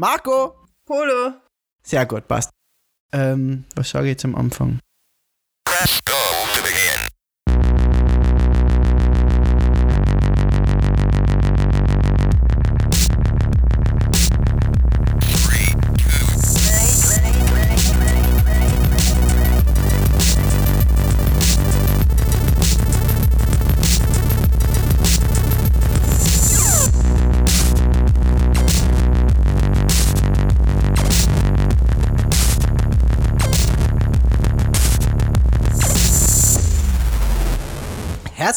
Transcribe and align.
Marco! 0.00 0.54
Polo. 0.86 1.32
Sehr 1.82 2.06
gut, 2.06 2.28
passt. 2.28 2.50
Ähm, 3.12 3.64
was 3.74 3.90
sage 3.90 4.06
ich 4.06 4.10
jetzt 4.12 4.24
am 4.24 4.36
Anfang? 4.36 4.78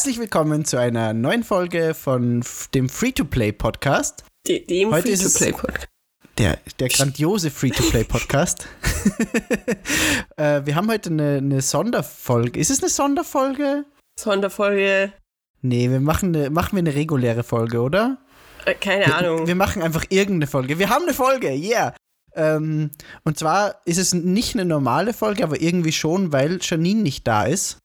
Herzlich 0.02 0.18
willkommen 0.18 0.64
zu 0.64 0.80
einer 0.80 1.14
neuen 1.14 1.44
Folge 1.44 1.94
von 1.94 2.42
dem 2.74 2.88
Free-to-Play-Podcast. 2.88 4.24
De 4.48 4.58
dem 4.66 4.90
Free-to-Play-Podcast. 4.90 5.86
Der, 6.38 6.58
der 6.80 6.88
grandiose 6.88 7.52
Free-to-Play-Podcast. 7.52 8.66
äh, 10.36 10.62
wir 10.64 10.74
haben 10.74 10.90
heute 10.90 11.10
eine, 11.10 11.36
eine 11.36 11.60
Sonderfolge. 11.62 12.58
Ist 12.58 12.70
es 12.70 12.80
eine 12.80 12.90
Sonderfolge? 12.90 13.84
Sonderfolge. 14.18 15.12
Nee, 15.60 15.88
wir 15.88 16.00
machen, 16.00 16.34
eine, 16.34 16.50
machen 16.50 16.72
wir 16.72 16.80
eine 16.80 16.96
reguläre 16.96 17.44
Folge, 17.44 17.80
oder? 17.80 18.18
Äh, 18.64 18.74
keine 18.74 19.14
Ahnung. 19.14 19.46
Wir 19.46 19.54
machen 19.54 19.82
einfach 19.82 20.06
irgendeine 20.08 20.48
Folge. 20.48 20.80
Wir 20.80 20.90
haben 20.90 21.04
eine 21.04 21.14
Folge, 21.14 21.52
yeah! 21.52 21.94
Ähm, 22.34 22.90
und 23.22 23.38
zwar 23.38 23.76
ist 23.84 23.98
es 23.98 24.14
nicht 24.14 24.56
eine 24.56 24.64
normale 24.64 25.14
Folge, 25.14 25.44
aber 25.44 25.60
irgendwie 25.60 25.92
schon, 25.92 26.32
weil 26.32 26.58
Janine 26.60 27.02
nicht 27.02 27.28
da 27.28 27.44
ist. 27.44 27.78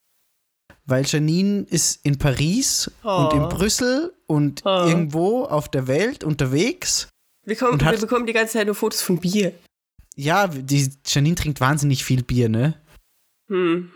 Weil 0.88 1.05
Janine 1.05 1.66
ist 1.69 1.99
in 2.05 2.17
Paris 2.17 2.89
und 3.03 3.33
in 3.33 3.41
Oh. 3.43 3.49
Brüssel 3.49 4.13
und 4.25 4.61
Oh. 4.66 4.85
irgendwo 4.88 5.43
auf 5.43 5.69
der 5.69 5.88
Welt 5.88 6.23
unterwegs. 6.23 7.09
wir, 7.45 7.55
kommen, 7.55 7.80
wir 7.80 7.97
bekommen 7.97 8.25
die 8.25 8.33
ganze 8.33 8.53
Zeit 8.53 8.66
nur 8.67 8.75
Fotos 8.75 9.02
von 9.02 9.19
Bier. 9.19 9.53
Ja, 10.15 10.47
die 10.47 10.89
Janine 11.05 11.35
trinkt 11.35 11.59
wahnsinnig 11.61 12.03
viel 12.03 12.23
Bier, 12.23 12.49
ne? 12.49 12.73
Hm. 13.49 13.91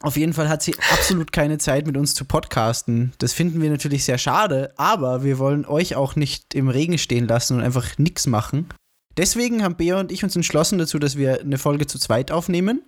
Auf 0.00 0.16
jeden 0.16 0.34
Fall 0.34 0.48
hat 0.48 0.62
sie 0.62 0.74
absolut 0.92 1.32
keine 1.32 1.56
Zeit 1.58 1.86
mit 1.86 1.96
uns 1.96 2.14
zu 2.14 2.24
podcasten. 2.26 3.12
Das 3.18 3.32
finden 3.32 3.62
wir 3.62 3.70
natürlich 3.70 4.04
sehr 4.04 4.18
schade, 4.18 4.74
aber 4.76 5.24
wir 5.24 5.38
wollen 5.38 5.64
euch 5.64 5.94
auch 5.96 6.14
nicht 6.16 6.54
im 6.54 6.68
Regen 6.68 6.98
stehen 6.98 7.26
lassen 7.26 7.56
und 7.56 7.62
einfach 7.62 7.96
nichts 7.98 8.26
machen. 8.26 8.68
Deswegen 9.16 9.62
haben 9.62 9.76
Bea 9.76 9.98
und 10.00 10.12
ich 10.12 10.22
uns 10.24 10.34
entschlossen 10.36 10.78
dazu, 10.78 10.98
dass 10.98 11.16
wir 11.16 11.40
eine 11.40 11.56
Folge 11.56 11.86
zu 11.86 11.98
zweit 11.98 12.32
aufnehmen. 12.32 12.82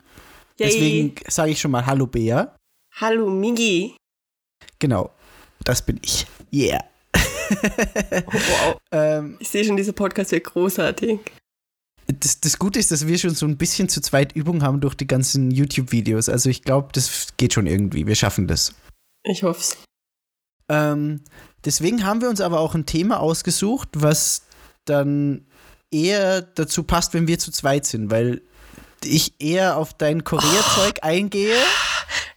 Yay. 0.58 0.68
Deswegen 0.68 1.14
sage 1.28 1.52
ich 1.52 1.60
schon 1.60 1.70
mal 1.70 1.86
Hallo 1.86 2.06
Bea. 2.06 2.54
Hallo 2.98 3.28
Migi. 3.28 3.94
Genau, 4.78 5.10
das 5.64 5.84
bin 5.84 6.00
ich. 6.02 6.26
Yeah. 6.52 6.82
Oh, 7.14 7.20
wow. 8.32 8.76
Ähm, 8.90 9.36
Ich 9.38 9.48
sehe 9.50 9.64
schon, 9.64 9.76
dieser 9.76 9.92
Podcast 9.92 10.32
wird 10.32 10.44
großartig. 10.44 11.20
das, 12.06 12.40
das 12.40 12.58
Gute 12.58 12.78
ist, 12.78 12.90
dass 12.90 13.06
wir 13.06 13.18
schon 13.18 13.34
so 13.34 13.46
ein 13.46 13.58
bisschen 13.58 13.88
zu 13.90 14.00
zweit 14.00 14.32
Übung 14.34 14.62
haben 14.62 14.80
durch 14.80 14.94
die 14.94 15.06
ganzen 15.06 15.50
YouTube-Videos. 15.50 16.28
Also 16.30 16.48
ich 16.48 16.62
glaube, 16.62 16.88
das 16.92 17.28
geht 17.36 17.52
schon 17.52 17.66
irgendwie. 17.66 18.06
Wir 18.06 18.14
schaffen 18.14 18.46
das. 18.46 18.74
Ich 19.24 19.42
hoff's. 19.42 19.76
Ähm, 20.70 21.20
deswegen 21.64 22.04
haben 22.06 22.22
wir 22.22 22.30
uns 22.30 22.40
aber 22.40 22.60
auch 22.60 22.74
ein 22.74 22.86
Thema 22.86 23.20
ausgesucht, 23.20 23.90
was 23.92 24.42
dann 24.86 25.46
eher 25.90 26.42
dazu 26.42 26.82
passt, 26.82 27.12
wenn 27.12 27.28
wir 27.28 27.38
zu 27.38 27.50
zweit 27.52 27.84
sind, 27.84 28.10
weil 28.10 28.40
ich 29.04 29.34
eher 29.40 29.76
auf 29.76 29.92
dein 29.94 30.24
Korea-Zeug 30.24 31.00
eingehe. 31.02 31.56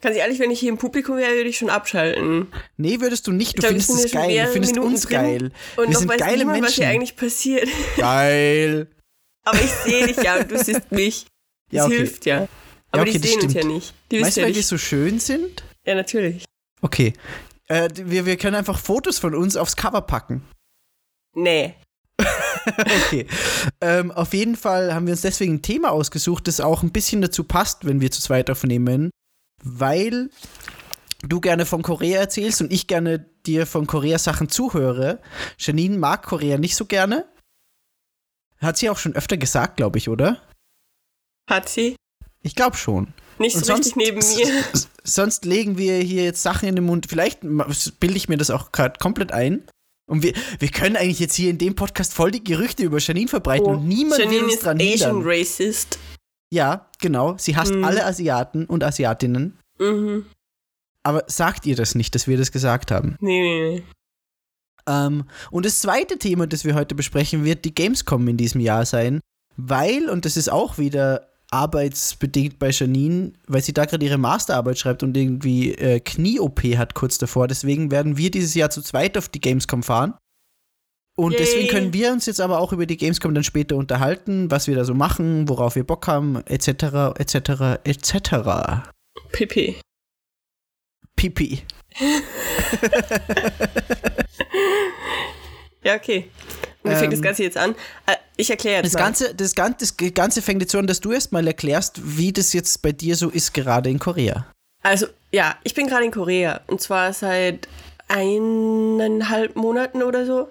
Ganz 0.01 0.15
ehrlich, 0.15 0.39
wenn 0.39 0.49
ich 0.51 0.59
hier 0.61 0.69
im 0.69 0.77
Publikum 0.77 1.17
wäre, 1.17 1.33
würde 1.35 1.49
ich 1.49 1.57
schon 1.57 1.69
abschalten. 1.69 2.47
Nee, 2.77 3.01
würdest 3.01 3.27
du 3.27 3.31
nicht. 3.31 3.57
Du 3.57 3.61
glaub, 3.61 3.69
findest 3.71 3.89
es 3.89 4.11
ja 4.11 4.21
geil. 4.21 4.45
Du 4.45 4.51
findest 4.53 4.73
Minuten 4.75 4.93
uns 4.93 5.07
geil. 5.07 5.51
Und 5.75 5.83
wir 5.87 5.89
noch 5.93 5.99
sind 5.99 6.09
weiß 6.09 6.19
geile 6.19 6.37
niemand, 6.37 6.55
was 6.57 6.61
Menschen. 6.61 6.83
hier 6.83 6.89
eigentlich 6.89 7.15
passiert. 7.17 7.67
Geil. 7.97 8.87
Aber 9.43 9.59
ich 9.59 9.71
sehe 9.71 10.07
dich 10.07 10.17
ja 10.17 10.37
und 10.37 10.49
du 10.51 10.57
siehst 10.63 10.91
mich. 10.91 11.25
Das 11.71 11.77
Ja, 11.77 11.85
okay. 11.85 11.97
hilft 11.97 12.25
ja. 12.25 12.47
Aber 12.91 13.03
okay, 13.03 13.19
die 13.19 13.27
sehen 13.27 13.41
uns 13.43 13.53
ja 13.53 13.63
nicht. 13.63 13.93
Die 14.09 14.21
Weißt 14.23 14.37
du, 14.37 14.41
ja 14.41 14.47
weil 14.47 14.53
wir 14.53 14.57
nicht. 14.57 14.67
so 14.67 14.79
schön 14.79 15.19
sind? 15.19 15.63
Ja, 15.85 15.93
natürlich. 15.93 16.45
Okay. 16.81 17.13
Äh, 17.67 17.89
wir, 17.93 18.25
wir 18.25 18.37
können 18.37 18.55
einfach 18.55 18.79
Fotos 18.79 19.19
von 19.19 19.35
uns 19.35 19.55
aufs 19.55 19.75
Cover 19.75 20.01
packen. 20.01 20.41
Nee. 21.35 21.75
Okay. 23.05 23.25
ähm, 23.81 24.11
auf 24.11 24.33
jeden 24.33 24.55
Fall 24.55 24.93
haben 24.93 25.05
wir 25.07 25.13
uns 25.13 25.21
deswegen 25.21 25.55
ein 25.55 25.61
Thema 25.61 25.91
ausgesucht, 25.91 26.47
das 26.47 26.59
auch 26.59 26.83
ein 26.83 26.91
bisschen 26.91 27.21
dazu 27.21 27.43
passt, 27.43 27.85
wenn 27.85 28.01
wir 28.01 28.11
zu 28.11 28.21
zweit 28.21 28.49
aufnehmen, 28.49 29.09
weil 29.63 30.29
du 31.21 31.41
gerne 31.41 31.65
von 31.65 31.81
Korea 31.81 32.19
erzählst 32.19 32.61
und 32.61 32.71
ich 32.71 32.87
gerne 32.87 33.25
dir 33.45 33.65
von 33.65 33.87
Korea 33.87 34.17
Sachen 34.17 34.49
zuhöre. 34.49 35.19
Janine 35.57 35.97
mag 35.97 36.23
Korea 36.23 36.57
nicht 36.57 36.75
so 36.75 36.85
gerne. 36.85 37.25
Hat 38.59 38.77
sie 38.77 38.89
auch 38.89 38.97
schon 38.97 39.15
öfter 39.15 39.37
gesagt, 39.37 39.77
glaube 39.77 39.97
ich, 39.97 40.09
oder? 40.09 40.41
Hat 41.49 41.69
sie? 41.69 41.95
Ich 42.41 42.55
glaube 42.55 42.77
schon. 42.77 43.13
Nicht 43.37 43.57
so 43.57 43.73
Und 43.73 43.79
richtig 43.79 43.95
neben 43.95 44.19
mir. 44.19 44.63
Sonst 45.03 45.45
legen 45.45 45.77
wir 45.77 45.97
hier 45.99 46.23
jetzt 46.25 46.43
Sachen 46.43 46.67
in 46.67 46.75
den 46.75 46.85
Mund. 46.85 47.07
Vielleicht 47.09 47.39
bilde 47.41 48.17
ich 48.17 48.29
mir 48.29 48.37
das 48.37 48.49
auch 48.49 48.71
gerade 48.71 48.99
komplett 48.99 49.31
ein. 49.31 49.63
Und 50.07 50.23
wir, 50.23 50.33
wir 50.57 50.69
können 50.69 50.97
eigentlich 50.97 51.19
jetzt 51.19 51.35
hier 51.35 51.49
in 51.49 51.57
dem 51.57 51.75
Podcast 51.75 52.13
voll 52.13 52.31
die 52.31 52.43
Gerüchte 52.43 52.83
über 52.83 52.97
Janine 52.97 53.27
verbreiten 53.27 53.67
und 53.67 53.87
niemand 53.87 54.19
will 54.19 54.41
Oh, 54.41 54.43
uns 54.45 54.55
ist 54.55 54.65
dran 54.65 54.77
Asian 54.77 55.15
hindern. 55.15 55.21
Racist. 55.23 55.99
Ja, 56.51 56.87
genau. 56.99 57.35
Sie 57.37 57.55
hasst 57.55 57.73
Mhm. 57.73 57.83
alle 57.83 58.05
Asiaten 58.05 58.65
und 58.65 58.83
Asiatinnen. 58.83 59.57
Mhm. 59.79 60.25
Aber 61.03 61.23
sagt 61.27 61.65
ihr 61.65 61.75
das 61.75 61.95
nicht, 61.95 62.13
dass 62.15 62.27
wir 62.27 62.37
das 62.37 62.51
gesagt 62.51 62.91
haben? 62.91 63.15
Nee, 63.19 63.41
nee, 63.41 63.69
nee. 63.77 63.83
Ähm, 64.87 65.25
und 65.51 65.65
das 65.65 65.79
zweite 65.79 66.17
Thema, 66.17 66.47
das 66.47 66.65
wir 66.65 66.75
heute 66.75 66.95
besprechen, 66.95 67.43
wird 67.45 67.65
die 67.65 67.75
Gamescom 67.75 68.27
in 68.27 68.37
diesem 68.37 68.61
Jahr 68.61 68.85
sein. 68.85 69.19
Weil, 69.55 70.09
und 70.09 70.25
das 70.25 70.37
ist 70.37 70.51
auch 70.51 70.77
wieder 70.77 71.27
arbeitsbedingt 71.51 72.59
bei 72.59 72.69
Janine, 72.69 73.33
weil 73.47 73.61
sie 73.63 73.73
da 73.73 73.85
gerade 73.85 74.05
ihre 74.05 74.17
Masterarbeit 74.17 74.77
schreibt 74.77 75.03
und 75.03 75.15
irgendwie 75.17 75.73
äh, 75.73 75.99
Knie-OP 75.99 76.61
hat 76.77 76.93
kurz 76.93 77.17
davor. 77.17 77.47
Deswegen 77.47 77.91
werden 77.91 78.17
wir 78.17 78.31
dieses 78.31 78.53
Jahr 78.55 78.69
zu 78.69 78.81
zweit 78.81 79.17
auf 79.17 79.29
die 79.29 79.41
Gamescom 79.41 79.83
fahren. 79.83 80.13
Und 81.19 81.33
Yay. 81.33 81.39
deswegen 81.41 81.67
können 81.67 81.91
wir 81.93 82.11
uns 82.13 82.25
jetzt 82.27 82.39
aber 82.39 82.59
auch 82.59 82.71
über 82.71 82.85
die 82.85 82.95
Gamescom 82.95 83.33
dann 83.35 83.43
später 83.43 83.75
unterhalten, 83.75 84.49
was 84.51 84.67
wir 84.67 84.75
da 84.77 84.85
so 84.85 84.93
machen, 84.93 85.49
worauf 85.49 85.75
wir 85.75 85.83
Bock 85.83 86.07
haben, 86.07 86.41
etc., 86.45 87.13
etc., 87.17 87.79
etc. 87.83 88.87
Pipi. 89.33 89.75
Pipi. 91.17 91.61
Ja, 95.81 95.95
okay. 95.95 96.29
Und 96.83 96.91
wie 96.91 96.95
fängt 96.95 97.05
Ähm, 97.05 97.11
das 97.11 97.21
Ganze 97.21 97.43
jetzt 97.43 97.57
an? 97.57 97.71
Äh, 98.05 98.15
Ich 98.35 98.49
erkläre 98.49 98.77
jetzt 98.83 98.93
Das 98.93 98.93
mal. 98.93 99.05
Ganze, 99.05 99.33
das, 99.35 99.55
Ganze, 99.55 99.77
das 99.97 100.13
Ganze 100.13 100.41
fängt 100.41 100.61
jetzt 100.61 100.71
so 100.73 100.77
an, 100.77 100.87
dass 100.87 100.99
du 100.99 101.11
erstmal 101.13 101.47
erklärst, 101.47 102.01
wie 102.17 102.33
das 102.33 102.51
jetzt 102.53 102.81
bei 102.81 102.91
dir 102.91 103.15
so 103.15 103.29
ist, 103.29 103.53
gerade 103.53 103.89
in 103.89 103.97
Korea. 103.99 104.45
Also, 104.83 105.07
ja, 105.31 105.55
ich 105.63 105.73
bin 105.73 105.87
gerade 105.87 106.03
in 106.05 106.11
Korea. 106.11 106.61
Und 106.67 106.81
zwar 106.81 107.13
seit 107.13 107.67
eineinhalb 108.09 109.55
Monaten 109.55 110.03
oder 110.03 110.25
so. 110.25 110.49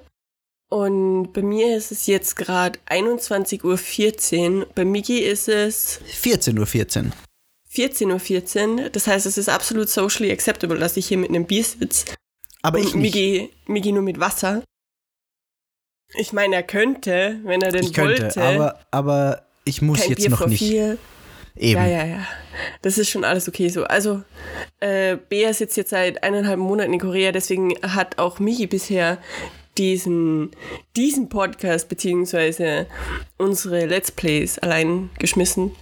Und 0.71 1.33
bei 1.33 1.43
mir 1.43 1.77
ist 1.77 1.93
es 1.93 2.07
jetzt 2.07 2.37
gerade 2.37 2.79
21.14 2.91 4.61
Uhr. 4.61 4.67
Bei 4.75 4.85
Miki 4.85 5.21
ist 5.21 5.49
es 5.49 6.01
14.14 6.23 6.59
Uhr. 7.07 7.13
14.14 7.73 8.83
Uhr. 8.85 8.91
Das 8.91 9.07
heißt, 9.07 9.25
es 9.27 9.39
ist 9.39 9.49
absolut 9.49 9.89
socially 9.89 10.31
acceptable, 10.31 10.79
dass 10.79 10.97
ich 10.97 11.09
hier 11.09 11.19
mit 11.19 11.31
einem 11.31 11.47
Bier 11.47 11.65
sitze. 11.65 12.07
Aber 12.63 12.79
ich 12.79 12.95
nicht. 12.95 13.15
Miki, 13.15 13.51
Miki 13.67 13.93
nur 13.93 14.03
mit 14.03 14.21
Wasser. 14.21 14.63
Ich 16.15 16.33
meine, 16.33 16.57
er 16.57 16.63
könnte, 16.63 17.39
wenn 17.45 17.63
er 17.63 17.71
denn 17.73 17.85
Ich 17.85 17.93
könnte, 17.93 18.23
wollte. 18.25 18.43
aber, 18.43 18.81
aber 18.91 19.47
ich 19.65 19.81
muss 19.83 20.01
kein 20.01 20.11
jetzt 20.11 20.21
Bier 20.21 20.31
noch 20.31 20.47
nicht. 20.47 20.59
vier. 20.59 20.99
Eben. 21.57 21.81
Ja, 21.81 21.87
ja, 21.87 22.05
ja. 22.05 22.27
Das 22.83 22.99
ist 22.99 23.11
schon 23.11 23.25
alles 23.25 23.49
okay 23.49 23.69
so. 23.69 23.85
Also, 23.85 24.23
äh, 24.81 25.17
Bea 25.17 25.53
sitzt 25.53 25.77
jetzt 25.77 25.91
seit 25.91 26.23
eineinhalb 26.23 26.59
Monaten 26.59 26.93
in 26.93 27.01
Korea, 27.01 27.33
deswegen 27.33 27.75
hat 27.83 28.19
auch 28.19 28.39
Michi 28.39 28.67
bisher 28.67 29.19
diesen, 29.79 30.51
diesen 30.97 31.29
Podcast 31.29 31.89
beziehungsweise 31.89 32.87
unsere 33.37 33.87
Let's 33.87 34.11
Plays 34.11 34.59
allein 34.59 35.11
geschmissen. 35.19 35.75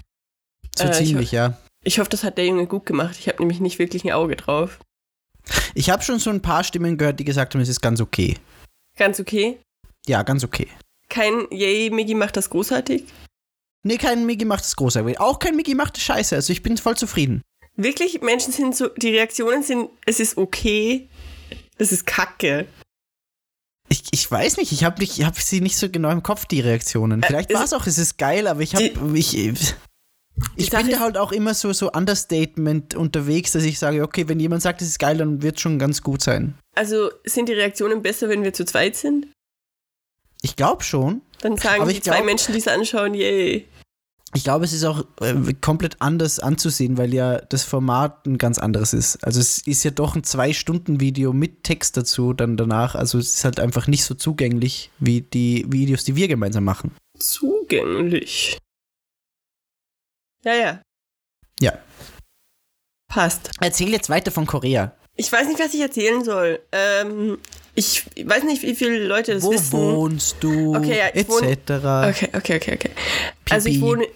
So 0.77 0.85
äh, 0.85 0.91
ich- 0.91 1.09
ziemlich, 1.09 1.33
ja. 1.33 1.59
Ich 1.85 1.99
hoffe, 2.01 2.11
das 2.11 2.25
hat 2.25 2.37
der 2.37 2.47
Junge 2.47 2.67
gut 2.67 2.85
gemacht. 2.85 3.17
Ich 3.19 3.29
habe 3.29 3.39
nämlich 3.39 3.61
nicht 3.61 3.79
wirklich 3.79 4.05
ein 4.05 4.13
Auge 4.13 4.35
drauf. 4.35 4.81
Ich 5.75 5.89
habe 5.91 6.03
schon 6.03 6.19
so 6.19 6.31
ein 6.31 6.43
paar 6.43 6.65
Stimmen 6.65 6.99
gehört, 6.99 7.21
die 7.21 7.25
gesagt 7.25 7.55
haben, 7.55 7.61
es 7.61 7.69
ist 7.69 7.81
ganz 7.81 8.01
okay. 8.01 8.37
Ganz 8.97 9.21
okay. 9.21 9.61
Ja, 10.07 10.23
ganz 10.25 10.43
okay. 10.43 10.67
Kein 11.09 11.47
Yay, 11.51 11.91
Miggy 11.91 12.15
macht 12.15 12.37
das 12.37 12.51
großartig. 12.51 13.05
Nee, 13.85 13.99
kein 13.99 14.27
Mickey 14.27 14.45
macht 14.45 14.65
es 14.65 14.75
großartig. 14.75 15.21
Auch 15.21 15.39
kein 15.39 15.55
Mickey 15.55 15.77
macht 15.77 15.97
es 15.97 16.03
scheiße. 16.03 16.35
Also 16.35 16.53
ich 16.53 16.65
bin 16.65 16.77
voll 16.77 16.97
zufrieden. 16.97 17.43
Wirklich, 17.77 18.21
Menschen 18.21 18.53
sind 18.53 18.75
so, 18.75 18.89
die 18.89 19.11
Reaktionen 19.11 19.63
sind, 19.63 19.89
es 20.07 20.19
ist 20.19 20.37
okay, 20.37 21.09
das 21.79 21.93
ist 21.93 22.05
kacke. 22.05 22.67
Ich, 23.88 24.03
ich 24.11 24.31
weiß 24.31 24.56
nicht, 24.56 24.73
ich 24.73 24.85
habe 24.85 25.03
ich 25.05 25.23
hab 25.25 25.38
sie 25.38 25.61
nicht 25.61 25.77
so 25.77 25.88
genau 25.88 26.11
im 26.11 26.23
Kopf, 26.23 26.44
die 26.47 26.61
Reaktionen. 26.61 27.23
Vielleicht 27.23 27.50
Äh, 27.50 27.55
war 27.55 27.65
es 27.65 27.73
auch, 27.73 27.87
es 27.87 27.99
ist 27.99 28.19
geil, 28.19 28.47
aber 28.49 28.61
ich 28.61 28.75
habe. 28.75 28.85
Ich, 29.15 29.37
ich 30.56 30.71
Sache 30.71 30.83
bin 30.85 30.93
da 30.93 31.00
halt 31.00 31.17
auch 31.17 31.33
immer 31.33 31.55
so, 31.55 31.73
so 31.73 31.91
Understatement 31.93 32.94
unterwegs, 32.94 33.53
dass 33.53 33.62
ich 33.65 33.79
sage, 33.79 34.03
okay, 34.03 34.29
wenn 34.29 34.41
jemand 34.41 34.62
sagt, 34.62 34.83
es 34.83 34.88
ist 34.88 34.99
geil, 34.99 35.17
dann 35.17 35.41
wird 35.43 35.56
es 35.56 35.62
schon 35.62 35.79
ganz 35.79 36.03
gut 36.03 36.23
sein. 36.23 36.59
Also 36.75 37.11
sind 37.25 37.49
die 37.49 37.55
Reaktionen 37.55 38.03
besser, 38.03 38.29
wenn 38.29 38.43
wir 38.43 38.53
zu 38.53 38.65
zweit 38.65 38.97
sind? 38.97 39.29
Ich 40.43 40.56
glaube 40.56 40.83
schon. 40.83 41.23
Dann 41.41 41.56
sagen 41.56 41.83
Aber 41.83 41.91
die 41.91 41.99
ich 41.99 42.03
zwei 42.05 42.17
glaub- 42.17 42.27
Menschen, 42.27 42.53
die 42.53 42.59
es 42.59 42.69
anschauen, 42.69 43.15
yay. 43.15 43.67
Ich 44.34 44.44
glaube, 44.44 44.64
es 44.64 44.73
ist 44.73 44.84
auch 44.84 45.05
äh, 45.20 45.55
komplett 45.61 45.96
anders 46.00 46.40
anzusehen, 46.40 46.99
weil 46.99 47.14
ja 47.14 47.38
das 47.40 47.62
Format 47.62 48.26
ein 48.26 48.38
ganz 48.38 48.58
anderes 48.58 48.93
ist. 48.93 49.25
Also 49.25 49.40
es 49.40 49.58
ist 49.67 49.84
ja 49.84 49.90
doch 49.90 50.14
ein 50.14 50.25
Zwei-Stunden-Video 50.25 51.32
mit 51.32 51.64
Text 51.64 51.96
dazu 51.96 52.32
dann 52.32 52.56
danach. 52.56 52.94
Also 52.94 53.19
es 53.19 53.37
ist 53.37 53.44
halt 53.44 53.61
einfach 53.61 53.87
nicht 53.87 54.05
so 54.05 54.14
zugänglich 54.14 54.90
wie 54.99 55.23
die 55.23 55.64
Videos, 55.69 56.05
die 56.05 56.17
wir 56.17 56.28
gemeinsam 56.28 56.64
machen. 56.64 56.94
Zugänglich. 57.19 58.58
Ja, 60.44 60.55
ja. 60.55 60.82
Ja. 61.61 61.78
Passt. 63.08 63.50
Erzähl 63.61 63.90
jetzt 63.90 64.11
weiter 64.11 64.31
von 64.31 64.46
Korea. 64.46 64.94
Ich 65.14 65.32
weiß 65.32 65.49
nicht, 65.49 65.58
was 65.58 65.73
ich 65.73 65.81
erzählen 65.81 66.23
soll. 66.23 66.61
Ähm, 66.73 67.38
ich 67.76 68.05
weiß 68.26 68.43
nicht, 68.44 68.62
wie 68.62 68.75
viele 68.75 69.06
Leute 69.06 69.34
das 69.34 69.43
Wo 69.44 69.52
wissen. 69.52 69.73
wohnst 69.78 70.37
du? 70.40 70.75
Okay, 70.75 70.99
ja, 70.99 71.06
ich 71.14 71.28
etc. 71.28 71.28
wohne- 71.31 72.08
Okay, 72.08 72.28
okay, 72.34 72.56
okay, 72.56 72.75
okay. 72.75 72.90
Also 73.50 73.69
ich 73.69 73.76
Pipi. 73.76 73.87
wohne. 73.87 74.06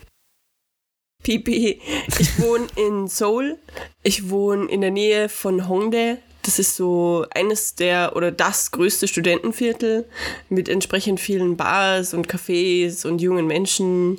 Pipi. 1.23 1.81
Ich 2.19 2.39
wohne 2.41 2.67
in 2.77 3.07
Seoul. 3.07 3.59
Ich 4.03 4.31
wohne 4.31 4.71
in 4.71 4.81
der 4.81 4.91
Nähe 4.91 5.29
von 5.29 5.69
Hongdae. 5.69 6.17
Das 6.43 6.59
ist 6.59 6.77
so 6.77 7.27
eines 7.35 7.75
der 7.75 8.17
oder 8.17 8.33
das 8.33 8.71
größte 8.71 9.07
Studentenviertel 9.07 10.09
mit 10.49 10.71
entsprechend 10.71 11.21
vielen 11.21 11.59
Bars 11.59 12.15
und 12.15 12.27
Cafés 12.33 13.07
und 13.07 13.21
jungen 13.21 13.47
Menschen 13.47 14.17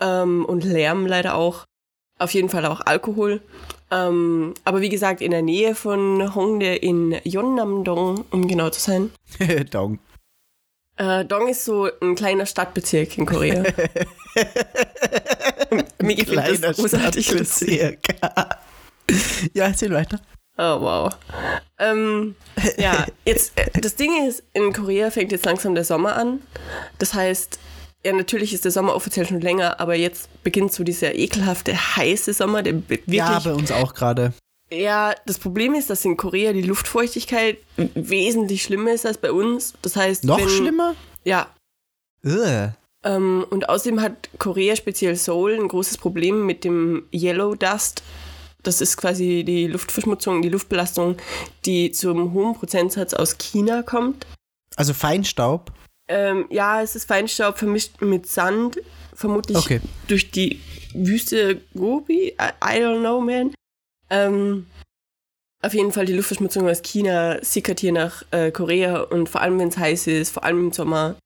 ähm, 0.00 0.44
und 0.44 0.64
Lärm 0.64 1.06
leider 1.06 1.34
auch. 1.36 1.64
Auf 2.18 2.32
jeden 2.34 2.50
Fall 2.50 2.66
auch 2.66 2.80
Alkohol. 2.82 3.40
Ähm, 3.96 4.54
aber 4.64 4.80
wie 4.80 4.88
gesagt, 4.88 5.20
in 5.20 5.30
der 5.30 5.42
Nähe 5.42 5.74
von 5.74 6.34
Hongdae 6.34 6.76
in 6.76 7.16
Yeonnam-dong, 7.24 8.24
um 8.30 8.48
genau 8.48 8.70
zu 8.70 8.80
sein. 8.80 9.10
Dong. 9.70 9.98
Äh, 10.96 11.24
Dong 11.24 11.48
ist 11.48 11.64
so 11.64 11.88
ein 12.00 12.14
kleiner 12.14 12.46
Stadtbezirk 12.46 13.18
in 13.18 13.26
Korea. 13.26 13.62
Mir 16.00 16.14
gefällt 16.14 16.62
das 16.62 16.76
großartig. 16.76 17.26
Stadtbezirk. 17.26 17.98
ja, 19.52 19.66
erzähl 19.66 19.92
weiter. 19.92 20.20
Oh, 20.58 20.80
wow. 20.80 21.14
Ähm, 21.78 22.34
ja, 22.78 23.06
jetzt, 23.26 23.52
äh, 23.56 23.80
das 23.80 23.96
Ding 23.96 24.26
ist, 24.26 24.42
in 24.54 24.72
Korea 24.72 25.10
fängt 25.10 25.32
jetzt 25.32 25.44
langsam 25.44 25.74
der 25.74 25.84
Sommer 25.84 26.16
an. 26.16 26.40
Das 26.98 27.12
heißt, 27.12 27.58
ja, 28.06 28.12
natürlich 28.12 28.54
ist 28.54 28.64
der 28.64 28.70
Sommer 28.70 28.94
offiziell 28.94 29.26
schon 29.26 29.40
länger, 29.40 29.80
aber 29.80 29.96
jetzt 29.96 30.28
beginnt 30.44 30.72
so 30.72 30.84
dieser 30.84 31.16
ekelhafte, 31.16 31.74
heiße 31.74 32.32
Sommer, 32.32 32.62
der 32.62 32.88
wirklich 32.88 33.16
Ja, 33.16 33.40
bei 33.40 33.52
uns 33.52 33.72
auch 33.72 33.94
gerade. 33.94 34.32
Ja, 34.70 35.12
das 35.26 35.38
Problem 35.40 35.74
ist, 35.74 35.90
dass 35.90 36.04
in 36.04 36.16
Korea 36.16 36.52
die 36.52 36.62
Luftfeuchtigkeit 36.62 37.58
wesentlich 37.76 38.62
schlimmer 38.62 38.92
ist 38.92 39.06
als 39.06 39.18
bei 39.18 39.32
uns. 39.32 39.74
Das 39.82 39.96
heißt, 39.96 40.24
Noch 40.24 40.38
wenn, 40.38 40.48
schlimmer? 40.48 40.94
Ja. 41.24 41.48
Ähm, 43.02 43.44
und 43.50 43.68
außerdem 43.68 44.00
hat 44.00 44.28
Korea, 44.38 44.76
speziell 44.76 45.16
Seoul, 45.16 45.54
ein 45.54 45.68
großes 45.68 45.98
Problem 45.98 46.46
mit 46.46 46.62
dem 46.62 47.08
Yellow 47.12 47.56
Dust. 47.56 48.04
Das 48.62 48.80
ist 48.80 48.96
quasi 48.96 49.42
die 49.44 49.66
Luftverschmutzung, 49.66 50.42
die 50.42 50.48
Luftbelastung, 50.48 51.16
die 51.64 51.90
zum 51.90 52.32
hohen 52.32 52.54
Prozentsatz 52.54 53.14
aus 53.14 53.38
China 53.38 53.82
kommt. 53.82 54.26
Also 54.76 54.92
Feinstaub. 54.94 55.72
Ähm, 56.08 56.46
ja, 56.50 56.82
es 56.82 56.94
ist 56.94 57.06
Feinstaub 57.08 57.58
vermischt 57.58 58.00
mit 58.00 58.26
Sand, 58.26 58.78
vermutlich 59.14 59.56
Okay. 59.56 59.80
durch 60.08 60.30
die 60.30 60.60
Wüste 60.94 61.60
Gobi. 61.74 62.28
I, 62.40 62.52
I 62.62 62.80
don't 62.80 63.00
know, 63.00 63.20
man. 63.20 63.52
Ähm, 64.10 64.66
auf 65.62 65.74
jeden 65.74 65.90
Fall 65.92 66.06
die 66.06 66.12
Luftverschmutzung 66.12 66.68
aus 66.68 66.82
China 66.82 67.42
sickert 67.42 67.80
hier 67.80 67.92
nach 67.92 68.22
äh, 68.30 68.52
Korea 68.52 69.00
und 69.00 69.28
vor 69.28 69.40
allem, 69.40 69.58
wenn 69.58 69.68
es 69.68 69.78
heiß 69.78 70.06
ist, 70.06 70.30
vor 70.30 70.44
allem 70.44 70.66
im 70.66 70.72
Sommer, 70.72 71.16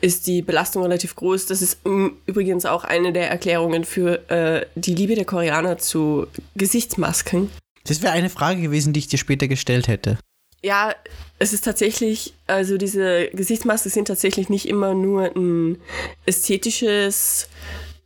ist 0.00 0.26
die 0.26 0.42
Belastung 0.42 0.82
relativ 0.82 1.16
groß. 1.16 1.46
Das 1.46 1.62
ist 1.62 1.78
im 1.84 2.16
übrigens 2.26 2.64
auch 2.64 2.84
eine 2.84 3.12
der 3.12 3.30
Erklärungen 3.30 3.84
für 3.84 4.28
äh, 4.30 4.66
die 4.76 4.94
Liebe 4.94 5.14
der 5.14 5.24
Koreaner 5.24 5.78
zu 5.78 6.26
Gesichtsmasken. 6.54 7.50
Das 7.84 8.02
wäre 8.02 8.12
eine 8.12 8.30
Frage 8.30 8.60
gewesen, 8.60 8.92
die 8.92 9.00
ich 9.00 9.08
dir 9.08 9.18
später 9.18 9.48
gestellt 9.48 9.88
hätte. 9.88 10.18
Ja, 10.64 10.94
es 11.38 11.52
ist 11.52 11.64
tatsächlich, 11.64 12.34
also 12.46 12.76
diese 12.76 13.28
Gesichtsmasken 13.32 13.90
sind 13.90 14.06
tatsächlich 14.08 14.48
nicht 14.48 14.68
immer 14.68 14.94
nur 14.94 15.24
ein 15.34 15.78
ästhetisches 16.24 17.48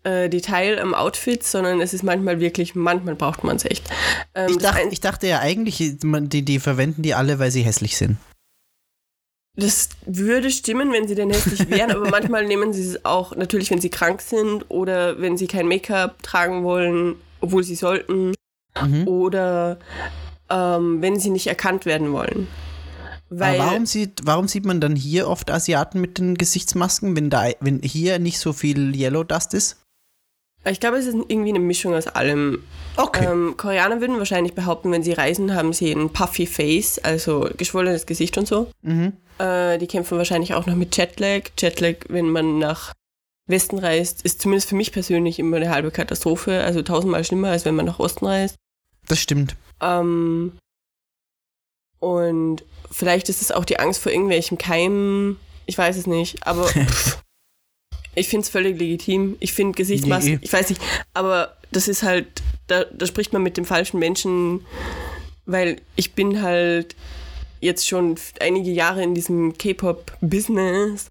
äh, 0.04 0.28
Detail 0.30 0.80
am 0.80 0.94
Outfit, 0.94 1.42
sondern 1.44 1.80
es 1.82 1.92
ist 1.92 2.02
manchmal 2.02 2.40
wirklich, 2.40 2.74
manchmal 2.74 3.14
braucht 3.14 3.44
man 3.44 3.56
es 3.56 3.64
echt. 3.66 3.88
Ähm, 4.34 4.52
Ich 4.52 4.58
dachte, 4.58 4.88
ich 4.90 5.00
dachte 5.00 5.26
ja 5.26 5.40
eigentlich, 5.40 5.76
die, 6.02 6.42
die 6.42 6.58
verwenden 6.58 7.02
die 7.02 7.12
alle, 7.14 7.38
weil 7.38 7.50
sie 7.50 7.62
hässlich 7.62 7.96
sind. 7.96 8.16
Das 9.58 9.88
würde 10.04 10.50
stimmen, 10.50 10.92
wenn 10.92 11.08
sie 11.08 11.14
denn 11.14 11.30
hässlich 11.30 11.68
wären, 11.70 11.90
aber 11.90 12.10
manchmal 12.10 12.44
nehmen 12.46 12.72
sie 12.72 12.82
es 12.88 13.04
auch 13.04 13.34
natürlich, 13.36 13.70
wenn 13.70 13.80
sie 13.80 13.90
krank 13.90 14.20
sind 14.20 14.64
oder 14.70 15.20
wenn 15.20 15.36
sie 15.38 15.46
kein 15.46 15.66
Make-up 15.66 16.22
tragen 16.22 16.62
wollen, 16.62 17.16
obwohl 17.40 17.64
sie 17.64 17.74
sollten, 17.74 18.32
Mhm. 18.82 19.08
oder 19.08 19.78
ähm, 20.50 21.02
wenn 21.02 21.18
sie 21.18 21.30
nicht 21.30 21.46
erkannt 21.46 21.86
werden 21.86 22.12
wollen. 22.12 22.48
Weil, 23.28 23.58
warum 23.58 23.86
sieht, 23.86 24.20
warum 24.24 24.46
sieht 24.46 24.64
man 24.64 24.80
dann 24.80 24.94
hier 24.94 25.28
oft 25.28 25.50
Asiaten 25.50 26.00
mit 26.00 26.18
den 26.18 26.36
Gesichtsmasken, 26.36 27.16
wenn, 27.16 27.28
da, 27.28 27.48
wenn 27.60 27.80
hier 27.80 28.18
nicht 28.20 28.38
so 28.38 28.52
viel 28.52 28.94
Yellow 28.94 29.24
Dust 29.24 29.52
ist? 29.54 29.78
ich 30.70 30.80
glaube, 30.80 30.96
es 30.96 31.06
ist 31.06 31.14
irgendwie 31.14 31.50
eine 31.50 31.60
Mischung 31.60 31.94
aus 31.94 32.08
allem. 32.08 32.62
Okay. 32.96 33.26
Ähm, 33.30 33.54
Koreaner 33.56 34.00
würden 34.00 34.18
wahrscheinlich 34.18 34.54
behaupten, 34.54 34.90
wenn 34.90 35.02
sie 35.02 35.12
reisen, 35.12 35.54
haben 35.54 35.72
sie 35.72 35.92
ein 35.92 36.10
puffy 36.10 36.46
Face, 36.46 36.98
also 36.98 37.48
geschwollenes 37.56 38.06
Gesicht 38.06 38.36
und 38.38 38.48
so. 38.48 38.68
Mhm. 38.82 39.12
Äh, 39.38 39.78
die 39.78 39.86
kämpfen 39.86 40.18
wahrscheinlich 40.18 40.54
auch 40.54 40.66
noch 40.66 40.74
mit 40.74 40.96
Jetlag. 40.96 41.50
Jetlag, 41.58 41.96
wenn 42.08 42.30
man 42.30 42.58
nach 42.58 42.92
Westen 43.46 43.78
reist, 43.78 44.22
ist 44.22 44.40
zumindest 44.42 44.68
für 44.68 44.76
mich 44.76 44.92
persönlich 44.92 45.38
immer 45.38 45.58
eine 45.58 45.70
halbe 45.70 45.90
Katastrophe. 45.90 46.62
Also 46.64 46.82
tausendmal 46.82 47.24
schlimmer, 47.24 47.50
als 47.50 47.64
wenn 47.64 47.76
man 47.76 47.86
nach 47.86 48.00
Osten 48.00 48.26
reist. 48.26 48.56
Das 49.08 49.20
stimmt. 49.20 49.56
Ähm, 49.80 50.52
und 51.98 52.64
vielleicht 52.90 53.28
ist 53.28 53.42
es 53.42 53.50
auch 53.52 53.64
die 53.64 53.78
Angst 53.78 54.00
vor 54.02 54.12
irgendwelchen 54.12 54.58
Keimen. 54.58 55.38
Ich 55.66 55.76
weiß 55.76 55.96
es 55.96 56.06
nicht, 56.06 56.46
aber 56.46 56.66
pff, 56.66 57.22
ich 58.14 58.28
finde 58.28 58.44
es 58.44 58.48
völlig 58.50 58.78
legitim. 58.78 59.36
Ich 59.40 59.52
finde 59.52 59.74
Gesichtsmasken, 59.76 60.34
Nee. 60.34 60.38
ich 60.42 60.52
weiß 60.52 60.68
nicht, 60.70 60.80
aber 61.14 61.56
das 61.72 61.88
ist 61.88 62.02
halt, 62.02 62.42
da, 62.68 62.84
da 62.84 63.06
spricht 63.06 63.32
man 63.32 63.42
mit 63.42 63.56
dem 63.56 63.64
falschen 63.64 63.98
Menschen, 63.98 64.64
weil 65.46 65.80
ich 65.96 66.12
bin 66.14 66.42
halt 66.42 66.94
jetzt 67.60 67.88
schon 67.88 68.16
einige 68.40 68.70
Jahre 68.70 69.02
in 69.02 69.14
diesem 69.14 69.56
K-Pop-Business 69.58 71.08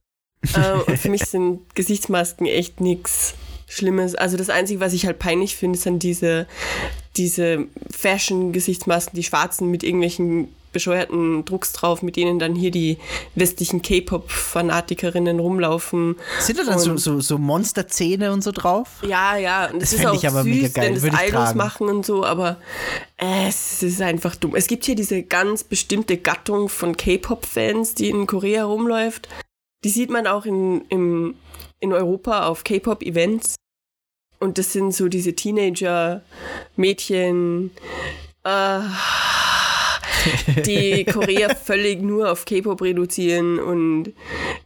äh, 0.53 0.71
und 0.87 0.97
für 0.97 1.09
mich 1.09 1.23
sind 1.25 1.61
Gesichtsmasken 1.75 2.45
echt 2.45 2.79
nichts 2.79 3.33
Schlimmes. 3.75 4.15
Also 4.15 4.37
das 4.37 4.49
Einzige, 4.49 4.79
was 4.79 4.93
ich 4.93 5.05
halt 5.05 5.19
peinlich 5.19 5.55
finde, 5.55 5.77
sind 5.77 6.01
diese, 6.03 6.47
diese 7.17 7.65
Fashion-Gesichtsmasken, 7.91 9.15
die 9.15 9.23
schwarzen 9.23 9.69
mit 9.69 9.83
irgendwelchen 9.83 10.47
bescheuerten 10.71 11.45
Drucks 11.45 11.71
drauf, 11.71 12.01
mit 12.01 12.17
denen 12.17 12.37
dann 12.37 12.53
hier 12.53 12.69
die 12.69 12.97
westlichen 13.35 13.81
K-Pop-Fanatikerinnen 13.81 15.39
rumlaufen. 15.39 16.17
Sind 16.39 16.59
da 16.59 16.63
dann 16.65 16.79
so, 16.79 16.97
so, 16.97 17.21
so 17.21 17.37
Monsterzähne 17.37 18.33
und 18.33 18.43
so 18.43 18.51
drauf? 18.51 18.89
Ja, 19.01 19.37
ja, 19.37 19.67
und 19.71 19.81
Das 19.81 19.93
es 19.93 19.99
ist 19.99 20.05
auch 20.05 20.13
ich 20.13 20.27
aber 20.27 20.43
süß, 20.43 20.53
mega 20.53 20.67
geil, 20.67 20.85
wenn 20.87 20.93
das 20.95 21.03
würde 21.03 21.15
ich 21.15 21.29
Idols 21.29 21.43
tragen. 21.45 21.57
machen 21.57 21.87
und 21.87 22.05
so, 22.05 22.25
aber 22.25 22.57
es 23.15 23.83
ist 23.83 24.01
einfach 24.01 24.35
dumm. 24.35 24.53
Es 24.53 24.67
gibt 24.67 24.83
hier 24.83 24.95
diese 24.95 25.23
ganz 25.23 25.63
bestimmte 25.63 26.17
Gattung 26.17 26.67
von 26.67 26.97
K-Pop-Fans, 26.97 27.95
die 27.95 28.09
in 28.09 28.27
Korea 28.27 28.65
rumläuft. 28.65 29.29
Die 29.85 29.89
sieht 29.89 30.09
man 30.09 30.27
auch 30.27 30.45
in, 30.45 30.81
im, 30.89 31.35
in 31.79 31.93
Europa 31.93 32.47
auf 32.47 32.65
K-Pop-Events. 32.65 33.55
Und 34.39 34.57
das 34.57 34.73
sind 34.73 34.93
so 34.93 35.07
diese 35.07 35.33
Teenager-Mädchen, 35.33 37.71
äh, 38.43 38.79
die 40.65 41.05
Korea 41.11 41.55
völlig 41.55 42.01
nur 42.01 42.31
auf 42.31 42.45
K-Pop 42.45 42.81
reduzieren 42.81 43.59
und 43.59 44.13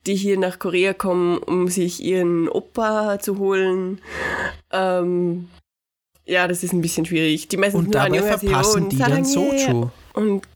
die 0.06 0.16
hier 0.16 0.38
nach 0.38 0.60
Korea 0.60 0.94
kommen, 0.94 1.38
um 1.38 1.68
sich 1.68 2.04
ihren 2.04 2.50
Opa 2.50 3.20
zu 3.20 3.38
holen. 3.38 4.02
Ähm, 4.72 5.50
ja, 6.26 6.48
das 6.48 6.64
ist 6.64 6.74
ein 6.74 6.82
bisschen 6.82 7.06
schwierig. 7.06 7.48
Die 7.48 7.58
meisten 7.58 7.80
Und 7.80 7.96
dabei 7.96 8.22
verpassen 8.22 8.84
und 8.84 8.92
die 8.92 8.98
dann. 8.98 9.26
Soju. 9.26 9.90
Und 10.14 10.48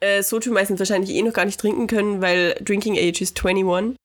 äh, 0.00 0.22
Soju 0.22 0.52
meistens 0.52 0.78
wahrscheinlich 0.78 1.10
eh 1.10 1.22
noch 1.22 1.32
gar 1.32 1.44
nicht 1.44 1.60
trinken 1.60 1.86
können, 1.86 2.22
weil 2.22 2.54
Drinking 2.60 2.96
Age 2.96 3.20
ist 3.20 3.44
21. 3.44 3.96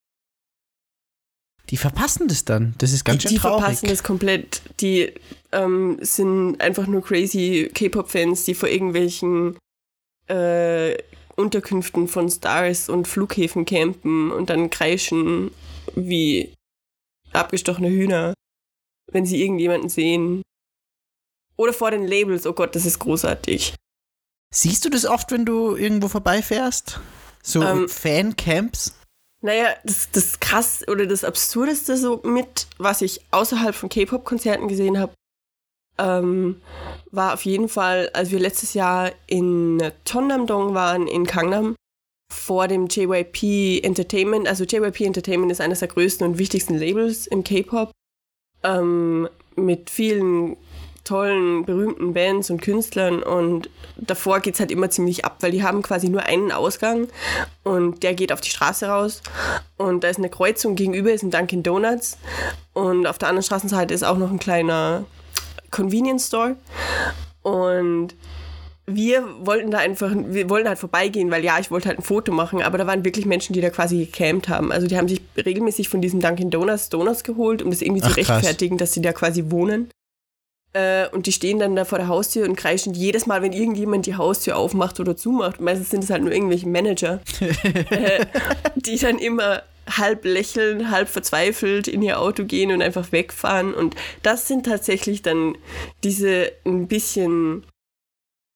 Die 1.70 1.78
verpassen 1.78 2.28
das 2.28 2.46
dann. 2.46 2.76
Das 2.78 2.92
ist 2.92 3.04
ganz 3.06 3.24
die, 3.24 3.28
schön 3.30 3.36
die 3.36 3.42
traurig. 3.42 3.62
verpassen 3.64 3.88
das 3.88 4.04
komplett. 4.04 4.62
Die 4.82 5.14
ähm, 5.52 5.98
sind 6.02 6.62
einfach 6.62 6.88
nur 6.88 7.02
crazy 7.02 7.72
K-Pop-Fans, 7.74 8.46
die 8.46 8.54
vor 8.54 8.70
irgendwelchen 8.70 9.58
äh, 10.28 10.96
Unterkünften 11.36 12.08
von 12.08 12.30
Stars 12.30 12.88
und 12.90 13.08
Flughäfen 13.08 13.66
campen 13.66 14.32
und 14.32 14.50
dann 14.50 14.70
kreischen 14.70 15.52
wie 15.96 16.54
abgestochene 17.34 17.90
Hühner, 17.90 18.34
wenn 19.12 19.26
sie 19.26 19.42
irgendjemanden 19.42 19.90
sehen. 19.90 20.42
Oder 21.58 21.74
vor 21.74 21.92
den 21.92 22.06
Labels, 22.06 22.46
oh 22.46 22.54
Gott, 22.54 22.76
das 22.76 22.86
ist 22.86 23.00
großartig. 23.00 23.76
Siehst 24.54 24.86
du 24.86 24.90
das 24.90 25.06
oft, 25.06 25.32
wenn 25.32 25.46
du 25.46 25.76
irgendwo 25.76 26.08
vorbeifährst? 26.08 27.00
So 27.44 27.62
Ähm, 27.64 27.90
Fancamps? 27.90 28.96
Naja, 29.46 29.76
das, 29.84 30.10
das 30.10 30.40
krass 30.40 30.84
oder 30.88 31.06
das 31.06 31.24
Absurdeste 31.24 31.98
so 31.98 32.20
mit, 32.24 32.66
was 32.80 33.04
ich 33.04 33.22
außerhalb 33.30 33.76
von 33.76 33.90
K-Pop-Konzerten 33.90 34.68
gesehen 34.68 34.98
habe, 34.98 35.14
ähm, 36.00 36.60
war 37.12 37.36
auf 37.36 37.46
jeden 37.46 37.70
Fall, 37.70 38.10
als 38.14 38.32
wir 38.32 38.40
letztes 38.40 38.74
Jahr 38.74 39.12
in 39.28 39.84
Cheonnam-dong 40.04 40.74
waren, 40.74 41.06
in 41.06 41.26
Gangnam, 41.26 41.76
vor 42.34 42.68
dem 42.68 42.88
JYP 42.88 43.84
Entertainment. 43.84 44.48
Also 44.48 44.64
JYP 44.64 45.02
Entertainment 45.02 45.52
ist 45.52 45.62
eines 45.62 45.78
der 45.78 45.90
größten 45.90 46.26
und 46.26 46.40
wichtigsten 46.40 46.74
Labels 46.74 47.28
im 47.28 47.44
K-Pop. 47.44 47.92
Ähm, 48.64 49.30
mit 49.56 49.92
vielen 49.92 50.58
tollen, 51.06 51.66
berühmten 51.66 52.14
Bands 52.14 52.50
und 52.50 52.62
Künstlern 52.62 53.24
und 53.24 53.70
davor 53.96 54.42
geht 54.42 54.56
es 54.56 54.60
halt 54.60 54.72
immer 54.72 54.90
ziemlich 54.90 55.24
ab, 55.24 55.38
weil 55.40 55.52
die 55.52 55.64
haben 55.64 55.82
quasi 55.82 56.10
nur 56.10 56.24
einen 56.24 56.52
Ausgang 56.52 57.08
und 57.64 58.04
der 58.04 58.14
geht 58.14 58.34
auf 58.34 58.42
die 58.42 58.50
Straße 58.50 58.88
raus 58.88 59.22
und 59.78 60.04
da 60.04 60.10
ist 60.10 60.18
eine 60.18 60.30
Kreuzung 60.30 60.76
gegenüber, 60.76 61.14
ist 61.14 61.24
ein 61.24 61.32
Dunkin' 61.32 61.64
Donuts 61.64 62.18
und 62.74 63.08
auf 63.08 63.18
der 63.18 63.30
anderen 63.30 63.46
Straßenseite 63.46 63.94
ist 63.94 64.04
auch 64.04 64.18
noch 64.18 64.32
ein 64.32 64.40
kleiner 64.40 65.06
Convenience 65.72 66.28
Store 66.28 66.58
und 67.42 68.16
wir 68.88 69.24
wollten 69.40 69.72
da 69.72 69.80
einfach, 69.80 70.12
wir 70.14 70.50
wollten 70.50 70.68
halt 70.68 70.78
vorbeigehen, 70.78 71.32
weil 71.32 71.44
ja, 71.44 71.58
ich 71.60 71.72
wollte 71.72 71.88
halt 71.90 72.00
ein 72.00 72.04
Foto 72.04 72.32
machen, 72.32 72.62
aber 72.62 72.78
da 72.78 72.86
waren 72.86 73.04
wirklich 73.04 73.26
Menschen, 73.26 73.54
die 73.54 73.62
da 73.62 73.72
quasi 73.72 74.06
gecampt 74.06 74.48
haben. 74.48 74.72
Also 74.72 74.86
die 74.86 74.96
haben 74.96 75.08
sich 75.08 75.22
regelmäßig 75.36 75.90
von 75.90 76.02
diesem 76.02 76.20
Dunkin' 76.20 76.52
Donuts 76.52 76.90
Donuts 76.90 77.24
geholt, 77.24 77.64
um 77.64 77.72
das 77.72 77.82
irgendwie 77.82 78.02
zu 78.02 78.10
Ach, 78.10 78.16
krass. 78.16 78.30
rechtfertigen, 78.30 78.78
dass 78.78 78.94
sie 78.94 79.02
da 79.02 79.12
quasi 79.12 79.46
wohnen. 79.50 79.90
Äh, 80.76 81.08
und 81.14 81.26
die 81.26 81.32
stehen 81.32 81.58
dann 81.58 81.76
da 81.78 81.86
vor 81.86 82.00
der 82.00 82.10
Haustür 82.10 82.44
und 82.46 82.58
kreischen 82.58 82.94
jedes 82.94 83.26
Mal, 83.26 83.42
wenn 83.42 83.54
irgendjemand 83.54 84.06
die 84.08 84.16
Haustür 84.16 84.58
aufmacht 84.58 85.00
oder 85.00 85.16
zumacht. 85.16 85.62
Meistens 85.62 85.90
sind 85.90 86.04
es 86.04 86.10
halt 86.10 86.22
nur 86.22 86.34
irgendwelche 86.34 86.68
Manager, 86.68 87.22
äh, 87.90 88.26
die 88.76 88.98
dann 88.98 89.18
immer 89.18 89.64
halb 89.90 90.26
lächeln, 90.26 90.92
halb 90.92 91.08
verzweifelt 91.08 91.88
in 91.88 92.02
ihr 92.02 92.20
Auto 92.20 92.44
gehen 92.44 92.72
und 92.72 92.82
einfach 92.82 93.14
wegfahren. 93.14 93.74
Und 93.74 93.96
das 94.22 94.50
sind 94.50 94.66
tatsächlich 94.66 95.22
dann 95.22 95.58
diese 96.04 96.52
ein 96.66 96.90
bisschen 96.90 97.66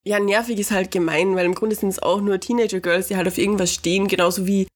ja, 0.06 0.20
nervig 0.20 0.60
ist 0.60 0.72
halt 0.72 0.92
gemein, 0.92 1.36
weil 1.36 1.46
im 1.46 1.56
Grunde 1.56 1.76
sind 1.76 1.90
es 1.90 2.02
auch 2.02 2.20
nur 2.20 2.40
Teenager-Girls, 2.40 3.08
die 3.08 3.16
halt 3.16 3.28
auf 3.28 3.38
irgendwas 3.38 3.74
stehen, 3.74 4.08
genauso 4.08 4.48
wie 4.48 4.68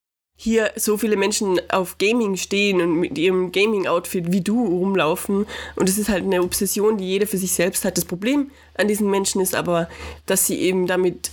hier 0.44 0.72
so 0.76 0.98
viele 0.98 1.16
Menschen 1.16 1.62
auf 1.70 1.98
Gaming 1.98 2.36
stehen 2.36 2.82
und 2.82 3.00
mit 3.00 3.18
ihrem 3.18 3.54
Gaming-Outfit 3.54 4.30
wie 4.30 4.42
du 4.42 4.62
rumlaufen. 4.66 5.46
Und 5.78 5.88
es 5.88 5.98
ist 5.98 6.10
halt 6.10 6.26
eine 6.26 6.44
Obsession, 6.44 6.98
die 6.98 7.06
jeder 7.06 7.28
für 7.28 7.38
sich 7.38 7.54
selbst 7.54 7.86
hat. 7.86 7.98
Das 7.98 8.04
Problem 8.04 8.52
an 8.76 8.90
diesen 8.90 9.10
Menschen 9.10 9.40
ist 9.40 9.56
aber, 9.56 9.88
dass 10.26 10.46
sie 10.46 10.60
eben 10.60 10.86
damit 10.86 11.32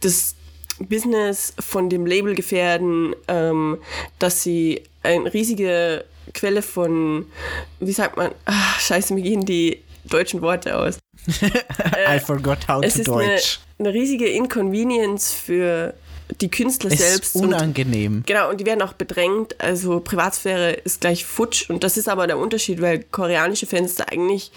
das 0.00 0.34
Business 0.78 1.52
von 1.60 1.90
dem 1.90 2.06
Label 2.06 2.34
gefährden, 2.34 3.14
ähm, 3.28 3.76
dass 4.18 4.42
sie 4.42 4.82
eine 5.02 5.32
riesige 5.34 6.06
Quelle 6.32 6.62
von, 6.62 7.26
wie 7.80 7.92
sagt 7.92 8.16
man, 8.16 8.30
ah, 8.46 8.78
scheiße, 8.80 9.12
mir 9.12 9.22
gehen 9.22 9.44
die 9.44 9.82
deutschen 10.04 10.40
Worte 10.40 10.78
aus. 10.78 10.98
I 12.08 12.18
forgot 12.20 12.66
how 12.68 12.82
Es 12.82 12.94
to 12.94 13.00
ist 13.02 13.08
eine, 13.10 13.26
Deutsch. 13.34 13.60
eine 13.78 13.92
riesige 13.92 14.28
Inconvenience 14.28 15.32
für 15.34 15.92
die 16.40 16.50
Künstler 16.50 16.90
Es 16.92 16.98
selbst. 16.98 17.34
ist 17.34 17.36
und, 17.36 17.48
unangenehm. 17.54 18.22
genau, 18.26 18.50
und 18.50 18.60
die 18.60 18.66
werden 18.66 18.82
auch 18.82 18.92
bedrängt. 18.94 19.60
Also 19.60 20.00
Privatsphäre 20.00 20.72
ist 20.72 21.00
gleich 21.00 21.24
futsch. 21.24 21.70
Und 21.70 21.84
das 21.84 21.96
ist 21.96 22.08
aber 22.08 22.26
der 22.26 22.38
Unterschied, 22.38 22.80
weil 22.80 23.00
koreanische 23.04 23.66
Fans 23.66 23.94
da 23.96 24.04
eigentlich 24.04 24.50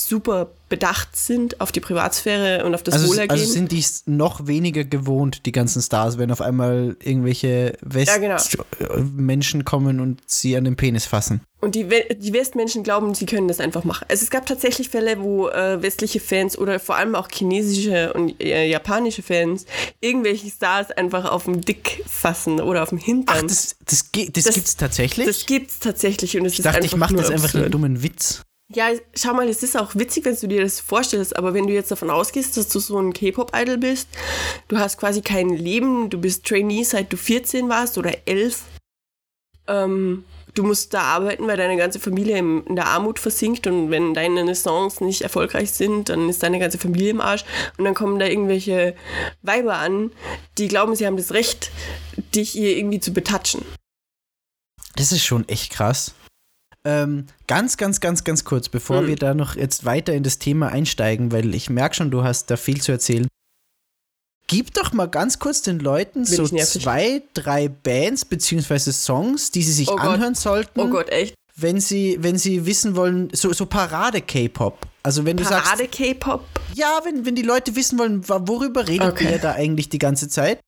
super 0.00 0.50
bedacht 0.68 1.16
sind 1.16 1.60
auf 1.60 1.72
die 1.72 1.80
Privatsphäre 1.80 2.64
und 2.64 2.74
auf 2.74 2.82
das 2.82 2.94
Also, 2.94 3.08
Wohlergehen. 3.08 3.30
also 3.40 3.52
sind 3.52 3.72
die 3.72 3.84
noch 4.06 4.46
weniger 4.46 4.84
gewohnt, 4.84 5.44
die 5.46 5.52
ganzen 5.52 5.80
Stars, 5.82 6.18
wenn 6.18 6.30
auf 6.30 6.40
einmal 6.42 6.94
irgendwelche 7.02 7.72
Ja, 8.06 8.18
genau. 8.18 8.36
West-Menschen 8.36 9.64
kommen 9.64 10.00
und 10.00 10.20
sie 10.26 10.56
an 10.56 10.64
den 10.64 10.76
Penis 10.76 11.06
fassen. 11.06 11.40
Und 11.60 11.74
die, 11.74 11.88
die 12.18 12.32
Westmenschen 12.32 12.84
glauben, 12.84 13.14
sie 13.14 13.26
können 13.26 13.48
das 13.48 13.58
einfach 13.60 13.82
machen. 13.82 14.06
Also 14.08 14.22
es 14.22 14.30
gab 14.30 14.46
tatsächlich 14.46 14.88
Fälle, 14.90 15.20
wo 15.20 15.48
äh, 15.48 15.82
westliche 15.82 16.20
Fans 16.20 16.56
oder 16.56 16.78
vor 16.78 16.94
allem 16.96 17.14
auch 17.16 17.28
chinesische 17.32 18.12
und 18.12 18.40
äh, 18.40 18.68
japanische 18.68 19.22
Fans 19.22 19.66
irgendwelche 20.00 20.48
Stars 20.50 20.90
einfach 20.92 21.24
auf 21.30 21.44
dem 21.44 21.60
Dick 21.62 22.04
fassen 22.06 22.60
oder 22.60 22.84
auf 22.84 22.90
dem 22.90 22.98
Hintern. 22.98 23.36
Ach, 23.38 23.42
das, 23.42 23.74
das, 23.86 24.04
das, 24.12 24.44
Das- 24.44 24.54
gibt's 24.54 24.76
tatsächlich? 24.76 25.26
das 25.26 25.46
gibt's 25.46 25.78
tatsächlich 25.80 26.38
und 26.38 26.46
es 26.46 26.52
ich 26.52 26.58
ist 26.60 26.66
dachte, 26.66 26.76
einfach 26.78 26.92
ich 26.92 26.96
mache 26.96 27.14
nur 27.14 27.22
das 27.22 27.30
einfach 27.32 27.54
einen 27.54 27.70
dummen 27.72 28.02
Witz. 28.02 28.42
Ja, 28.74 28.90
schau 29.14 29.32
mal, 29.32 29.48
es 29.48 29.62
ist 29.62 29.78
auch 29.78 29.94
witzig, 29.94 30.26
wenn 30.26 30.36
du 30.36 30.46
dir 30.46 30.60
das 30.60 30.78
vorstellst, 30.78 31.34
aber 31.36 31.54
wenn 31.54 31.66
du 31.66 31.72
jetzt 31.72 31.90
davon 31.90 32.10
ausgehst, 32.10 32.54
dass 32.58 32.68
du 32.68 32.80
so 32.80 32.98
ein 32.98 33.14
K-Pop-Idol 33.14 33.78
bist, 33.78 34.08
du 34.68 34.76
hast 34.78 34.98
quasi 34.98 35.22
kein 35.22 35.48
Leben, 35.48 36.10
du 36.10 36.20
bist 36.20 36.44
Trainee 36.44 36.82
seit 36.82 37.10
du 37.10 37.16
14 37.16 37.70
warst 37.70 37.96
oder 37.96 38.12
11, 38.26 38.60
ähm, 39.68 40.24
du 40.52 40.64
musst 40.64 40.92
da 40.92 41.00
arbeiten, 41.00 41.46
weil 41.46 41.56
deine 41.56 41.78
ganze 41.78 41.98
Familie 41.98 42.36
in 42.36 42.76
der 42.76 42.88
Armut 42.88 43.18
versinkt 43.18 43.66
und 43.66 43.90
wenn 43.90 44.12
deine 44.12 44.54
Songs 44.54 45.00
nicht 45.00 45.22
erfolgreich 45.22 45.70
sind, 45.70 46.10
dann 46.10 46.28
ist 46.28 46.42
deine 46.42 46.58
ganze 46.58 46.76
Familie 46.76 47.10
im 47.10 47.22
Arsch 47.22 47.46
und 47.78 47.86
dann 47.86 47.94
kommen 47.94 48.18
da 48.18 48.26
irgendwelche 48.26 48.94
Weiber 49.40 49.76
an, 49.78 50.12
die 50.58 50.68
glauben, 50.68 50.94
sie 50.94 51.06
haben 51.06 51.16
das 51.16 51.32
Recht, 51.32 51.70
dich 52.34 52.50
hier 52.50 52.76
irgendwie 52.76 53.00
zu 53.00 53.14
betatschen. 53.14 53.64
Das 54.96 55.10
ist 55.12 55.24
schon 55.24 55.48
echt 55.48 55.72
krass. 55.72 56.12
Ähm, 56.88 57.26
ganz, 57.46 57.76
ganz, 57.76 58.00
ganz, 58.00 58.24
ganz 58.24 58.44
kurz, 58.44 58.68
bevor 58.70 59.00
Hm. 59.00 59.06
wir 59.08 59.16
da 59.16 59.34
noch 59.34 59.56
jetzt 59.56 59.84
weiter 59.84 60.14
in 60.14 60.22
das 60.22 60.38
Thema 60.38 60.68
einsteigen, 60.68 61.32
weil 61.32 61.54
ich 61.54 61.68
merke 61.68 61.96
schon, 61.96 62.10
du 62.10 62.22
hast 62.24 62.50
da 62.50 62.56
viel 62.56 62.80
zu 62.80 62.92
erzählen. 62.92 63.26
Gib 64.46 64.72
doch 64.72 64.94
mal 64.94 65.06
ganz 65.06 65.38
kurz 65.38 65.60
den 65.60 65.78
Leuten 65.80 66.24
so 66.24 66.44
ich 66.44 66.52
nervig? 66.52 66.82
zwei, 66.82 67.22
drei 67.34 67.68
Bands 67.68 68.24
beziehungsweise 68.24 68.92
Songs, 68.94 69.50
die 69.50 69.62
sie 69.62 69.72
sich 69.72 69.88
Oh 69.90 69.96
Gott. 69.96 70.06
anhören 70.06 70.34
sollten, 70.34 70.80
Oh 70.80 70.88
Gott, 70.88 71.10
echt? 71.10 71.34
wenn 71.56 71.80
sie, 71.80 72.16
wenn 72.20 72.38
sie 72.38 72.64
wissen 72.64 72.96
wollen, 72.96 73.28
so, 73.34 73.52
so 73.52 73.66
Parade-K-Pop. 73.66 74.86
Also 75.02 75.26
wenn 75.26 75.36
du 75.36 75.44
sagst, 75.44 75.64
Parade 75.64 75.88
K-Pop? 75.88 76.44
ja, 76.74 77.00
wenn, 77.04 77.26
wenn 77.26 77.34
die 77.34 77.42
Leute 77.42 77.76
wissen 77.76 77.98
wollen, 77.98 78.26
worüber 78.28 78.88
redet 78.88 79.12
Okay. 79.12 79.32
ihr 79.32 79.38
da 79.38 79.52
eigentlich 79.52 79.90
die 79.90 79.98
ganze 79.98 80.28
Zeit, 80.28 80.60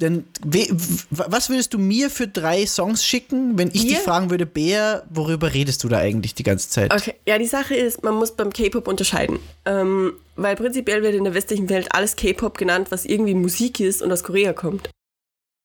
w- 0.00 0.68
was 1.08 1.48
würdest 1.50 1.74
du 1.74 1.78
mir 1.78 2.10
für 2.10 2.28
drei 2.28 2.66
Songs 2.66 3.04
schicken, 3.04 3.58
wenn 3.58 3.68
ich 3.68 3.82
dich 3.82 3.96
Dir? 3.96 4.00
fragen 4.00 4.30
würde, 4.30 4.46
Bea, 4.46 5.02
worüber 5.10 5.52
redest 5.54 5.82
du 5.84 5.88
da 5.88 5.98
eigentlich 5.98 6.34
die 6.34 6.42
ganze 6.44 6.68
Zeit? 6.70 6.92
Okay, 6.92 7.14
ja, 7.26 7.38
die 7.38 7.46
Sache 7.46 7.74
ist, 7.74 8.02
man 8.04 8.14
muss 8.14 8.32
beim 8.36 8.52
K-Pop 8.52 8.86
unterscheiden. 8.88 9.38
Ähm, 9.64 10.12
weil 10.36 10.54
prinzipiell 10.56 11.02
wird 11.02 11.14
in 11.14 11.24
der 11.24 11.34
westlichen 11.34 11.68
Welt 11.68 11.88
alles 11.90 12.14
K-Pop 12.16 12.56
genannt, 12.58 12.88
was 12.90 13.04
irgendwie 13.04 13.34
Musik 13.34 13.80
ist 13.80 14.02
und 14.02 14.12
aus 14.12 14.22
Korea 14.22 14.52
kommt. 14.52 14.90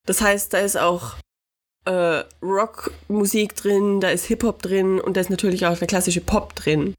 Das 0.08 0.20
heißt, 0.22 0.52
da 0.54 0.58
ist 0.60 0.78
auch 0.78 1.16
äh, 1.86 2.24
Rockmusik 2.42 3.56
drin, 3.56 4.00
da 4.00 4.10
ist 4.10 4.26
Hip-Hop 4.26 4.62
drin 4.62 5.00
und 5.00 5.16
da 5.18 5.22
ist 5.22 5.30
natürlich 5.30 5.66
auch 5.66 5.78
der 5.78 5.88
klassische 5.88 6.22
Pop 6.22 6.56
drin. 6.56 6.96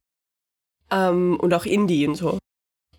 Ähm, 0.91 1.38
und 1.41 1.53
auch 1.55 1.64
Indie 1.67 2.07
und 2.07 2.14
so. 2.17 2.38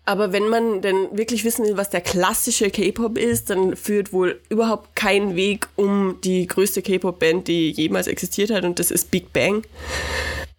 Aber 0.08 0.32
wenn 0.32 0.48
man 0.48 0.82
denn 0.82 1.08
wirklich 1.10 1.44
wissen 1.44 1.66
will, 1.66 1.76
was 1.76 1.90
der 1.90 2.00
klassische 2.00 2.70
K-Pop 2.70 3.18
ist, 3.18 3.50
dann 3.50 3.74
führt 3.74 4.12
wohl 4.12 4.40
überhaupt 4.48 4.94
kein 4.94 5.34
Weg 5.34 5.68
um 5.74 6.20
die 6.22 6.46
größte 6.46 6.80
K-Pop-Band, 6.80 7.48
die 7.48 7.70
jemals 7.70 8.06
existiert 8.06 8.52
hat, 8.52 8.64
und 8.64 8.78
das 8.78 8.92
ist 8.92 9.10
Big 9.10 9.32
Bang. 9.32 9.64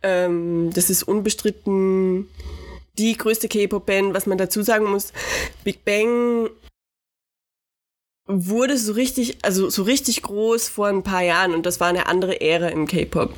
Ähm, 0.04 0.70
das 0.74 0.90
ist 0.90 1.04
unbestritten 1.04 2.28
die 2.98 3.16
größte 3.16 3.48
K-Pop-Band. 3.48 4.14
Was 4.14 4.26
man 4.26 4.38
dazu 4.38 4.62
sagen 4.64 4.86
muss, 4.86 5.14
Big 5.64 5.86
Bang 5.86 6.50
wurde 8.26 8.78
so 8.78 8.92
richtig, 8.92 9.38
also 9.44 9.70
so 9.70 9.84
richtig 9.84 10.24
groß 10.24 10.68
vor 10.68 10.88
ein 10.88 11.04
paar 11.04 11.24
Jahren 11.24 11.54
und 11.54 11.66
das 11.66 11.80
war 11.80 11.88
eine 11.88 12.08
andere 12.08 12.42
Ära 12.42 12.68
im 12.68 12.86
K-Pop. 12.86 13.34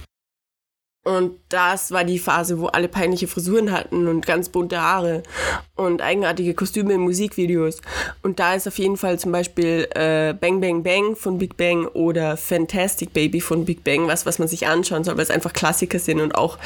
Und 1.10 1.40
das 1.50 1.90
war 1.90 2.04
die 2.04 2.20
Phase, 2.20 2.60
wo 2.60 2.68
alle 2.68 2.88
peinliche 2.88 3.28
Frisuren 3.28 3.72
hatten 3.72 4.08
und 4.08 4.28
ganz 4.28 4.48
bunte 4.48 4.80
Haare 4.80 5.24
und 5.76 6.04
eigenartige 6.04 6.54
Kostüme 6.54 6.94
in 6.94 7.02
Musikvideos. 7.02 7.82
Und 8.22 8.40
da 8.40 8.54
ist 8.54 8.68
auf 8.68 8.78
jeden 8.78 8.96
Fall 8.96 9.18
zum 9.18 9.32
Beispiel 9.32 9.88
äh, 9.96 10.36
Bang 10.40 10.62
Bang 10.62 10.84
Bang 10.84 11.16
von 11.16 11.40
Big 11.40 11.58
Bang 11.58 11.88
oder 11.88 12.38
Fantastic 12.38 13.12
Baby 13.12 13.42
von 13.42 13.66
Big 13.66 13.84
Bang 13.84 14.08
was, 14.08 14.28
was 14.28 14.38
man 14.38 14.48
sich 14.48 14.68
anschauen 14.68 15.04
soll, 15.04 15.18
weil 15.18 15.24
es 15.24 15.32
einfach 15.32 15.52
Klassiker 15.52 15.98
sind 15.98 16.22
und 16.22 16.36
auch 16.36 16.60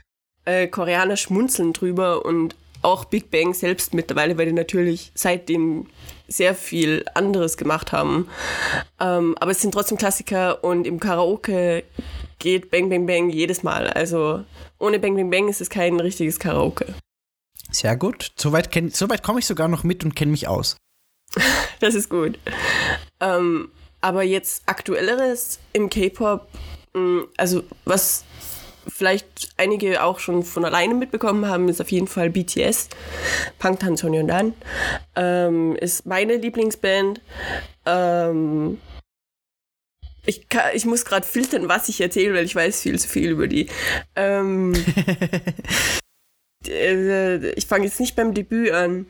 äh, 0.44 0.68
Koreaner 0.68 1.16
schmunzeln 1.16 1.72
drüber 1.72 2.26
und 2.26 2.54
auch 2.82 3.06
Big 3.06 3.32
Bang 3.32 3.54
selbst 3.54 3.94
mittlerweile, 3.94 4.38
weil 4.38 4.48
die 4.48 4.52
natürlich 4.52 5.14
seitdem 5.16 5.86
sehr 6.28 6.56
viel 6.56 7.06
anderes 7.14 7.58
gemacht 7.58 7.92
haben. 7.92 8.28
Ähm, 9.00 9.36
aber 9.40 9.52
es 9.52 9.62
sind 9.62 9.74
trotzdem 9.74 9.98
Klassiker 9.98 10.64
und 10.64 10.88
im 10.88 11.00
Karaoke 11.00 11.84
geht 12.40 12.72
Bang 12.72 12.90
Bang 12.90 13.06
Bang 13.06 13.30
jedes 13.30 13.64
Mal. 13.64 13.88
Also 13.88 14.44
ohne 14.80 15.00
Bang 15.00 15.16
Bang 15.16 15.30
Bang 15.30 15.48
ist 15.50 15.62
es 15.62 15.70
kein 15.70 16.00
richtiges 16.00 16.40
Karaoke. 16.40 16.94
Sehr 17.72 17.96
gut. 17.96 18.32
Soweit, 18.38 18.72
kenn- 18.72 18.96
soweit 18.96 19.24
komme 19.24 19.40
ich 19.40 19.46
sogar 19.48 19.68
noch 19.68 19.84
mit 19.84 20.04
und 20.04 20.16
kenne 20.16 20.32
mich 20.32 20.48
aus. 20.48 20.78
Das 21.80 21.96
ist 21.96 22.10
gut. 22.10 22.40
Ähm, 23.20 23.70
aber 24.00 24.24
jetzt 24.24 24.64
aktuelleres 24.68 25.60
im 25.74 25.90
K-Pop, 25.90 26.48
mh, 26.94 27.24
also 27.36 27.64
was 27.84 28.24
vielleicht 28.88 29.54
einige 29.58 30.04
auch 30.04 30.20
schon 30.20 30.44
von 30.44 30.66
alleine 30.66 30.94
mitbekommen 30.94 31.48
haben, 31.48 31.70
ist 31.70 31.82
auf 31.82 31.92
jeden 31.92 32.08
Fall 32.08 32.30
BTS, 32.30 32.90
Bangtan 33.60 33.98
Sonyeondan, 33.98 34.54
ähm, 35.16 35.76
ist 35.76 36.06
meine 36.06 36.38
Lieblingsband. 36.38 37.22
Ähm, 37.86 38.78
ich, 40.26 40.48
kann, 40.50 40.72
ich 40.74 40.86
muss 40.86 41.06
gerade 41.06 41.26
filtern, 41.26 41.68
was 41.68 41.90
ich 41.90 42.00
erzähle, 42.02 42.36
weil 42.36 42.46
ich 42.46 42.56
weiß 42.56 42.82
viel 42.82 43.00
zu 43.00 43.08
viel 43.08 43.32
über 43.32 43.48
die. 43.48 43.68
Ähm, 44.16 44.74
äh, 46.68 47.50
ich 47.52 47.66
fange 47.66 47.86
jetzt 47.86 48.00
nicht 48.00 48.16
beim 48.16 48.34
Debüt 48.34 48.72
an. 48.72 49.06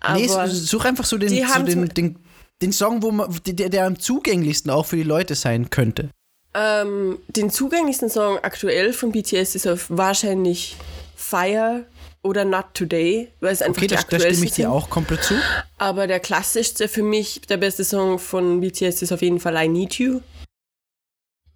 Aber 0.00 0.18
nee, 0.18 0.28
such 0.28 0.84
einfach 0.84 1.04
so 1.04 1.16
den, 1.16 1.30
so 1.30 1.62
den, 1.62 1.88
den, 1.88 2.18
den 2.60 2.72
Song, 2.72 3.02
wo 3.02 3.10
man, 3.10 3.34
der, 3.46 3.68
der 3.68 3.86
am 3.86 3.98
zugänglichsten 3.98 4.70
auch 4.70 4.86
für 4.86 4.96
die 4.96 5.02
Leute 5.02 5.34
sein 5.34 5.70
könnte. 5.70 6.10
Ähm, 6.54 7.18
den 7.28 7.50
zugänglichsten 7.50 8.10
Song 8.10 8.38
aktuell 8.38 8.92
von 8.92 9.12
BTS 9.12 9.54
ist 9.54 9.66
auf 9.66 9.86
wahrscheinlich 9.88 10.76
Fire 11.16 11.84
oder 12.22 12.44
Not 12.44 12.66
Today, 12.74 13.30
weil 13.40 13.52
es 13.52 13.62
einfach 13.62 13.82
Okay, 13.82 13.88
die 13.88 13.94
da, 13.94 13.96
da 13.96 14.00
aktuellsten 14.02 14.32
stimme 14.32 14.46
ich 14.46 14.52
dir 14.52 14.70
auch 14.70 14.90
komplett 14.90 15.22
zu. 15.22 15.34
Aber 15.78 16.06
der 16.06 16.20
klassischste 16.20 16.88
für 16.88 17.02
mich, 17.02 17.42
der 17.42 17.56
beste 17.56 17.84
Song 17.84 18.18
von 18.18 18.60
BTS 18.60 19.02
ist 19.02 19.12
auf 19.12 19.22
jeden 19.22 19.40
Fall 19.40 19.56
I 19.56 19.68
Need 19.68 19.94
You. 19.94 20.20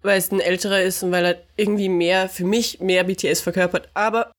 Weil 0.01 0.17
es 0.17 0.31
ein 0.31 0.41
älterer 0.41 0.81
ist 0.81 1.01
und 1.03 1.11
weil 1.11 1.25
er 1.25 1.41
irgendwie 1.55 1.89
mehr, 1.89 2.27
für 2.27 2.43
mich, 2.43 2.79
mehr 2.79 3.03
BTS 3.05 3.39
verkörpert. 3.41 3.89
Aber 3.93 4.31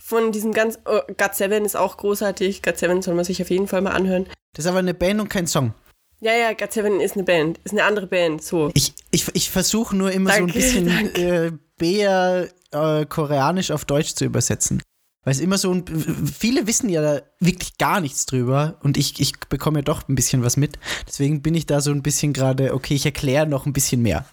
von 0.00 0.30
diesem 0.30 0.52
ganz, 0.52 0.78
oh, 0.84 1.00
God 1.16 1.34
Seven 1.34 1.64
ist 1.64 1.76
auch 1.76 1.96
großartig. 1.96 2.62
God 2.62 2.78
Seven 2.78 3.02
soll 3.02 3.14
man 3.14 3.24
sich 3.24 3.40
auf 3.42 3.50
jeden 3.50 3.66
Fall 3.66 3.80
mal 3.80 3.92
anhören. 3.92 4.26
Das 4.54 4.64
ist 4.64 4.68
aber 4.68 4.78
eine 4.78 4.94
Band 4.94 5.20
und 5.20 5.28
kein 5.28 5.46
Song. 5.46 5.74
Ja, 6.20 6.32
ja, 6.32 6.52
God 6.52 6.72
Seven 6.72 7.00
ist 7.00 7.14
eine 7.14 7.22
Band, 7.22 7.60
ist 7.64 7.72
eine 7.72 7.84
andere 7.84 8.06
Band, 8.06 8.42
so. 8.42 8.70
Ich, 8.74 8.92
ich, 9.12 9.26
ich 9.34 9.50
versuche 9.50 9.96
nur 9.96 10.10
immer 10.10 10.30
Danke, 10.30 10.60
so 10.60 10.78
ein 10.78 10.84
bisschen 10.84 11.14
äh, 11.14 11.52
Bea 11.76 12.46
äh, 12.72 13.06
koreanisch 13.06 13.70
auf 13.70 13.84
Deutsch 13.84 14.14
zu 14.14 14.24
übersetzen. 14.24 14.82
Weil 15.24 15.32
es 15.32 15.40
immer 15.40 15.58
so 15.58 15.72
ein, 15.72 15.84
viele 16.26 16.66
wissen 16.66 16.88
ja 16.88 17.02
da 17.02 17.22
wirklich 17.38 17.76
gar 17.78 18.00
nichts 18.00 18.26
drüber 18.26 18.78
und 18.82 18.96
ich, 18.96 19.20
ich 19.20 19.32
bekomme 19.48 19.80
ja 19.80 19.82
doch 19.82 20.08
ein 20.08 20.14
bisschen 20.14 20.42
was 20.42 20.56
mit. 20.56 20.78
Deswegen 21.06 21.42
bin 21.42 21.54
ich 21.54 21.66
da 21.66 21.80
so 21.80 21.90
ein 21.90 22.02
bisschen 22.02 22.32
gerade, 22.32 22.74
okay, 22.74 22.94
ich 22.94 23.04
erkläre 23.04 23.46
noch 23.46 23.66
ein 23.66 23.72
bisschen 23.72 24.02
mehr. 24.02 24.26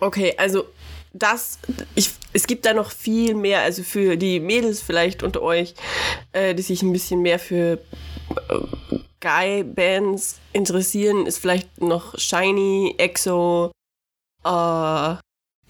Okay, 0.00 0.34
also 0.36 0.64
das, 1.12 1.60
ich, 1.94 2.10
es 2.32 2.46
gibt 2.46 2.66
da 2.66 2.74
noch 2.74 2.90
viel 2.90 3.34
mehr, 3.34 3.60
also 3.60 3.82
für 3.84 4.16
die 4.16 4.40
Mädels 4.40 4.82
vielleicht 4.82 5.22
unter 5.22 5.42
euch, 5.42 5.74
äh, 6.32 6.54
die 6.54 6.62
sich 6.62 6.82
ein 6.82 6.92
bisschen 6.92 7.22
mehr 7.22 7.38
für 7.38 7.78
Guy-Bands 9.20 10.38
interessieren, 10.52 11.26
ist 11.26 11.38
vielleicht 11.38 11.80
noch 11.80 12.18
Shiny, 12.18 12.94
EXO, 12.98 13.72
äh, 14.44 15.16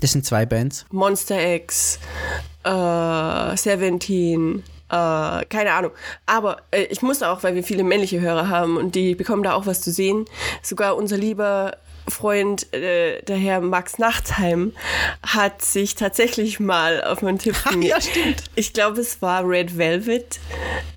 Das 0.00 0.12
sind 0.12 0.26
zwei 0.26 0.44
Bands. 0.44 0.86
Monster 0.90 1.54
X, 1.54 1.98
äh, 2.64 3.56
Seventeen, 3.56 4.64
äh, 4.90 5.44
keine 5.46 5.72
Ahnung. 5.72 5.92
Aber 6.26 6.58
äh, 6.70 6.84
ich 6.84 7.02
muss 7.02 7.22
auch, 7.22 7.42
weil 7.42 7.54
wir 7.54 7.64
viele 7.64 7.84
männliche 7.84 8.20
Hörer 8.20 8.48
haben 8.48 8.76
und 8.76 8.94
die 8.94 9.14
bekommen 9.14 9.42
da 9.42 9.54
auch 9.54 9.66
was 9.66 9.80
zu 9.80 9.92
sehen. 9.92 10.24
Sogar 10.62 10.96
unser 10.96 11.16
lieber 11.16 11.76
Freund, 12.08 12.72
äh, 12.74 13.22
der 13.22 13.36
Herr 13.36 13.60
Max 13.60 13.98
Nachtsheim, 13.98 14.72
hat 15.22 15.62
sich 15.62 15.94
tatsächlich 15.94 16.60
mal 16.60 17.02
auf 17.02 17.22
meinen 17.22 17.38
Tipp 17.38 17.56
ja, 17.80 18.00
stimmt. 18.00 18.44
Ich 18.56 18.72
glaube, 18.72 19.00
es 19.00 19.22
war 19.22 19.48
Red 19.48 19.78
Velvet. 19.78 20.38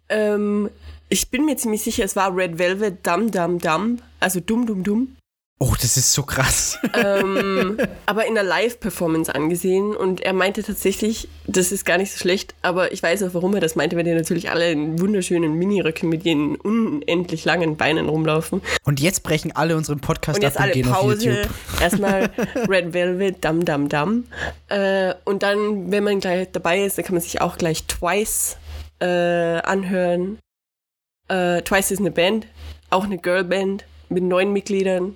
Ähm, 0.10 0.70
ich 1.10 1.30
bin 1.30 1.46
mir 1.46 1.58
ziemlich 1.58 1.84
sicher, 1.84 2.04
es 2.04 2.16
war 2.16 2.36
Red 2.36 2.58
Velvet 2.58 3.06
Dum 3.06 3.32
Dum 3.32 3.60
Dum, 3.60 4.00
also 4.20 4.40
Dum 4.40 4.66
Dum 4.66 4.84
Dum 4.84 5.18
Oh, 5.60 5.74
das 5.82 5.98
ist 5.98 6.14
so 6.14 6.22
krass. 6.22 6.78
ähm, 6.94 7.80
aber 8.06 8.28
in 8.28 8.38
einer 8.38 8.48
Live-Performance 8.48 9.34
angesehen 9.34 9.96
und 9.96 10.22
er 10.22 10.34
meinte 10.34 10.62
tatsächlich, 10.62 11.28
das 11.48 11.72
ist 11.72 11.84
gar 11.84 11.98
nicht 11.98 12.12
so 12.12 12.20
schlecht, 12.20 12.54
aber 12.62 12.92
ich 12.92 13.02
weiß 13.02 13.24
auch, 13.24 13.34
warum 13.34 13.56
er 13.56 13.60
das 13.60 13.76
meinte, 13.76 13.96
weil 13.96 14.04
die 14.04 14.14
natürlich 14.14 14.52
alle 14.52 14.72
in 14.72 15.00
wunderschönen 15.00 15.56
Miniröcken 15.56 16.10
mit 16.10 16.26
ihren 16.26 16.58
unendlich 16.58 17.43
langen 17.43 17.76
Beinen 17.76 18.08
rumlaufen. 18.08 18.62
Und 18.84 19.00
jetzt 19.00 19.24
brechen 19.24 19.52
alle 19.56 19.76
unseren 19.76 20.00
Podcast 20.00 20.38
Und 20.38 20.43
jetzt 20.43 20.58
ab 20.58 20.60
und 20.60 20.63
alle 20.65 20.74
gehen 20.74 20.91
auf 20.91 21.00
Pause, 21.00 21.26
YouTube. 21.28 21.50
erstmal 21.82 22.30
Red 22.70 22.93
Velvet, 22.93 23.43
Dum 23.43 23.65
Dum 23.65 23.89
Dum. 23.89 24.26
Äh, 24.70 25.15
und 25.26 25.41
dann, 25.41 25.91
wenn 25.91 26.04
man 26.04 26.20
gleich 26.20 26.50
dabei 26.52 26.84
ist, 26.84 27.00
dann 27.00 27.06
kann 27.06 27.15
man 27.15 27.24
sich 27.24 27.41
auch 27.41 27.58
gleich 27.58 27.86
Twice 27.86 28.58
äh, 29.00 29.06
anhören. 29.08 30.38
Äh, 31.28 31.62
Twice 31.63 31.92
ist 31.92 32.00
eine 32.00 32.12
Band, 32.12 32.48
auch 32.90 33.04
eine 33.04 33.18
Girlband 33.18 33.86
mit 34.10 34.24
neun 34.24 34.54
Mitgliedern. 34.54 35.16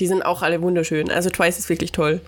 Die 0.00 0.06
sind 0.06 0.22
auch 0.22 0.40
alle 0.40 0.62
wunderschön. 0.62 1.10
Also 1.10 1.28
Twice 1.28 1.58
ist 1.58 1.68
wirklich 1.68 1.92
toll. 1.92 2.22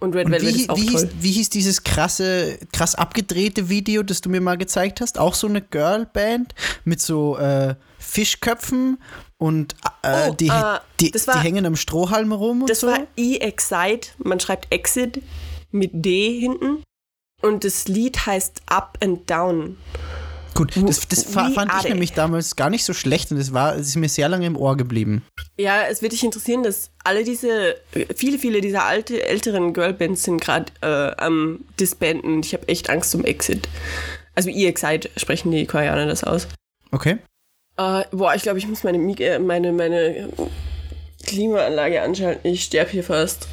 Und 0.00 0.14
Red 0.14 0.26
Und 0.26 0.32
Velvet 0.32 0.54
wie, 0.54 0.60
ist 0.62 0.70
auch 0.70 0.76
wie, 0.78 0.80
hieß, 0.88 0.92
toll. 1.02 1.10
wie 1.20 1.30
hieß 1.32 1.50
dieses 1.50 1.84
krasse, 1.84 2.58
krass 2.72 2.94
abgedrehte 2.94 3.68
Video, 3.68 4.02
das 4.02 4.22
du 4.22 4.30
mir 4.30 4.40
mal 4.40 4.56
gezeigt 4.56 5.02
hast? 5.02 5.18
Auch 5.18 5.34
so 5.34 5.46
eine 5.46 5.60
Girlband 5.60 6.54
mit 6.84 7.02
so 7.02 7.36
äh, 7.36 7.74
Fischköpfen 7.98 8.98
und 9.36 9.74
äh, 10.02 10.30
Oh, 10.30 10.32
die, 10.34 10.48
äh, 10.48 10.78
die, 11.00 11.10
das 11.10 11.22
die 11.22 11.28
war- 11.28 11.42
hängen 11.42 11.66
am 11.66 11.76
Strohhalm 11.76 12.32
rum 12.32 12.62
und 12.62 12.70
Das 12.70 12.80
so. 12.80 12.86
war 12.86 13.00
E-Excite. 13.16 14.12
Man 14.18 14.40
schreibt 14.40 14.72
Exit 14.72 15.20
mit 15.70 15.90
D 15.92 16.40
hinten. 16.40 16.82
Und 17.42 17.64
das 17.64 17.88
Lied 17.88 18.24
heißt 18.24 18.62
Up 18.66 18.96
and 19.02 19.28
Down. 19.28 19.76
Gut, 20.54 20.76
das, 20.76 21.08
das 21.08 21.24
fand 21.24 21.72
ich 21.80 21.88
nämlich 21.88 22.12
damals 22.12 22.56
gar 22.56 22.68
nicht 22.68 22.84
so 22.84 22.92
schlecht 22.92 23.30
und 23.30 23.38
es 23.38 23.52
war, 23.52 23.74
es 23.76 23.88
ist 23.88 23.96
mir 23.96 24.08
sehr 24.08 24.28
lange 24.28 24.46
im 24.46 24.56
Ohr 24.56 24.76
geblieben. 24.76 25.24
Ja, 25.58 25.82
es 25.88 26.02
wird 26.02 26.12
dich 26.12 26.24
interessieren, 26.24 26.62
dass 26.62 26.90
alle 27.04 27.24
diese, 27.24 27.76
viele, 28.14 28.38
viele 28.38 28.60
dieser 28.60 28.84
alte, 28.84 29.24
älteren 29.24 29.72
Girlbands 29.72 30.24
sind 30.24 30.40
gerade 30.40 30.72
äh, 30.82 31.14
am 31.22 31.64
Disbanden. 31.80 32.40
Ich 32.40 32.52
habe 32.52 32.68
echt 32.68 32.90
Angst 32.90 33.14
um 33.14 33.24
Exit. 33.24 33.68
Also 34.34 34.50
E-Excite 34.50 35.10
sprechen 35.16 35.50
die 35.52 35.66
Koreaner 35.66 36.06
das 36.06 36.24
aus. 36.24 36.48
Okay. 36.90 37.18
Äh, 37.76 38.04
boah, 38.10 38.34
ich 38.34 38.42
glaube, 38.42 38.58
ich 38.58 38.68
muss 38.68 38.84
meine, 38.84 38.98
äh, 39.20 39.38
meine, 39.38 39.72
meine 39.72 40.28
Klimaanlage 41.24 42.02
anschalten. 42.02 42.50
Ich 42.50 42.64
sterbe 42.64 42.90
hier 42.90 43.04
fast. 43.04 43.48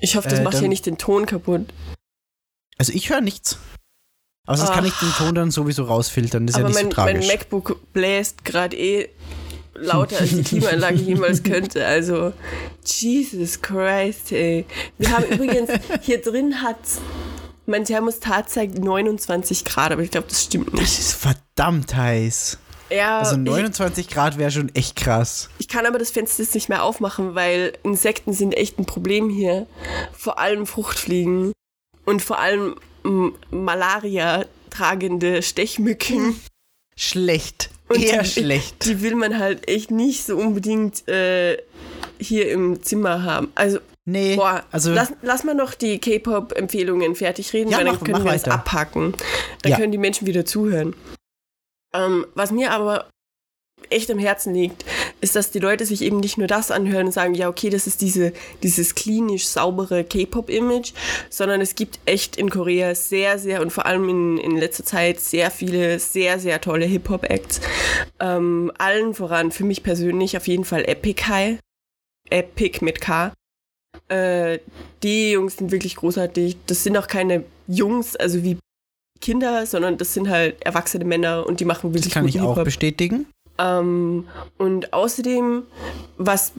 Ich 0.00 0.16
hoffe, 0.16 0.28
das 0.28 0.40
Äh, 0.40 0.42
macht 0.42 0.58
hier 0.58 0.68
nicht 0.68 0.86
den 0.86 0.98
Ton 0.98 1.26
kaputt. 1.26 1.66
Also 2.76 2.92
ich 2.92 3.10
höre 3.10 3.20
nichts. 3.20 3.58
Aber 4.48 4.56
sonst 4.56 4.72
kann 4.72 4.84
ich 4.86 4.94
den 4.94 5.10
Ton 5.12 5.34
dann 5.34 5.50
sowieso 5.50 5.84
rausfiltern. 5.84 6.46
Das 6.46 6.56
ist 6.56 6.62
Aber 6.62 6.70
ja 6.72 6.82
nicht 6.82 6.96
mein, 6.96 6.96
so 6.96 7.02
mein 7.02 7.14
tragisch. 7.20 7.28
MacBook 7.28 7.92
bläst 7.92 8.44
gerade 8.44 8.76
eh 8.76 9.08
lauter 9.74 10.18
als 10.18 10.30
die 10.30 10.42
Klimaanlage 10.44 10.96
jemals 10.96 11.42
könnte. 11.42 11.84
Also, 11.84 12.32
Jesus 12.84 13.60
Christ, 13.60 14.32
ey. 14.32 14.64
Wir 14.96 15.10
haben 15.10 15.24
übrigens, 15.26 15.70
hier 16.00 16.20
drin 16.22 16.62
hat 16.62 16.78
mein 17.66 17.84
Thermostat 17.84 18.48
zeigt 18.48 18.78
29 18.78 19.66
Grad, 19.66 19.92
aber 19.92 20.02
ich 20.02 20.10
glaube, 20.10 20.26
das 20.28 20.44
stimmt 20.44 20.72
nicht. 20.72 20.84
das 20.84 20.98
ist 20.98 21.12
verdammt 21.12 21.94
heiß. 21.94 22.58
Ja, 22.90 23.18
Also 23.18 23.36
ich, 23.36 23.42
29 23.42 24.08
Grad 24.08 24.38
wäre 24.38 24.50
schon 24.50 24.74
echt 24.74 24.96
krass. 24.96 25.50
ich 25.58 25.68
kann 25.68 25.84
aber 25.84 25.98
das 25.98 26.10
Fenster 26.10 26.42
jetzt 26.42 26.54
nicht 26.54 26.70
mehr 26.70 26.82
aufmachen, 26.82 27.34
weil 27.34 27.74
Insekten 27.82 28.32
sind 28.32 28.56
echt 28.56 28.78
ein 28.78 28.86
Problem 28.86 29.28
hier. 29.28 29.66
Vor 30.16 30.38
allem 30.38 30.66
Fruchtfliegen 30.66 31.52
und 32.06 32.22
vor 32.22 32.38
allem 32.38 32.76
Malaria 33.50 34.44
tragende 34.70 35.42
Stechmücken. 35.42 36.38
Schlecht. 36.96 37.70
Und 37.88 38.02
Eher 38.02 38.22
die, 38.22 38.28
schlecht. 38.28 38.84
Die 38.84 39.00
will 39.02 39.14
man 39.14 39.38
halt 39.38 39.68
echt 39.68 39.90
nicht 39.90 40.24
so 40.24 40.36
unbedingt 40.36 41.08
äh, 41.08 41.56
hier 42.20 42.50
im 42.50 42.82
Zimmer 42.82 43.22
haben. 43.22 43.50
Also, 43.54 43.78
Nee, 44.10 44.36
boah, 44.36 44.64
also 44.72 44.90
lass, 44.92 45.12
lass 45.20 45.44
mal 45.44 45.54
noch 45.54 45.74
die 45.74 45.98
K-Pop-Empfehlungen 45.98 47.14
fertig 47.14 47.52
reden, 47.52 47.70
Ja, 47.70 47.76
weil 47.78 47.84
dann 47.84 47.94
mach- 47.96 48.00
können 48.04 48.12
mach 48.12 48.24
wir 48.24 48.32
das 48.32 48.42
weiter. 48.46 48.54
abhaken. 48.54 49.14
Dann 49.62 49.72
Ja. 49.72 49.76
können 49.78 49.92
die 49.92 49.98
Menschen 49.98 50.26
wieder 50.26 50.46
zuhören. 50.46 50.94
Ähm, 51.92 52.26
was 52.34 52.50
mir 52.50 52.72
aber 52.72 53.10
echt 53.90 54.10
am 54.10 54.18
Herzen 54.18 54.54
liegt, 54.54 54.84
ist, 55.20 55.36
dass 55.36 55.50
die 55.50 55.58
Leute 55.58 55.86
sich 55.86 56.02
eben 56.02 56.20
nicht 56.20 56.38
nur 56.38 56.46
das 56.46 56.70
anhören 56.70 57.06
und 57.06 57.12
sagen, 57.12 57.34
ja, 57.34 57.48
okay, 57.48 57.70
das 57.70 57.86
ist 57.86 58.00
diese, 58.00 58.32
dieses 58.62 58.94
klinisch 58.94 59.46
saubere 59.46 60.04
K-Pop-Image, 60.04 60.92
sondern 61.30 61.60
es 61.60 61.74
gibt 61.74 61.98
echt 62.04 62.36
in 62.36 62.50
Korea 62.50 62.94
sehr, 62.94 63.38
sehr 63.38 63.62
und 63.62 63.72
vor 63.72 63.86
allem 63.86 64.08
in, 64.08 64.38
in 64.38 64.56
letzter 64.56 64.84
Zeit 64.84 65.20
sehr 65.20 65.50
viele, 65.50 65.98
sehr, 65.98 66.38
sehr 66.38 66.60
tolle 66.60 66.86
Hip-Hop-Acts. 66.86 67.60
Ähm, 68.20 68.72
allen 68.78 69.14
voran 69.14 69.50
für 69.50 69.64
mich 69.64 69.82
persönlich 69.82 70.36
auf 70.36 70.46
jeden 70.48 70.64
Fall 70.64 70.84
Epic 70.84 71.24
High. 71.26 71.58
Epic 72.30 72.84
mit 72.84 73.00
K. 73.00 73.32
Äh, 74.08 74.58
die 75.02 75.32
Jungs 75.32 75.56
sind 75.56 75.70
wirklich 75.70 75.96
großartig. 75.96 76.56
Das 76.66 76.84
sind 76.84 76.96
auch 76.96 77.06
keine 77.06 77.44
Jungs, 77.66 78.16
also 78.16 78.42
wie 78.42 78.58
Kinder, 79.20 79.66
sondern 79.66 79.98
das 79.98 80.14
sind 80.14 80.28
halt 80.28 80.64
erwachsene 80.64 81.04
Männer 81.04 81.46
und 81.46 81.60
die 81.60 81.64
machen 81.64 81.90
wirklich 81.90 82.04
das 82.04 82.12
kann 82.14 82.28
ich 82.28 82.40
auch 82.40 82.62
bestätigen. 82.62 83.26
Ähm, 83.58 84.28
und 84.56 84.92
außerdem, 84.92 85.64
was 86.16 86.52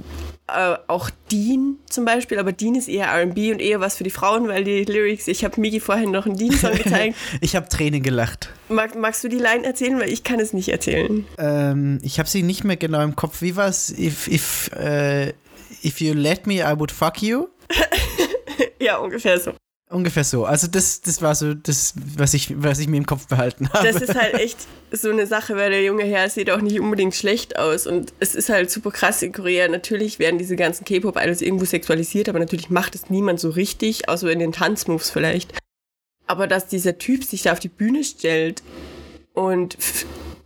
äh, 0.47 0.75
auch 0.88 1.09
Dean 1.31 1.77
zum 1.89 2.05
Beispiel, 2.05 2.39
aber 2.39 2.51
Dean 2.51 2.75
ist 2.75 2.89
eher 2.89 3.07
RB 3.07 3.51
und 3.51 3.62
eher 3.62 3.79
was 3.79 3.95
für 3.95 4.03
die 4.03 4.09
Frauen, 4.09 4.47
weil 4.47 4.63
die 4.63 4.83
Lyrics, 4.83 5.27
ich 5.27 5.43
habe 5.45 5.59
Migi 5.62 5.79
vorhin 5.79 6.12
noch 6.12 6.25
einen 6.25 6.38
Dean-Song 6.38 6.73
gezeigt. 6.83 7.15
ich 7.41 7.55
habe 7.55 7.69
Tränen 7.69 8.03
gelacht. 8.03 8.49
Mag, 8.67 8.95
magst 8.95 9.23
du 9.23 9.29
die 9.29 9.38
Line 9.38 9.63
erzählen? 9.65 9.99
Weil 9.99 10.12
ich 10.12 10.23
kann 10.23 10.39
es 10.39 10.53
nicht 10.53 10.69
erzählen. 10.69 11.25
Ähm, 11.38 11.99
ich 12.03 12.19
habe 12.19 12.27
sie 12.27 12.43
nicht 12.43 12.63
mehr 12.63 12.77
genau 12.77 13.01
im 13.01 13.15
Kopf. 13.15 13.41
Wie 13.41 13.55
war's? 13.55 13.91
If, 13.97 14.27
if, 14.27 14.69
äh, 14.73 15.29
if 15.83 16.01
you 16.01 16.13
let 16.13 16.47
me, 16.47 16.55
I 16.55 16.77
would 16.77 16.91
fuck 16.91 17.21
you. 17.21 17.47
ja, 18.79 18.97
ungefähr 18.97 19.39
so. 19.39 19.53
Ungefähr 19.91 20.23
so. 20.23 20.45
Also 20.45 20.67
das, 20.67 21.02
das 21.02 21.19
war 21.23 21.34
so 21.34 21.56
das, 21.56 21.95
was 22.15 22.36
ich, 22.36 22.62
was 22.62 22.78
ich 22.78 22.88
mir 22.88 22.97
im 22.97 23.08
Kopf 23.08 23.25
behalten 23.28 23.69
habe. 23.73 23.91
Das 23.91 23.99
ist 23.99 24.13
halt 24.13 24.36
echt 24.36 24.67
so 24.91 25.10
eine 25.10 25.25
Sache, 25.25 25.56
weil 25.56 25.71
der 25.71 25.84
junge 25.84 26.04
Herr 26.04 26.30
sieht 26.30 26.52
auch 26.52 26.62
nicht 26.62 26.80
unbedingt 26.80 27.15
schlecht 27.15 27.58
aus. 27.58 27.88
Und 27.88 28.13
es 28.19 28.36
ist 28.36 28.49
halt 28.49 28.69
super 28.69 28.91
krass 28.91 29.23
in 29.23 29.32
Korea. 29.32 29.67
Natürlich 29.67 30.19
werden 30.19 30.38
diese 30.38 30.56
ganzen 30.56 30.86
K-Pop-Idols 30.86 31.41
irgendwo 31.41 31.65
sexualisiert, 31.65 32.30
aber 32.30 32.38
natürlich 32.38 32.69
macht 32.69 32.93
es 32.93 33.10
niemand 33.10 33.39
so 33.39 33.49
richtig, 33.49 34.08
außer 34.08 34.32
in 34.32 34.38
den 34.38 34.52
Tanzmoves 34.52 35.10
vielleicht. 35.10 35.54
Aber 36.28 36.45
dass 36.45 36.67
dieser 36.67 36.99
Typ 36.99 37.23
sich 37.23 37.41
da 37.41 37.54
auf 37.54 37.60
die 37.60 37.69
Bühne 37.69 38.04
stellt 38.04 38.62
und 39.34 39.75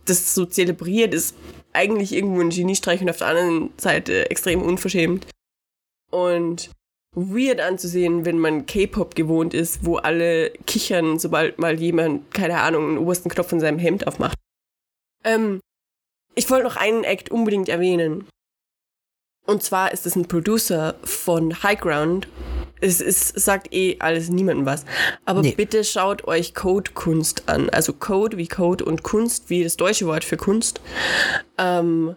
das 0.06 0.34
so 0.34 0.46
zelebriert, 0.46 1.12
ist 1.12 1.34
eigentlich 1.74 2.12
irgendwo 2.12 2.40
ein 2.40 2.48
Geniestreich 2.48 3.02
und 3.02 3.10
auf 3.10 3.18
der 3.18 3.26
anderen 3.26 3.70
Seite 3.76 4.30
extrem 4.30 4.62
unverschämt. 4.62 5.26
Und 6.10 6.70
weird 7.14 7.60
anzusehen, 7.60 8.24
wenn 8.24 8.38
man 8.38 8.66
K-Pop 8.66 9.14
gewohnt 9.14 9.54
ist, 9.54 9.84
wo 9.84 9.96
alle 9.96 10.50
kichern, 10.66 11.18
sobald 11.18 11.58
mal 11.58 11.78
jemand, 11.80 12.32
keine 12.34 12.60
Ahnung, 12.60 12.88
einen 12.88 12.98
obersten 12.98 13.28
Knopf 13.28 13.48
von 13.48 13.60
seinem 13.60 13.78
Hemd 13.78 14.06
aufmacht. 14.06 14.36
Ähm, 15.24 15.60
ich 16.34 16.50
wollte 16.50 16.64
noch 16.64 16.76
einen 16.76 17.04
Act 17.04 17.30
unbedingt 17.30 17.68
erwähnen. 17.68 18.26
Und 19.46 19.62
zwar 19.62 19.92
ist 19.92 20.06
es 20.06 20.16
ein 20.16 20.26
Producer 20.26 20.94
von 21.04 21.62
High 21.62 21.78
Ground. 21.80 22.28
Es, 22.80 23.00
es 23.00 23.28
sagt 23.28 23.72
eh 23.72 23.96
alles 24.00 24.28
niemandem 24.30 24.66
was. 24.66 24.84
Aber 25.24 25.42
Nee. 25.42 25.52
bitte 25.56 25.84
schaut 25.84 26.26
euch 26.26 26.54
Code 26.54 26.90
Kunst 26.92 27.44
an. 27.46 27.70
Also 27.70 27.92
Code 27.92 28.36
wie 28.36 28.48
Code 28.48 28.84
und 28.84 29.02
Kunst 29.02 29.50
wie 29.50 29.62
das 29.62 29.76
deutsche 29.76 30.06
Wort 30.06 30.24
für 30.24 30.36
Kunst. 30.36 30.80
Ähm, 31.58 32.16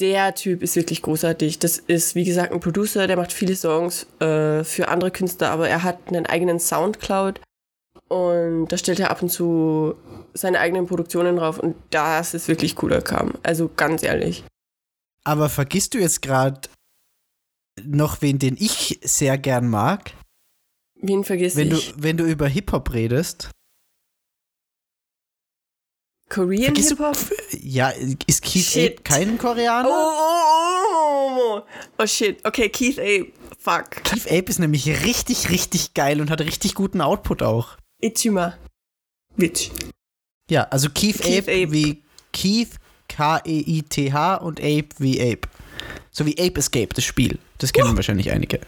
der 0.00 0.34
Typ 0.34 0.62
ist 0.62 0.76
wirklich 0.76 1.02
großartig. 1.02 1.58
Das 1.58 1.78
ist, 1.78 2.14
wie 2.14 2.24
gesagt, 2.24 2.52
ein 2.52 2.60
Producer, 2.60 3.06
der 3.06 3.16
macht 3.16 3.32
viele 3.32 3.56
Songs 3.56 4.06
äh, 4.20 4.64
für 4.64 4.88
andere 4.88 5.10
Künstler, 5.10 5.50
aber 5.50 5.68
er 5.68 5.82
hat 5.82 6.08
einen 6.08 6.26
eigenen 6.26 6.60
Soundcloud 6.60 7.40
und 8.08 8.68
da 8.68 8.78
stellt 8.78 9.00
er 9.00 9.10
ab 9.10 9.22
und 9.22 9.30
zu 9.30 9.94
seine 10.34 10.60
eigenen 10.60 10.86
Produktionen 10.86 11.36
drauf 11.36 11.58
und 11.58 11.76
das 11.90 12.34
ist 12.34 12.48
wirklich 12.48 12.76
cooler 12.76 13.02
Kram. 13.02 13.34
Also 13.42 13.70
ganz 13.74 14.02
ehrlich. 14.02 14.44
Aber 15.24 15.48
vergisst 15.48 15.94
du 15.94 15.98
jetzt 15.98 16.22
gerade 16.22 16.60
noch 17.84 18.22
wen, 18.22 18.38
den 18.38 18.56
ich 18.58 19.00
sehr 19.02 19.36
gern 19.38 19.68
mag? 19.68 20.12
Wen 21.00 21.24
vergiss 21.24 21.56
Wenn 21.56 21.70
du, 21.70 21.78
wenn 21.96 22.16
du 22.16 22.24
über 22.24 22.48
Hip-Hop 22.48 22.92
redest. 22.92 23.50
Korean 26.28 26.74
Hip-Hop? 26.74 27.16
ja, 27.62 27.92
ist 28.26 28.42
Keith 28.42 28.64
Shit. 28.64 28.92
Ape 28.92 29.02
kein 29.02 29.38
Koreaner? 29.38 29.88
Oh, 29.88 29.92
oh, 29.92 30.78
oh, 30.96 31.58
oh. 31.58 32.02
oh 32.02 32.06
shit. 32.06 32.44
Okay, 32.44 32.68
Keith 32.68 32.98
Ape. 32.98 33.32
Fuck. 33.58 34.04
Keith 34.04 34.26
Ape 34.26 34.50
ist 34.50 34.58
nämlich 34.58 34.86
richtig, 35.04 35.50
richtig 35.50 35.94
geil 35.94 36.20
und 36.20 36.30
hat 36.30 36.40
richtig 36.40 36.74
guten 36.74 37.00
Output 37.00 37.42
auch. 37.42 37.76
Ichima. 38.00 38.56
Bitch. 39.36 39.70
Ja, 40.50 40.64
also 40.64 40.88
Keith, 40.90 41.20
Keith 41.20 41.44
Ape, 41.44 41.64
Ape. 41.64 41.72
wie 41.72 42.02
Keith, 42.32 42.76
K-E-I-T-H 43.08 44.36
und 44.36 44.60
Ape 44.60 44.88
wie 44.98 45.20
Ape. 45.20 45.48
So 46.10 46.26
wie 46.26 46.38
Ape 46.38 46.58
Escape, 46.58 46.88
das 46.94 47.04
Spiel. 47.04 47.38
Das 47.58 47.72
kennen 47.72 47.96
wahrscheinlich 47.96 48.30
einige. 48.30 48.60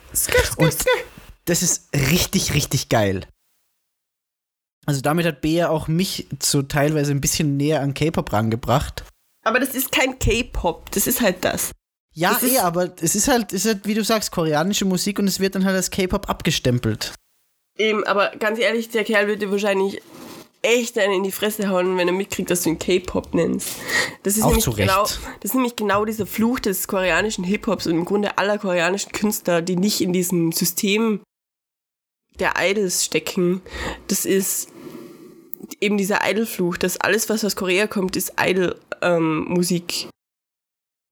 Und-. 0.56 0.76
Das 1.44 1.62
ist 1.62 1.88
richtig, 1.94 2.54
richtig 2.54 2.88
geil. 2.88 3.26
Also 4.90 5.02
damit 5.02 5.24
hat 5.24 5.40
Bea 5.40 5.68
auch 5.68 5.86
mich 5.86 6.26
so 6.42 6.62
teilweise 6.62 7.12
ein 7.12 7.20
bisschen 7.20 7.56
näher 7.56 7.80
an 7.80 7.94
K-Pop 7.94 8.32
rangebracht. 8.32 9.04
Aber 9.44 9.60
das 9.60 9.76
ist 9.76 9.92
kein 9.92 10.18
K-Pop. 10.18 10.90
Das 10.90 11.06
ist 11.06 11.20
halt 11.20 11.44
das. 11.44 11.70
Ja, 12.12 12.32
Das 12.32 12.42
eh, 12.42 12.58
aber 12.58 12.90
es 13.00 13.14
ist 13.14 13.28
halt, 13.28 13.52
es 13.52 13.64
ist 13.64 13.74
halt, 13.74 13.86
wie 13.86 13.94
du 13.94 14.02
sagst, 14.02 14.32
koreanische 14.32 14.84
Musik 14.84 15.20
und 15.20 15.28
es 15.28 15.38
wird 15.38 15.54
dann 15.54 15.64
halt 15.64 15.76
als 15.76 15.92
K-Pop 15.92 16.28
abgestempelt. 16.28 17.14
Eben, 17.78 18.02
aber 18.02 18.30
ganz 18.30 18.58
ehrlich, 18.58 18.88
der 18.88 19.04
Kerl 19.04 19.28
wird 19.28 19.42
dir 19.42 19.52
wahrscheinlich 19.52 20.02
echt 20.62 20.98
einen 20.98 21.12
in 21.12 21.22
die 21.22 21.30
Fresse 21.30 21.68
hauen, 21.68 21.96
wenn 21.96 22.08
er 22.08 22.12
mitkriegt, 22.12 22.50
dass 22.50 22.64
du 22.64 22.70
ihn 22.70 22.80
K-Pop 22.80 23.32
nennst. 23.32 23.76
Das 24.24 24.36
ist, 24.36 24.42
Auch 24.42 24.48
nämlich 24.48 24.74
genau, 24.74 25.02
das 25.02 25.20
ist 25.42 25.54
nämlich 25.54 25.76
genau 25.76 26.04
dieser 26.04 26.26
Fluch 26.26 26.58
des 26.58 26.88
koreanischen 26.88 27.44
Hip-Hops 27.44 27.86
und 27.86 27.92
im 27.92 28.04
Grunde 28.04 28.38
aller 28.38 28.58
koreanischen 28.58 29.12
Künstler, 29.12 29.62
die 29.62 29.76
nicht 29.76 30.00
in 30.00 30.12
diesem 30.12 30.50
System 30.50 31.20
der 32.40 32.54
Idols 32.58 33.04
stecken. 33.04 33.62
Das 34.08 34.24
ist 34.24 34.68
eben 35.80 35.96
dieser 35.96 36.18
Idol-Fluch, 36.28 36.76
dass 36.76 36.96
alles, 37.00 37.28
was 37.28 37.44
aus 37.44 37.56
Korea 37.56 37.86
kommt, 37.86 38.16
ist 38.16 38.32
Idol-Musik. 38.40 40.08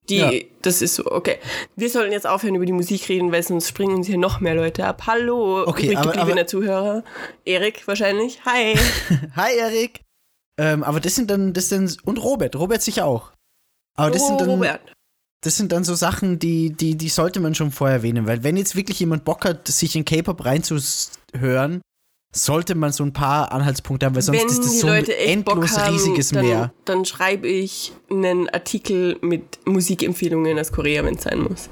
die, 0.09 0.17
Ja. 0.17 0.31
das 0.63 0.81
ist 0.81 0.95
so, 0.95 1.05
okay. 1.13 1.37
Wir 1.77 1.91
sollten 1.91 2.13
jetzt 2.13 2.27
aufhören, 2.27 2.55
über 2.55 2.65
die 2.65 2.73
Musik 2.73 3.11
reden, 3.11 3.31
weil 3.31 3.43
sonst 3.43 3.69
springen 3.69 3.95
uns 3.97 4.07
hier 4.07 4.17
noch 4.17 4.41
mehr 4.41 4.55
Leute 4.55 4.87
ab. 4.87 5.03
Hallo, 5.07 5.65
Okay, 5.67 5.95
aber- 5.95 6.13
gebliebener 6.13 6.41
aber- 6.41 6.47
Zuhörer. 6.47 7.05
Erik 7.45 7.87
wahrscheinlich. 7.87 8.43
Hi. 8.47 8.75
Hi, 9.37 9.55
Erik. 9.59 10.01
Ähm, 10.59 10.83
aber 10.83 11.01
das 11.01 11.15
sind 11.15 11.31
dann, 11.31 11.53
das 11.53 11.69
sind, 11.69 11.99
und 12.07 12.17
Robert, 12.25 12.57
Robert 12.57 12.81
sicher 12.81 13.05
auch. 13.05 13.33
Aber 13.99 14.11
das 14.11 14.23
oh, 14.23 14.29
sind 14.29 14.41
dann, 14.41 14.49
Robert. 14.49 14.81
das 15.45 15.57
sind 15.59 15.73
dann 15.73 15.85
so 15.85 15.95
Sachen, 15.95 16.39
die, 16.39 16.71
die, 16.71 16.97
die 16.97 17.09
sollte 17.11 17.39
man 17.41 17.55
schon 17.55 17.71
vorher 17.71 17.99
erwähnen, 17.99 18.27
weil 18.27 18.43
wenn 18.43 18.57
jetzt 18.57 18.77
wirklich 18.77 18.99
jemand 19.01 19.25
Bock 19.27 19.45
hat, 19.45 19.69
sich 19.69 19.95
in 19.95 20.07
K-Pop 20.07 20.43
reinzuhören, 20.45 21.83
sollte 22.33 22.75
man 22.75 22.93
so 22.93 23.05
ein 23.05 23.13
paar 23.13 23.53
Anhaltspunkte 23.53 24.07
haben, 24.07 24.15
weil 24.15 24.23
sonst 24.23 24.41
Wenn 24.41 24.49
ist 24.49 24.59
das 24.59 24.81
so 24.81 24.87
ein 24.87 24.97
Leute 24.97 25.13
Bock 25.13 25.55
endlos 25.57 25.79
haben, 25.79 25.93
riesiges 25.95 26.29
dann, 26.31 26.47
Meer. 26.47 26.73
dann 26.85 27.05
schreibe 27.05 27.49
ich 27.49 27.93
einen 28.11 28.49
Artikel 28.51 29.17
mit 29.21 29.59
Musikempfehlungen 29.67 30.59
aus 30.59 30.73
Korea, 30.73 31.05
wenn 31.05 31.15
es 31.15 31.23
sein 31.23 31.41
muss. 31.41 31.71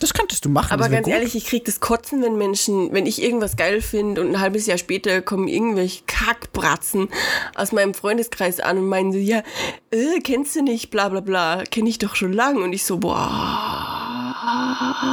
Das 0.00 0.14
könntest 0.14 0.44
du 0.44 0.48
machen. 0.48 0.72
Aber 0.72 0.88
ganz 0.88 1.06
gut. 1.06 1.12
ehrlich, 1.12 1.34
ich 1.34 1.46
krieg 1.46 1.64
das 1.64 1.80
Kotzen, 1.80 2.22
wenn 2.22 2.38
Menschen, 2.38 2.92
wenn 2.92 3.04
ich 3.04 3.20
irgendwas 3.20 3.56
geil 3.56 3.82
finde 3.82 4.20
und 4.20 4.28
ein 4.28 4.40
halbes 4.40 4.66
Jahr 4.66 4.78
später 4.78 5.20
kommen 5.22 5.48
irgendwelche 5.48 6.04
Kackbratzen 6.06 7.08
aus 7.56 7.72
meinem 7.72 7.94
Freundeskreis 7.94 8.60
an 8.60 8.78
und 8.78 8.86
meinen 8.86 9.12
so, 9.12 9.18
ja, 9.18 9.42
äh, 9.90 10.20
kennst 10.22 10.54
du 10.54 10.62
nicht, 10.62 10.90
bla 10.90 11.08
bla 11.08 11.20
bla, 11.20 11.64
kenne 11.64 11.88
ich 11.88 11.98
doch 11.98 12.14
schon 12.14 12.32
lang. 12.32 12.62
Und 12.62 12.72
ich 12.72 12.84
so, 12.84 12.98
boah, 12.98 14.38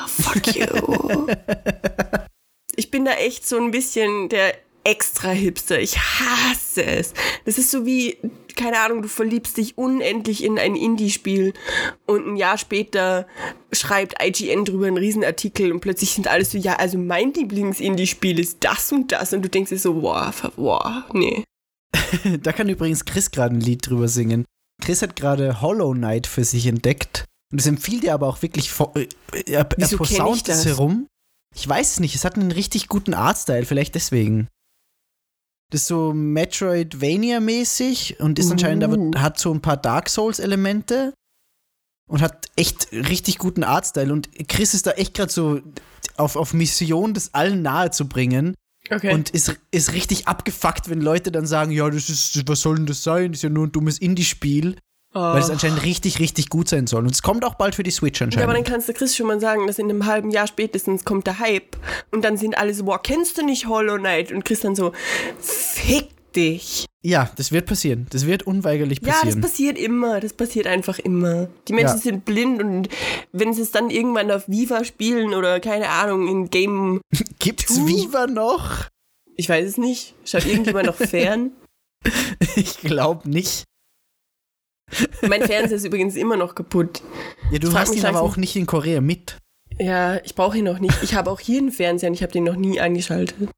fuck 0.07 0.55
you. 0.55 1.27
ich 2.75 2.91
bin 2.91 3.05
da 3.05 3.13
echt 3.13 3.47
so 3.47 3.57
ein 3.57 3.71
bisschen 3.71 4.29
der 4.29 4.53
extra 4.85 5.31
Hipster. 5.31 5.79
Ich 5.79 5.97
hasse 5.97 6.85
es. 6.85 7.13
Das 7.43 7.57
ist 7.57 7.71
so 7.71 7.85
wie, 7.85 8.17
keine 8.55 8.79
Ahnung, 8.79 9.01
du 9.01 9.09
verliebst 9.09 9.57
dich 9.57 9.77
unendlich 9.77 10.43
in 10.43 10.57
ein 10.57 10.75
Indie-Spiel 10.75 11.53
und 12.05 12.27
ein 12.27 12.35
Jahr 12.37 12.57
später 12.57 13.27
schreibt 13.73 14.23
IGN 14.23 14.63
drüber 14.63 14.87
einen 14.87 14.97
Riesenartikel 14.97 15.71
und 15.71 15.81
plötzlich 15.81 16.11
sind 16.11 16.27
alles 16.27 16.51
so, 16.51 16.57
ja, 16.57 16.75
also 16.75 16.97
mein 16.97 17.33
Lieblings-Indie-Spiel 17.33 18.39
ist 18.39 18.57
das 18.61 18.91
und 18.91 19.11
das 19.11 19.33
und 19.33 19.41
du 19.41 19.49
denkst 19.49 19.69
dir 19.69 19.79
so, 19.79 19.95
boah, 19.95 20.33
boah, 20.55 21.05
nee. 21.13 21.43
Da 22.41 22.53
kann 22.53 22.69
übrigens 22.69 23.05
Chris 23.05 23.31
gerade 23.31 23.55
ein 23.55 23.61
Lied 23.61 23.89
drüber 23.89 24.07
singen. 24.07 24.45
Chris 24.81 25.01
hat 25.01 25.15
gerade 25.15 25.61
Hollow 25.61 25.93
Knight 25.93 26.27
für 26.27 26.43
sich 26.43 26.67
entdeckt. 26.67 27.25
Und 27.51 27.61
das 27.61 27.67
empfiehlt 27.67 28.03
er 28.03 28.15
aber 28.15 28.27
auch 28.27 28.41
wirklich. 28.41 28.71
Er, 29.45 29.67
er 29.77 29.87
posaunt 29.97 30.49
es 30.49 30.63
das? 30.63 30.65
herum. 30.65 31.07
Ich 31.55 31.67
weiß 31.67 31.93
es 31.93 31.99
nicht. 31.99 32.15
Es 32.15 32.25
hat 32.25 32.35
einen 32.35 32.51
richtig 32.51 32.89
guten 32.89 33.13
Artstyle, 33.13 33.65
vielleicht 33.65 33.95
deswegen. 33.95 34.49
Das 35.75 35.81
ist 35.81 35.89
so 35.89 36.13
Metroidvania-mäßig 36.13 38.21
und 38.21 38.39
ist 38.39 38.49
anscheinend 38.49 38.85
Uh. 38.85 38.85
aber 38.85 39.21
hat 39.21 39.37
so 39.37 39.53
ein 39.53 39.59
paar 39.59 39.75
Dark 39.75 40.07
Souls-Elemente 40.07 41.13
und 42.09 42.21
hat 42.21 42.45
echt 42.55 42.93
richtig 42.93 43.39
guten 43.39 43.65
Artstyle. 43.65 44.13
Und 44.13 44.29
Chris 44.47 44.73
ist 44.73 44.87
da 44.87 44.91
echt 44.91 45.13
gerade 45.13 45.33
so 45.33 45.59
auf, 46.15 46.37
auf 46.37 46.53
Mission, 46.53 47.13
das 47.13 47.33
allen 47.33 47.61
nahe 47.61 47.91
zu 47.91 48.07
bringen. 48.07 48.55
Okay. 48.89 49.13
Und 49.13 49.31
ist, 49.31 49.53
ist 49.71 49.91
richtig 49.91 50.29
abgefuckt, 50.29 50.89
wenn 50.89 51.01
Leute 51.01 51.29
dann 51.29 51.45
sagen, 51.45 51.71
ja, 51.71 51.89
das 51.89 52.09
ist, 52.09 52.47
was 52.47 52.61
soll 52.61 52.77
denn 52.77 52.85
das 52.85 53.03
sein? 53.03 53.33
Das 53.33 53.39
ist 53.39 53.43
ja 53.43 53.49
nur 53.49 53.67
ein 53.67 53.73
dummes 53.73 53.97
Indie-Spiel. 53.97 54.77
Weil 55.15 55.41
es 55.41 55.49
anscheinend 55.49 55.81
richtig, 55.83 56.19
richtig 56.19 56.49
gut 56.49 56.67
sein 56.67 56.87
soll. 56.87 57.03
Und 57.03 57.11
es 57.11 57.21
kommt 57.21 57.45
auch 57.45 57.55
bald 57.55 57.73
für 57.75 57.83
die 57.83 57.91
Switch 57.91 58.19
Ja, 58.19 58.25
aber 58.27 58.35
dann 58.35 58.49
anscheinend. 58.49 58.67
kannst 58.67 58.89
du 58.89 58.93
Chris 58.93 59.15
schon 59.15 59.27
mal 59.27 59.39
sagen, 59.39 59.65
dass 59.65 59.79
in 59.79 59.89
einem 59.89 60.05
halben 60.05 60.29
Jahr 60.29 60.45
spätestens 60.45 61.05
kommt 61.05 61.25
der 61.25 61.39
Hype 61.39 61.77
und 62.11 62.23
dann 62.25 62.35
sind 62.37 62.57
alle 62.57 62.73
so, 62.73 62.83
boah, 62.83 63.01
kennst 63.01 63.37
du 63.37 63.45
nicht 63.45 63.67
Hollow 63.67 63.97
Knight? 63.97 64.31
Und 64.33 64.43
Chris 64.43 64.59
dann 64.59 64.75
so, 64.75 64.91
fick 65.39 66.09
dich. 66.35 66.85
Ja, 67.01 67.29
das 67.37 67.51
wird 67.51 67.65
passieren. 67.67 68.07
Das 68.09 68.25
wird 68.25 68.43
unweigerlich 68.43 68.99
Ja, 69.01 69.07
das 69.13 69.19
passieren. 69.21 69.41
passiert 69.41 69.77
immer. 69.77 70.19
Das 70.19 70.33
passiert 70.33 70.67
einfach 70.67 70.99
immer. 70.99 71.47
Die 71.67 71.73
Menschen 71.73 71.95
Ja. 71.97 72.01
sind 72.01 72.25
blind 72.25 72.61
und 72.61 72.89
wenn 73.31 73.53
sie 73.53 73.61
es 73.61 73.71
dann 73.71 73.89
irgendwann 73.89 74.31
auf 74.31 74.49
Viva 74.49 74.83
spielen 74.83 75.33
oder 75.33 75.59
keine 75.61 75.89
Ahnung, 75.89 76.27
in 76.27 76.49
Game, 76.49 76.99
Gibt's 77.39 77.67
Tu. 77.75 77.85
Viva 77.87 78.27
noch? 78.27 78.87
ich 79.37 79.47
weiß 79.49 79.65
es 79.67 79.77
nicht, 79.77 80.13
schaut 80.25 80.45
irgendjemand 80.45 80.87
noch 80.87 80.95
fern? 80.95 81.51
Ich 82.55 82.77
glaube 82.79 83.29
nicht. 83.29 83.63
Mein 85.27 85.41
Fernseher 85.43 85.77
ist 85.77 85.85
übrigens 85.85 86.15
immer 86.15 86.37
noch 86.37 86.55
kaputt. 86.55 87.01
Ja, 87.51 87.59
du 87.59 87.73
hast 87.73 87.95
ihn 87.95 88.05
aber 88.05 88.21
auch 88.21 88.37
nicht 88.37 88.55
in 88.55 88.65
Korea 88.65 89.01
mit. 89.01 89.37
Ja, 89.77 90.17
ich 90.23 90.35
brauche 90.35 90.57
ihn 90.57 90.65
noch 90.65 90.79
nicht. 90.79 91.01
Ich 91.03 91.15
habe 91.15 91.29
auch 91.31 91.39
hier 91.39 91.59
einen 91.59 91.71
Fernseher 91.71 92.09
und 92.09 92.13
ich 92.15 92.21
habe 92.23 92.31
den 92.31 92.43
noch 92.43 92.55
nie 92.55 92.79
angeschaltet. 92.79 93.49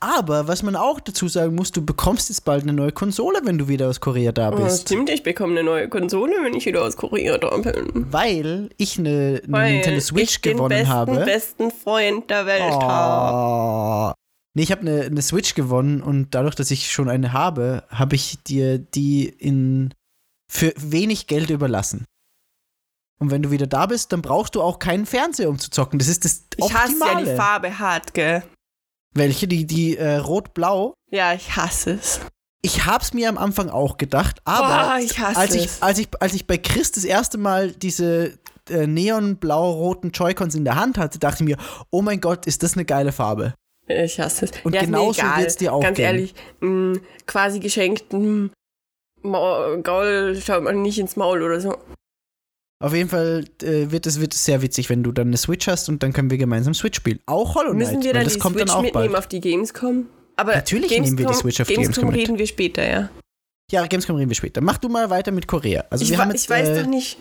Aber 0.00 0.46
was 0.46 0.62
man 0.62 0.76
auch 0.76 1.00
dazu 1.00 1.26
sagen 1.26 1.56
muss, 1.56 1.72
du 1.72 1.84
bekommst 1.84 2.28
jetzt 2.28 2.44
bald 2.44 2.62
eine 2.62 2.72
neue 2.72 2.92
Konsole, 2.92 3.40
wenn 3.42 3.58
du 3.58 3.66
wieder 3.66 3.88
aus 3.88 4.00
Korea 4.00 4.30
da 4.30 4.52
Oh, 4.52 4.56
bist. 4.62 4.82
stimmt, 4.82 5.10
ich 5.10 5.24
bekomme 5.24 5.54
eine 5.54 5.64
neue 5.64 5.88
Konsole, 5.88 6.34
wenn 6.44 6.54
ich 6.54 6.66
wieder 6.66 6.84
aus 6.84 6.96
Korea 6.96 7.36
da 7.36 7.56
bin. 7.56 8.06
weil 8.12 8.70
ich 8.76 8.96
eine, 8.96 9.40
eine 9.42 9.52
Weil 9.52 9.72
Nintendo 9.74 10.00
Switch 10.00 10.36
ich 10.36 10.40
den 10.40 10.56
gewonnen 10.58 10.68
besten, 10.78 10.88
habe. 10.88 11.24
besten 11.24 11.70
Freund 11.72 12.30
der 12.30 12.46
Welt 12.46 12.62
habe. 12.72 14.12
Oh. 14.12 14.14
Nee, 14.54 14.62
ich 14.62 14.70
habe 14.70 14.82
eine, 14.82 15.02
eine 15.02 15.22
Switch 15.22 15.54
gewonnen 15.54 16.00
und 16.00 16.32
dadurch, 16.32 16.54
dass 16.54 16.70
ich 16.70 16.92
schon 16.92 17.08
eine 17.08 17.32
habe, 17.32 17.82
habe 17.88 18.14
ich 18.14 18.38
dir 18.44 18.78
die 18.78 19.28
in 19.28 19.92
für 20.50 20.72
wenig 20.76 21.26
Geld 21.26 21.50
überlassen. 21.50 22.04
Und 23.20 23.30
wenn 23.30 23.42
du 23.42 23.50
wieder 23.50 23.66
da 23.66 23.86
bist, 23.86 24.12
dann 24.12 24.22
brauchst 24.22 24.54
du 24.54 24.62
auch 24.62 24.78
keinen 24.78 25.04
Fernseher, 25.06 25.48
um 25.48 25.58
zu 25.58 25.70
zocken. 25.70 25.98
Das 25.98 26.08
ist 26.08 26.24
das 26.24 26.44
Ich 26.56 26.72
hasse 26.72 26.92
ja 26.98 27.04
Optimale. 27.06 27.30
die 27.30 27.36
Farbe 27.36 27.78
hart, 27.78 28.14
gell? 28.14 28.44
Welche? 29.14 29.48
Die, 29.48 29.66
die 29.66 29.96
äh, 29.96 30.16
rot-blau? 30.16 30.94
Ja, 31.10 31.32
ich 31.34 31.56
hasse 31.56 31.92
es. 31.94 32.20
Ich 32.62 32.86
hab's 32.86 33.12
mir 33.14 33.28
am 33.28 33.38
Anfang 33.38 33.70
auch 33.70 33.96
gedacht, 33.98 34.40
aber 34.44 34.66
Boah, 34.66 34.98
ich 35.00 35.18
hasse 35.18 35.36
als, 35.38 35.54
ich, 35.54 35.70
als, 35.80 35.98
ich, 35.98 36.08
als 36.20 36.34
ich 36.34 36.46
bei 36.46 36.58
Chris 36.58 36.90
das 36.92 37.04
erste 37.04 37.38
Mal 37.38 37.70
diese 37.72 38.38
äh, 38.68 38.86
neonblau-roten 38.86 40.10
Joy-Cons 40.10 40.54
in 40.56 40.64
der 40.64 40.74
Hand 40.76 40.98
hatte, 40.98 41.18
dachte 41.18 41.42
ich 41.44 41.48
mir, 41.48 41.56
oh 41.90 42.02
mein 42.02 42.20
Gott, 42.20 42.46
ist 42.46 42.62
das 42.62 42.74
eine 42.74 42.84
geile 42.84 43.12
Farbe. 43.12 43.54
Ich 43.86 44.20
hasse 44.20 44.44
es. 44.46 44.50
Und 44.64 44.74
ja, 44.74 44.82
genauso 44.82 45.22
wird's 45.22 45.56
dir 45.56 45.72
auch 45.72 45.80
Ganz 45.82 45.96
gehen. 45.96 46.04
ehrlich, 46.06 46.34
mh, 46.60 46.98
quasi 47.26 47.58
geschenkt, 47.60 48.12
mh, 48.12 48.50
Maul, 49.22 49.82
Gaul 49.82 50.40
schaut 50.44 50.62
man 50.62 50.82
nicht 50.82 50.98
ins 50.98 51.16
Maul 51.16 51.42
oder 51.42 51.60
so. 51.60 51.76
Auf 52.80 52.94
jeden 52.94 53.08
Fall 53.08 53.44
äh, 53.62 53.90
wird, 53.90 54.06
es, 54.06 54.20
wird 54.20 54.34
es 54.34 54.44
sehr 54.44 54.62
witzig, 54.62 54.88
wenn 54.88 55.02
du 55.02 55.10
dann 55.10 55.28
eine 55.28 55.36
Switch 55.36 55.66
hast 55.66 55.88
und 55.88 56.02
dann 56.02 56.12
können 56.12 56.30
wir 56.30 56.38
gemeinsam 56.38 56.74
Switch 56.74 56.96
spielen. 56.96 57.18
Auch 57.26 57.56
Hollow 57.56 57.72
Knight, 57.72 57.88
Müssen 57.88 58.04
wir 58.04 58.12
dann 58.12 58.24
das 58.24 58.34
die 58.34 58.38
kommt 58.38 58.56
Switch 58.56 58.66
dann 58.66 58.76
auch 58.76 58.82
mitnehmen 58.82 59.12
bald. 59.12 59.18
auf 59.18 59.26
die 59.26 59.40
Gamescom? 59.40 60.06
Aber 60.36 60.54
Natürlich 60.54 60.90
nehmen 60.92 61.18
wir 61.18 61.26
die 61.26 61.34
Switch 61.34 61.60
auf 61.60 61.66
die 61.66 61.74
Gamescom 61.74 61.94
Gamescom 61.94 62.10
mit. 62.10 62.20
reden 62.20 62.38
wir 62.38 62.46
später, 62.46 62.88
ja. 62.88 63.10
Ja, 63.72 63.86
Gamescom 63.86 64.14
reden 64.16 64.30
wir 64.30 64.36
später. 64.36 64.60
Mach 64.60 64.78
du 64.78 64.88
mal 64.88 65.10
weiter 65.10 65.32
mit 65.32 65.48
Korea. 65.48 65.84
Also 65.90 66.04
ich, 66.04 66.10
wir 66.10 66.18
haben 66.18 66.30
jetzt, 66.30 66.44
ich 66.44 66.50
weiß 66.50 66.68
äh, 66.68 66.82
doch 66.82 66.88
nicht. 66.88 67.20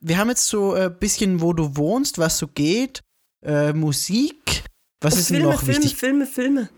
wir 0.00 0.18
haben 0.18 0.28
jetzt 0.28 0.46
so 0.46 0.74
ein 0.74 0.88
äh, 0.88 0.90
bisschen, 0.90 1.40
wo 1.40 1.54
du 1.54 1.76
wohnst, 1.76 2.18
was 2.18 2.36
so 2.36 2.46
geht, 2.48 3.00
äh, 3.44 3.72
Musik. 3.72 4.64
Was 5.00 5.16
ist 5.16 5.30
denn 5.30 5.38
Filme, 5.38 5.52
noch 5.52 5.60
Filme, 5.62 5.78
wichtig? 5.78 5.96
Filme, 5.96 6.26
Filme. 6.26 6.68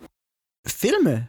Filme. 0.65 1.29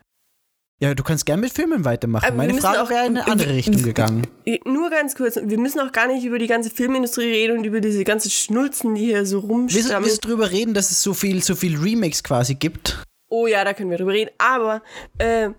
Ja, 0.81 0.95
du 0.95 1.03
kannst 1.03 1.27
gern 1.27 1.39
mit 1.39 1.53
Filmen 1.53 1.85
weitermachen. 1.85 2.25
Aber 2.25 2.33
wir 2.33 2.37
Meine 2.37 2.53
müssen 2.53 2.65
Frage 2.65 2.81
auch- 2.81 2.89
wäre 2.89 3.05
in 3.05 3.15
eine 3.17 3.27
andere 3.27 3.53
Richtung 3.53 3.83
gegangen. 3.83 4.25
Nur 4.65 4.89
ganz 4.89 5.13
kurz, 5.15 5.35
wir 5.41 5.59
müssen 5.59 5.79
auch 5.79 5.91
gar 5.91 6.07
nicht 6.07 6.25
über 6.25 6.39
die 6.39 6.47
ganze 6.47 6.71
Filmindustrie 6.71 7.31
reden 7.31 7.59
und 7.59 7.65
über 7.65 7.81
diese 7.81 8.03
ganzen 8.03 8.31
Schnulzen, 8.31 8.95
die 8.95 9.05
hier 9.05 9.25
so 9.27 9.39
rumstammen. 9.39 10.05
willst 10.05 10.25
du 10.25 10.29
drüber 10.29 10.49
reden, 10.49 10.73
dass 10.73 10.89
es 10.89 11.03
so 11.03 11.13
viel, 11.13 11.43
so 11.43 11.53
viel 11.55 11.77
Remakes 11.77 12.23
quasi 12.23 12.55
gibt? 12.55 13.03
Oh 13.29 13.45
ja, 13.45 13.63
da 13.63 13.73
können 13.73 13.91
wir 13.91 13.97
drüber 13.99 14.13
reden. 14.13 14.31
Aber 14.39 14.81
äh, 15.19 15.49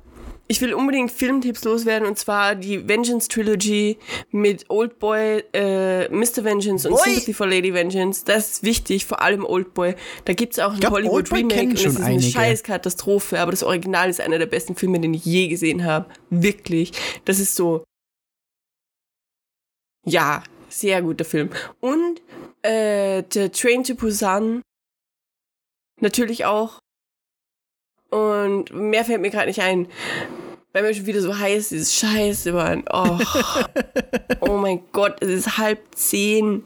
ich 0.48 0.60
will 0.60 0.74
unbedingt 0.74 1.10
Filmtipps 1.10 1.64
loswerden 1.64 2.06
und 2.06 2.18
zwar 2.18 2.54
die 2.54 2.86
Vengeance 2.86 3.28
Trilogy 3.28 3.98
mit 4.30 4.68
Oldboy, 4.68 5.44
äh, 5.52 6.08
Mr. 6.08 6.44
Vengeance 6.44 6.86
und 6.86 6.96
Boy. 6.96 7.04
Sympathy 7.04 7.32
for 7.32 7.46
Lady 7.46 7.72
Vengeance. 7.72 8.24
Das 8.24 8.50
ist 8.50 8.62
wichtig, 8.62 9.06
vor 9.06 9.22
allem 9.22 9.44
Oldboy. 9.44 9.94
Da 10.24 10.32
gibt 10.34 10.54
es 10.54 10.58
auch 10.58 10.74
ein 10.74 10.80
glaub, 10.80 10.92
Hollywood 10.92 11.30
Oldboy 11.30 11.38
Remake 11.38 11.62
und 11.62 11.74
es 11.74 11.82
schon 11.82 11.92
ist 11.92 12.00
eine 12.00 12.20
scheiß 12.20 12.62
Katastrophe, 12.64 13.40
aber 13.40 13.50
das 13.50 13.62
Original 13.62 14.10
ist 14.10 14.20
einer 14.20 14.38
der 14.38 14.46
besten 14.46 14.74
Filme, 14.74 15.00
den 15.00 15.14
ich 15.14 15.24
je 15.24 15.48
gesehen 15.48 15.84
habe. 15.84 16.10
Wirklich. 16.30 16.92
Das 17.24 17.38
ist 17.38 17.56
so. 17.56 17.84
Ja, 20.04 20.42
sehr 20.68 21.00
guter 21.02 21.24
Film. 21.24 21.50
Und 21.80 22.20
äh, 22.62 23.22
The 23.32 23.48
Train 23.48 23.84
to 23.84 23.94
Busan 23.94 24.62
natürlich 26.00 26.44
auch. 26.44 26.81
Und 28.12 28.72
mehr 28.74 29.04
fällt 29.04 29.22
mir 29.22 29.30
gerade 29.30 29.46
nicht 29.48 29.62
ein. 29.62 29.88
Weil 30.72 30.82
mir 30.82 30.94
schon 30.94 31.06
wieder 31.06 31.22
so 31.22 31.38
heiß 31.38 31.72
ist. 31.72 31.94
Scheiße, 31.94 32.52
Mann. 32.52 32.84
Oh, 32.92 33.18
oh 34.40 34.56
mein 34.58 34.80
Gott, 34.92 35.22
es 35.22 35.30
ist 35.30 35.58
halb 35.58 35.80
zehn. 35.94 36.62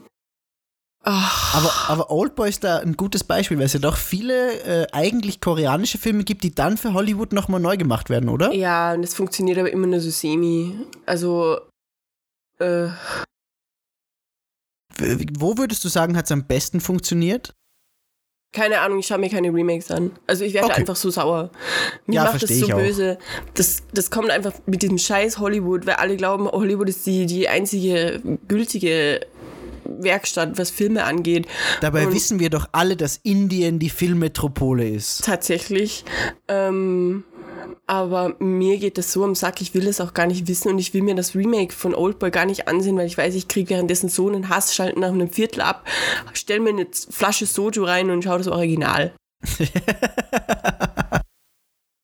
Ach, 1.03 1.55
Aber, 1.55 1.71
aber 2.01 2.11
Oldboy 2.11 2.49
ist 2.49 2.65
da 2.65 2.79
ein 2.79 2.97
gutes 2.97 3.23
Beispiel, 3.23 3.57
weil 3.57 3.67
es 3.67 3.73
ja 3.73 3.79
doch 3.79 3.95
viele 3.95 4.59
äh, 4.63 4.87
eigentlich 4.91 5.39
koreanische 5.39 5.97
Filme 5.97 6.25
gibt, 6.25 6.43
die 6.43 6.53
dann 6.53 6.75
für 6.75 6.93
Hollywood 6.93 7.31
nochmal 7.31 7.61
neu 7.61 7.77
gemacht 7.77 8.09
werden, 8.09 8.27
oder? 8.27 8.51
ja, 8.53 8.93
und 8.93 9.03
das 9.03 9.13
funktioniert 9.13 9.57
aber 9.57 9.71
immer 9.71 9.87
nur 9.87 10.01
so 10.01 10.09
semi. 10.09 10.75
Also, 11.05 11.59
äh, 12.59 12.89
Wo 15.39 15.57
würdest 15.57 15.85
du 15.85 15.87
sagen, 15.87 16.17
hat 16.17 16.25
es 16.25 16.31
am 16.33 16.45
besten 16.45 16.81
funktioniert? 16.81 17.53
Keine 18.53 18.79
Ahnung, 18.79 18.99
ich 18.99 19.07
schaue 19.07 19.19
mir 19.19 19.29
keine 19.29 19.53
Remakes 19.53 19.91
an. 19.91 20.11
Also 20.25 20.43
ich 20.43 20.53
werde 20.53 20.67
Okay. 20.67 20.79
einfach 20.79 20.95
so 20.95 21.09
sauer. 21.09 21.51
Mir 22.07 22.15
Ja, 22.15 22.23
macht 22.23 22.41
das 22.41 22.49
so 22.57 22.67
böse. 22.67 23.17
Das, 23.53 23.83
das 23.93 24.09
kommt 24.09 24.31
einfach 24.31 24.53
mit 24.65 24.81
diesem 24.81 24.97
scheiß 24.97 25.37
Hollywood, 25.39 25.85
weil 25.85 25.95
alle 25.95 26.15
glauben, 26.17 26.47
Hollywood 26.47 26.89
ist 26.89 27.05
die, 27.05 27.25
die 27.25 27.47
einzige 27.49 28.21
gültige 28.47 29.19
Werkstatt, 29.85 30.57
was 30.57 30.69
Filme 30.71 31.03
angeht. 31.03 31.47
Dabei 31.81 32.07
Und- 32.07 32.13
wissen 32.13 32.39
wir 32.39 32.49
doch 32.49 32.67
alle, 32.71 32.95
dass 32.97 33.17
Indien 33.23 33.79
die 33.79 33.89
Filmmetropole 33.89 34.89
ist. 34.89 35.23
tatsächlich. 35.23 36.03
Ähm, 36.47 37.23
aber 37.87 38.35
mir 38.39 38.77
geht 38.77 38.97
das 38.97 39.13
so 39.13 39.23
am 39.23 39.33
Sack, 39.33 39.61
ich 39.61 39.73
will 39.73 39.87
es 39.87 40.01
auch 40.01 40.13
gar 40.13 40.27
nicht 40.27 40.47
wissen 40.47 40.69
und 40.69 40.77
ich 40.77 40.93
will 40.93 41.01
mir 41.01 41.15
das 41.15 41.35
Remake 41.35 41.73
von 41.73 41.95
Oldboy 41.95 42.31
gar 42.31 42.45
nicht 42.45 42.67
ansehen, 42.67 42.97
weil 42.97 43.07
ich 43.07 43.17
weiß, 43.17 43.33
ich 43.33 43.47
kriege 43.47 43.69
währenddessen 43.69 44.09
so 44.09 44.27
einen 44.27 44.49
Hass, 44.49 44.75
schalte 44.75 44.99
nach 44.99 45.07
einem 45.07 45.29
Viertel 45.29 45.61
ab, 45.61 45.87
stell 46.33 46.59
mir 46.59 46.71
eine 46.71 46.87
Flasche 47.09 47.45
Soju 47.45 47.85
rein 47.85 48.11
und 48.11 48.23
schau 48.23 48.37
das 48.37 48.49
Original. 48.49 49.13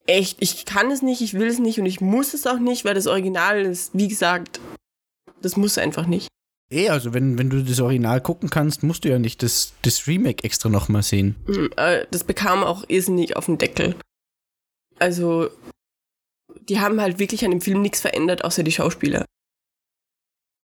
Echt, 0.06 0.38
ich 0.39 0.65
kann 0.65 0.89
es 0.89 1.02
nicht, 1.02 1.22
ich 1.22 1.34
will 1.34 1.48
es 1.48 1.60
nicht 1.60 1.80
und 1.80 1.86
ich 1.86 2.00
muss 2.02 2.34
es 2.34 2.48
auch 2.48 2.60
nicht, 2.60 2.86
weil 2.86 2.93
das 2.93 3.08
Original 3.08 3.62
ist, 3.62 3.91
wie 3.93 4.08
gesagt, 4.08 4.62
das 5.41 5.58
muss 5.58 5.78
einfach 5.78 6.08
nicht. 6.08 6.30
Eh, 6.72 6.89
also 6.89 7.13
wenn, 7.13 7.38
wenn 7.38 7.50
du 7.50 7.62
das 7.62 7.80
Original 7.82 8.22
gucken 8.22 8.50
kannst, 8.50 8.84
musst 8.84 9.04
du 9.04 9.10
ja 9.10 9.19
nicht 9.19 9.43
das, 9.43 9.74
das 9.82 10.08
Remake 10.08 10.43
extra 10.43 10.69
nochmal 10.69 11.04
sehen. 11.04 11.36
Mm, 11.46 11.67
äh, 11.78 12.06
Das 12.10 12.24
bekam 12.24 12.63
auch 12.63 12.84
irrsinnig 12.88 13.36
auf 13.38 13.46
den 13.46 13.58
Deckel. 13.58 13.96
Also, 15.00 15.50
die 16.69 16.80
haben 16.80 16.99
halt 17.02 17.19
wirklich 17.19 17.43
an 17.45 17.52
dem 17.52 17.62
Film 17.62 17.82
nichts 17.82 18.02
verändert, 18.02 18.43
außer 18.43 18.63
die 18.63 18.71
Schauspieler. 18.71 19.26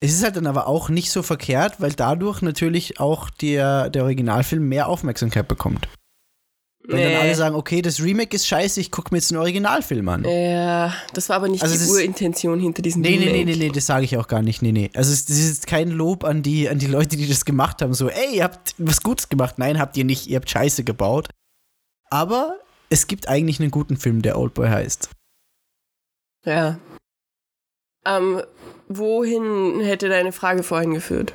Es 0.02 0.14
ist 0.14 0.24
halt 0.24 0.38
dann 0.38 0.48
aber 0.48 0.68
auch 0.68 0.90
nicht 0.90 1.12
so 1.12 1.24
verkehrt, 1.24 1.82
weil 1.82 1.92
dadurch 1.92 2.42
natürlich 2.42 3.00
auch 3.00 3.30
der, 3.30 3.90
der 3.90 4.04
Originalfilm 4.04 4.68
mehr 4.68 4.88
Aufmerksamkeit 4.88 5.48
bekommt. 5.48 5.90
Wenn 6.88 7.04
dann 7.04 7.22
alle 7.22 7.36
sagen, 7.36 7.56
okay, 7.56 7.82
das 7.84 8.02
Remake 8.02 8.36
ist 8.36 8.48
scheiße, 8.48 8.80
ich 8.80 8.90
gucke 8.90 9.10
mir 9.14 9.18
jetzt 9.20 9.30
den 9.30 9.38
Originalfilm 9.38 10.08
an. 10.10 10.24
Ja, 10.24 10.94
das 11.14 11.30
war 11.30 11.36
aber 11.36 11.48
nicht 11.50 11.62
Also 11.62 11.78
die 11.78 11.92
Urintention 11.92 12.60
hinter 12.60 12.82
diesem 12.82 13.02
Nee, 13.02 13.18
nee, 13.18 13.26
Remake. 13.26 13.46
nee, 13.46 13.46
nee, 13.46 13.56
nee, 13.68 13.70
das 13.70 13.86
sage 13.86 14.06
ich 14.06 14.18
auch 14.18 14.28
gar 14.28 14.42
nicht. 14.42 14.62
Nee, 14.62 14.72
nee. 14.72 14.90
Also 14.96 15.12
es, 15.12 15.26
das 15.26 15.38
ist 15.38 15.68
kein 15.68 15.90
Lob 15.92 16.24
an 16.24 16.42
die, 16.42 16.68
an 16.70 16.80
die 16.80 16.88
Leute, 16.88 17.16
die 17.18 17.28
das 17.28 17.46
gemacht 17.46 17.82
haben. 17.82 17.94
So, 17.94 18.10
ey, 18.10 18.38
ihr 18.38 18.44
habt 18.46 18.74
was 18.80 19.02
Gutes 19.04 19.30
gemacht. 19.30 19.60
Nein, 19.60 19.78
habt 19.80 19.98
ihr 19.98 20.06
nicht. 20.06 20.28
Ihr 20.28 20.38
habt 20.38 20.50
Scheiße 20.50 20.84
gebaut. 20.84 21.28
Aber 22.10 22.58
es 22.90 23.06
gibt 23.06 23.28
eigentlich 23.28 23.60
einen 23.60 23.70
guten 23.70 23.98
Film, 23.98 24.22
der 24.24 24.40
Oldboy 24.40 24.70
heißt. 24.70 25.10
Ja. 26.46 26.80
Ähm, 28.06 28.42
wohin 28.88 29.82
hätte 29.82 30.10
deine 30.10 30.32
Frage 30.32 30.64
vorhin 30.64 30.94
geführt? 30.94 31.34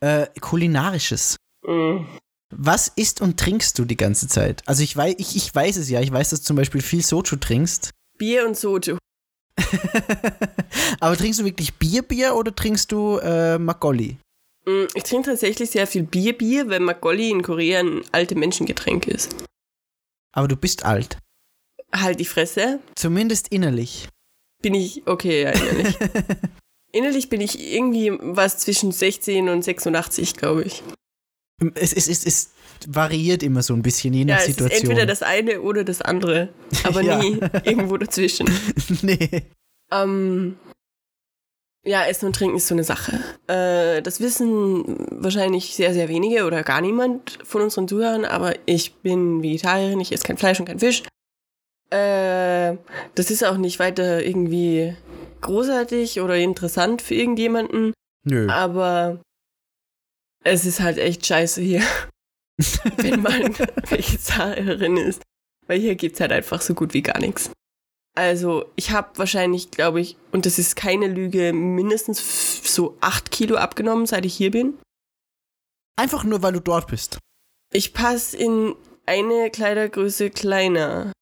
Äh, 0.00 0.26
kulinarisches. 0.40 1.36
Mm. 1.66 2.04
Was 2.54 2.88
isst 2.88 3.20
und 3.20 3.40
trinkst 3.40 3.78
du 3.78 3.84
die 3.84 3.96
ganze 3.96 4.28
Zeit? 4.28 4.62
Also 4.66 4.82
ich 4.82 4.96
weiß, 4.96 5.14
ich, 5.18 5.36
ich 5.36 5.52
weiß 5.54 5.76
es 5.76 5.88
ja. 5.90 6.00
Ich 6.00 6.12
weiß, 6.12 6.30
dass 6.30 6.40
du 6.40 6.46
zum 6.46 6.56
Beispiel 6.56 6.80
viel 6.80 7.02
Soju 7.02 7.36
trinkst. 7.36 7.90
Bier 8.18 8.46
und 8.46 8.56
Soju. 8.56 8.98
Aber 11.00 11.16
trinkst 11.16 11.40
du 11.40 11.44
wirklich 11.44 11.74
Bier, 11.74 12.02
Bier 12.02 12.34
oder 12.36 12.54
trinkst 12.54 12.92
du 12.92 13.18
äh, 13.18 13.58
Makgolli? 13.58 14.18
Mm, 14.66 14.84
Ich 14.94 15.02
trinke 15.04 15.30
tatsächlich 15.30 15.70
sehr 15.70 15.86
viel 15.86 16.02
Bier, 16.04 16.36
Bier, 16.36 16.68
weil 16.68 16.80
Makgolli 16.80 17.30
in 17.30 17.42
Korea 17.42 17.80
ein 17.80 18.02
alte 18.12 18.34
Menschengetränk 18.36 19.06
ist. 19.08 19.34
Aber 20.32 20.46
du 20.48 20.56
bist 20.56 20.84
alt. 20.84 21.18
Halt 21.94 22.20
die 22.20 22.24
Fresse. 22.26 22.80
Zumindest 22.94 23.48
innerlich. 23.48 24.08
Bin 24.62 24.74
ich, 24.74 25.06
okay, 25.06 25.42
ja, 25.44 25.50
innerlich. 25.50 25.96
innerlich 26.92 27.28
bin 27.28 27.40
ich 27.40 27.72
irgendwie 27.72 28.12
was 28.20 28.58
zwischen 28.58 28.92
16 28.92 29.48
und 29.48 29.62
86, 29.62 30.34
glaube 30.36 30.64
ich. 30.64 30.82
Es, 31.74 31.92
es, 31.92 32.08
es, 32.08 32.24
es 32.26 32.50
variiert 32.86 33.42
immer 33.42 33.62
so 33.62 33.74
ein 33.74 33.82
bisschen, 33.82 34.12
je 34.12 34.20
Ja, 34.20 34.34
nach 34.34 34.40
ist 34.40 34.46
Situation. 34.46 34.90
entweder 34.90 35.06
das 35.06 35.22
eine 35.22 35.60
oder 35.62 35.84
das 35.84 36.02
andere, 36.02 36.50
aber 36.84 37.00
Ja. 37.02 37.18
nie 37.18 37.38
irgendwo 37.64 37.96
dazwischen. 37.96 38.48
nee. 39.02 39.44
Ähm, 39.90 40.56
ja, 41.84 42.04
Essen 42.04 42.26
und 42.26 42.34
Trinken 42.36 42.56
ist 42.56 42.66
so 42.66 42.74
eine 42.74 42.82
Sache. 42.84 43.20
Äh, 43.46 44.02
das 44.02 44.20
wissen 44.20 44.84
wahrscheinlich 45.22 45.74
sehr, 45.76 45.94
sehr 45.94 46.08
wenige 46.08 46.44
oder 46.44 46.62
gar 46.64 46.80
niemand 46.80 47.38
von 47.44 47.62
unseren 47.62 47.86
Zuhörern, 47.88 48.24
aber 48.24 48.54
ich 48.66 48.94
bin 48.96 49.42
Vegetarierin, 49.42 50.00
ich 50.00 50.12
esse 50.12 50.24
kein 50.24 50.36
Fleisch 50.36 50.58
und 50.58 50.66
kein 50.66 50.80
Fisch. 50.80 51.04
Äh, 51.90 52.76
das 53.14 53.30
ist 53.30 53.44
auch 53.44 53.56
nicht 53.56 53.78
weiter 53.78 54.24
irgendwie 54.24 54.96
großartig 55.40 56.20
oder 56.20 56.36
interessant 56.36 57.02
für 57.02 57.14
irgendjemanden, 57.14 57.92
Nö. 58.24 58.48
aber 58.48 59.20
es 60.42 60.64
ist 60.64 60.80
halt 60.80 60.98
echt 60.98 61.24
scheiße 61.26 61.60
hier, 61.60 61.82
wenn 62.96 63.22
man 63.22 63.56
Vegetarierin 63.88 64.96
ist. 64.96 65.22
Weil 65.66 65.80
hier 65.80 65.96
gibt's 65.96 66.20
halt 66.20 66.32
einfach 66.32 66.60
so 66.60 66.74
gut 66.74 66.94
wie 66.94 67.02
gar 67.02 67.18
nichts. 67.18 67.50
Also 68.16 68.64
ich 68.76 68.92
habe 68.92 69.18
wahrscheinlich, 69.18 69.70
glaube 69.70 70.00
ich, 70.00 70.16
und 70.32 70.46
das 70.46 70.58
ist 70.58 70.74
keine 70.74 71.06
Lüge, 71.06 71.52
mindestens 71.52 72.74
so 72.74 72.96
acht 73.00 73.30
Kilo 73.30 73.56
abgenommen, 73.56 74.06
seit 74.06 74.24
ich 74.24 74.34
hier 74.34 74.50
bin. 74.50 74.78
Einfach 75.96 76.24
nur, 76.24 76.42
weil 76.42 76.52
du 76.52 76.60
dort 76.60 76.88
bist. 76.88 77.18
Ich 77.72 77.92
passe 77.92 78.36
in 78.36 78.74
eine 79.04 79.50
Kleidergröße 79.50 80.30
kleiner. 80.30 81.12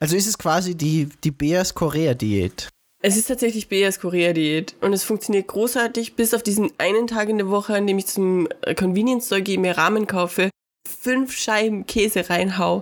Also 0.00 0.16
ist 0.16 0.26
es 0.26 0.38
quasi 0.38 0.74
die, 0.74 1.08
die 1.22 1.30
Beas 1.30 1.74
Korea-Diät. 1.74 2.68
Es 3.06 3.18
ist 3.18 3.26
tatsächlich 3.26 3.68
BS 3.68 4.00
Korea-Diät 4.00 4.76
und 4.80 4.94
es 4.94 5.04
funktioniert 5.04 5.46
großartig, 5.46 6.16
bis 6.16 6.32
auf 6.32 6.42
diesen 6.42 6.72
einen 6.78 7.06
Tag 7.06 7.28
in 7.28 7.36
der 7.36 7.50
Woche, 7.50 7.74
an 7.74 7.86
dem 7.86 7.98
ich 7.98 8.06
zum 8.06 8.48
äh, 8.62 8.74
Convenience 8.74 9.26
Store 9.26 9.42
gehe, 9.42 9.58
mir 9.58 9.76
Ramen 9.76 10.06
kaufe, 10.06 10.48
fünf 10.88 11.36
Scheiben 11.36 11.84
Käse 11.84 12.30
reinhau 12.30 12.80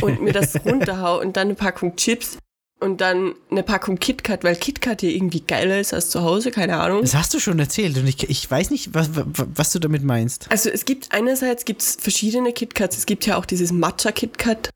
und 0.00 0.22
mir 0.22 0.32
das 0.32 0.54
runterhau 0.64 1.20
und 1.20 1.36
dann 1.36 1.48
eine 1.48 1.56
Packung 1.56 1.96
Chips 1.96 2.38
und 2.80 3.02
dann 3.02 3.34
eine 3.50 3.62
Packung 3.62 3.98
KitKat, 3.98 4.44
weil 4.44 4.56
KitKat 4.56 5.02
hier 5.02 5.10
irgendwie 5.10 5.42
geiler 5.42 5.78
ist 5.78 5.92
als 5.92 6.08
zu 6.08 6.22
Hause, 6.22 6.50
keine 6.50 6.78
Ahnung. 6.78 7.02
Das 7.02 7.14
hast 7.14 7.34
du 7.34 7.38
schon 7.38 7.58
erzählt 7.58 7.98
und 7.98 8.06
ich, 8.06 8.30
ich 8.30 8.50
weiß 8.50 8.70
nicht, 8.70 8.94
was, 8.94 9.10
was, 9.12 9.46
was 9.54 9.72
du 9.72 9.78
damit 9.78 10.02
meinst. 10.02 10.50
Also 10.50 10.70
es 10.70 10.86
gibt 10.86 11.12
einerseits 11.12 11.66
gibt's 11.66 11.98
verschiedene 12.00 12.54
KitKats. 12.54 12.96
Es 12.96 13.04
gibt 13.04 13.26
ja 13.26 13.36
auch 13.36 13.44
dieses 13.44 13.72
Matcha 13.72 14.10
KitKat. 14.10 14.70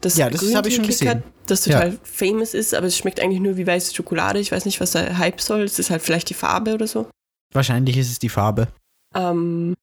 Das 0.00 0.16
Ja, 0.16 0.30
das 0.30 0.54
habe 0.54 0.68
ich 0.68 0.76
schon 0.76 0.84
Grüntee-KitKat, 0.84 1.22
gesehen. 1.22 1.34
Das 1.46 1.62
total 1.62 1.98
famous 2.04 2.54
ist, 2.54 2.74
aber 2.74 2.86
es 2.86 2.96
schmeckt 2.96 3.20
eigentlich 3.20 3.40
nur 3.40 3.56
wie 3.56 3.66
weiße 3.66 3.94
Schokolade. 3.94 4.38
Ich 4.38 4.52
weiß 4.52 4.64
nicht, 4.64 4.80
was 4.80 4.92
der 4.92 5.18
Hype 5.18 5.40
soll. 5.40 5.62
Es 5.62 5.78
ist 5.78 5.90
halt 5.90 6.02
vielleicht 6.02 6.30
die 6.30 6.34
Farbe 6.34 6.74
oder 6.74 6.86
so. 6.86 7.10
Wahrscheinlich 7.52 7.96
ist 7.96 8.10
es 8.10 8.18
die 8.18 8.28
Farbe. 8.28 8.68
Ähm, 9.14 9.74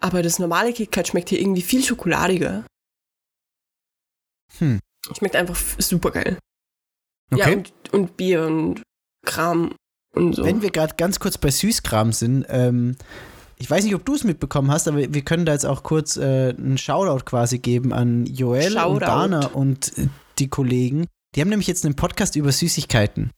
aber 0.00 0.22
das 0.22 0.38
normale 0.38 0.72
KitKat 0.72 1.08
schmeckt 1.08 1.30
hier 1.30 1.40
irgendwie 1.40 1.62
viel 1.62 1.82
schokoladiger. 1.82 2.64
Hm. 4.58 4.78
Schmeckt 5.16 5.36
einfach 5.36 5.56
super 5.78 6.10
geil. 6.10 6.38
Okay. 7.32 7.50
Ja, 7.50 7.56
und, 7.56 7.72
und 7.92 8.16
Bier 8.16 8.46
und 8.46 8.82
Kram 9.26 9.74
und 10.14 10.34
so. 10.34 10.44
Wenn 10.44 10.62
wir 10.62 10.70
gerade 10.70 10.94
ganz 10.96 11.18
kurz 11.18 11.36
bei 11.36 11.50
Süßkram 11.50 12.12
sind, 12.12 12.46
ähm, 12.48 12.96
ich 13.58 13.70
weiß 13.70 13.84
nicht, 13.84 13.94
ob 13.94 14.04
du 14.04 14.14
es 14.14 14.24
mitbekommen 14.24 14.70
hast, 14.70 14.88
aber 14.88 15.12
wir 15.12 15.22
können 15.22 15.44
da 15.44 15.52
jetzt 15.52 15.66
auch 15.66 15.82
kurz 15.82 16.16
äh, 16.16 16.54
einen 16.56 16.78
Shoutout 16.78 17.24
quasi 17.24 17.58
geben 17.58 17.92
an 17.92 18.24
Joel 18.26 18.68
und 18.68 18.72
Shoutout. 18.72 18.98
Dana 19.00 19.46
und 19.48 19.96
äh, 19.98 20.08
die 20.38 20.48
Kollegen. 20.48 21.06
Die 21.34 21.40
haben 21.40 21.48
nämlich 21.48 21.66
jetzt 21.66 21.84
einen 21.84 21.96
Podcast 21.96 22.36
über 22.36 22.52
Süßigkeiten. 22.52 23.30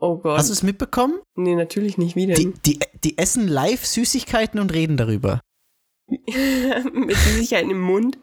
oh 0.00 0.18
Gott. 0.18 0.38
Hast 0.38 0.48
du 0.48 0.52
es 0.52 0.62
mitbekommen? 0.62 1.20
nee, 1.36 1.54
natürlich 1.54 1.98
nicht. 1.98 2.16
Wie 2.16 2.26
Die, 2.26 2.52
die, 2.64 2.78
die 3.02 3.18
essen 3.18 3.48
live 3.48 3.84
Süßigkeiten 3.84 4.60
und 4.60 4.72
reden 4.72 4.96
darüber. 4.96 5.40
Mit 6.08 7.16
Süßigkeiten 7.16 7.70
im 7.70 7.80
Mund. 7.80 8.18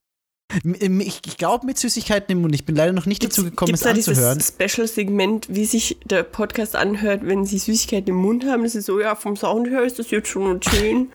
Ich, 0.53 1.21
ich 1.25 1.37
glaube 1.37 1.65
mit 1.65 1.77
Süßigkeiten 1.77 2.31
im 2.31 2.41
Mund. 2.41 2.55
Ich 2.55 2.65
bin 2.65 2.75
leider 2.75 2.93
noch 2.93 3.05
nicht 3.05 3.23
dazu 3.23 3.43
gekommen, 3.43 3.73
es 3.73 3.81
da 3.81 3.91
dieses 3.93 4.17
anzuhören. 4.17 4.41
Special-Segment, 4.41 5.47
wie 5.49 5.65
sich 5.65 5.97
der 6.05 6.23
Podcast 6.23 6.75
anhört, 6.75 7.25
wenn 7.25 7.45
sie 7.45 7.57
Süßigkeiten 7.57 8.09
im 8.09 8.15
Mund 8.15 8.45
haben? 8.45 8.63
Das 8.63 8.73
ist 8.73 8.85
so, 8.85 8.99
ja, 8.99 9.15
vom 9.15 9.35
Sound 9.35 9.67
her 9.67 9.83
ist 9.83 9.99
das 9.99 10.09
jetzt 10.09 10.29
schon 10.29 10.61
schön. 10.63 11.11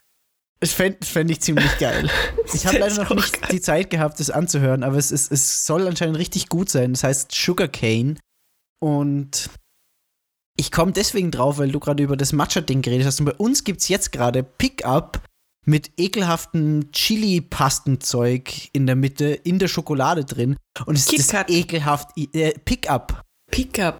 Das 0.61 0.73
fände 0.73 1.05
fänd 1.05 1.31
ich 1.31 1.41
ziemlich 1.41 1.79
geil. 1.79 2.09
Ich 2.55 2.67
habe 2.67 2.79
leider 2.79 3.03
noch 3.03 3.15
nicht 3.15 3.41
geil. 3.41 3.49
die 3.51 3.61
Zeit 3.63 3.89
gehabt, 3.89 4.21
das 4.21 4.31
anzuhören, 4.31 4.83
aber 4.83 4.97
es, 4.97 5.11
ist, 5.11 5.33
es 5.33 5.65
soll 5.67 5.89
anscheinend 5.89 6.19
richtig 6.19 6.51
gut 6.51 6.69
sein. 6.69 6.93
Das 6.93 7.03
heißt 7.03 7.33
Sugarcane. 7.35 8.17
Und 8.79 9.49
ich 10.59 10.71
komme 10.71 10.93
deswegen 10.93 11.31
drauf, 11.31 11.59
weil 11.59 11.73
du 11.73 11.81
gerade 11.81 12.03
über 12.03 12.17
das 12.17 12.33
Matcha-Ding 12.33 12.83
geredet 12.83 13.07
hast. 13.07 13.21
Und 13.21 13.27
bei 13.27 13.35
uns 13.35 13.65
gibt 13.65 13.81
es 13.81 13.89
jetzt 13.89 14.13
gerade 14.13 14.43
Pickup 14.43 15.23
mit 15.65 15.93
ekelhaftem 15.97 16.91
Chili-Pastenzeug 16.93 18.69
in 18.73 18.87
der 18.87 18.97
Mitte, 18.97 19.27
in 19.27 19.59
der 19.59 19.69
Schokolade 19.69 20.25
drin. 20.25 20.57
Und 20.87 20.97
es 20.97 21.13
ist 21.13 21.33
ekelhaft. 21.49 22.11
Äh, 22.17 22.53
Pickup. 22.65 23.23
Pickup. 23.51 23.99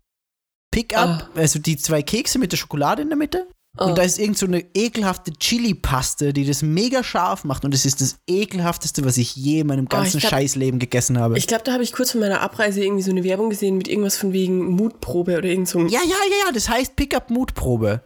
Pickup, 0.73 1.29
also 1.35 1.59
die 1.59 1.77
zwei 1.77 2.03
Kekse 2.03 2.39
mit 2.39 2.51
der 2.53 2.57
Schokolade 2.57 3.03
in 3.03 3.09
der 3.09 3.19
Mitte. 3.19 3.47
Oh. 3.79 3.87
Und 3.87 3.97
da 3.99 4.03
ist 4.03 4.19
irgend 4.19 4.37
so 4.37 4.47
eine 4.47 4.65
ekelhafte 4.75 5.33
Chili-Paste, 5.33 6.33
die 6.33 6.45
das 6.45 6.63
mega 6.63 7.03
scharf 7.03 7.45
macht. 7.45 7.65
Und 7.65 7.73
es 7.75 7.87
ist 7.87 8.01
das 8.03 8.17
ekelhafteste, 8.29 9.05
was 9.05 9.17
ich 9.17 9.35
je 9.37 9.61
in 9.61 9.67
meinem 9.67 9.85
Oh, 9.85 9.85
ich 9.85 9.89
ganzen 9.91 10.21
glaub- 10.21 10.31
Scheißleben 10.31 10.79
gegessen 10.79 11.19
habe. 11.19 11.39
Ich 11.39 11.47
glaube, 11.47 11.65
da 11.65 11.73
habe 11.73 11.83
ich 11.83 11.93
kurz 11.93 12.13
vor 12.13 12.21
meiner 12.21 12.41
Abreise 12.41 12.83
irgendwie 12.83 13.03
so 13.03 13.11
eine 13.11 13.25
Werbung 13.25 13.49
gesehen 13.51 13.79
mit 13.79 13.89
irgendwas 13.89 14.17
von 14.17 14.33
wegen 14.33 14.67
Mutprobe 14.67 15.39
oder 15.39 15.49
irgend 15.49 15.69
so. 15.69 15.81
ja, 15.81 15.87
ja, 15.87 16.01
ja, 16.01 16.47
ja, 16.47 16.53
das 16.53 16.69
heißt 16.69 16.97
Pickup-Mutprobe. 16.97 18.03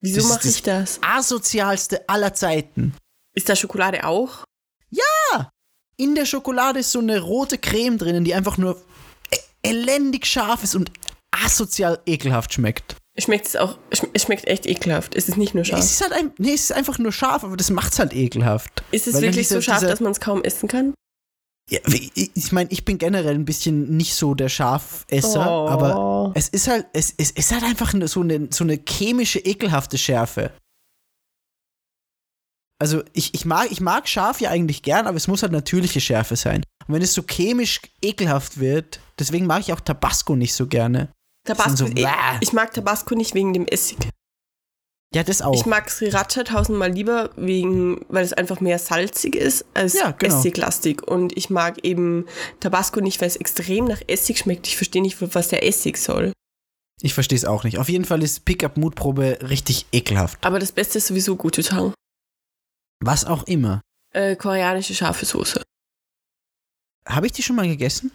Wieso 0.00 0.26
mache 0.28 0.48
ich 0.48 0.62
das? 0.62 1.00
Asozialste 1.02 2.08
aller 2.08 2.32
Zeiten. 2.34 2.94
Ist 3.34 3.48
da 3.48 3.56
Schokolade 3.56 4.04
auch? 4.04 4.44
In 6.00 6.14
der 6.14 6.26
Schokolade 6.26 6.78
ist 6.78 6.92
so 6.92 7.00
eine 7.00 7.18
rote 7.20 7.58
Creme 7.58 7.98
drinnen, 7.98 8.22
die 8.24 8.32
einfach 8.32 8.56
nur 8.56 8.80
e- 9.32 9.36
elendig 9.68 10.26
scharf 10.26 10.62
ist 10.62 10.76
und 10.76 10.92
asozial 11.32 11.98
ekelhaft 12.06 12.52
schmeckt. 12.54 12.94
Schmeckt 13.18 13.48
es 13.48 13.56
auch, 13.56 13.78
es 13.90 14.22
schmeckt 14.22 14.46
echt 14.46 14.64
ekelhaft. 14.66 15.16
Es 15.16 15.28
ist 15.28 15.36
nicht 15.36 15.54
nur 15.54 15.62
Es 15.62 15.68
scharf. 15.68 15.80
ist 15.80 16.00
halt 16.00 16.12
ein, 16.12 16.30
nee, 16.38 16.54
es 16.54 16.62
ist 16.70 16.72
einfach 16.72 16.98
nur 17.00 17.10
scharf, 17.10 17.42
aber 17.42 17.56
das 17.56 17.70
macht's 17.70 17.98
halt 17.98 18.12
ekelhaft. 18.14 18.84
Ist 18.92 19.08
es 19.08 19.14
Weil 19.14 19.22
wirklich 19.22 19.48
so 19.48 19.60
scharf, 19.60 19.80
dass 19.80 19.98
man 19.98 20.12
es 20.12 20.20
kaum 20.20 20.44
essen 20.44 20.68
kann? 20.68 20.94
Ja, 21.70 21.80
ich 21.86 22.30
ich 22.34 22.52
meine, 22.52 22.70
ich 22.70 22.84
bin 22.84 22.96
generell 22.96 23.34
ein 23.34 23.44
bisschen 23.44 23.96
nicht 23.96 24.14
so 24.14 24.34
der 24.34 24.48
Schafesser, 24.48 25.46
Oh. 25.50 25.68
aber 25.68 26.32
es 26.34 26.48
ist 26.48 26.66
halt, 26.66 26.86
es, 26.94 27.12
es 27.16 27.30
ist 27.30 27.52
halt 27.52 27.62
einfach 27.62 27.92
so 28.06 28.20
eine, 28.22 28.48
so 28.50 28.64
eine 28.64 28.80
chemische, 28.88 29.38
ekelhafte 29.38 29.98
Schärfe. 29.98 30.52
Also 32.80 33.02
ich, 33.12 33.34
ich, 33.34 33.44
mag, 33.44 33.70
ich 33.70 33.80
mag 33.80 34.08
Schaf 34.08 34.40
ja 34.40 34.50
eigentlich 34.50 34.82
gern, 34.82 35.06
aber 35.06 35.16
es 35.16 35.26
muss 35.26 35.42
halt 35.42 35.52
natürliche 35.52 36.00
Schärfe 36.00 36.36
sein. 36.36 36.62
Und 36.86 36.94
wenn 36.94 37.02
es 37.02 37.12
so 37.12 37.22
chemisch 37.22 37.80
ekelhaft 38.00 38.60
wird, 38.60 39.00
deswegen 39.18 39.46
mag 39.46 39.60
ich 39.60 39.72
auch 39.72 39.80
Tabasco 39.80 40.36
nicht 40.36 40.54
so 40.54 40.68
gerne. 40.68 41.10
Tabasco. 41.44 41.76
so, 41.76 41.84
bäh. 41.86 42.06
ich 42.40 42.52
mag 42.52 42.72
Tabasco 42.72 43.14
nicht 43.14 43.34
wegen 43.34 43.52
dem 43.52 43.66
Essig. 43.66 43.98
Ja, 45.14 45.22
das 45.22 45.40
auch. 45.40 45.54
Ich 45.54 45.64
mag 45.64 45.88
Sriracha 45.90 46.44
tausendmal 46.44 46.92
lieber, 46.92 47.30
wegen, 47.36 48.04
weil 48.08 48.24
es 48.24 48.34
einfach 48.34 48.60
mehr 48.60 48.78
salzig 48.78 49.34
ist 49.34 49.64
als 49.72 49.94
Ja, 49.94 50.10
genau. 50.10 50.36
essiglastig. 50.36 51.02
Und 51.02 51.34
ich 51.36 51.48
mag 51.48 51.82
eben 51.82 52.26
Tabasco 52.60 53.00
nicht, 53.00 53.18
weil 53.20 53.28
es 53.28 53.36
extrem 53.36 53.86
nach 53.86 54.02
Essig 54.06 54.38
schmeckt. 54.38 54.66
Ich 54.66 54.76
verstehe 54.76 55.00
nicht, 55.00 55.16
was 55.34 55.48
der 55.48 55.66
Essig 55.66 55.96
soll. 55.96 56.32
Ich 57.00 57.14
verstehe 57.14 57.38
es 57.38 57.44
auch 57.46 57.64
nicht. 57.64 57.78
Auf 57.78 57.88
jeden 57.88 58.04
Fall 58.04 58.22
ist 58.22 58.44
Pickup-Mutprobe 58.44 59.38
richtig 59.48 59.86
ekelhaft. 59.92 60.44
Aber 60.44 60.58
das 60.58 60.72
Beste 60.72 60.98
ist 60.98 61.06
sowieso 61.06 61.36
Gochujang. 61.36 61.94
Was 63.00 63.24
auch 63.24 63.44
immer. 63.44 63.80
Äh, 64.12 64.36
koreanische 64.36 64.94
scharfe 64.94 65.24
Soße. 65.24 65.62
Habe 67.06 67.26
ich 67.26 67.32
die 67.32 67.42
schon 67.42 67.56
mal 67.56 67.66
gegessen? 67.68 68.12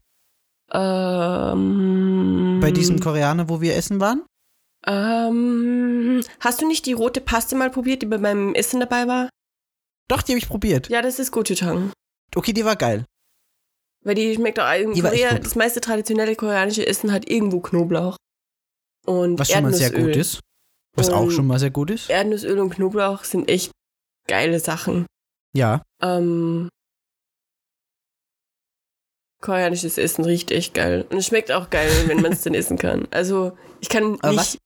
Ähm, 0.72 2.60
Bei 2.62 2.72
diesem 2.72 3.00
Koreaner, 3.00 3.50
wo 3.50 3.62
wir 3.62 3.76
essen 3.76 4.00
waren? 4.00 4.24
Ähm, 4.86 6.22
hast 6.40 6.62
du 6.62 6.68
nicht 6.68 6.86
die 6.86 6.94
rote 6.94 7.22
Paste 7.22 7.56
mal 7.56 7.70
probiert, 7.70 8.02
die 8.02 8.06
bei 8.08 8.18
meinem 8.18 8.54
Essen 8.56 8.80
dabei 8.80 9.08
war? 9.08 9.30
Doch, 10.10 10.22
die 10.22 10.34
habe 10.34 10.40
ich 10.40 10.48
probiert. 10.50 10.90
Ja, 10.90 11.02
das 11.02 11.20
ist 11.20 11.32
Gochujang. 11.32 11.92
Okay, 12.36 12.54
die 12.54 12.66
war 12.66 12.76
geil. 12.76 13.06
Weil 14.04 14.16
die 14.16 14.34
schmeckt 14.36 14.60
auch 14.60 14.74
in 14.74 14.94
Die 14.94 15.02
Korea, 15.02 15.32
gut. 15.36 15.46
das 15.46 15.56
meiste 15.56 15.80
traditionelle 15.80 16.36
koreanische 16.36 16.86
Essen 16.86 17.12
hat 17.14 17.30
irgendwo 17.30 17.62
Knoblauch. 17.62 18.18
Und 19.06 19.40
Was 19.40 19.50
schon 19.52 19.64
mal 19.64 19.74
sehr 19.74 19.92
gut 19.92 20.16
ist. 20.16 20.40
Was 20.96 21.10
auch 21.10 21.22
Und- 21.24 21.32
schon 21.32 21.48
mal 21.48 21.60
sehr 21.60 21.72
gut 21.72 21.90
ist. 21.90 22.10
Erdnussöl 22.10 22.60
und 22.60 22.70
Knoblauch 22.72 23.24
sind 23.24 23.50
echt 23.50 23.72
geile 24.28 24.60
Sachen. 24.60 25.06
Ja. 25.56 25.82
Ähm, 26.02 26.68
koreanisches 29.42 29.98
Essen 29.98 30.24
riecht 30.26 30.52
echt 30.52 30.74
geil. 30.74 31.06
Und 31.10 31.18
es 31.18 31.28
schmeckt 31.28 31.52
auch 31.52 31.70
geil, 31.70 31.90
wenn 32.08 32.22
man 32.22 32.32
es 32.34 32.42
dann 32.44 32.54
essen 32.54 32.78
kann. 32.78 33.08
Also, 33.12 33.58
ich 33.82 33.90
kann 33.90 34.18
Aber 34.22 34.34
nicht. 34.34 34.58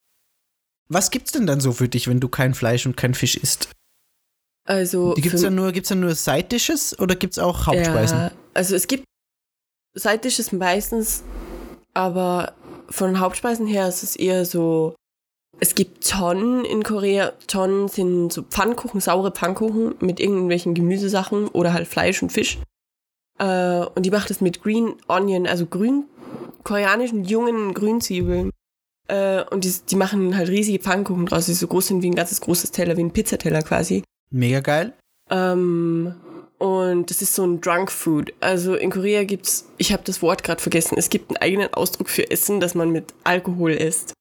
Was, 0.90 1.12
gibt's 1.12 1.32
denn 1.32 1.48
dann 1.48 1.60
so 1.62 1.72
für 1.72 1.90
dich, 1.90 2.08
wenn 2.08 2.20
du 2.20 2.30
kein 2.30 2.54
Fleisch 2.54 2.86
und 2.86 2.96
kein 2.98 3.14
Fisch 3.14 3.36
isst? 3.38 3.70
Also, 4.66 5.14
Gibt's 5.14 5.42
für- 5.42 5.48
da 5.48 5.50
nur, 5.50 5.72
gibt's 5.72 5.90
nur 5.92 6.14
Side-Dishes 6.14 7.00
oder 7.00 7.16
gibt's 7.16 7.40
auch 7.40 7.68
Hauptspeisen? 7.68 8.18
Ja, 8.18 8.32
also 8.54 8.76
es 8.76 8.88
gibt 8.88 9.06
Side-Dishes 9.96 10.52
meistens, 10.52 11.24
aber 11.94 12.54
von 12.90 13.20
Hauptspeisen 13.20 13.66
her 13.68 13.88
ist 13.88 14.04
es 14.04 14.16
eher 14.16 14.46
so, 14.46 14.96
es 15.60 15.74
gibt 15.74 16.08
Tonnen 16.08 16.66
in 16.66 16.84
Korea. 16.84 17.32
Tonnen 17.48 17.88
sind 17.88 18.32
so 18.32 18.44
Pfannkuchen, 18.44 19.00
saure 19.02 19.32
Pfannkuchen 19.32 19.96
mit 20.02 20.20
irgendwelchen 20.20 20.74
Gemüsesachen 20.74 21.48
oder 21.48 21.74
halt 21.74 21.88
Fleisch 21.88 22.22
und 22.22 22.32
Fisch. 22.32 22.60
Äh, 23.40 23.86
und 23.86 24.06
die 24.06 24.12
macht 24.12 24.30
es 24.32 24.42
mit 24.42 24.62
Green 24.62 24.96
Onion, 25.08 25.48
also 25.48 25.66
grün, 25.66 26.06
koreanischen 26.64 27.24
jungen 27.24 27.74
Grünzwiebeln. 27.74 28.52
Äh, 29.08 29.44
und 29.46 29.64
die, 29.64 29.74
die 29.90 29.96
machen 29.96 30.36
halt 30.36 30.50
riesige 30.50 30.80
Pfannkuchen 30.80 31.26
draus, 31.28 31.46
die 31.46 31.54
so 31.54 31.68
groß 31.68 31.88
sind 31.88 32.02
wie 32.02 32.10
ein 32.10 32.16
ganzes 32.16 32.42
großes 32.42 32.72
Teller, 32.72 32.98
wie 32.98 33.04
ein 33.04 33.12
Pizzateller 33.14 33.62
quasi. 33.62 34.04
Mega 34.30 34.60
geil. 34.60 34.94
Ähm, 35.30 36.16
und 36.58 37.10
das 37.10 37.22
ist 37.22 37.34
so 37.36 37.46
ein 37.46 37.62
Drunk 37.62 37.92
Food. 37.92 38.34
Also 38.40 38.76
in 38.76 38.90
Korea 38.92 39.24
gibt's, 39.24 39.66
ich 39.78 39.94
habe 39.94 40.04
das 40.04 40.22
Wort 40.22 40.44
gerade 40.44 40.62
vergessen, 40.62 40.96
es 40.98 41.10
gibt 41.10 41.30
einen 41.30 41.38
eigenen 41.38 41.74
Ausdruck 41.74 42.10
für 42.10 42.30
Essen, 42.32 42.60
das 42.60 42.76
man 42.76 42.92
mit 42.92 43.14
Alkohol 43.24 43.72
isst. 43.72 44.14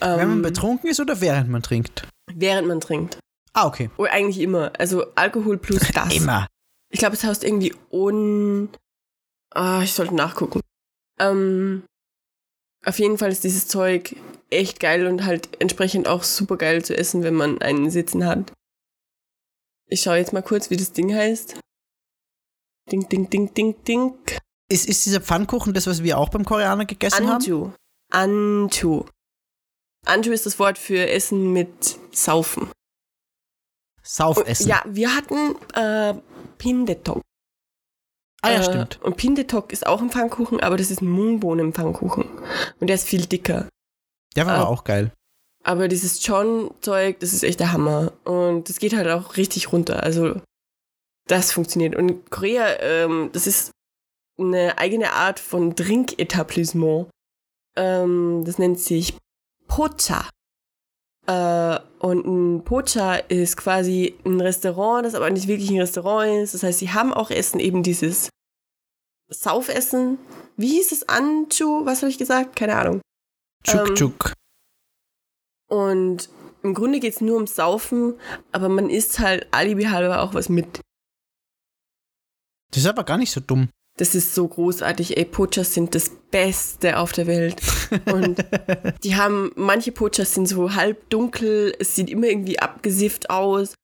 Wenn 0.00 0.16
man 0.18 0.30
Ähm, 0.38 0.42
betrunken 0.42 0.90
ist 0.90 1.00
oder 1.00 1.20
während 1.20 1.48
man 1.50 1.62
trinkt? 1.62 2.06
während 2.34 2.66
man 2.66 2.80
trinkt. 2.80 3.18
Ah, 3.52 3.66
okay. 3.68 3.90
Oder 3.96 4.10
eigentlich 4.12 4.40
immer. 4.40 4.72
Also 4.78 5.06
Alkohol 5.14 5.56
plus 5.58 5.82
das. 5.94 6.12
Immer. 6.14 6.48
Ich 6.90 6.98
glaube, 6.98 7.14
es 7.14 7.22
heißt 7.22 7.44
irgendwie 7.44 7.72
un. 7.92 8.68
Ah, 9.54 9.82
ich 9.84 9.92
sollte 9.92 10.14
nachgucken. 10.16 10.60
Ähm, 11.20 11.84
auf 12.84 12.98
jeden 12.98 13.18
Fall 13.18 13.32
ist 13.32 13.44
dieses 13.44 13.68
Zeug 13.68 14.16
echt 14.50 14.80
geil 14.80 15.06
und 15.06 15.24
halt 15.24 15.60
entsprechend 15.60 16.06
auch 16.06 16.22
super 16.22 16.56
geil 16.56 16.84
zu 16.84 16.96
essen, 16.96 17.22
wenn 17.22 17.34
man 17.34 17.60
einen 17.60 17.90
sitzen 17.90 18.26
hat. 18.26 18.52
Ich 19.88 20.02
schaue 20.02 20.16
jetzt 20.16 20.32
mal 20.32 20.42
kurz, 20.42 20.70
wie 20.70 20.76
das 20.76 20.92
Ding 20.92 21.14
heißt. 21.14 21.58
Ding, 22.90 23.08
ding, 23.08 23.30
ding, 23.30 23.52
ding, 23.54 23.82
ding. 23.84 24.18
Ist, 24.70 24.88
ist 24.88 25.04
dieser 25.06 25.20
Pfannkuchen 25.20 25.74
das, 25.74 25.86
was 25.86 26.02
wir 26.02 26.18
auch 26.18 26.28
beim 26.30 26.44
Koreaner 26.44 26.84
gegessen 26.84 27.28
haben? 27.28 27.42
Anju. 27.42 27.72
Anju. 28.10 29.04
Anju 30.06 30.32
ist 30.32 30.46
das 30.46 30.58
Wort 30.58 30.78
für 30.78 31.08
Essen 31.08 31.52
mit 31.52 31.98
Saufen. 32.12 32.70
Saufessen. 34.02 34.68
Ja, 34.68 34.82
wir 34.86 35.14
hatten 35.14 35.56
äh, 35.74 36.14
Pindetok. 36.58 37.22
Ah, 38.44 38.52
ja, 38.52 38.60
Äh, 38.60 38.64
stimmt. 38.64 39.00
Und 39.02 39.16
Pindetok 39.16 39.72
ist 39.72 39.86
auch 39.86 40.00
ein 40.00 40.10
Pfannkuchen, 40.10 40.60
aber 40.60 40.76
das 40.76 40.90
ist 40.90 41.02
ein 41.02 41.10
Mungbohnen-Pfannkuchen. 41.10 42.24
Und 42.80 42.86
der 42.86 42.94
ist 42.94 43.06
viel 43.08 43.26
dicker. 43.26 43.68
Der 44.36 44.46
war 44.46 44.54
aber 44.56 44.68
auch 44.68 44.84
geil. 44.84 45.12
Aber 45.62 45.88
dieses 45.88 46.24
John-Zeug, 46.26 47.20
das 47.20 47.32
ist 47.32 47.42
echt 47.42 47.60
der 47.60 47.72
Hammer. 47.72 48.12
Und 48.24 48.68
das 48.68 48.78
geht 48.78 48.94
halt 48.94 49.08
auch 49.08 49.36
richtig 49.36 49.72
runter. 49.72 50.02
Also, 50.02 50.40
das 51.26 51.52
funktioniert. 51.52 51.96
Und 51.96 52.30
Korea, 52.30 52.80
ähm, 52.80 53.30
das 53.32 53.46
ist 53.46 53.70
eine 54.38 54.76
eigene 54.78 55.12
Art 55.12 55.40
von 55.40 55.74
Drinketablissement. 55.74 57.08
Ähm, 57.76 58.42
das 58.44 58.58
nennt 58.58 58.78
sich 58.78 59.16
Pocha. 59.68 60.28
Äh, 61.26 61.78
und 62.00 62.26
ein 62.26 62.64
Pocha 62.64 63.14
ist 63.16 63.56
quasi 63.56 64.14
ein 64.24 64.40
Restaurant, 64.40 65.06
das 65.06 65.14
aber 65.14 65.30
nicht 65.30 65.48
wirklich 65.48 65.70
ein 65.70 65.80
Restaurant 65.80 66.42
ist. 66.42 66.54
Das 66.54 66.62
heißt, 66.62 66.78
sie 66.78 66.92
haben 66.92 67.14
auch 67.14 67.30
Essen, 67.30 67.60
eben 67.60 67.82
dieses 67.82 68.28
Saufessen. 69.30 70.18
Wie 70.56 70.68
hieß 70.68 70.92
es? 70.92 71.08
Anchu? 71.08 71.84
Was 71.86 72.02
habe 72.02 72.10
ich 72.10 72.18
gesagt? 72.18 72.56
Keine 72.56 72.76
Ahnung. 72.76 73.00
Chuk 73.64 73.88
ähm, 73.88 73.94
Chuk. 73.94 74.32
Und 75.68 76.28
im 76.62 76.74
Grunde 76.74 77.00
geht 77.00 77.14
es 77.14 77.20
nur 77.20 77.36
ums 77.36 77.56
Saufen, 77.56 78.14
aber 78.52 78.68
man 78.68 78.90
isst 78.90 79.18
halt 79.18 79.46
alibihalber 79.50 80.22
auch 80.22 80.34
was 80.34 80.48
mit. 80.48 80.80
Das 82.70 82.82
ist 82.82 82.86
aber 82.86 83.04
gar 83.04 83.18
nicht 83.18 83.30
so 83.30 83.40
dumm. 83.40 83.68
Das 83.96 84.14
ist 84.16 84.34
so 84.34 84.48
großartig. 84.48 85.16
Ey, 85.16 85.24
Pochas 85.24 85.72
sind 85.72 85.94
das 85.94 86.10
Beste 86.30 86.98
auf 86.98 87.12
der 87.12 87.26
Welt. 87.28 87.62
Und 88.12 88.44
die 89.04 89.14
haben, 89.14 89.52
manche 89.54 89.92
Pochas 89.92 90.34
sind 90.34 90.48
so 90.48 90.74
halb 90.74 91.08
dunkel, 91.10 91.74
es 91.78 91.94
sieht 91.94 92.10
immer 92.10 92.26
irgendwie 92.26 92.58
abgesifft 92.58 93.30
aus. 93.30 93.74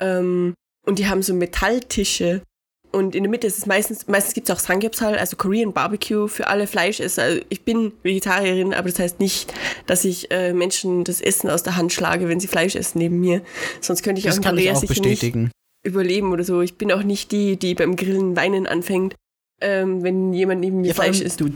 Ähm, 0.00 0.54
und 0.86 0.98
die 0.98 1.06
haben 1.06 1.22
so 1.22 1.34
Metalltische. 1.34 2.42
Und 2.90 3.14
in 3.14 3.24
der 3.24 3.30
Mitte 3.30 3.46
ist 3.46 3.58
es 3.58 3.66
meistens, 3.66 4.08
meistens 4.08 4.32
gibt 4.32 4.48
es 4.48 4.56
auch 4.56 4.58
Samgyeopsal, 4.58 5.18
also 5.18 5.36
Korean 5.36 5.74
Barbecue 5.74 6.26
für 6.28 6.46
alle 6.46 6.66
Fleischesser. 6.66 7.22
Also 7.22 7.40
ich 7.50 7.62
bin 7.62 7.92
Vegetarierin, 8.02 8.72
aber 8.72 8.88
das 8.88 8.98
heißt 8.98 9.20
nicht, 9.20 9.52
dass 9.86 10.06
ich 10.06 10.30
äh, 10.30 10.54
Menschen 10.54 11.04
das 11.04 11.20
Essen 11.20 11.50
aus 11.50 11.62
der 11.62 11.76
Hand 11.76 11.92
schlage, 11.92 12.28
wenn 12.28 12.40
sie 12.40 12.46
Fleisch 12.46 12.74
essen 12.74 12.98
neben 12.98 13.20
mir. 13.20 13.42
Sonst 13.82 14.02
könnte 14.02 14.20
ich 14.20 14.24
auch 14.24 14.30
Das 14.30 14.38
in 14.38 14.42
kann 14.44 14.56
ich 14.56 14.64
Korea 14.64 14.76
auch 14.78 14.80
sicher 14.80 15.02
nicht 15.02 15.52
überleben 15.84 16.32
oder 16.32 16.44
so. 16.44 16.62
Ich 16.62 16.76
bin 16.76 16.90
auch 16.90 17.02
nicht 17.02 17.30
die, 17.30 17.58
die 17.58 17.74
beim 17.74 17.94
Grillen 17.94 18.34
weinen 18.36 18.66
anfängt, 18.66 19.14
ähm, 19.60 20.02
wenn 20.02 20.32
jemand 20.32 20.60
neben 20.60 20.80
mir 20.80 20.88
Ja, 20.88 20.94
Fleisch 20.94 21.20
isst. 21.20 21.40
du, 21.40 21.50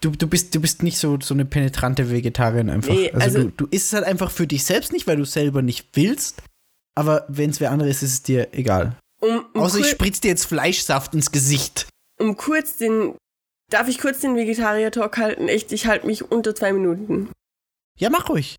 du, 0.00 0.10
du, 0.10 0.26
bist, 0.26 0.54
du 0.54 0.60
bist 0.60 0.82
nicht 0.82 0.98
so, 0.98 1.18
so 1.20 1.34
eine 1.34 1.44
penetrante 1.44 2.10
Vegetarierin 2.10 2.70
einfach. 2.70 2.92
Nee, 2.94 3.10
also 3.12 3.24
also- 3.38 3.42
du, 3.44 3.50
du 3.50 3.66
isst 3.70 3.86
es 3.88 3.92
halt 3.92 4.04
einfach 4.04 4.30
für 4.30 4.46
dich 4.46 4.64
selbst 4.64 4.92
nicht, 4.92 5.06
weil 5.06 5.16
du 5.16 5.24
selber 5.24 5.62
nicht 5.62 5.88
willst. 5.94 6.42
Aber 6.94 7.24
wenn 7.28 7.50
es 7.50 7.60
wer 7.60 7.70
andere 7.72 7.88
ist, 7.90 8.02
ist 8.02 8.12
es 8.12 8.22
dir 8.22 8.48
egal. 8.52 8.96
Um, 9.20 9.44
um, 9.54 9.60
Außer 9.62 9.78
ich 9.78 9.84
kur 9.84 9.90
spritz 9.92 10.20
dir 10.20 10.28
jetzt 10.28 10.44
Fleischsaft 10.46 11.14
ins 11.14 11.30
Gesicht. 11.32 11.86
um 12.18 12.36
kurz 12.36 12.76
den, 12.76 13.14
darf 13.70 13.88
ich 13.88 13.98
kurz 13.98 14.20
den 14.20 14.34
Vegetarier-Talk 14.36 15.16
halten? 15.18 15.48
Echt, 15.48 15.72
ich 15.72 15.86
halte 15.86 16.06
mich 16.06 16.30
unter 16.30 16.54
zwei 16.54 16.72
Minuten. 16.72 17.28
Ja, 17.98 18.10
mach 18.10 18.28
ruhig. 18.28 18.56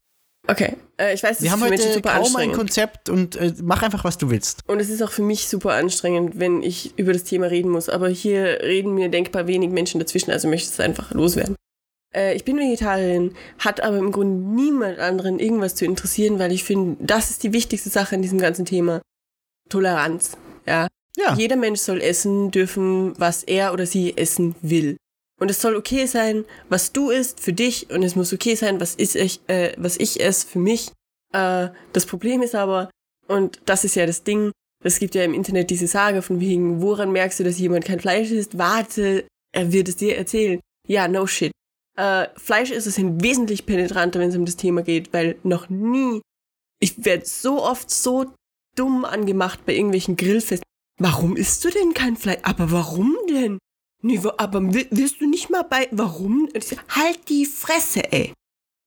Okay, 0.47 0.75
äh, 0.99 1.13
ich 1.13 1.23
weiß, 1.23 1.37
das 1.37 1.41
Wir 1.41 1.47
ist 1.47 1.51
haben 1.51 1.61
für 1.61 1.69
Menschen 1.69 1.85
heute 1.85 1.95
super 1.95 2.09
kaum 2.09 2.17
ein 2.17 2.25
anstrengend. 2.25 2.55
Konzept 2.55 3.09
und 3.09 3.35
äh, 3.35 3.53
mach 3.61 3.83
einfach, 3.83 4.03
was 4.03 4.17
du 4.17 4.29
willst. 4.29 4.61
Und 4.67 4.79
es 4.79 4.89
ist 4.89 5.01
auch 5.01 5.11
für 5.11 5.21
mich 5.21 5.47
super 5.47 5.73
anstrengend, 5.73 6.39
wenn 6.39 6.63
ich 6.63 6.97
über 6.97 7.13
das 7.13 7.23
Thema 7.23 7.47
reden 7.47 7.69
muss. 7.69 7.89
Aber 7.89 8.09
hier 8.09 8.59
reden 8.61 8.93
mir 8.93 9.09
denkbar 9.09 9.47
wenig 9.47 9.69
Menschen 9.69 9.99
dazwischen, 9.99 10.31
also 10.31 10.47
möchte 10.47 10.67
ich 10.67 10.73
es 10.73 10.79
einfach 10.79 11.11
loswerden. 11.11 11.55
Äh, 12.15 12.35
ich 12.35 12.43
bin 12.43 12.57
Vegetarierin, 12.57 13.35
hat 13.59 13.81
aber 13.81 13.97
im 13.97 14.11
Grunde 14.11 14.41
niemand 14.55 14.99
anderen 14.99 15.39
irgendwas 15.39 15.75
zu 15.75 15.85
interessieren, 15.85 16.39
weil 16.39 16.51
ich 16.51 16.63
finde, 16.63 16.97
das 16.99 17.29
ist 17.29 17.43
die 17.43 17.53
wichtigste 17.53 17.89
Sache 17.89 18.15
in 18.15 18.21
diesem 18.21 18.39
ganzen 18.39 18.65
Thema. 18.65 19.01
Toleranz. 19.69 20.37
Ja. 20.65 20.87
Ja. 21.17 21.33
Jeder 21.35 21.55
Mensch 21.55 21.79
soll 21.79 21.99
essen 21.99 22.51
dürfen, 22.51 23.19
was 23.19 23.43
er 23.43 23.73
oder 23.73 23.85
sie 23.85 24.15
essen 24.17 24.55
will. 24.61 24.97
Und 25.39 25.51
es 25.51 25.61
soll 25.61 25.75
okay 25.75 26.05
sein, 26.07 26.45
was 26.69 26.91
du 26.93 27.11
isst 27.11 27.39
für 27.39 27.53
dich 27.53 27.89
und 27.91 28.03
es 28.03 28.15
muss 28.15 28.33
okay 28.33 28.55
sein, 28.55 28.79
was, 28.79 28.95
ich, 28.97 29.15
äh, 29.47 29.73
was 29.77 29.97
ich 29.97 30.19
esse 30.19 30.47
für 30.47 30.59
mich. 30.59 30.91
Äh, 31.31 31.69
das 31.93 32.05
Problem 32.05 32.41
ist 32.41 32.55
aber, 32.55 32.89
und 33.27 33.61
das 33.65 33.83
ist 33.83 33.95
ja 33.95 34.05
das 34.05 34.23
Ding, 34.23 34.51
es 34.83 34.99
gibt 34.99 35.15
ja 35.15 35.23
im 35.23 35.33
Internet 35.33 35.69
diese 35.69 35.87
Sage 35.87 36.21
von 36.21 36.39
wegen, 36.39 36.81
woran 36.81 37.11
merkst 37.11 37.39
du, 37.39 37.43
dass 37.43 37.59
jemand 37.59 37.85
kein 37.85 37.99
Fleisch 37.99 38.31
isst? 38.31 38.57
Warte, 38.57 39.27
er 39.53 39.71
wird 39.71 39.89
es 39.89 39.95
dir 39.95 40.17
erzählen. 40.17 40.59
Ja, 40.87 41.07
no 41.07 41.27
shit. 41.27 41.51
Äh, 41.97 42.27
Fleisch 42.35 42.71
ist 42.71 42.85
es 42.85 42.97
wesentlich 42.97 43.65
penetranter, 43.65 44.19
wenn 44.19 44.29
es 44.29 44.35
um 44.35 44.45
das 44.45 44.55
Thema 44.55 44.83
geht, 44.83 45.13
weil 45.13 45.37
noch 45.43 45.69
nie, 45.69 46.21
ich 46.79 47.03
werde 47.05 47.25
so 47.25 47.63
oft 47.63 47.89
so 47.89 48.33
dumm 48.75 49.03
angemacht 49.03 49.65
bei 49.65 49.73
irgendwelchen 49.73 50.15
Grillfesten. 50.15 50.63
Warum 50.99 51.35
isst 51.35 51.63
du 51.65 51.69
denn 51.69 51.93
kein 51.93 52.15
Fleisch? 52.15 52.39
Aber 52.43 52.71
warum 52.71 53.15
denn? 53.29 53.57
Nee, 54.03 54.19
aber 54.37 54.61
will- 54.73 54.87
willst 54.91 55.19
du 55.21 55.27
nicht 55.27 55.49
mal 55.49 55.63
bei, 55.63 55.87
warum? 55.91 56.49
Halt 56.89 57.19
die 57.29 57.45
Fresse, 57.45 58.11
ey. 58.11 58.33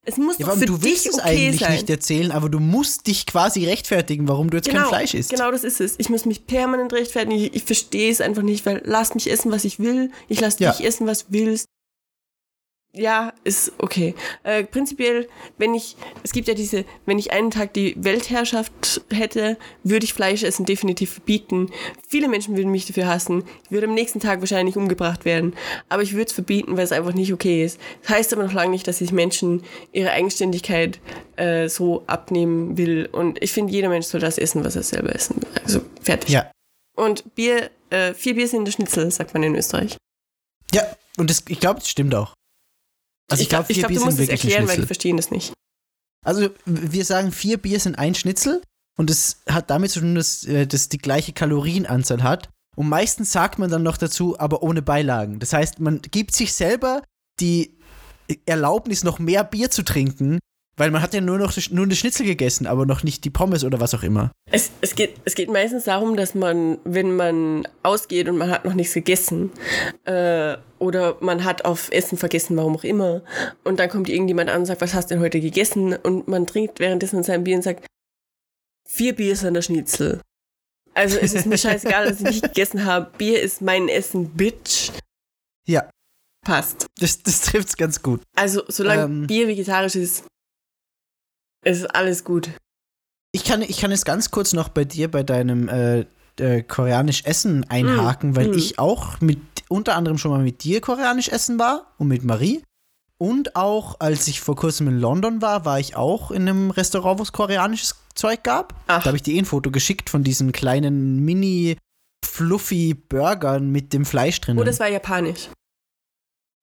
Es 0.06 0.16
muss 0.16 0.38
Ja, 0.38 0.46
doch 0.46 0.56
für 0.56 0.64
du 0.64 0.82
willst 0.82 1.04
dich 1.04 1.12
es 1.12 1.18
okay 1.18 1.28
eigentlich 1.48 1.60
sein. 1.60 1.72
nicht 1.72 1.90
erzählen, 1.90 2.30
aber 2.32 2.48
du 2.48 2.58
musst 2.58 3.06
dich 3.06 3.26
quasi 3.26 3.66
rechtfertigen, 3.66 4.28
warum 4.28 4.48
du 4.48 4.56
jetzt 4.56 4.70
kein 4.70 4.86
Fleisch 4.86 5.12
isst. 5.12 5.28
Genau, 5.30 5.50
das 5.50 5.62
ist 5.62 5.80
es. 5.80 5.96
Ich 5.98 6.08
muss 6.08 6.24
mich 6.24 6.46
permanent 6.46 6.92
rechtfertigen. 6.94 7.32
Ich, 7.38 7.54
ich 7.54 7.64
verstehe 7.64 8.10
es 8.10 8.20
einfach 8.22 8.42
nicht, 8.42 8.64
weil 8.64 8.80
lass 8.86 9.14
mich 9.14 9.30
essen, 9.30 9.52
was 9.52 9.64
ich 9.66 9.78
will. 9.78 10.10
Ich 10.28 10.40
lass 10.40 10.58
Ja. 10.58 10.72
dich 10.72 10.86
essen, 10.86 11.06
was 11.06 11.26
du 11.26 11.32
willst. 11.32 11.66
Ja, 12.92 13.32
ist 13.44 13.72
okay. 13.78 14.16
Äh, 14.42 14.64
prinzipiell, 14.64 15.28
wenn 15.58 15.74
ich, 15.74 15.96
es 16.24 16.32
gibt 16.32 16.48
ja 16.48 16.54
diese, 16.54 16.84
wenn 17.06 17.20
ich 17.20 17.32
einen 17.32 17.52
Tag 17.52 17.72
die 17.72 17.94
Weltherrschaft 17.96 19.02
hätte, 19.12 19.58
würde 19.84 20.04
ich 20.04 20.12
Fleisch 20.12 20.42
essen 20.42 20.66
definitiv 20.66 21.12
verbieten. 21.12 21.70
Viele 22.08 22.26
Menschen 22.26 22.56
würden 22.56 22.72
mich 22.72 22.86
dafür 22.86 23.06
hassen. 23.06 23.44
Ich 23.64 23.70
würde 23.70 23.86
am 23.86 23.94
nächsten 23.94 24.18
Tag 24.18 24.40
wahrscheinlich 24.40 24.76
umgebracht 24.76 25.24
werden. 25.24 25.54
Aber 25.88 26.02
ich 26.02 26.14
würde 26.14 26.26
es 26.26 26.32
verbieten, 26.32 26.76
weil 26.76 26.82
es 26.82 26.90
einfach 26.90 27.14
nicht 27.14 27.32
okay 27.32 27.64
ist. 27.64 27.78
Das 28.02 28.10
heißt 28.10 28.32
aber 28.32 28.42
noch 28.42 28.52
lange 28.52 28.72
nicht, 28.72 28.88
dass 28.88 28.98
sich 28.98 29.12
Menschen 29.12 29.62
ihre 29.92 30.10
Eigenständigkeit 30.10 30.98
äh, 31.36 31.68
so 31.68 32.02
abnehmen 32.08 32.76
will. 32.76 33.08
Und 33.12 33.40
ich 33.40 33.52
finde, 33.52 33.72
jeder 33.72 33.88
Mensch 33.88 34.06
soll 34.06 34.20
das 34.20 34.36
essen, 34.36 34.64
was 34.64 34.74
er 34.74 34.82
selber 34.82 35.14
essen 35.14 35.36
will. 35.36 35.62
Also 35.62 35.80
fertig. 36.02 36.30
Ja. 36.30 36.50
Und 36.96 37.36
Bier, 37.36 37.70
äh, 37.90 38.14
vier 38.14 38.34
Bier 38.34 38.48
sind 38.48 38.64
der 38.64 38.72
Schnitzel, 38.72 39.12
sagt 39.12 39.32
man 39.32 39.44
in 39.44 39.54
Österreich. 39.54 39.96
Ja, 40.74 40.82
und 41.18 41.30
das, 41.30 41.44
ich 41.48 41.60
glaube, 41.60 41.78
das 41.78 41.88
stimmt 41.88 42.16
auch. 42.16 42.34
Also 43.30 43.42
ich 43.42 43.48
glaube, 43.48 43.66
ich 43.68 43.76
vier 43.76 43.82
glaub, 43.82 43.88
Bier 43.88 43.98
du 44.00 44.04
musst 44.04 44.16
sind 44.16 44.24
es 44.24 44.30
erklären, 44.30 44.62
weil 44.62 44.66
Schnitzel. 44.66 44.80
die 44.82 44.86
verstehen 44.86 45.16
das 45.16 45.30
nicht. 45.30 45.52
Also 46.24 46.50
wir 46.66 47.04
sagen, 47.04 47.32
vier 47.32 47.58
Bier 47.58 47.80
sind 47.80 47.98
ein 47.98 48.14
Schnitzel 48.14 48.62
und 48.98 49.08
es 49.08 49.42
hat 49.48 49.70
damit 49.70 49.90
zu 49.90 50.00
tun, 50.00 50.14
dass 50.14 50.44
äh, 50.44 50.66
das 50.66 50.88
die 50.88 50.98
gleiche 50.98 51.32
Kalorienanzahl 51.32 52.22
hat. 52.22 52.50
Und 52.76 52.88
meistens 52.88 53.32
sagt 53.32 53.58
man 53.58 53.70
dann 53.70 53.82
noch 53.82 53.96
dazu, 53.96 54.38
aber 54.38 54.62
ohne 54.62 54.82
Beilagen. 54.82 55.38
Das 55.38 55.52
heißt, 55.52 55.80
man 55.80 56.02
gibt 56.02 56.34
sich 56.34 56.52
selber 56.52 57.02
die 57.40 57.78
Erlaubnis, 58.46 59.02
noch 59.02 59.18
mehr 59.18 59.44
Bier 59.44 59.70
zu 59.70 59.82
trinken, 59.82 60.38
weil 60.80 60.90
man 60.90 61.02
hat 61.02 61.12
ja 61.12 61.20
nur 61.20 61.36
noch 61.36 61.52
nur 61.70 61.84
eine 61.84 61.94
Schnitzel 61.94 62.24
gegessen, 62.24 62.66
aber 62.66 62.86
noch 62.86 63.02
nicht 63.02 63.24
die 63.26 63.30
Pommes 63.30 63.64
oder 63.64 63.80
was 63.80 63.92
auch 63.92 64.02
immer. 64.02 64.32
Es, 64.50 64.70
es, 64.80 64.94
geht, 64.94 65.16
es 65.26 65.34
geht 65.34 65.50
meistens 65.50 65.84
darum, 65.84 66.16
dass 66.16 66.34
man, 66.34 66.78
wenn 66.84 67.14
man 67.14 67.68
ausgeht 67.82 68.30
und 68.30 68.38
man 68.38 68.50
hat 68.50 68.64
noch 68.64 68.72
nichts 68.72 68.94
gegessen 68.94 69.52
äh, 70.06 70.56
oder 70.78 71.18
man 71.20 71.44
hat 71.44 71.66
auf 71.66 71.92
Essen 71.92 72.16
vergessen, 72.16 72.56
warum 72.56 72.76
auch 72.76 72.84
immer, 72.84 73.20
und 73.62 73.78
dann 73.78 73.90
kommt 73.90 74.08
irgendjemand 74.08 74.48
an 74.48 74.60
und 74.60 74.66
sagt, 74.66 74.80
was 74.80 74.94
hast 74.94 75.10
du 75.10 75.16
denn 75.16 75.22
heute 75.22 75.38
gegessen? 75.38 75.94
Und 75.96 76.28
man 76.28 76.46
trinkt 76.46 76.80
währenddessen 76.80 77.22
sein 77.24 77.44
Bier 77.44 77.56
und 77.56 77.62
sagt, 77.62 77.84
vier 78.88 79.14
Bier 79.14 79.34
ist 79.34 79.44
an 79.44 79.52
der 79.52 79.62
Schnitzel. 79.62 80.22
Also 80.94 81.18
es 81.18 81.34
ist 81.34 81.44
mir 81.44 81.58
scheißegal, 81.58 82.08
dass 82.08 82.20
ich 82.20 82.26
nicht 82.26 82.42
gegessen 82.42 82.86
habe. 82.86 83.10
Bier 83.18 83.42
ist 83.42 83.60
mein 83.60 83.90
Essen, 83.90 84.30
Bitch. 84.30 84.92
Ja, 85.68 85.90
Passt. 86.42 86.86
das, 86.98 87.22
das 87.22 87.42
trifft's 87.42 87.76
ganz 87.76 88.00
gut. 88.00 88.22
Also 88.34 88.62
solange 88.68 89.02
Ähm. 89.02 89.26
Bier 89.26 89.46
vegetarisch 89.46 89.96
ist, 89.96 90.24
ist 91.64 91.94
alles 91.94 92.24
gut. 92.24 92.50
Ich 93.32 93.44
kann, 93.44 93.62
ich 93.62 93.78
kann 93.78 93.90
jetzt 93.90 94.06
ganz 94.06 94.30
kurz 94.30 94.52
noch 94.52 94.68
bei 94.68 94.84
dir, 94.84 95.10
bei 95.10 95.22
deinem 95.22 95.68
äh, 95.68 96.04
äh, 96.38 96.62
koreanisch 96.62 97.24
Essen 97.24 97.68
einhaken, 97.68 98.34
weil 98.34 98.48
mm. 98.48 98.58
ich 98.58 98.78
auch 98.78 99.20
mit 99.20 99.38
unter 99.68 99.94
anderem 99.94 100.18
schon 100.18 100.32
mal 100.32 100.42
mit 100.42 100.64
dir 100.64 100.80
koreanisch 100.80 101.28
essen 101.28 101.58
war 101.58 101.92
und 101.98 102.08
mit 102.08 102.24
Marie. 102.24 102.62
Und 103.18 103.54
auch, 103.54 103.96
als 104.00 104.26
ich 104.28 104.40
vor 104.40 104.56
kurzem 104.56 104.88
in 104.88 104.98
London 104.98 105.42
war, 105.42 105.64
war 105.66 105.78
ich 105.78 105.94
auch 105.94 106.30
in 106.30 106.48
einem 106.48 106.70
Restaurant, 106.70 107.18
wo 107.18 107.22
es 107.22 107.32
koreanisches 107.32 107.96
Zeug 108.14 108.42
gab. 108.42 108.74
Ach. 108.86 109.00
Da 109.02 109.06
habe 109.06 109.16
ich 109.16 109.22
dir 109.22 109.34
eh 109.34 109.38
ein 109.38 109.44
Foto 109.44 109.70
geschickt 109.70 110.08
von 110.08 110.24
diesen 110.24 110.52
kleinen 110.52 111.22
mini 111.22 111.76
fluffy 112.24 112.94
Burgern 112.94 113.70
mit 113.70 113.92
dem 113.92 114.06
Fleisch 114.06 114.40
drin. 114.40 114.58
Oh, 114.58 114.64
das 114.64 114.80
war 114.80 114.88
japanisch. 114.88 115.50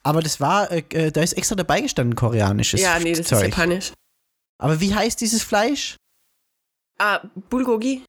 Aber 0.03 0.21
das 0.21 0.41
war, 0.41 0.71
äh, 0.71 0.83
äh, 0.93 1.11
da 1.11 1.21
ist 1.21 1.33
extra 1.33 1.55
dabei 1.55 1.81
gestanden, 1.81 2.15
koreanisches 2.15 2.81
ja, 2.81 2.97
nee, 2.99 3.13
das 3.13 3.27
Zeug. 3.27 3.43
ist 3.43 3.49
japanisch. 3.49 3.91
Aber 4.59 4.79
wie 4.81 4.93
heißt 4.93 5.21
dieses 5.21 5.43
Fleisch? 5.43 5.95
Ah, 6.99 7.21
Bulgogi? 7.49 8.03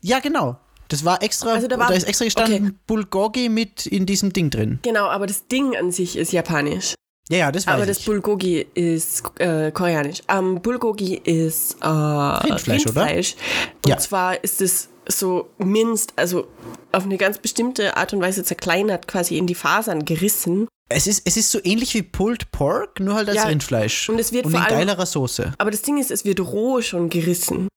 Ja, 0.00 0.18
genau. 0.20 0.58
Das 0.88 1.04
war 1.04 1.22
extra, 1.22 1.52
Also 1.54 1.68
da 1.68 1.78
war- 1.78 1.92
ist 1.92 2.06
extra 2.08 2.24
gestanden 2.24 2.66
okay. 2.66 2.76
Bulgogi 2.86 3.48
mit 3.48 3.86
in 3.86 4.04
diesem 4.04 4.32
Ding 4.32 4.50
drin. 4.50 4.78
Genau, 4.82 5.06
aber 5.06 5.26
das 5.26 5.46
Ding 5.46 5.76
an 5.76 5.90
sich 5.90 6.16
ist 6.16 6.32
japanisch. 6.32 6.94
Ja, 7.30 7.38
ja, 7.38 7.52
das 7.52 7.66
weiß 7.66 7.74
aber 7.74 7.86
das 7.86 7.98
ich. 8.00 8.04
Bulgogi 8.04 8.66
ist 8.74 9.22
äh, 9.38 9.70
koreanisch. 9.70 10.22
Ähm, 10.28 10.60
Bulgogi 10.60 11.14
ist 11.14 11.76
äh, 11.80 11.86
Rindfleisch, 11.86 12.84
oder? 12.86 13.02
Rindfleisch. 13.02 13.36
Und 13.84 13.88
Ja. 13.88 13.96
zwar 13.98 14.42
ist 14.42 14.60
es 14.60 14.88
so 15.18 15.50
minced, 15.58 16.12
also 16.16 16.46
auf 16.92 17.04
eine 17.04 17.16
ganz 17.16 17.38
bestimmte 17.38 17.96
Art 17.96 18.12
und 18.12 18.20
Weise 18.20 18.44
zerkleinert, 18.44 19.06
quasi 19.08 19.36
in 19.38 19.46
die 19.46 19.54
Fasern 19.54 20.04
gerissen. 20.04 20.68
es, 20.88 21.06
ist, 21.06 21.22
es 21.24 21.36
ist 21.36 21.50
so 21.50 21.58
ähnlich 21.64 21.94
wie 21.94 22.02
Pulled 22.02 22.50
Pork, 22.50 23.00
nur 23.00 23.14
halt 23.14 23.28
als 23.28 23.36
Ja, 23.36 23.44
Rindfleisch. 23.44 24.08
und 24.08 24.18
es 24.18 24.32
wird 24.32 24.46
und 24.46 24.52
in 24.52 24.58
allem- 24.58 24.68
geilerer 24.78 25.06
Soße. 25.06 25.54
Aber 25.58 25.70
das 25.70 25.82
Ding 25.82 25.98
ist, 25.98 26.10
es 26.10 26.24
wird 26.24 26.40
roh 26.40 26.80
schon 26.82 27.08
gerissen. 27.08 27.68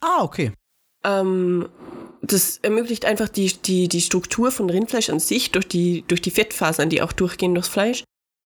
Ah, 0.00 0.22
okay. 0.22 0.52
Ähm, 1.04 1.68
das 2.22 2.58
ermöglicht 2.62 3.04
einfach 3.04 3.28
die, 3.28 3.52
die, 3.52 3.88
die 3.88 4.00
Struktur 4.00 4.52
von 4.52 4.70
Rindfleisch 4.70 5.10
an 5.10 5.18
sich 5.20 5.50
durch 5.50 5.66
die, 5.68 6.04
durch 6.08 6.22
die 6.22 6.30
Fettfasern, 6.30 6.88
die 6.88 7.02
auch 7.02 7.12
durchgehen 7.12 7.54
durchs 7.54 7.68
Fleisch, 7.68 8.04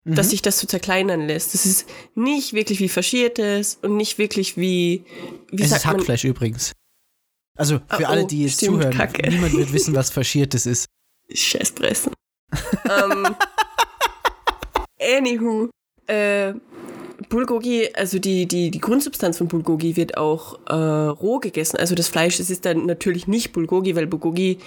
Mhm. 0.04 0.16
dass 0.16 0.30
sich 0.30 0.42
das 0.42 0.58
so 0.58 0.66
zerkleinern 0.66 1.28
lässt. 1.28 1.54
Das 1.54 1.64
ist 1.64 1.86
nicht 2.16 2.54
wirklich 2.54 2.80
wie 2.80 2.88
faschiertes 2.88 3.78
und 3.82 3.96
nicht 3.96 4.18
wirklich 4.18 4.56
wie, 4.56 5.04
wie 5.52 5.62
es 5.62 5.70
ist 5.70 5.84
man, 5.84 5.94
Hackfleisch 5.98 6.24
übrigens. 6.24 6.72
Also 7.56 7.78
für 7.88 8.06
Ah, 8.06 8.10
alle, 8.10 8.24
oh, 8.24 8.26
die 8.26 8.42
jetzt 8.44 8.54
stimmt, 8.56 8.78
zuhören, 8.80 8.96
Kacke. 8.96 9.28
niemand 9.28 9.52
wird 9.54 9.72
wissen, 9.72 9.94
was 9.94 10.10
Faschiertes 10.10 10.66
ist. 10.66 10.86
Scheißpressen. 11.32 12.12
ähm, 12.84 13.34
anywho, 15.18 15.68
äh, 16.06 16.54
Bulgogi, 17.28 17.88
also 17.94 18.18
die, 18.18 18.46
die, 18.46 18.70
die 18.70 18.80
Grundsubstanz 18.80 19.38
von 19.38 19.48
Bulgogi 19.48 19.96
wird 19.96 20.16
auch 20.16 20.58
äh, 20.68 20.74
roh 20.74 21.38
gegessen. 21.38 21.76
Also 21.78 21.94
das 21.94 22.08
Fleisch, 22.08 22.40
es 22.40 22.50
ist 22.50 22.64
dann 22.64 22.86
natürlich 22.86 23.26
nicht 23.26 23.52
Bulgogi, 23.52 23.94
weil 23.96 24.06
Bulgogi 24.06 24.58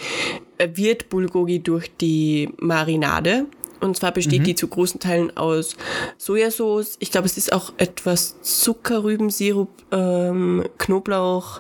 äh, 0.58 0.70
wird 0.74 1.10
Bulgogi 1.10 1.60
durch 1.60 1.92
die 1.98 2.50
Marinade. 2.58 3.46
Und 3.82 3.98
zwar 3.98 4.14
besteht 4.14 4.48
die 4.48 4.56
zu 4.56 4.68
großen 4.68 5.00
Teilen 5.00 5.36
aus 5.38 5.76
Sojasauce. 6.18 6.96
Ich 7.00 7.12
glaube, 7.12 7.28
es 7.28 7.38
ist 7.38 7.52
auch 7.54 7.74
etwas 7.78 8.42
Zuckerrübensirup, 8.42 9.70
ähm, 9.92 10.64
Knoblauch, 10.80 11.60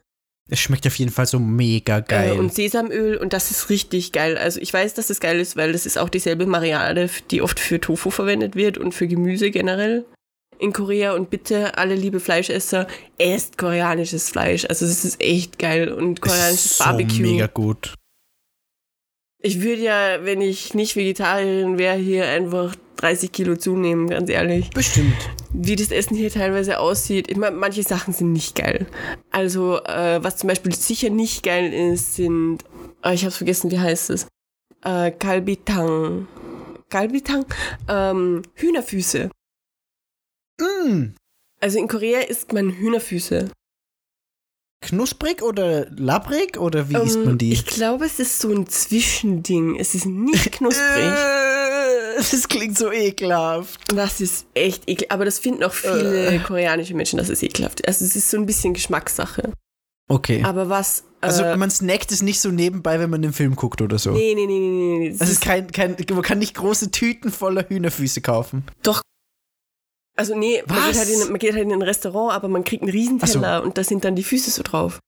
Es 0.49 0.59
schmeckt 0.59 0.85
auf 0.85 0.95
jeden 0.97 1.11
Fall 1.11 1.25
so 1.25 1.39
mega 1.39 2.01
geil. 2.01 2.33
äh, 2.35 2.37
und 2.37 2.53
Sesamöl 2.53 3.17
und 3.17 3.33
das 3.33 3.49
ist 3.49 3.69
richtig 3.69 4.11
geil. 4.11 4.37
Also 4.37 4.59
ich 4.61 4.71
weiß, 4.71 4.93
dass 4.93 5.07
das 5.07 5.19
geil 5.19 5.39
ist, 5.39 5.55
weil 5.55 5.71
das 5.71 5.85
ist 5.87 5.97
auch 5.97 6.09
dieselbe 6.09 6.45
Marinade, 6.45 7.09
die 7.31 7.41
oft 7.41 7.59
für 7.59 7.81
Tofu 7.81 8.11
verwendet 8.11 8.55
wird 8.55 8.77
und 8.77 8.93
für 8.93 9.07
Gemüse 9.07 9.49
generell 9.49 10.05
in 10.59 10.71
Korea. 10.71 11.13
Und 11.13 11.31
bitte, 11.31 11.77
alle 11.79 11.95
liebe 11.95 12.19
Fleischesser, 12.19 12.87
esst 13.17 13.57
koreanisches 13.57 14.29
Fleisch. 14.29 14.65
Also 14.69 14.85
das 14.85 15.03
ist 15.03 15.19
echt 15.19 15.57
geil 15.57 15.91
und 15.91 16.19
Es 16.19 16.21
koreanisches 16.21 16.65
ist 16.65 16.77
so 16.77 16.83
Barbecue. 16.83 17.21
mega 17.21 17.47
gut. 17.47 17.95
Ich 19.41 19.61
würde 19.61 19.81
ja, 19.81 20.25
wenn 20.25 20.41
ich 20.41 20.73
nicht 20.75 20.95
Vegetarierin 20.95 21.77
wäre, 21.79 21.97
hier 21.97 22.25
einfach 22.27 22.75
30 22.97 23.31
Kilo 23.31 23.55
zunehmen, 23.55 24.09
ganz 24.09 24.29
ehrlich. 24.29 24.69
Bestimmt. 24.71 25.15
wie 25.53 25.75
das 25.75 25.91
Essen 25.91 26.15
hier 26.15 26.31
teilweise 26.31 26.79
aussieht. 26.79 27.29
Ich 27.29 27.37
meine, 27.37 27.55
manche 27.55 27.83
Sachen 27.83 28.13
sind 28.13 28.33
nicht 28.33 28.55
geil. 28.55 28.87
Also, 29.31 29.81
äh, 29.83 30.23
was 30.23 30.37
zum 30.37 30.47
Beispiel 30.49 30.73
sicher 30.75 31.09
nicht 31.09 31.43
geil 31.43 31.71
ist, 31.73 32.15
sind, 32.15 32.59
ah, 33.01 33.13
ich 33.13 33.23
hab's 33.25 33.37
vergessen, 33.37 33.71
wie 33.71 33.79
heißt 33.79 34.09
es? 34.09 34.27
Äh, 34.83 35.11
Kalbitang. 35.11 36.27
Kalbitang? 36.89 37.45
Ähm, 37.87 38.41
Hühnerfüße. 38.53 39.29
Mm. 40.59 41.15
Also 41.61 41.79
in 41.79 41.87
Korea 41.87 42.19
isst 42.21 42.53
man 42.53 42.71
Hühnerfüße. 42.71 43.49
Knusprig 44.81 45.41
oder 45.41 45.89
labbrig 45.89 46.57
oder 46.59 46.89
wie 46.89 46.97
isst 46.97 47.15
Ähm, 47.15 47.25
man 47.25 47.37
die? 47.39 47.53
Ich 47.53 47.65
glaube, 47.65 48.05
es 48.05 48.19
ist 48.19 48.39
so 48.39 48.51
ein 48.51 48.67
Zwischending. 48.67 49.77
Es 49.79 49.95
ist 49.95 50.05
nicht 50.05 50.51
knusprig. 50.51 51.11
Äh, 52.15 52.23
das 52.31 52.47
klingt 52.47 52.77
so 52.77 52.91
ekelhaft. 52.91 53.79
Das 53.93 54.21
ist 54.21 54.45
echt 54.53 54.89
ekelhaft. 54.89 55.11
Aber 55.11 55.25
das 55.25 55.39
finden 55.39 55.63
auch 55.63 55.73
viele 55.73 56.39
koreanische 56.39 56.93
Menschen, 56.93 57.17
dass 57.17 57.29
es 57.29 57.43
ekelhaft 57.43 57.81
ist. 57.81 57.87
Also 57.87 58.05
es 58.05 58.15
ist 58.15 58.29
so 58.29 58.37
ein 58.37 58.45
bisschen 58.45 58.73
Geschmackssache. 58.73 59.51
Okay. 60.07 60.43
Aber 60.43 60.69
was... 60.69 61.03
also 61.21 61.43
äh, 61.43 61.57
man 61.57 61.71
snackt 61.71 62.11
es 62.11 62.21
nicht 62.21 62.39
so 62.39 62.49
nebenbei, 62.49 62.99
wenn 62.99 63.09
man 63.09 63.23
einen 63.23 63.33
Film 63.33 63.55
guckt 63.55 63.81
oder 63.81 63.97
so. 63.97 64.11
nee, 64.11 64.35
nee, 64.35 64.45
nee, 64.45 64.59
nee, 64.59 64.97
nee. 64.99 65.09
Das 65.09 65.19
Das 65.19 65.29
ist 65.29 65.41
kein, 65.41 65.71
kein, 65.71 65.95
man 66.11 66.21
kann 66.21 66.37
nicht 66.37 66.53
große 66.55 66.91
Tüten 66.91 67.31
voller 67.31 67.67
Hühnerfüße 67.67 68.21
kaufen. 68.21 68.63
Doch. 68.83 69.01
Also 70.17 70.35
nee, 70.37 70.63
man 70.67 70.77
Was? 70.77 70.85
geht, 70.87 70.97
halt 70.97 71.09
in, 71.09 71.29
man 71.31 71.39
geht 71.39 71.53
halt 71.53 71.63
in 71.63 71.73
ein 71.73 71.81
Restaurant, 71.81 72.33
aber 72.33 72.47
man 72.47 72.63
kriegt 72.63 72.83
einen 72.83 72.91
Riesenteller 72.91 73.63
und 73.63 73.77
da 73.77 73.83
sind 73.83 74.05
dann 74.05 74.15
die 74.15 74.23
Füße 74.23 74.51
so 74.51 74.61
drauf. 74.63 74.99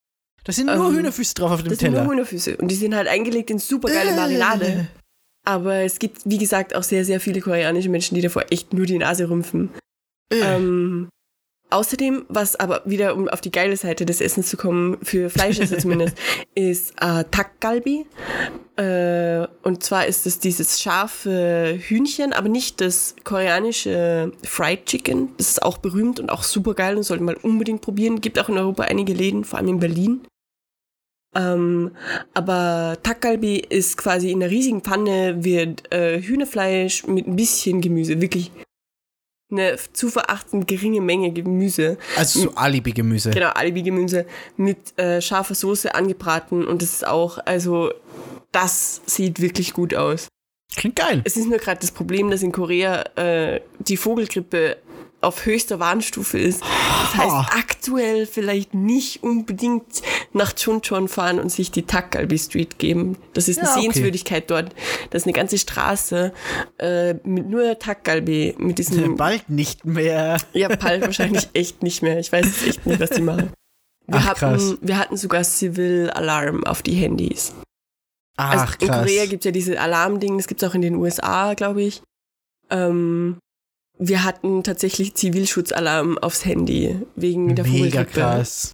Da 0.44 0.52
sind 0.52 0.66
nur 0.66 0.88
Ähm, 0.90 0.96
Hühnerfüße 0.96 1.34
drauf 1.36 1.52
auf 1.52 1.62
dem 1.62 1.70
Das 1.70 1.80
sind 1.80 1.92
Teller. 1.92 2.04
nur 2.04 2.14
Hühnerfüße 2.14 2.58
und 2.58 2.70
die 2.70 2.76
sind 2.76 2.96
halt 2.96 3.08
eingelegt 3.08 3.50
in 3.52 3.60
supergeile 3.60 4.16
Marinade. 4.16 4.66
Äh. 4.66 4.86
Aber 5.48 5.76
es 5.76 5.98
gibt, 6.00 6.24
wie 6.26 6.40
gesagt, 6.40 6.76
auch 6.76 6.84
sehr, 6.84 7.06
sehr 7.06 7.22
viele 7.22 7.40
koreanische 7.40 7.88
Menschen, 7.88 8.16
die 8.16 8.22
davor 8.22 8.44
echt 8.50 8.74
nur 8.74 8.86
die 8.86 8.98
Nase 8.98 9.30
rümpfen. 9.30 9.70
Äh. 10.30 10.42
Ähm, 10.42 11.08
außerdem, 11.70 12.26
was 12.28 12.58
aber 12.58 12.82
wieder, 12.84 13.16
um 13.16 13.30
auf 13.30 13.40
die 13.40 13.50
geile 13.50 13.78
Seite 13.78 14.06
des 14.06 14.20
Essens 14.20 14.50
zu 14.50 14.58
kommen, 14.58 14.98
für 15.04 15.30
Fleischesser 15.30 15.78
zumindest, 15.80 16.18
ist 16.54 16.96
äh, 17.00 17.24
Takgalbi. 17.32 18.06
Äh, 18.76 19.48
und 19.64 19.84
zwar 19.84 20.06
ist 20.06 20.28
es 20.28 20.40
dieses 20.40 20.82
scharfe 20.82 21.80
Hühnchen, 21.80 22.34
aber 22.34 22.50
nicht 22.50 22.82
das 22.82 23.16
koreanische 23.24 24.34
Fried 24.44 24.86
Chicken. 24.86 25.30
Das 25.38 25.48
ist 25.48 25.64
auch 25.64 25.78
berühmt 25.78 26.20
und 26.20 26.30
auch 26.30 26.44
super 26.44 26.74
geil 26.74 26.98
und 26.98 27.04
sollte 27.04 27.24
man 27.24 27.36
unbedingt 27.36 27.80
probieren. 27.80 28.20
Gibt 28.20 28.38
auch 28.38 28.50
in 28.50 28.58
Europa 28.58 28.84
einige 28.84 29.14
Läden, 29.14 29.46
vor 29.46 29.60
allem 29.60 29.70
in 29.70 29.80
Berlin. 29.80 30.28
Ähm, 31.36 31.92
aber 32.34 32.98
Takgalbi 33.04 33.58
ist 33.58 33.98
quasi 33.98 34.32
in 34.32 34.42
einer 34.42 34.52
riesigen 34.52 34.82
Pfanne, 34.82 35.44
wird 35.44 35.92
äh, 35.94 36.22
Hühnerfleisch 36.22 37.06
mit 37.06 37.28
ein 37.28 37.36
bisschen 37.36 37.82
Gemüse, 37.82 38.22
wirklich 38.22 38.52
eine 39.50 39.78
zu 39.94 40.10
verachtend 40.10 40.68
geringe 40.68 41.02
Menge 41.02 41.32
Gemüse. 41.32 41.98
Also 42.18 42.42
so 42.42 42.56
Alibi-Gemüse. 42.56 43.32
Genau, 43.32 43.50
Alibi-Gemüse 43.50 44.26
mit 44.58 44.98
äh, 44.98 45.22
scharfer 45.22 45.56
Soße 45.56 45.96
angebraten 45.96 46.66
und 46.66 46.82
das 46.82 46.94
ist 46.94 47.08
auch, 47.08 47.38
also 47.46 47.92
das 48.52 49.02
sieht 49.06 49.40
wirklich 49.40 49.74
gut 49.74 49.96
aus. 49.96 50.28
Klingt 50.76 50.98
geil. 50.98 51.22
Es 51.24 51.38
ist 51.38 51.48
nur 51.48 51.58
gerade 51.58 51.80
das 51.80 51.92
Problem, 51.92 52.30
dass 52.30 52.44
in 52.44 52.52
Korea 52.52 53.02
äh, 53.16 53.62
die 53.80 53.98
Vogelgrippe 53.98 54.78
auf 55.22 55.46
höchster 55.46 55.80
Warnstufe 55.80 56.38
ist. 56.38 56.62
Das 56.62 57.16
heißt, 57.18 57.32
Ha. 57.32 57.48
aktuell 57.58 58.26
vielleicht 58.28 58.74
nicht 58.76 59.24
unbedingt 59.24 60.02
nach 60.34 60.54
Chuncheon 60.54 61.08
fahren 61.08 61.40
und 61.40 61.52
sich 61.52 61.72
die 61.72 61.84
Takgalbi 61.84 62.38
Street 62.38 62.78
geben. 62.78 63.18
Das 63.34 63.48
ist 63.48 63.58
eine 63.58 63.68
Ja, 63.68 63.74
okay. 63.74 63.82
Sehenswürdigkeit 63.82 64.50
dort. 64.52 64.76
Das 65.10 65.24
ist 65.24 65.26
eine 65.26 65.34
ganze 65.34 65.58
Straße 65.58 66.34
äh, 66.78 67.16
mit 67.24 67.50
nur 67.50 67.80
Takgalbi, 67.80 68.56
mit 68.60 68.78
diesem 68.78 69.16
Bald 69.18 69.50
nicht 69.50 69.86
mehr. 69.86 70.38
ja, 70.54 70.70
Pal 70.76 71.02
wahrscheinlich 71.02 71.50
echt 71.54 71.82
nicht 71.82 72.04
mehr. 72.04 72.20
Ich 72.20 72.32
weiß 72.32 72.46
echt 72.68 72.86
nicht, 72.86 73.00
was 73.00 73.10
die 73.10 73.22
machen. 73.22 73.52
Wir, 74.06 74.20
Ach, 74.20 74.26
hatten, 74.42 74.78
wir 74.82 74.98
hatten 75.00 75.18
sogar 75.18 75.44
Civil 75.44 76.10
Alarm 76.12 76.64
auf 76.64 76.82
die 76.84 76.94
Handys. 76.94 77.54
Ach, 78.38 78.52
also 78.52 78.74
in 78.80 78.88
krass. 78.88 79.00
Korea 79.00 79.26
gibt 79.26 79.42
es 79.42 79.46
ja 79.46 79.52
diese 79.52 79.82
Alarmding, 79.82 80.38
das 80.38 80.48
gibt 80.48 80.62
es 80.62 80.70
auch 80.70 80.76
in 80.76 80.82
den 80.84 80.96
USA, 80.96 81.56
glaube 81.56 81.82
ich. 81.82 82.04
Ähm, 82.70 83.38
wir 84.00 84.24
hatten 84.24 84.64
tatsächlich 84.64 85.16
Zivilschutzalarm 85.16 86.18
aufs 86.18 86.46
Handy 86.46 87.00
wegen 87.16 87.56
der 87.56 87.66
Mega 87.66 87.78
Vogelgrippe. 88.04 88.12
krass. 88.20 88.74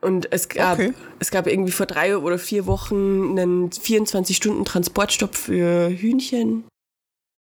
Und 0.00 0.32
es 0.32 0.48
gab, 0.48 0.78
Okay. 0.78 0.94
es 1.20 1.30
gab 1.30 1.46
irgendwie 1.46 1.70
vor 1.70 1.86
drei 1.86 2.16
oder 2.18 2.38
vier 2.38 2.66
Wochen 2.66 3.38
einen 3.38 3.70
24-Stunden-Transportstopp 3.70 5.36
für 5.36 5.90
Hühnchen 5.90 6.64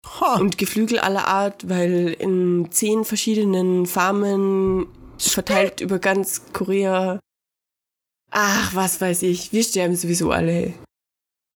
Ha. 0.06 0.36
und 0.36 0.58
Geflügel 0.60 1.00
aller 1.00 1.28
Art, 1.28 1.68
weil 1.70 2.16
in 2.20 2.68
zehn 2.72 3.04
verschiedenen 3.06 3.86
Farmen 3.88 4.86
verteilt 5.18 5.82
über 5.82 5.98
ganz 6.00 6.42
Korea. 6.54 7.20
Ach, 8.32 8.76
was 8.76 9.02
weiß 9.02 9.24
ich. 9.24 9.52
Wir 9.52 9.64
sterben 9.64 9.96
sowieso 9.96 10.32
alle. 10.32 10.74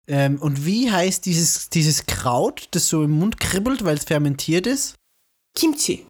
Ähm, 0.08 0.38
und 0.40 0.64
wie 0.66 0.90
heißt 0.90 1.26
dieses, 1.26 1.68
dieses 1.68 2.06
Kraut, 2.06 2.68
das 2.72 2.88
so 2.88 3.02
im 3.04 3.10
Mund 3.12 3.38
kribbelt, 3.40 3.84
weil 3.84 3.96
es 3.96 4.04
fermentiert 4.04 4.66
ist? 4.66 4.94
Kimchi. 5.54 6.06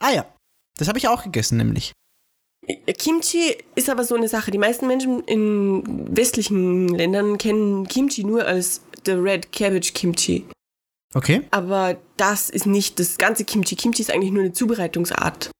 Ah 0.00 0.12
ja. 0.12 0.26
Das 0.78 0.88
habe 0.88 0.98
ich 0.98 1.08
auch 1.08 1.22
gegessen, 1.22 1.58
nämlich. 1.58 1.92
Kimchi 2.98 3.56
ist 3.74 3.90
aber 3.90 4.04
so 4.04 4.14
eine 4.14 4.28
Sache. 4.28 4.50
Die 4.50 4.58
meisten 4.58 4.86
Menschen 4.86 5.22
in 5.24 6.16
westlichen 6.16 6.88
Ländern 6.88 7.38
kennen 7.38 7.88
Kimchi 7.88 8.24
nur 8.24 8.46
als 8.46 8.82
the 9.04 9.12
red 9.12 9.50
cabbage 9.52 9.92
Kimchi. 9.92 10.44
Okay. 11.14 11.42
Aber 11.50 11.98
das 12.16 12.50
ist 12.50 12.66
nicht 12.66 12.98
das 12.98 13.18
ganze 13.18 13.44
Kimchi. 13.44 13.76
Kimchi 13.76 14.02
ist 14.02 14.10
eigentlich 14.10 14.32
nur 14.32 14.44
eine 14.44 14.52
Zubereitungsart. 14.52 15.50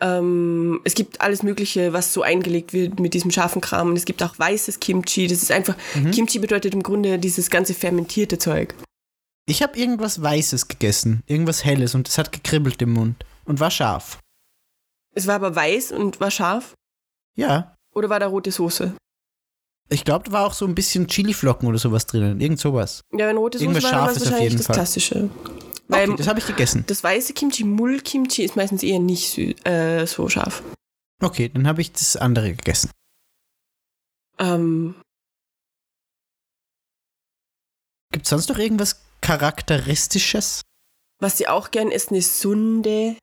Ähm, 0.00 0.80
es 0.84 0.94
gibt 0.94 1.20
alles 1.20 1.42
Mögliche, 1.42 1.92
was 1.92 2.12
so 2.12 2.22
eingelegt 2.22 2.72
wird 2.72 3.00
mit 3.00 3.14
diesem 3.14 3.32
scharfen 3.32 3.60
Kram. 3.60 3.90
Und 3.90 3.96
es 3.96 4.04
gibt 4.04 4.22
auch 4.22 4.38
weißes 4.38 4.78
Kimchi. 4.78 5.26
Das 5.26 5.42
ist 5.42 5.50
einfach, 5.50 5.76
Kimchi 6.12 6.38
bedeutet 6.38 6.74
im 6.74 6.84
Grunde 6.84 7.18
dieses 7.18 7.50
ganze 7.50 7.74
fermentierte 7.74 8.38
Zeug. 8.38 8.74
Ich 9.48 9.62
habe 9.62 9.78
irgendwas 9.78 10.20
Weißes 10.20 10.68
gegessen, 10.68 11.22
irgendwas 11.26 11.64
Helles 11.64 11.94
und 11.94 12.06
es 12.06 12.18
hat 12.18 12.32
gekribbelt 12.32 12.82
im 12.82 12.92
Mund 12.92 13.24
und 13.46 13.60
war 13.60 13.70
scharf. 13.70 14.18
Es 15.14 15.26
war 15.26 15.36
aber 15.36 15.56
weiß 15.56 15.92
und 15.92 16.20
war 16.20 16.30
scharf. 16.30 16.74
Ja. 17.34 17.74
Oder 17.94 18.10
war 18.10 18.20
da 18.20 18.26
rote 18.26 18.52
Soße? 18.52 18.94
Ich 19.88 20.04
glaube, 20.04 20.26
da 20.26 20.32
war 20.32 20.46
auch 20.46 20.52
so 20.52 20.66
ein 20.66 20.74
bisschen 20.74 21.08
Chiliflocken 21.08 21.66
oder 21.66 21.78
sowas 21.78 22.04
drinnen. 22.04 22.42
Irgend 22.42 22.60
sowas. 22.60 23.00
Ja, 23.10 23.26
wenn 23.26 23.38
rote 23.38 23.56
Soße 23.56 23.64
Irgendwas 23.64 23.84
war, 23.84 23.90
dann 23.90 24.00
war 24.00 24.06
Scharfes 24.08 24.24
wahrscheinlich 24.26 24.50
jeden 24.50 24.56
das 24.58 24.66
Fall. 24.66 24.76
Klassische. 24.76 25.30
Weil 25.88 26.08
Okay, 26.10 26.18
das 26.18 26.28
habe 26.28 26.40
ich 26.40 26.46
gegessen. 26.46 26.84
das 26.86 27.02
weiße 27.02 27.32
Kimchi, 27.32 27.64
Mull-Kimchi, 27.64 28.44
ist 28.44 28.54
meistens 28.54 28.82
eher 28.82 28.98
nicht 28.98 29.30
sü 29.30 29.54
äh, 29.64 30.06
so 30.06 30.28
scharf. 30.28 30.62
Okay, 31.22 31.48
dann 31.48 31.66
habe 31.66 31.80
ich 31.80 31.90
das 31.90 32.16
andere 32.16 32.50
gegessen. 32.52 32.90
Ähm, 34.38 34.94
Gibt 38.12 38.26
es 38.26 38.28
sonst 38.28 38.50
noch 38.50 38.58
irgendwas 38.58 39.07
Charakteristisches? 39.20 40.62
was 41.20 41.36
sie 41.38 41.48
auch 41.48 41.72
gern 41.72 41.90
essen, 41.90 42.14
ist 42.14 42.38
Sunde. 42.40 43.16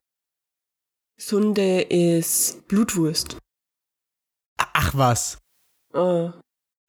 Sunde 1.18 1.82
ist 1.82 2.68
Blutwurst. 2.68 3.38
Ach 4.58 4.92
was. 4.94 5.38
Äh, 5.94 6.30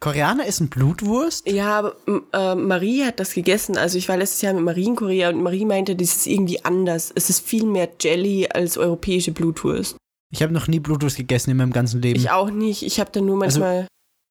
Koreaner 0.01 0.47
essen 0.47 0.69
Blutwurst? 0.69 1.47
ja, 1.49 1.79
aber 1.79 1.97
äh, 2.33 2.55
Marie 2.57 3.05
hat 3.05 3.21
das 3.21 3.35
gegessen. 3.35 3.79
Also 3.79 3.99
ich 3.99 4.09
war 4.09 4.17
letztes 4.17 4.43
Jahr 4.43 4.53
mit 4.53 4.65
Marie 4.65 4.87
in 4.87 4.97
Korea 4.97 5.29
und 5.29 5.43
Marie 5.43 5.65
meinte, 5.65 5.95
das 5.95 6.17
ist 6.17 6.27
irgendwie 6.27 6.65
anders. 6.65 7.13
Es 7.15 7.31
ist 7.31 7.47
viel 7.47 7.65
mehr 7.67 7.89
Jelly 8.01 8.49
als 8.53 8.77
europäische 8.77 9.31
Blutwurst. 9.31 9.97
Ich 10.33 10.43
habe 10.43 10.53
noch 10.53 10.67
nie 10.67 10.81
Blutwurst 10.81 11.17
gegessen 11.17 11.51
in 11.51 11.57
meinem 11.59 11.73
ganzen 11.73 12.03
Leben. 12.03 12.19
Ich 12.19 12.31
auch 12.31 12.51
nicht. 12.51 12.83
Ich 12.83 12.99
habe 12.99 13.13
da 13.13 13.21
nur 13.21 13.41
Also- 13.43 13.61
manchmal. 13.61 13.87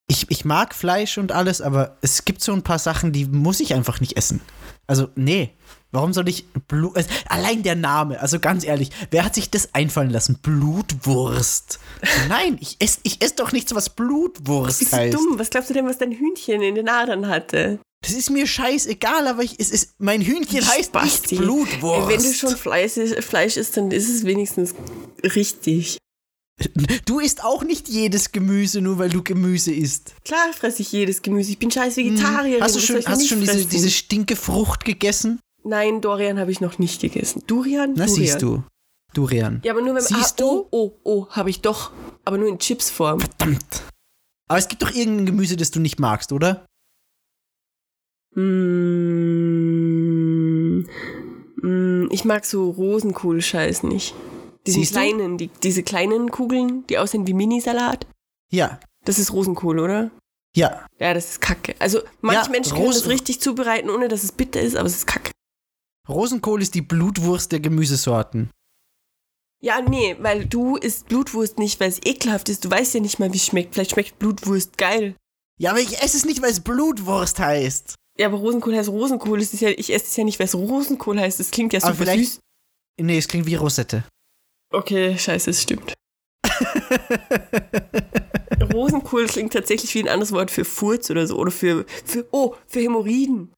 ich, 0.08 0.30
ich 0.30 0.44
mag 0.44 0.76
Fleisch 0.76 1.18
und 1.18 1.32
alles, 1.32 1.62
aber 1.62 1.98
es 2.02 2.26
gibt 2.26 2.42
so 2.42 2.52
ein 2.52 2.64
paar 2.64 2.80
Sachen, 2.80 3.14
die 3.14 3.26
muss 3.26 3.62
ich 3.62 3.74
einfach 3.74 4.02
nicht 4.02 4.18
essen. 4.18 4.42
Also, 4.88 5.10
nee. 5.16 5.52
Warum 5.92 6.12
soll 6.12 6.28
ich 6.28 6.46
Blut. 6.68 6.98
Also, 6.98 7.10
allein 7.30 7.64
der 7.64 7.76
Name, 7.76 8.20
also 8.20 8.40
ganz 8.40 8.66
ehrlich, 8.66 8.90
wer 9.12 9.24
hat 9.24 9.34
sich 9.34 9.50
das 9.50 9.74
einfallen 9.74 10.10
lassen? 10.10 10.40
Blutwurst. 10.42 11.80
Nein, 12.28 12.58
ich 12.60 12.76
esse 12.80 13.00
ich 13.04 13.22
ess 13.24 13.36
doch 13.36 13.54
nichts, 13.54 13.74
was 13.74 13.90
Blutwurst 13.90 14.80
bist 14.80 14.92
du 14.92 14.98
heißt. 14.98 15.14
dumm? 15.14 15.40
Was 15.40 15.50
glaubst 15.50 15.70
du 15.70 15.74
denn, 15.74 15.88
was 15.88 15.98
dein 15.98 16.12
Hühnchen 16.12 16.62
in 16.62 16.76
den 16.76 16.90
Adern 16.90 17.28
hatte? 17.28 17.80
Das 18.02 18.12
ist 18.14 18.30
mir 18.30 18.46
scheißegal, 18.46 19.28
aber 19.28 19.42
ich, 19.42 19.60
es 19.60 19.72
ist, 19.72 19.96
mein 19.98 20.22
Hühnchen 20.22 20.68
heißt 20.68 20.92
Basti. 20.92 21.36
nicht 21.36 21.42
Blutwurst. 21.42 22.10
Wenn 22.10 22.22
du 22.22 22.34
schon 22.34 22.56
Fleisch, 22.56 22.94
Fleisch 23.22 23.58
isst, 23.58 23.78
dann 23.78 23.90
ist 23.90 24.10
es 24.10 24.26
wenigstens 24.26 24.76
richtig. 25.24 25.98
Du 27.06 27.20
isst 27.20 27.44
auch 27.44 27.64
nicht 27.64 27.90
jedes 27.90 28.32
Gemüse, 28.32 28.80
nur 28.80 28.98
weil 28.98 29.10
du 29.10 29.22
Gemüse 29.22 29.74
isst. 29.74 30.14
Klar 30.24 30.54
fresse 30.54 30.84
ich 30.84 30.92
jedes 30.92 31.22
Gemüse. 31.22 31.52
Ich 31.52 31.60
bin 31.60 31.70
scheiß 31.70 31.98
Vegetarierin. 31.98 32.60
Hm. 32.60 32.64
Hast 32.64 32.76
du 32.76 32.80
schon, 32.80 32.96
hast 33.06 33.22
du 33.22 33.28
schon 33.28 33.42
diese, 33.42 33.66
diese 33.66 33.90
stinke 33.90 34.38
Frucht 34.38 34.86
gegessen? 34.86 35.40
Nein, 35.64 36.00
Dorian 36.00 36.40
habe 36.40 36.52
ich 36.52 36.62
noch 36.62 36.80
nicht 36.80 37.02
gegessen. 37.02 37.44
Durian? 37.48 37.94
Na, 37.96 38.06
Durian. 38.06 38.26
siehst 38.26 38.42
du. 38.42 38.64
Durian. 39.14 39.62
Ja, 39.64 39.74
aber 39.74 39.82
nur 39.82 39.96
wenn 39.96 40.02
Siehst 40.02 40.42
ah, 40.42 40.46
Oh, 40.46 40.68
oh, 40.72 40.92
oh, 41.04 41.28
habe 41.30 41.50
ich 41.50 41.62
doch. 41.62 41.92
Aber 42.24 42.38
nur 42.38 42.48
in 42.50 42.60
Chipsform. 42.60 43.20
Verdammt. 43.20 43.84
Aber 44.48 44.60
es 44.60 44.68
gibt 44.68 44.84
doch 44.84 44.92
irgendein 44.92 45.26
Gemüse, 45.26 45.58
das 45.58 45.72
du 45.72 45.80
nicht 45.80 46.00
magst, 46.00 46.32
oder? 46.32 46.66
Mm, 48.36 48.44
mm, 51.62 52.10
ich 52.12 52.26
mag 52.26 52.46
so 52.46 52.70
Rosenkohl-Scheiß 52.70 53.84
nicht. 53.84 54.14
Diesen 54.66 54.82
Siehst 54.82 54.94
kleinen, 54.94 55.38
die, 55.38 55.48
diese 55.64 55.84
kleinen 55.84 56.32
Kugeln, 56.32 56.86
die 56.88 56.98
aussehen 56.98 57.28
wie 57.28 57.34
Minisalat. 57.34 58.08
Ja. 58.52 58.80
Das 59.04 59.20
ist 59.20 59.32
Rosenkohl, 59.34 59.80
oder? 59.80 60.10
Ja. 60.56 60.86
Ja, 61.00 61.14
das 61.14 61.32
ist 61.32 61.42
Kacke. 61.42 61.76
Also 61.80 62.00
manche 62.22 62.46
Ja, 62.46 62.50
Menschen 62.50 62.74
können 62.74 62.88
das 62.88 62.98
Rosen- 62.98 63.12
richtig 63.12 63.42
zubereiten, 63.42 63.90
ohne 63.90 64.08
dass 64.08 64.24
es 64.24 64.32
bitter 64.32 64.62
ist, 64.62 64.76
aber 64.76 64.88
es 64.88 64.96
ist 64.96 65.06
Kacke. 65.08 65.32
Rosenkohl 66.08 66.62
ist 66.62 66.76
die 66.76 66.82
Blutwurst 66.82 67.52
der 67.52 67.60
Gemüsesorten. 67.60 68.50
Ja, 69.62 69.82
nee, 69.82 70.16
weil 70.20 70.46
du 70.46 70.76
isst 70.78 71.08
Blutwurst 71.08 71.58
nicht, 71.60 71.80
weil 71.80 71.90
es 71.90 72.00
ekelhaft 72.06 72.50
ist. 72.50 72.64
Du 72.66 72.70
weißt 72.70 72.94
ja 72.94 73.00
nicht 73.00 73.20
mal, 73.20 73.34
wie 73.34 73.38
es 73.38 73.46
schmeckt. 73.46 73.74
Vielleicht 73.74 73.92
schmeckt 73.92 74.20
Blutwurst 74.20 74.78
geil. 74.78 75.16
Ja, 75.58 75.72
aber 75.72 75.80
ich 75.80 76.02
esse 76.02 76.18
es 76.18 76.26
nicht, 76.26 76.42
weil 76.42 76.52
es 76.52 76.60
Blutwurst 76.60 77.40
heißt. 77.40 77.96
Ja, 78.18 78.28
aber 78.28 78.38
Rosenkohl 78.38 78.76
heißt 78.76 78.90
Rosenkohl. 78.90 79.42
Es 79.42 79.54
ist 79.54 79.62
ja, 79.62 79.70
ich 79.70 79.92
esse 79.94 80.06
es 80.06 80.16
ja 80.16 80.24
nicht, 80.24 80.38
weil 80.40 80.46
es 80.48 80.56
Rosenkohl 80.56 81.20
heißt. 81.20 81.40
Das 81.40 81.52
klingt 81.52 81.74
ja 81.74 81.82
super 81.82 81.96
vielleicht- 81.96 82.26
süß. 82.34 82.40
Nee, 83.02 83.18
es 83.18 83.28
klingt 83.28 83.46
wie 83.48 83.56
Rosette. 83.56 84.04
Okay, 84.76 85.18
scheiße, 85.18 85.52
es 85.52 85.62
stimmt. 85.62 85.94
Rosenkohl 88.74 89.28
klingt 89.28 89.54
tatsächlich 89.54 89.96
wie 89.96 90.04
ein 90.04 90.10
anderes 90.10 90.34
Wort 90.34 90.52
für 90.52 90.66
Furz 90.66 91.10
oder 91.10 91.26
so. 91.28 91.38
Oder 91.38 91.52
für, 91.52 91.86
für 92.04 92.28
oh, 92.32 92.56
für 92.68 92.82
Hämorrhoiden. 92.82 93.54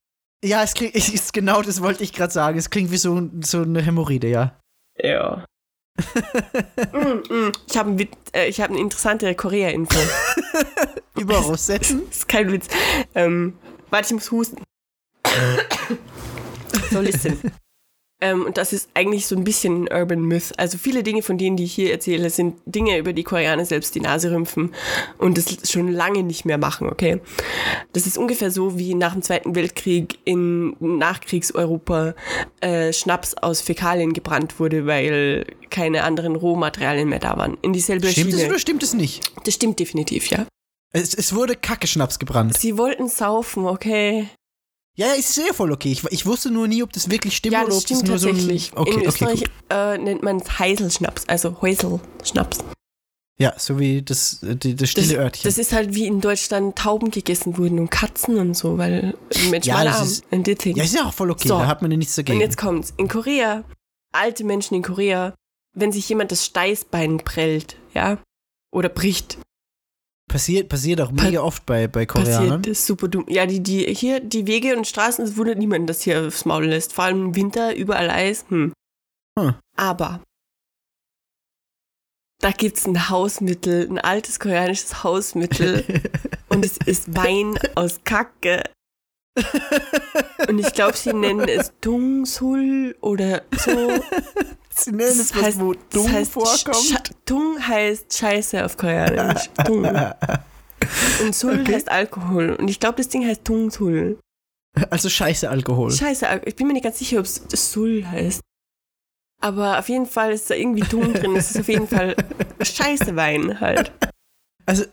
Ja, 0.45 0.61
es 0.63 0.75
klingt, 0.75 0.93
es 0.95 1.09
ist 1.09 1.33
genau 1.33 1.63
das 1.63 1.81
wollte 1.81 2.03
ich 2.03 2.13
gerade 2.13 2.31
sagen. 2.31 2.59
Es 2.59 2.69
klingt 2.69 2.91
wie 2.91 2.97
so, 2.97 3.29
so 3.41 3.63
eine 3.63 3.81
Hämorrhoide, 3.81 4.27
ja. 4.27 4.59
Ja. 5.01 5.43
mm, 6.93 7.23
mm. 7.33 7.51
Ich 7.67 7.77
habe 7.77 7.89
ein, 7.89 8.07
äh, 8.33 8.47
ich 8.47 8.61
hab 8.61 8.69
eine 8.69 8.79
interessante 8.79 9.33
Korea-Info. 9.33 9.97
Über 11.17 11.37
Rosetten? 11.37 12.05
Das 12.07 12.17
ist 12.17 12.27
kein 12.27 12.51
Witz. 12.51 12.67
Ähm, 13.15 13.57
warte, 13.89 14.09
ich 14.09 14.13
muss 14.13 14.29
husten. 14.29 14.61
so, 16.91 17.01
listen. 17.01 17.41
Ähm, 18.19 18.45
und 18.45 18.57
das 18.57 18.73
ist 18.73 18.89
eigentlich 18.95 19.27
so 19.27 19.35
ein 19.35 19.43
bisschen 19.43 19.87
ein 19.87 19.99
Urban 19.99 20.21
Myth. 20.21 20.53
Also 20.57 20.77
viele 20.77 21.03
Dinge 21.03 21.21
von 21.21 21.37
denen, 21.37 21.55
die 21.55 21.65
ich 21.65 21.73
hier 21.73 21.91
erzähle, 21.91 22.29
sind 22.31 22.55
Dinge, 22.65 22.97
über 22.97 23.13
die 23.13 23.23
Koreaner 23.23 23.65
selbst 23.65 23.93
die 23.93 23.99
Nase 23.99 24.31
rümpfen 24.31 24.73
und 25.19 25.37
das 25.37 25.69
schon 25.69 25.91
lange 25.91 26.23
nicht 26.23 26.43
mehr 26.43 26.57
machen, 26.57 26.89
okay? 26.89 27.21
Das 27.93 28.07
ist 28.07 28.17
ungefähr 28.17 28.49
so, 28.49 28.79
wie 28.79 28.95
nach 28.95 29.13
dem 29.13 29.21
Zweiten 29.21 29.53
Weltkrieg 29.53 30.17
in 30.25 30.75
Nachkriegseuropa 30.79 32.15
äh, 32.61 32.91
Schnaps 32.91 33.35
aus 33.35 33.61
Fäkalien 33.61 34.13
gebrannt 34.13 34.59
wurde, 34.59 34.87
weil 34.87 35.45
keine 35.69 36.03
anderen 36.03 36.35
Rohmaterialien 36.35 37.09
mehr 37.09 37.19
da 37.19 37.37
waren. 37.37 37.57
In 37.61 37.73
dieselbe 37.73 38.07
Stimmt 38.07 38.33
es 38.33 38.39
Schiene. 38.39 38.49
oder 38.49 38.59
stimmt 38.59 38.81
es 38.81 38.93
nicht? 38.95 39.31
Das 39.43 39.53
stimmt 39.53 39.79
definitiv, 39.79 40.27
ja. 40.27 40.47
Es, 40.93 41.13
es 41.13 41.35
wurde 41.35 41.55
Kacke-Schnaps 41.55 42.17
gebrannt. 42.17 42.57
Sie 42.57 42.77
wollten 42.77 43.09
saufen, 43.09 43.65
okay? 43.65 44.27
Ja, 44.99 45.13
ist 45.13 45.33
sehr 45.33 45.53
voll 45.53 45.71
okay. 45.71 45.91
Ich, 45.91 46.03
ich 46.05 46.25
wusste 46.25 46.49
nur 46.49 46.67
nie, 46.67 46.81
ob 46.81 46.91
das 46.91 47.09
wirklich 47.09 47.37
stimmt 47.37 47.53
Ja, 47.53 47.59
oder 47.61 47.69
das 47.69 47.77
ob 47.83 47.87
das 47.87 48.03
nur 48.03 48.17
so 48.17 48.29
ein. 48.29 48.35
Okay, 48.35 48.91
In 48.91 48.97
okay, 48.97 49.05
Österreich 49.07 49.39
gut. 49.41 49.49
äh, 49.69 49.97
nennt 49.99 50.23
man 50.23 50.37
es 50.37 50.57
Heiselschnaps, 50.59 51.25
also 51.27 51.61
Häuselschnaps. 51.61 52.57
Ja, 53.39 53.53
so 53.59 53.77
wie 53.77 54.01
das, 54.01 54.41
äh, 54.41 54.55
die, 54.55 54.75
das 54.75 54.93
Das, 54.93 55.05
stille 55.05 55.19
Örtchen. 55.21 55.43
das 55.43 55.59
ist 55.59 55.71
halt 55.71 55.93
wie 55.93 56.07
in 56.07 56.19
Deutschland 56.21 56.75
Tauben 56.75 57.11
gegessen 57.11 57.59
wurden 57.59 57.77
und 57.77 57.91
Katzen 57.91 58.39
und 58.39 58.55
so, 58.57 58.79
weil 58.79 59.15
die 59.35 59.49
Menschen 59.49 59.69
Ja, 59.69 59.83
das 59.83 59.97
arm. 59.97 60.07
ist- 60.07 60.23
in 60.31 60.41
Ditting. 60.43 60.75
ja, 60.75 60.83
ist 60.83 60.95
ja 60.95 61.05
auch 61.05 61.13
voll 61.13 61.29
okay. 61.29 61.47
So. 61.47 61.59
Da 61.59 61.67
hat 61.67 61.83
man 61.83 61.91
ja 61.91 61.97
nichts 61.97 62.15
dagegen. 62.15 62.37
Und 62.39 62.41
jetzt 62.41 62.57
kommt's. 62.57 62.93
In 62.97 63.07
Korea, 63.07 63.63
alte 64.11 64.43
Menschen 64.43 64.73
in 64.73 64.81
Korea, 64.81 65.35
wenn 65.75 65.91
sich 65.91 66.09
jemand 66.09 66.31
das 66.31 66.43
Steißbein 66.43 67.19
prellt, 67.19 67.75
ja, 67.93 68.17
oder 68.73 68.89
bricht, 68.89 69.37
passiert, 70.27 70.69
passiert 70.69 71.01
auch 71.01 71.11
mega 71.11 71.41
oft 71.41 71.65
bei, 71.65 71.87
bei 71.87 72.05
Koreanern. 72.05 72.61
passiert 72.61 72.67
das 72.67 72.85
super 72.85 73.07
dumm. 73.07 73.25
Ja, 73.27 73.45
die, 73.45 73.61
die, 73.61 73.93
hier, 73.93 74.19
die 74.19 74.47
Wege 74.47 74.75
und 74.75 74.87
Straßen, 74.87 75.25
es 75.25 75.37
wundert 75.37 75.57
niemanden, 75.57 75.87
dass 75.87 76.01
hier 76.01 76.27
aufs 76.27 76.45
Maul 76.45 76.65
lässt. 76.65 76.93
Vor 76.93 77.05
allem 77.05 77.27
im 77.27 77.35
Winter, 77.35 77.75
überall 77.75 78.09
Eis. 78.09 78.45
Hm. 78.49 78.73
Hm. 79.39 79.55
Aber 79.75 80.21
da 82.39 82.51
gibt's 82.51 82.85
ein 82.85 83.09
Hausmittel, 83.09 83.87
ein 83.89 83.97
altes 83.97 84.39
koreanisches 84.39 85.03
Hausmittel 85.03 85.83
und 86.49 86.63
es 86.63 86.77
ist 86.77 87.15
Wein 87.15 87.57
aus 87.75 88.01
Kacke. 88.03 88.63
Und 90.47 90.59
ich 90.59 90.73
glaube, 90.73 90.97
sie 90.97 91.13
nennen 91.13 91.47
es 91.47 91.73
Dungsul 91.81 92.95
oder 93.01 93.43
so. 93.51 93.71
Sie 94.77 94.91
nennen 94.91 95.19
es 95.19 95.35
was, 95.35 95.59
wo 95.59 95.73
das 95.73 95.81
dumm 95.91 96.11
heißt, 96.11 96.31
vorkommt. 96.31 97.11
Dung 97.25 97.67
heißt 97.67 98.15
Scheiße 98.17 98.63
auf 98.63 98.77
Koreanisch. 98.77 99.49
Dung. 99.65 99.85
Und 101.23 101.35
Sul 101.35 101.61
Okay. 101.61 101.73
heißt 101.75 101.89
Alkohol. 101.89 102.51
Und 102.51 102.69
ich 102.69 102.79
glaube, 102.79 102.97
das 102.97 103.09
Ding 103.09 103.25
heißt 103.25 103.41
Dungsul. 103.47 104.19
Also 104.91 105.09
scheiße 105.09 105.49
Alkohol. 105.49 105.91
Scheiße, 105.91 106.27
Al- 106.29 106.41
ich 106.45 106.55
bin 106.55 106.67
mir 106.67 106.73
nicht 106.73 106.83
ganz 106.83 106.99
sicher, 106.99 107.19
ob 107.19 107.25
es 107.25 107.71
Sul 107.71 108.05
heißt. 108.05 108.41
Aber 109.41 109.79
auf 109.79 109.89
jeden 109.89 110.05
Fall 110.05 110.31
ist 110.31 110.49
da 110.49 110.55
irgendwie 110.55 110.81
Dung 110.87 111.13
drin. 111.13 111.35
Es 111.35 111.51
ist 111.51 111.59
auf 111.59 111.67
jeden 111.67 111.87
Fall 111.87 112.15
Scheiße 112.61 113.15
Wein 113.15 113.59
halt. 113.59 113.91
Also, 114.65 114.85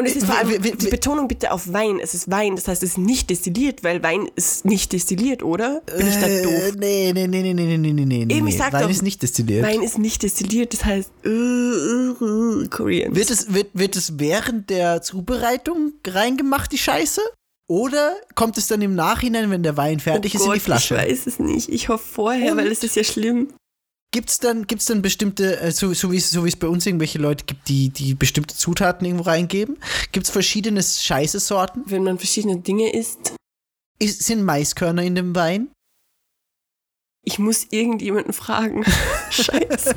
und 0.00 0.06
es 0.06 0.14
äh, 0.14 0.18
ist 0.18 0.26
vor 0.26 0.38
allem 0.38 0.62
die 0.62 0.88
Betonung 0.88 1.28
bitte 1.28 1.52
auf 1.52 1.72
Wein. 1.72 2.00
Es 2.02 2.14
ist 2.14 2.30
Wein, 2.30 2.56
das 2.56 2.68
heißt, 2.68 2.82
es 2.82 2.92
ist 2.92 2.98
nicht 2.98 3.28
destilliert, 3.28 3.84
weil 3.84 4.02
Wein 4.02 4.28
ist 4.34 4.64
nicht 4.64 4.92
destilliert, 4.92 5.42
oder? 5.42 5.82
Bin 5.94 6.08
ich 6.08 6.16
da 6.16 6.26
äh, 6.26 6.42
doof? 6.42 6.72
Nee, 6.78 7.12
nee, 7.12 7.26
nee, 7.26 7.42
nee, 7.42 7.52
nee, 7.52 7.76
nee, 7.76 7.92
nee, 7.92 8.24
nee. 8.24 8.48
Ich 8.48 8.56
sag 8.56 8.72
Wein 8.72 8.82
doch, 8.82 8.90
ist 8.90 9.02
nicht 9.02 9.22
destilliert. 9.22 9.62
Wein 9.66 9.82
ist 9.82 9.98
nicht 9.98 10.22
destilliert, 10.22 10.72
das 10.72 10.86
heißt, 10.86 11.10
äh, 11.24 11.28
uh, 11.28 12.16
uh, 12.18 12.24
uh, 12.24 12.68
Korean. 12.70 13.14
Wird 13.14 13.30
es, 13.30 13.52
wird, 13.52 13.68
wird 13.74 13.94
es 13.96 14.18
während 14.18 14.70
der 14.70 15.02
Zubereitung 15.02 15.92
reingemacht, 16.06 16.72
die 16.72 16.78
Scheiße? 16.78 17.20
Oder 17.68 18.16
kommt 18.34 18.58
es 18.58 18.66
dann 18.66 18.82
im 18.82 18.94
Nachhinein, 18.94 19.50
wenn 19.50 19.62
der 19.62 19.76
Wein 19.76 20.00
fertig 20.00 20.34
oh 20.34 20.38
ist, 20.38 20.44
Gott, 20.44 20.54
in 20.54 20.54
die 20.54 20.64
Flasche? 20.64 20.94
Ich 20.94 21.02
weiß 21.02 21.26
es 21.26 21.38
nicht. 21.38 21.68
Ich 21.68 21.88
hoffe 21.88 22.04
vorher, 22.04 22.52
Und? 22.52 22.58
weil 22.58 22.72
es 22.72 22.82
ist 22.82 22.96
ja 22.96 23.04
schlimm. 23.04 23.48
Gibt 24.12 24.30
es 24.30 24.38
dann, 24.40 24.66
gibt's 24.66 24.86
dann 24.86 25.02
bestimmte, 25.02 25.60
äh, 25.60 25.70
so, 25.70 25.92
so 25.94 26.10
wie 26.10 26.16
es 26.16 26.30
so 26.30 26.44
wie 26.44 26.48
es 26.48 26.56
bei 26.56 26.66
uns 26.66 26.84
irgendwelche 26.84 27.18
Leute 27.18 27.44
gibt, 27.44 27.68
die, 27.68 27.90
die 27.90 28.14
bestimmte 28.14 28.56
Zutaten 28.56 29.06
irgendwo 29.06 29.24
reingeben? 29.24 29.78
Gibt 30.10 30.26
es 30.26 30.32
verschiedene 30.32 30.82
Scheiße-Sorten? 30.82 31.84
Wenn 31.86 32.02
man 32.02 32.18
verschiedene 32.18 32.58
Dinge 32.58 32.92
isst, 32.92 33.34
Ist, 34.00 34.24
sind 34.24 34.42
Maiskörner 34.44 35.02
in 35.02 35.14
dem 35.14 35.34
Wein? 35.34 35.68
ich 37.22 37.38
muss 37.38 37.66
irgendjemanden 37.70 38.32
fragen. 38.32 38.82
Scheiße. 39.30 39.94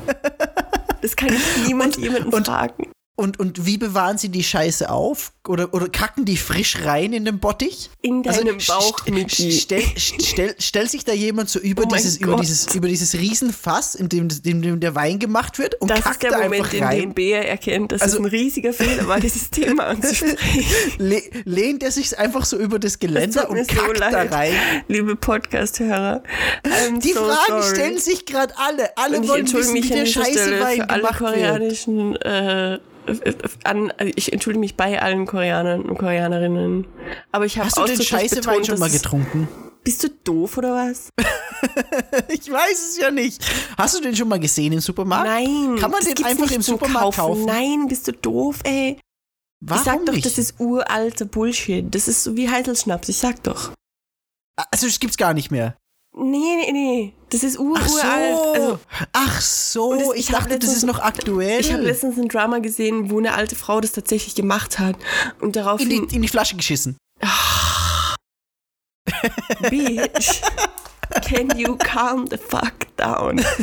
Das 1.00 1.16
kann 1.16 1.32
ich 1.34 1.66
niemand 1.66 1.96
jemanden 1.96 2.32
und- 2.34 2.46
fragen. 2.46 2.92
Und, 3.16 3.38
und 3.38 3.64
wie 3.64 3.78
bewahren 3.78 4.18
sie 4.18 4.28
die 4.28 4.42
Scheiße 4.42 4.90
auf? 4.90 5.32
Oder, 5.46 5.72
oder 5.72 5.88
kacken 5.88 6.24
die 6.24 6.36
frisch 6.36 6.84
rein 6.84 7.12
in 7.12 7.24
den 7.24 7.38
Bottich? 7.38 7.88
In 8.02 8.24
deinem 8.24 8.56
st- 8.58 8.66
Bauch, 8.66 8.98
st- 9.00 9.12
Miki. 9.12 9.52
stell, 9.52 9.84
stell, 9.96 10.56
stellt 10.58 10.90
sich 10.90 11.04
da 11.04 11.12
jemand 11.12 11.48
so 11.48 11.60
über 11.60 11.84
Oh 11.86 11.94
dieses, 11.94 12.16
über 12.16 12.34
dieses, 12.40 12.74
über 12.74 12.88
dieses 12.88 13.14
Riesenfass, 13.14 13.94
in 13.94 14.08
dem, 14.08 14.28
in 14.44 14.62
dem 14.62 14.80
der 14.80 14.96
Wein 14.96 15.20
gemacht 15.20 15.60
wird 15.60 15.80
und 15.80 15.90
Das 15.92 15.98
ist 15.98 16.04
kackt 16.04 16.22
der 16.24 16.30
da 16.32 16.38
Moment, 16.42 16.62
einfach 16.64 16.72
in 16.74 16.82
rein? 16.82 17.00
dem 17.02 17.14
Bea 17.14 17.38
erkennt, 17.42 17.92
dass 17.92 18.00
Also- 18.02 18.16
es 18.16 18.20
ein 18.20 18.26
riesiger 18.26 18.72
Fehler 18.72 19.06
war, 19.06 19.20
dieses 19.20 19.48
Thema 19.48 19.84
anzusprechen. 19.88 20.64
Le 20.98 21.22
lehnt 21.44 21.84
er 21.84 21.92
sich 21.92 22.18
einfach 22.18 22.44
so 22.44 22.56
über 22.58 22.80
das 22.80 22.98
Geländer 22.98 23.42
mir 23.44 23.60
und 23.60 23.70
so 23.70 23.76
kackt 23.76 24.00
da 24.00 24.10
leid, 24.10 24.32
rein? 24.32 24.52
liebe 24.88 25.14
Podcast-Hörer. 25.14 26.24
Die 27.00 27.12
so 27.12 27.20
Fragen 27.26 27.62
sorry. 27.62 27.74
stellen 27.76 27.98
sich 27.98 28.26
gerade 28.26 28.54
alle. 28.58 28.96
Alle 28.96 29.18
Und 29.20 29.28
wollen 29.28 29.52
wissen, 29.52 29.74
wie 29.74 29.82
der 29.82 30.06
scheiße 30.06 30.58
Wein 30.60 30.76
für 30.80 30.90
alle 30.90 31.02
gemacht 31.02 31.20
wird. 31.20 31.30
koreanischen, 31.32 32.16
äh, 32.16 32.78
an, 33.64 33.92
ich 34.14 34.32
entschuldige 34.32 34.60
mich 34.60 34.76
bei 34.76 35.00
allen 35.00 35.26
Koreanern 35.26 35.82
und 35.82 35.98
Koreanerinnen. 35.98 36.86
Aber 37.32 37.46
ich 37.46 37.58
habe 37.58 37.66
Hast 37.66 37.78
du 37.78 37.84
den 37.84 38.02
scheiße 38.02 38.44
Wein 38.46 38.64
schon 38.64 38.78
mal 38.78 38.90
getrunken? 38.90 39.48
Bist 39.82 40.02
du 40.02 40.08
doof 40.08 40.58
oder 40.58 40.74
was? 40.74 41.10
Ich 42.28 42.50
weiß 42.50 42.90
es 42.90 42.98
ja 42.98 43.10
nicht. 43.10 43.42
Hast 43.78 43.96
du 43.96 44.02
den 44.02 44.14
schon 44.14 44.28
mal 44.28 44.38
gesehen 44.38 44.72
im 44.74 44.80
Supermarkt? 44.80 45.26
Nein. 45.26 45.76
Kann 45.80 45.90
man 45.90 46.04
den 46.04 46.22
einfach 46.22 46.50
im 46.50 46.60
Supermarkt 46.60 47.16
kaufen? 47.16 47.46
Nein, 47.46 47.86
bist 47.88 48.06
du 48.06 48.12
doof, 48.12 48.58
ey. 48.64 48.98
Warum 49.60 49.80
ich 49.80 49.84
sag 49.84 50.04
doch, 50.04 50.12
nicht? 50.12 50.26
das 50.26 50.36
ist 50.36 50.60
uralter 50.60 51.24
Bullshit. 51.24 51.94
Das 51.94 52.06
ist 52.06 52.22
so 52.22 52.36
wie 52.36 52.50
Heiselschnaps, 52.50 53.08
ich 53.08 53.16
sag 53.16 53.42
doch. 53.44 53.72
also 54.70 54.86
das 54.86 55.00
gibt's 55.00 55.16
gar 55.16 55.32
nicht 55.32 55.50
mehr. 55.50 55.76
Nee, 56.16 56.56
nee, 56.56 56.72
nee. 56.72 57.12
Das 57.30 57.42
ist 57.42 57.58
ur 57.58 57.76
Ach 57.76 57.88
so. 57.88 57.96
uralt. 57.96 58.38
Also, 58.56 58.78
Ach 59.12 59.40
so. 59.40 59.94
Das- 59.94 60.08
ich 60.14 60.20
ich 60.20 60.26
dachte, 60.28 60.44
das 60.50 60.52
letztens- 60.60 60.76
ist 60.76 60.84
noch 60.84 61.00
aktuell. 61.00 61.60
ich 61.60 61.72
habe 61.72 61.82
letztens 61.82 62.16
ein 62.18 62.28
Drama 62.28 62.58
gesehen, 62.60 63.10
wo 63.10 63.18
eine 63.18 63.34
alte 63.34 63.56
Frau 63.56 63.80
das 63.80 63.92
tatsächlich 63.92 64.34
gemacht 64.36 64.78
hat. 64.78 64.96
Und 65.40 65.48
in 65.48 65.52
daraufhin. 65.64 65.88
die, 66.08 66.14
in 66.16 66.22
die 66.22 66.28
Flasche 66.28 66.56
geschissen. 66.56 66.96
Bitch, 69.70 70.40
can 71.26 71.56
you 71.58 71.76
calm 71.76 72.26
the 72.28 72.36
fuck 72.38 72.74
down? 72.96 73.44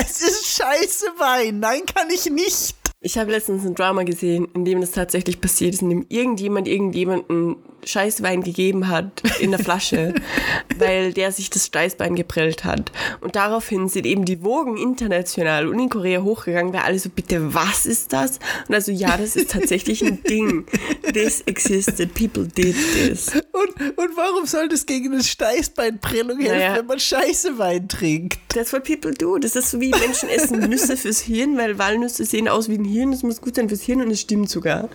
Es 0.00 0.22
ist 0.22 0.46
scheiße 0.56 1.06
Wein. 1.18 1.58
Nein, 1.60 1.82
kann 1.84 2.08
ich 2.10 2.26
nicht. 2.30 2.74
Ich 3.00 3.18
habe 3.18 3.30
letztens 3.30 3.66
ein 3.66 3.74
Drama 3.74 4.04
gesehen, 4.04 4.48
in 4.54 4.64
dem 4.64 4.80
das 4.80 4.92
tatsächlich 4.92 5.38
passiert 5.40 5.74
ist, 5.74 5.82
in 5.82 5.90
dem 5.90 6.06
irgendjemand 6.08 6.66
irgendjemanden 6.66 7.56
Scheißwein 7.84 8.42
gegeben 8.42 8.88
hat 8.88 9.22
in 9.40 9.50
der 9.50 9.60
Flasche, 9.60 10.14
weil 10.78 11.12
der 11.12 11.32
sich 11.32 11.50
das 11.50 11.66
Steißbein 11.66 12.14
geprellt 12.14 12.64
hat. 12.64 12.92
Und 13.20 13.36
daraufhin 13.36 13.88
sind 13.88 14.06
eben 14.06 14.24
die 14.24 14.42
Wogen 14.42 14.76
international 14.76 15.68
und 15.68 15.78
in 15.78 15.88
Korea 15.88 16.22
hochgegangen, 16.22 16.72
weil 16.72 16.80
alle 16.82 16.98
so, 16.98 17.08
bitte, 17.08 17.54
was 17.54 17.86
ist 17.86 18.12
das? 18.12 18.38
Und 18.68 18.74
also, 18.74 18.92
ja, 18.92 19.16
das 19.16 19.36
ist 19.36 19.50
tatsächlich 19.50 20.04
ein 20.04 20.22
Ding. 20.22 20.66
This 21.12 21.42
existed, 21.42 22.14
people 22.14 22.46
did 22.46 22.76
this. 22.94 23.28
Und, 23.34 23.98
und 23.98 24.16
warum 24.16 24.46
soll 24.46 24.68
das 24.68 24.86
gegen 24.86 25.12
eine 25.12 25.22
Steißbeinprellung 25.22 26.38
helfen, 26.38 26.58
Naja. 26.58 26.76
wenn 26.76 26.86
man 26.86 27.00
scheiße 27.00 27.58
Wein 27.58 27.88
trinkt? 27.88 28.38
That's 28.50 28.72
what 28.72 28.84
people 28.84 29.12
do. 29.12 29.38
Das 29.38 29.56
ist 29.56 29.70
so 29.70 29.80
wie 29.80 29.90
Menschen 29.90 30.28
essen 30.28 30.58
Nüsse 30.68 30.96
fürs 30.96 31.20
Hirn, 31.20 31.56
weil 31.56 31.78
Walnüsse 31.78 32.24
sehen 32.24 32.48
aus 32.48 32.68
wie 32.68 32.76
ein 32.78 32.84
Hirn, 32.84 33.10
das 33.12 33.22
muss 33.22 33.40
gut 33.40 33.54
sein 33.56 33.68
fürs 33.68 33.82
Hirn 33.82 34.02
und 34.02 34.10
es 34.10 34.20
stimmt 34.20 34.50
sogar. 34.50 34.88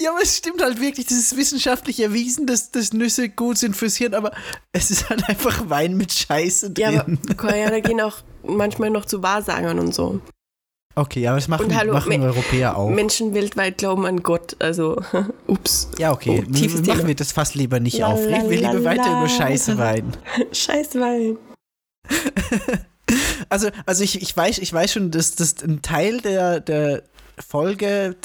Ja, 0.00 0.10
aber 0.12 0.22
es 0.22 0.36
stimmt 0.36 0.62
halt 0.62 0.80
wirklich, 0.80 1.06
das 1.06 1.18
ist 1.18 1.36
wissenschaftlich 1.36 1.98
erwiesen, 2.00 2.46
dass, 2.46 2.70
dass 2.70 2.92
Nüsse 2.92 3.28
gut 3.28 3.58
sind 3.58 3.74
fürs 3.76 3.96
Hirn, 3.96 4.14
aber 4.14 4.30
es 4.72 4.90
ist 4.92 5.10
halt 5.10 5.28
einfach 5.28 5.68
Wein 5.68 5.96
mit 5.96 6.12
Scheiße 6.12 6.72
Ja, 6.78 7.02
drin. 7.02 7.18
aber 7.24 7.34
Koreaner 7.36 7.80
gehen 7.80 8.00
auch 8.00 8.18
manchmal 8.46 8.90
noch 8.90 9.04
zu 9.06 9.22
Wahrsagern 9.24 9.80
und 9.80 9.92
so. 9.92 10.20
okay, 10.94 11.26
aber 11.26 11.36
das 11.38 11.48
machen, 11.48 11.66
Und 11.66 11.76
hallo, 11.76 11.94
machen 11.94 12.22
Europäer 12.22 12.76
auch. 12.76 12.90
Menschen 12.90 13.34
weltweit 13.34 13.78
glauben 13.78 14.06
an 14.06 14.22
Gott, 14.22 14.54
also 14.60 15.02
ups. 15.48 15.88
ja, 15.98 16.12
okay, 16.12 16.44
Oh, 16.48 16.52
tiefes 16.52 16.86
machen 16.86 17.08
wir 17.08 17.16
das 17.16 17.32
fast 17.32 17.56
lieber 17.56 17.80
nicht 17.80 17.98
La, 17.98 18.06
auf. 18.06 18.20
Reden 18.20 18.50
wir 18.50 18.56
lieber 18.58 18.84
weiter 18.84 19.10
über 19.18 19.28
Scheiße 19.28 19.78
Wein. 19.78 20.16
Scheiß 20.52 20.94
Wein. 20.94 21.38
Also, 23.48 23.70
also 23.86 24.04
ich, 24.04 24.20
ich, 24.20 24.36
weiß, 24.36 24.58
ich 24.58 24.72
weiß 24.72 24.92
schon, 24.92 25.10
dass 25.10 25.34
das 25.34 25.62
ein 25.64 25.80
Teil 25.82 26.20
der, 26.20 26.60
der 26.60 27.02
Folge, 27.42 28.16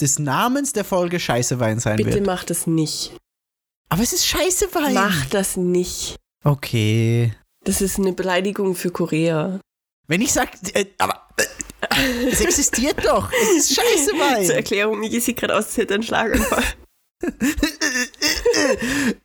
des, 0.00 0.18
Namens 0.18 0.72
der 0.72 0.84
Folge 0.84 1.20
Scheiße 1.20 1.60
Wein 1.60 1.80
sein 1.80 1.96
Bitte 1.96 2.14
wird. 2.14 2.26
mach 2.26 2.44
das 2.44 2.66
nicht. 2.66 3.12
Aber 3.88 4.02
es 4.02 4.12
ist 4.12 4.26
Scheiße 4.26 4.74
Wein. 4.74 4.94
Mach 4.94 5.26
das 5.26 5.56
nicht. 5.56 6.16
Okay. 6.44 7.32
Das 7.64 7.80
ist 7.80 7.98
eine 7.98 8.12
Beleidigung 8.12 8.74
für 8.74 8.90
Korea. 8.90 9.60
Wenn 10.06 10.20
ich 10.20 10.32
sag, 10.32 10.50
äh, 10.74 10.86
aber 10.98 11.28
äh, 11.36 12.28
es 12.30 12.40
existiert 12.40 13.04
doch. 13.04 13.30
Es 13.32 13.70
ist 13.70 13.74
Scheiße 13.74 14.10
Zur. 14.46 14.54
Erklärung, 14.54 15.00
Miki 15.00 15.20
sieht 15.20 15.36
gerade 15.38 15.54
aus, 15.56 15.66
als 15.66 15.76
hätte 15.76 15.94
er 15.94 15.96
einen 15.96 16.02
Schlaganfall. 16.02 16.64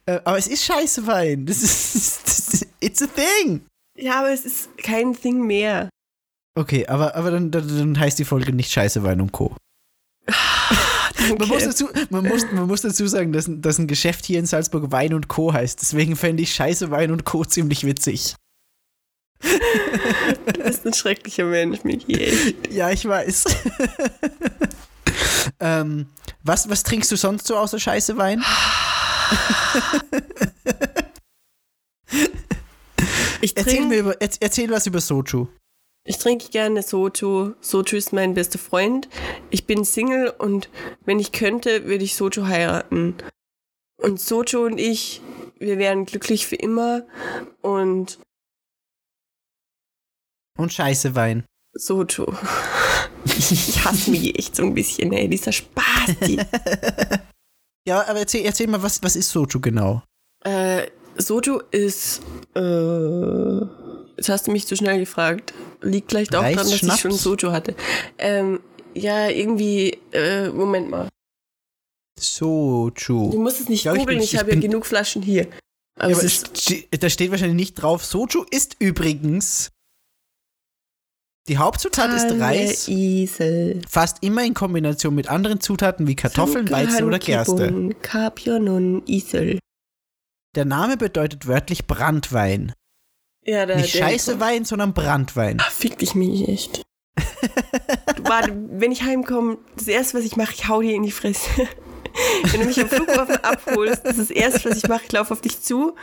Äh, 0.05 0.19
aber 0.23 0.37
es 0.37 0.47
ist 0.47 0.63
Scheiße 0.63 1.05
Wein. 1.07 1.45
Das 1.45 1.61
ist, 1.61 2.21
das 2.25 2.39
ist 2.39 2.67
it's 2.79 3.01
a 3.01 3.07
thing. 3.07 3.65
ja, 3.97 4.19
aber 4.19 4.31
es 4.31 4.45
ist 4.45 4.77
kein 4.77 5.13
Ding 5.13 5.45
mehr. 5.45 5.89
Okay, 6.55 6.85
aber, 6.87 7.15
aber 7.15 7.31
dann, 7.31 7.49
dann, 7.51 7.67
dann 7.67 7.99
heißt 7.99 8.19
die 8.19 8.25
Folge 8.25 8.53
nicht 8.53 8.71
Scheiße 8.71 9.03
Wein 9.03 9.21
und 9.21 9.31
Co. 9.31 9.55
Man, 10.27 11.47
muss 11.47 11.49
Okay. 11.51 11.65
dazu, 11.65 11.89
man, 12.09 12.25
muss, 12.27 12.45
man 12.51 12.67
muss 12.67 12.81
dazu 12.81 13.07
sagen, 13.07 13.31
dass, 13.33 13.47
ein- 13.47 13.61
dass 13.61 13.77
ein 13.79 13.87
Geschäft 13.87 14.25
hier 14.25 14.39
in 14.39 14.45
Salzburg 14.45 14.91
Wein 14.91 15.13
und 15.13 15.27
Co. 15.29 15.53
heißt. 15.53 15.81
Deswegen 15.81 16.15
fände 16.15 16.43
ich 16.43 16.53
Scheiße 16.53 16.91
Wein 16.91 17.11
und 17.11 17.23
Co. 17.23 17.43
ziemlich 17.45 17.85
witzig. 17.85 18.35
Du 19.41 20.63
bist 20.63 20.85
ein 20.85 20.93
schrecklicher 20.93 21.45
Mensch, 21.45 21.83
Miki. 21.83 22.55
Ja, 22.69 22.91
ich 22.91 23.05
weiß. 23.05 23.43
ähm, 25.59 26.07
was, 26.43 26.69
was 26.69 26.83
trinkst 26.83 27.11
du 27.11 27.15
sonst 27.17 27.47
so 27.47 27.57
außer 27.57 27.79
Scheiße 27.79 28.15
Wein? 28.17 28.43
Ich 33.41 33.57
Erzähl, 33.57 33.73
trinke 33.73 33.87
mir 33.89 33.97
über, 33.99 34.21
erz- 34.21 34.37
erzähl 34.39 34.69
was 34.69 34.85
über 34.87 35.01
Soju. 35.01 35.47
Ich 36.05 36.17
trinke 36.17 36.49
gerne 36.49 36.83
Soju. 36.83 37.53
Soju 37.61 37.95
ist 37.97 38.11
mein 38.11 38.33
bester 38.33 38.59
Freund. 38.59 39.07
Ich 39.49 39.65
bin 39.65 39.85
Single 39.85 40.29
und 40.37 40.69
wenn 41.05 41.19
ich 41.19 41.31
könnte, 41.31 41.85
würde 41.85 42.03
ich 42.03 42.15
Soju 42.15 42.45
heiraten. 42.47 43.15
Und 43.97 44.19
Soju 44.19 44.65
und 44.65 44.77
ich, 44.79 45.21
wir 45.59 45.77
wären 45.77 46.05
glücklich 46.05 46.45
für 46.45 46.57
immer. 46.57 47.03
Und 47.61 48.19
Und 50.57 50.73
Scheiße 50.73 51.15
Wein. 51.15 51.45
Soju. 51.73 52.25
Ich 53.25 53.83
hasse 53.85 54.11
mich 54.11 54.37
echt 54.37 54.55
so 54.55 54.63
ein 54.63 54.73
bisschen, 54.73 55.13
ey, 55.13 55.27
dieser 55.29 55.51
Spaß. 55.51 56.15
Ja, 57.85 58.07
aber 58.07 58.19
erzähl, 58.19 58.45
erzähl 58.45 58.67
mal, 58.67 58.81
was, 58.81 59.03
was 59.03 59.17
ist 59.17 59.29
Soju 59.29 59.59
genau? 59.59 60.03
äh, 60.45 60.87
Soju 61.17 61.59
ist, 61.71 62.21
äh, 62.55 62.61
jetzt 64.17 64.29
hast 64.29 64.47
du 64.47 64.51
mich 64.51 64.67
zu 64.67 64.75
schnell 64.75 64.99
gefragt. 64.99 65.53
Liegt 65.81 66.11
vielleicht 66.11 66.35
auch 66.35 66.41
daran, 66.41 66.55
dass 66.55 66.71
ich 66.71 66.99
schon 66.99 67.11
Soju 67.11 67.51
hatte. 67.51 67.75
Ähm, 68.17 68.59
ja, 68.93 69.29
irgendwie, 69.29 69.97
äh, 70.11 70.49
Moment 70.49 70.89
mal. 70.89 71.09
Du 72.15 72.21
Soju. 72.23 73.33
musst 73.39 73.61
es 73.61 73.69
nicht 73.69 73.83
Ja, 73.83 73.93
ich 73.93 73.99
googeln, 73.99 74.19
ich, 74.19 74.33
ich 74.33 74.39
habe 74.39 74.53
ja 74.53 74.59
genug 74.59 74.85
Flaschen 74.85 75.21
hier. 75.21 75.47
Aber, 75.99 76.11
Ja, 76.11 76.15
aber 76.17 76.25
es 76.25 76.43
ist, 76.45 76.93
da 77.03 77.09
steht 77.09 77.31
wahrscheinlich 77.31 77.57
nicht 77.57 77.75
drauf. 77.75 78.05
Soju 78.05 78.45
ist 78.51 78.75
übrigens. 78.79 79.71
Die 81.49 81.57
Hauptzutat 81.57 82.13
ist 82.13 82.39
Reis, 82.39 82.87
Isel. 82.87 83.81
fast 83.89 84.23
immer 84.23 84.45
in 84.45 84.53
Kombination 84.53 85.13
mit 85.13 85.27
anderen 85.27 85.59
Zutaten 85.59 86.07
wie 86.07 86.15
Kartoffeln, 86.15 86.69
Weizen 86.71 87.03
oder 87.03 87.19
Gerste. 87.19 87.89
Kapionon 88.01 89.05
Isel. 89.07 89.59
Der 90.55 90.63
Name 90.63 90.95
bedeutet 90.95 91.45
wörtlich 91.45 91.85
Brandwein. 91.85 92.71
Ja, 93.45 93.65
da, 93.65 93.75
Nicht 93.75 93.93
der- 93.93 93.99
scheiße 94.07 94.39
Wein, 94.39 94.65
sondern 94.65 94.93
Brandwein. 94.93 95.59
Ah, 95.59 95.69
Fick 95.71 95.97
dich 95.97 96.15
mich 96.15 96.47
echt. 96.47 96.81
du, 98.15 98.23
warte, 98.23 98.53
wenn 98.71 98.91
ich 98.91 99.03
heimkomme, 99.03 99.57
das 99.75 99.87
erste, 99.87 100.17
was 100.17 100.25
ich 100.25 100.35
mache, 100.35 100.53
ich 100.55 100.67
hau 100.67 100.81
dir 100.81 100.95
in 100.95 101.03
die 101.03 101.11
Fresse. 101.11 101.49
Wenn 102.51 102.59
du 102.61 102.67
mich 102.67 102.79
am 102.79 102.87
Flughafen 102.89 103.37
abholst, 103.37 104.01
das 104.05 104.19
ist 104.19 104.29
das 104.29 104.37
erste, 104.37 104.69
was 104.69 104.77
ich 104.77 104.87
mache, 104.87 105.01
ich 105.07 105.11
laufe 105.13 105.33
auf 105.33 105.41
dich 105.41 105.61
zu 105.63 105.95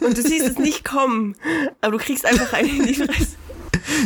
und 0.00 0.18
du 0.18 0.20
siehst 0.22 0.48
es 0.48 0.58
nicht 0.58 0.84
kommen, 0.84 1.36
aber 1.80 1.92
du 1.92 1.98
kriegst 2.04 2.26
einfach 2.26 2.52
einen 2.54 2.80
in 2.80 2.86
die 2.88 2.94
Fresse. 2.94 3.36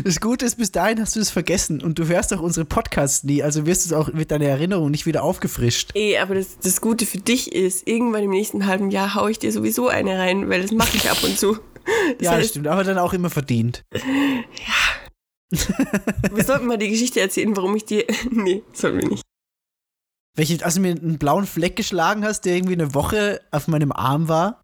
Das 0.04 0.20
Gute 0.20 0.44
ist, 0.44 0.56
bis 0.56 0.72
dahin 0.72 1.00
hast 1.00 1.16
du 1.16 1.20
es 1.20 1.30
vergessen 1.30 1.80
und 1.82 1.98
du 1.98 2.06
hörst 2.06 2.34
auch 2.34 2.40
unsere 2.42 2.66
Podcasts 2.66 3.24
nie, 3.24 3.42
also 3.42 3.64
wirst 3.64 3.86
du 3.86 3.88
es 3.88 3.92
auch 3.94 4.12
mit 4.12 4.30
deiner 4.30 4.44
Erinnerung 4.44 4.90
nicht 4.90 5.06
wieder 5.06 5.22
aufgefrischt. 5.22 5.92
Ey, 5.94 6.18
aber 6.18 6.34
das, 6.34 6.58
das 6.62 6.82
Gute 6.82 7.06
für 7.06 7.18
dich 7.18 7.50
ist, 7.54 7.88
irgendwann 7.88 8.24
im 8.24 8.30
nächsten 8.30 8.66
halben 8.66 8.90
Jahr 8.90 9.14
haue 9.14 9.30
ich 9.30 9.38
dir 9.38 9.52
sowieso 9.52 9.88
eine 9.88 10.18
rein, 10.18 10.50
weil 10.50 10.60
das 10.60 10.72
mache 10.72 10.98
ich 10.98 11.10
ab 11.10 11.22
und 11.24 11.38
zu. 11.38 11.58
Das 12.18 12.24
ja, 12.24 12.30
das 12.30 12.40
heißt, 12.40 12.50
stimmt, 12.50 12.66
aber 12.66 12.84
dann 12.84 12.98
auch 12.98 13.12
immer 13.12 13.30
verdient. 13.30 13.84
wir 15.50 16.44
sollten 16.44 16.66
mal 16.66 16.78
die 16.78 16.90
Geschichte 16.90 17.20
erzählen, 17.20 17.56
warum 17.56 17.76
ich 17.76 17.84
dir. 17.84 18.04
nee, 18.30 18.62
sollen 18.72 19.00
wir 19.00 19.08
nicht. 19.08 19.22
Welche, 20.36 20.64
als 20.64 20.74
du 20.74 20.80
mir 20.80 20.90
einen 20.90 21.18
blauen 21.18 21.46
Fleck 21.46 21.76
geschlagen 21.76 22.24
hast, 22.24 22.42
der 22.42 22.56
irgendwie 22.56 22.74
eine 22.74 22.94
Woche 22.94 23.40
auf 23.50 23.68
meinem 23.68 23.92
Arm 23.92 24.28
war. 24.28 24.62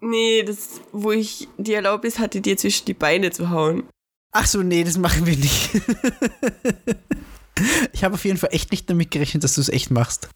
Nee, 0.00 0.44
das, 0.44 0.80
wo 0.92 1.10
ich 1.10 1.48
die 1.56 1.74
Erlaubnis 1.74 2.18
hatte, 2.18 2.40
dir 2.40 2.56
zwischen 2.56 2.86
die 2.86 2.94
Beine 2.94 3.30
zu 3.30 3.50
hauen. 3.50 3.88
Ach 4.32 4.46
so, 4.46 4.62
nee, 4.62 4.84
das 4.84 4.98
machen 4.98 5.26
wir 5.26 5.36
nicht. 5.36 5.70
ich 7.92 8.04
habe 8.04 8.14
auf 8.14 8.24
jeden 8.24 8.38
Fall 8.38 8.50
echt 8.52 8.70
nicht 8.70 8.88
damit 8.88 9.10
gerechnet, 9.10 9.42
dass 9.42 9.54
du 9.54 9.60
es 9.60 9.68
echt 9.68 9.90
machst. 9.90 10.28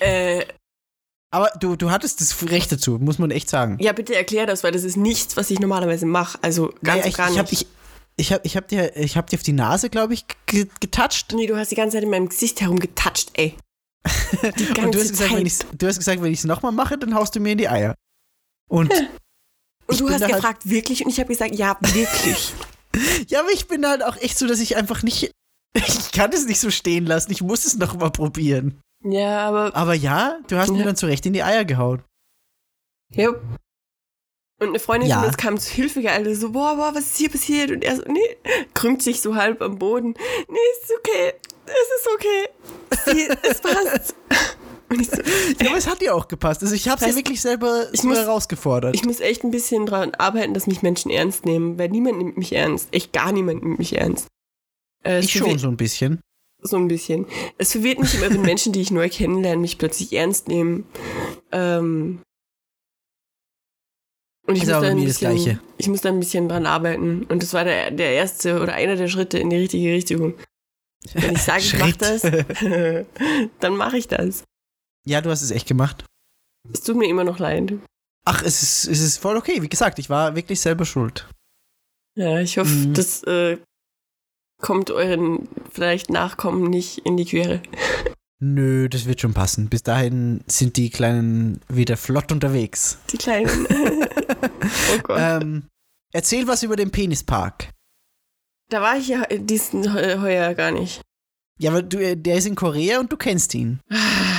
Äh, 0.00 0.46
Aber 1.30 1.50
du, 1.60 1.76
du 1.76 1.90
hattest 1.90 2.20
das 2.20 2.42
Recht 2.48 2.72
dazu, 2.72 2.92
muss 2.98 3.18
man 3.18 3.30
echt 3.30 3.50
sagen. 3.50 3.76
ja, 3.80 3.92
bitte 3.92 4.14
erklär 4.14 4.46
das, 4.46 4.64
weil 4.64 4.72
das 4.72 4.82
ist 4.84 4.96
nichts, 4.96 5.36
was 5.36 5.50
ich 5.50 5.58
normalerweise 5.60 6.06
mache. 6.06 6.38
Also 6.42 6.68
ganz 6.82 7.00
Naja, 7.04 7.06
ich, 7.06 7.16
gar 7.16 7.26
ich 7.28 7.32
nicht. 7.32 7.38
habe 7.38 7.52
ich, 7.52 7.66
ich 8.16 8.32
hab, 8.32 8.44
ich 8.46 8.56
hab 8.56 8.68
dir, 8.68 8.96
ich 8.96 9.16
hab 9.16 9.26
dir 9.28 9.36
auf 9.36 9.42
die 9.42 9.52
Nase, 9.52 9.90
glaube 9.90 10.14
ich, 10.14 10.24
ge- 10.46 10.68
getoucht. 10.80 11.32
nee, 11.34 11.46
du 11.46 11.56
hast 11.56 11.70
die 11.70 11.74
ganze 11.74 11.96
Zeit 11.96 12.04
in 12.04 12.10
meinem 12.10 12.28
Gesicht 12.30 12.60
herumgetatscht, 12.60 13.30
ey. 13.34 13.54
Die 14.58 14.64
ganze 14.66 14.80
Und 14.86 14.94
du 14.94 14.98
hast 15.00 15.10
gesagt, 15.10 15.30
Zeit. 15.32 15.38
wenn 15.70 15.78
du 15.78 15.86
hast 15.86 15.98
gesagt, 15.98 16.22
wenn 16.22 16.32
ich 16.32 16.38
es 16.38 16.44
nochmal 16.44 16.72
mache, 16.72 16.96
dann 16.96 17.14
haust 17.14 17.34
du 17.36 17.40
mir 17.40 17.52
in 17.52 17.58
die 17.58 17.68
Eier. 17.68 17.94
Und 18.70 18.90
und 19.86 19.94
ich 19.94 19.98
du 19.98 20.08
hast 20.08 20.22
halt- 20.22 20.32
gefragt, 20.34 20.68
wirklich? 20.70 21.04
Und 21.04 21.10
ich 21.10 21.18
habe 21.20 21.28
gesagt, 21.28 21.54
ja, 21.54 21.76
wirklich. 21.80 22.52
ja, 23.28 23.40
aber 23.40 23.50
ich 23.52 23.68
bin 23.68 23.86
halt 23.86 24.02
auch 24.02 24.16
echt 24.16 24.38
so, 24.38 24.46
dass 24.46 24.60
ich 24.60 24.76
einfach 24.76 25.02
nicht. 25.02 25.30
Ich 25.76 26.12
kann 26.12 26.32
es 26.32 26.46
nicht 26.46 26.60
so 26.60 26.70
stehen 26.70 27.04
lassen. 27.04 27.30
Ich 27.32 27.42
muss 27.42 27.66
es 27.66 27.76
nochmal 27.76 28.10
probieren. 28.10 28.80
Ja, 29.04 29.46
aber 29.48 29.74
Aber 29.76 29.94
ja, 29.94 30.38
du 30.48 30.56
hast 30.56 30.70
mir 30.70 30.78
Ja. 30.80 30.84
dann 30.84 30.96
zurecht 30.96 31.24
in 31.26 31.32
die 31.32 31.42
Eier 31.42 31.64
gehauen. 31.64 32.02
Ja. 33.10 33.30
Und 34.60 34.68
eine 34.70 34.80
Freundin 34.80 35.08
Ja. 35.08 35.18
von 35.20 35.26
uns 35.28 35.36
kam 35.36 35.58
zu 35.58 35.70
Hilfe 35.72 36.02
geeilt, 36.02 36.36
so, 36.36 36.50
boah, 36.50 36.74
boah, 36.76 36.92
was 36.94 37.04
ist 37.04 37.16
hier 37.16 37.30
passiert? 37.30 37.70
Und 37.70 37.84
er 37.84 37.96
so, 37.96 38.02
nee, 38.08 38.36
krümmt 38.74 39.02
sich 39.02 39.20
so 39.20 39.36
halb 39.36 39.62
am 39.62 39.78
Boden. 39.78 40.14
Nee, 40.48 40.58
ist 40.82 40.92
okay, 40.98 41.32
es 41.66 41.72
ist 41.72 42.08
okay. 42.14 42.48
Sie, 43.12 43.28
es 43.48 43.60
passt. 43.60 44.14
Und 44.90 45.00
ich 45.02 45.10
so, 45.10 45.16
Ja, 45.62 45.68
aber 45.68 45.76
es 45.78 45.86
hat 45.86 46.00
dir 46.00 46.14
auch 46.14 46.28
gepasst. 46.28 46.62
Also 46.62 46.74
ich 46.74 46.88
habe 46.88 46.98
sie 47.04 47.10
Weißt- 47.10 47.16
wirklich 47.16 47.40
selber 47.42 47.88
ich 47.92 48.02
muss- 48.04 48.16
herausgefordert. 48.18 48.94
ich 48.94 49.04
muss 49.04 49.20
echt 49.20 49.44
ein 49.44 49.50
bisschen 49.50 49.84
dran 49.86 50.14
arbeiten, 50.14 50.54
dass 50.54 50.66
mich 50.66 50.80
Menschen 50.82 51.10
ernst 51.10 51.44
nehmen, 51.44 51.78
weil 51.78 51.90
niemand 51.90 52.16
nimmt 52.18 52.38
mich 52.38 52.52
ernst. 52.54 52.88
Echt 52.92 53.12
gar 53.12 53.30
niemand 53.32 53.62
nimmt 53.62 53.78
mich 53.78 53.96
ernst. 53.98 54.26
Äh, 55.04 55.20
Ich 55.20 55.32
schon 55.32 55.58
so 55.58 55.68
ein 55.68 55.76
bisschen. 55.76 56.20
So 56.60 56.76
ein 56.76 56.88
bisschen. 56.88 57.26
Es 57.56 57.72
verwirrt 57.72 58.00
mich 58.00 58.14
immer, 58.14 58.30
wenn 58.30 58.42
Menschen, 58.42 58.72
die 58.72 58.80
ich 58.80 58.90
neu 58.90 59.08
kennenlerne, 59.08 59.60
mich 59.60 59.78
plötzlich 59.78 60.12
ernst 60.12 60.48
nehmen. 60.48 60.86
Ähm, 61.52 62.20
und 64.46 64.56
ich 64.56 64.62
Ist 64.62 64.70
muss, 64.70 64.80
da 64.82 64.88
ein 64.88 65.04
bisschen, 65.04 65.34
Gleiche. 65.34 65.60
ich 65.76 65.88
muss 65.88 66.00
da 66.00 66.08
ein 66.08 66.18
bisschen 66.20 66.48
dran 66.48 66.66
arbeiten. 66.66 67.24
Und 67.24 67.42
das 67.42 67.52
war 67.52 67.64
der, 67.64 67.90
der 67.90 68.12
erste 68.12 68.60
oder 68.60 68.74
einer 68.74 68.96
der 68.96 69.08
Schritte 69.08 69.38
in 69.38 69.50
die 69.50 69.56
richtige 69.58 69.92
Richtung. 69.92 70.34
Wenn 71.12 71.34
ich 71.36 71.42
sage, 71.42 71.60
ich 71.60 71.78
mach 71.78 71.86
Schritt. 71.88 72.02
das, 72.02 72.22
dann 73.60 73.76
mache 73.76 73.98
ich 73.98 74.08
das. 74.08 74.44
Ja, 75.06 75.20
du 75.20 75.30
hast 75.30 75.42
es 75.42 75.50
echt 75.50 75.68
gemacht. 75.68 76.04
Es 76.72 76.82
tut 76.82 76.96
mir 76.96 77.08
immer 77.08 77.24
noch 77.24 77.38
leid. 77.38 77.74
Ach, 78.24 78.42
es 78.42 78.62
ist, 78.62 78.88
es 78.88 79.00
ist 79.00 79.18
voll 79.18 79.36
okay. 79.36 79.62
Wie 79.62 79.68
gesagt, 79.68 79.98
ich 79.98 80.10
war 80.10 80.34
wirklich 80.34 80.60
selber 80.60 80.84
schuld. 80.84 81.28
Ja, 82.16 82.40
ich 82.40 82.58
hoffe, 82.58 82.70
Mhm. 82.74 82.94
das 82.94 83.22
äh, 83.24 83.58
kommt 84.60 84.90
euren 84.90 85.48
vielleicht 85.70 86.10
Nachkommen 86.10 86.64
nicht 86.70 86.98
in 86.98 87.16
die 87.16 87.24
Quere. 87.24 87.62
Nö, 88.40 88.88
das 88.88 89.06
wird 89.06 89.20
schon 89.20 89.34
passen. 89.34 89.68
Bis 89.68 89.82
dahin 89.82 90.44
sind 90.46 90.76
die 90.76 90.90
Kleinen 90.90 91.60
wieder 91.68 91.96
flott 91.96 92.30
unterwegs. 92.30 92.98
Die 93.10 93.18
Kleinen. 93.18 93.66
oh 93.70 94.98
Gott. 95.02 95.18
Ähm, 95.20 95.64
erzähl 96.12 96.46
was 96.46 96.62
über 96.62 96.76
den 96.76 96.90
Penispark. 96.92 97.70
Da 98.70 98.80
war 98.82 98.96
ich 98.96 99.08
ja 99.08 99.24
diesen 99.24 99.92
heu- 99.92 100.20
heuer 100.20 100.54
gar 100.54 100.70
nicht. 100.70 101.00
Ja, 101.60 101.72
aber 101.72 101.82
du, 101.82 101.98
äh, 101.98 102.16
der 102.16 102.36
ist 102.36 102.46
in 102.46 102.54
Korea 102.54 103.00
und 103.00 103.10
du 103.12 103.16
kennst 103.16 103.52
ihn. 103.54 103.80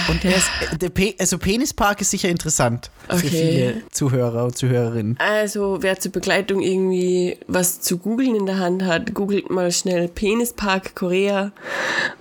Und 0.07 0.23
der 0.23 0.37
ist, 0.37 0.49
äh, 0.71 0.77
der 0.77 0.89
Pe 0.89 1.13
also 1.19 1.37
Penispark 1.37 1.99
ist 2.01 2.11
sicher 2.11 2.29
interessant 2.29 2.89
für 3.09 3.15
Okay. 3.15 3.27
viele 3.27 3.81
Zuhörer 3.91 4.45
und 4.45 4.57
Zuhörerinnen. 4.57 5.17
Also, 5.19 5.79
wer 5.81 5.99
zur 5.99 6.13
Begleitung 6.13 6.61
irgendwie 6.61 7.37
was 7.47 7.81
zu 7.81 7.97
googeln 7.97 8.35
in 8.35 8.45
der 8.45 8.59
Hand 8.59 8.83
hat, 8.83 9.13
googelt 9.13 9.49
mal 9.49 9.71
schnell 9.71 10.07
Penispark 10.07 10.95
Korea 10.95 11.51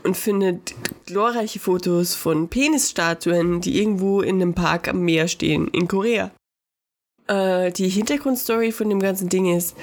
und 0.03 0.17
findet 0.17 0.75
glorreiche 1.07 1.61
Fotos 1.61 2.15
von 2.17 2.49
Penisstatuen, 2.49 3.61
die 3.61 3.79
irgendwo 3.81 4.21
in 4.21 4.43
einem 4.43 4.55
Park 4.55 4.89
am 4.89 5.01
Meer 5.03 5.29
stehen, 5.29 5.69
in 5.69 5.87
Korea. 5.87 6.33
Äh, 7.29 7.71
die 7.73 7.89
Hintergrundstory 7.89 8.73
von 8.73 8.89
dem 8.89 9.01
ganzen 9.01 9.29
Ding 9.29 9.55
ist, 9.57 9.77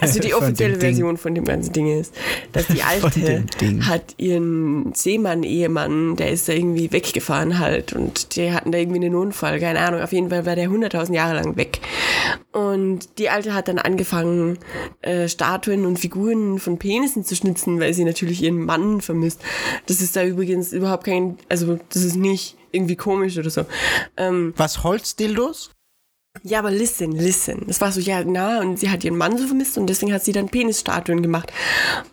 also 0.00 0.20
die 0.20 0.34
offizielle. 0.34 0.78
Version 0.78 1.16
von 1.16 1.34
dem 1.34 1.44
ganzen 1.44 1.72
Ding 1.72 2.00
ist, 2.00 2.14
dass 2.52 2.66
die 2.66 2.82
Alte 2.82 3.44
hat 3.82 4.14
ihren 4.18 4.92
Seemann-Ehemann, 4.94 6.16
der 6.16 6.30
ist 6.30 6.48
da 6.48 6.52
irgendwie 6.52 6.92
weggefahren 6.92 7.58
halt 7.58 7.92
und 7.92 8.36
die 8.36 8.52
hatten 8.52 8.72
da 8.72 8.78
irgendwie 8.78 9.04
einen 9.04 9.14
Unfall, 9.14 9.60
keine 9.60 9.80
Ahnung, 9.80 10.00
auf 10.00 10.12
jeden 10.12 10.30
Fall 10.30 10.46
war 10.46 10.56
der 10.56 10.68
100.000 10.68 11.14
Jahre 11.14 11.34
lang 11.34 11.56
weg. 11.56 11.80
Und 12.52 13.18
die 13.18 13.28
Alte 13.28 13.54
hat 13.54 13.68
dann 13.68 13.78
angefangen, 13.78 14.58
äh, 15.00 15.28
Statuen 15.28 15.86
und 15.86 15.98
Figuren 15.98 16.58
von 16.58 16.78
Penissen 16.78 17.24
zu 17.24 17.34
schnitzen, 17.36 17.80
weil 17.80 17.94
sie 17.94 18.04
natürlich 18.04 18.42
ihren 18.42 18.64
Mann 18.64 19.00
vermisst. 19.00 19.40
Das 19.86 20.00
ist 20.00 20.16
da 20.16 20.24
übrigens 20.24 20.72
überhaupt 20.72 21.04
kein, 21.04 21.38
also 21.48 21.78
das 21.90 22.02
ist 22.02 22.16
nicht 22.16 22.56
irgendwie 22.72 22.96
komisch 22.96 23.38
oder 23.38 23.50
so. 23.50 23.64
Ähm, 24.16 24.54
Was, 24.56 24.82
Holzdildos? 24.82 25.71
Ja, 26.42 26.58
aber 26.58 26.70
listen, 26.70 27.12
listen. 27.12 27.64
Das 27.66 27.80
war 27.80 27.92
so, 27.92 28.00
ja, 28.00 28.24
na, 28.24 28.60
und 28.60 28.78
sie 28.78 28.90
hat 28.90 29.04
ihren 29.04 29.18
Mann 29.18 29.36
so 29.36 29.46
vermisst 29.46 29.76
und 29.76 29.86
deswegen 29.86 30.12
hat 30.12 30.24
sie 30.24 30.32
dann 30.32 30.48
Penisstatuen 30.48 31.22
gemacht. 31.22 31.52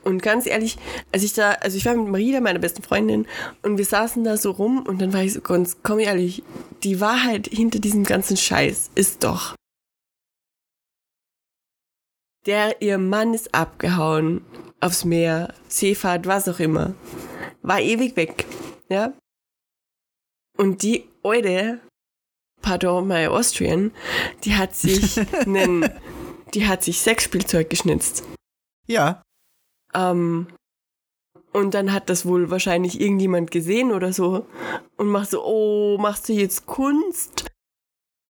Und 0.04 0.22
ganz 0.22 0.46
ehrlich, 0.46 0.78
als 1.12 1.24
ich 1.24 1.34
da, 1.34 1.52
also 1.54 1.78
ich 1.78 1.86
war 1.86 1.96
mit 1.96 2.08
Marida, 2.08 2.42
meiner 2.42 2.60
besten 2.60 2.84
Freundin, 2.84 3.26
und 3.64 3.78
wir 3.78 3.86
saßen 3.86 4.24
da 4.24 4.38
so 4.38 4.52
rum 4.52 4.84
und 4.86 5.02
dann 5.02 5.14
war 5.14 5.24
ich 5.24 5.34
so, 5.34 5.42
ganz, 5.42 5.78
komm 5.84 6.00
ehrlich, 6.00 6.44
die 6.84 7.00
Wahrheit 7.00 7.48
hinter 7.48 7.80
diesem 7.80 8.04
ganzen 8.04 8.38
Scheiß 8.38 8.92
ist 8.94 9.24
doch, 9.24 9.56
der, 12.46 12.82
ihr 12.82 12.98
Mann 12.98 13.34
ist 13.34 13.54
abgehauen 13.54 14.42
aufs 14.80 15.06
Meer, 15.06 15.54
Seefahrt, 15.68 16.28
was 16.28 16.48
auch 16.48 16.60
immer, 16.60 16.94
war 17.62 17.80
ewig 17.80 18.16
weg, 18.16 18.46
ja. 18.90 19.14
Und 20.58 20.84
die 20.84 21.06
Eude, 21.24 21.80
pardon 22.62 23.08
my 23.08 23.28
Austrian, 23.28 23.92
die 24.44 24.56
hat 24.56 24.76
sich 24.76 25.20
einen, 25.46 25.90
die 26.54 26.68
hat 26.68 26.84
sich 26.84 27.00
Sexspielzeug 27.00 27.70
geschnitzt. 27.70 28.24
Ja. 28.88 29.22
Ähm, 29.94 30.48
und 31.52 31.74
dann 31.74 31.92
hat 31.92 32.10
das 32.10 32.26
wohl 32.26 32.52
wahrscheinlich 32.52 33.02
irgendjemand 33.02 33.52
gesehen 33.52 33.92
oder 33.92 34.14
so 34.14 34.46
und 34.98 35.08
macht 35.08 35.32
so, 35.32 35.44
oh, 35.44 35.98
machst 36.00 36.30
du 36.30 36.34
jetzt 36.34 36.66
Kunst? 36.66 37.46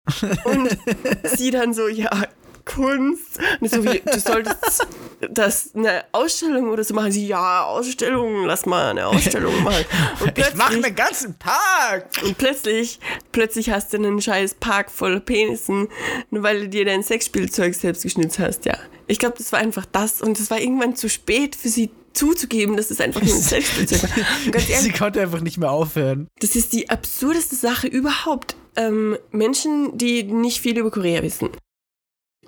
Und 0.44 0.78
sie 1.24 1.50
dann 1.50 1.74
so, 1.74 1.88
ja, 1.88 2.28
Kunst. 2.66 3.38
Und 3.60 3.66
ich 3.66 3.70
so, 3.72 3.82
wie, 3.84 4.00
du 4.04 4.20
solltest 4.20 4.86
das 5.30 5.70
eine 5.74 6.04
Ausstellung 6.12 6.68
oder 6.70 6.84
so 6.84 6.92
machen. 6.92 7.10
Sie, 7.12 7.26
ja, 7.26 7.64
Ausstellung, 7.64 8.44
lass 8.44 8.66
mal 8.66 8.90
eine 8.90 9.06
Ausstellung 9.06 9.62
machen. 9.64 9.84
Und 10.22 10.36
Ich 10.36 10.54
mache 10.54 10.74
einen 10.74 10.94
ganzen 10.94 11.38
Tag. 11.38 12.10
und 12.22 12.36
plötzlich, 12.36 13.00
plötzlich 13.32 13.70
hast 13.70 13.92
du 13.92 13.96
einen 13.96 14.20
scheiß 14.20 14.54
Park 14.54 14.90
voller 14.90 15.20
Penissen, 15.20 15.88
nur 16.30 16.42
weil 16.42 16.60
du 16.60 16.68
dir 16.68 16.84
dein 16.84 17.02
Sexspielzeug 17.02 17.74
selbst 17.74 18.02
geschnitzt 18.02 18.38
hast, 18.38 18.66
ja. 18.66 18.76
Ich 19.06 19.18
glaube, 19.18 19.36
das 19.38 19.52
war 19.52 19.60
einfach 19.60 19.86
das 19.90 20.20
und 20.20 20.38
es 20.38 20.50
war 20.50 20.60
irgendwann 20.60 20.96
zu 20.96 21.08
spät 21.08 21.54
für 21.56 21.68
sie 21.68 21.90
zuzugeben, 22.12 22.76
dass 22.76 22.90
es 22.90 23.00
einfach 23.00 23.22
nur 23.22 23.34
ein 23.34 23.40
Sexspielzeug 23.42 24.02
war. 24.02 24.10
Ganz 24.50 24.66
Sie 24.66 24.72
ehrlich, 24.72 24.94
konnte 24.98 25.20
einfach 25.20 25.40
nicht 25.40 25.58
mehr 25.58 25.70
aufhören. 25.70 26.28
das 26.40 26.56
ist 26.56 26.72
die 26.72 26.90
absurdeste 26.90 27.54
Sache 27.54 27.86
überhaupt. 27.86 28.56
Ähm, 28.74 29.16
Menschen, 29.30 29.96
die 29.96 30.22
nicht 30.24 30.60
viel 30.60 30.76
über 30.78 30.90
Korea 30.90 31.22
wissen. 31.22 31.50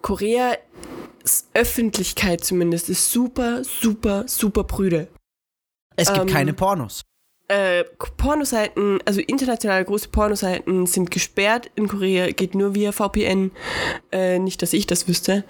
Koreas 0.02 0.58
Öffentlichkeit 1.54 2.44
zumindest 2.44 2.88
ist 2.88 3.10
super, 3.12 3.62
super, 3.64 4.24
super 4.26 4.64
prüde. 4.64 5.08
Es 5.96 6.08
gibt 6.12 6.26
Ähm, 6.26 6.32
keine 6.32 6.52
Pornos. 6.52 7.02
äh, 7.48 7.84
Pornoseiten, 8.18 9.00
also 9.04 9.20
international 9.20 9.84
große 9.84 10.08
Pornoseiten 10.10 10.86
sind 10.86 11.10
gesperrt 11.10 11.70
in 11.74 11.88
Korea, 11.88 12.30
geht 12.30 12.54
nur 12.54 12.74
via 12.74 12.92
VPN. 12.92 13.50
Äh, 14.12 14.38
nicht, 14.38 14.62
dass 14.62 14.72
ich 14.72 14.86
das 14.86 15.08
wüsste. 15.08 15.44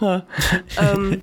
Ähm, 0.80 1.22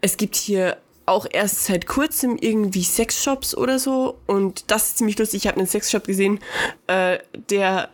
es 0.00 0.16
gibt 0.16 0.36
hier 0.36 0.78
auch 1.06 1.26
erst 1.30 1.64
seit 1.64 1.86
kurzem 1.86 2.36
irgendwie 2.40 2.82
Sexshops 2.84 3.54
oder 3.56 3.78
so 3.78 4.18
und 4.26 4.70
das 4.70 4.88
ist 4.90 4.98
ziemlich 4.98 5.18
lustig. 5.18 5.42
Ich 5.44 5.46
habe 5.48 5.58
einen 5.58 5.66
Sexshop 5.66 6.04
gesehen, 6.06 6.38
äh, 6.86 7.18
der 7.50 7.88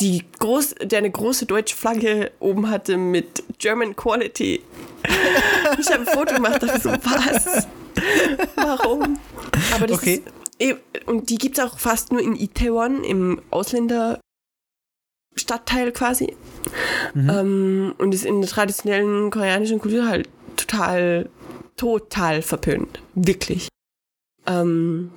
die 0.00 0.24
groß, 0.38 0.74
der 0.82 0.98
eine 0.98 1.10
große 1.10 1.46
deutsche 1.46 1.76
Flagge 1.76 2.30
oben 2.40 2.68
hatte 2.70 2.96
mit 2.96 3.42
German 3.58 3.94
Quality. 3.96 4.62
Ich 5.78 5.90
habe 5.90 6.00
ein 6.00 6.06
Foto 6.06 6.34
gemacht, 6.34 6.62
dachte 6.62 6.80
so, 6.80 6.90
was? 6.90 7.66
Warum? 8.56 9.18
Aber 9.74 9.86
das 9.86 9.98
Okay. 9.98 10.22
ist, 10.24 10.32
eh- 10.58 10.76
und 11.06 11.30
die 11.30 11.36
gibt 11.36 11.58
es 11.58 11.64
auch 11.64 11.78
fast 11.78 12.12
nur 12.12 12.20
in 12.22 12.36
Itaewon, 12.36 13.04
im 13.04 13.40
Ausländerstadtteil 13.50 14.22
quasi. 15.92 16.36
Ähm, 17.14 17.94
und 17.98 18.14
ist 18.14 18.24
in 18.24 18.40
der 18.40 18.50
traditionellen 18.50 19.30
koreanischen 19.30 19.78
Kultur 19.78 20.06
halt 20.08 20.28
total, 20.56 21.28
total 21.76 22.42
verpönt. 22.42 23.00
Wirklich. 23.14 23.68
Ähm, 24.46 25.12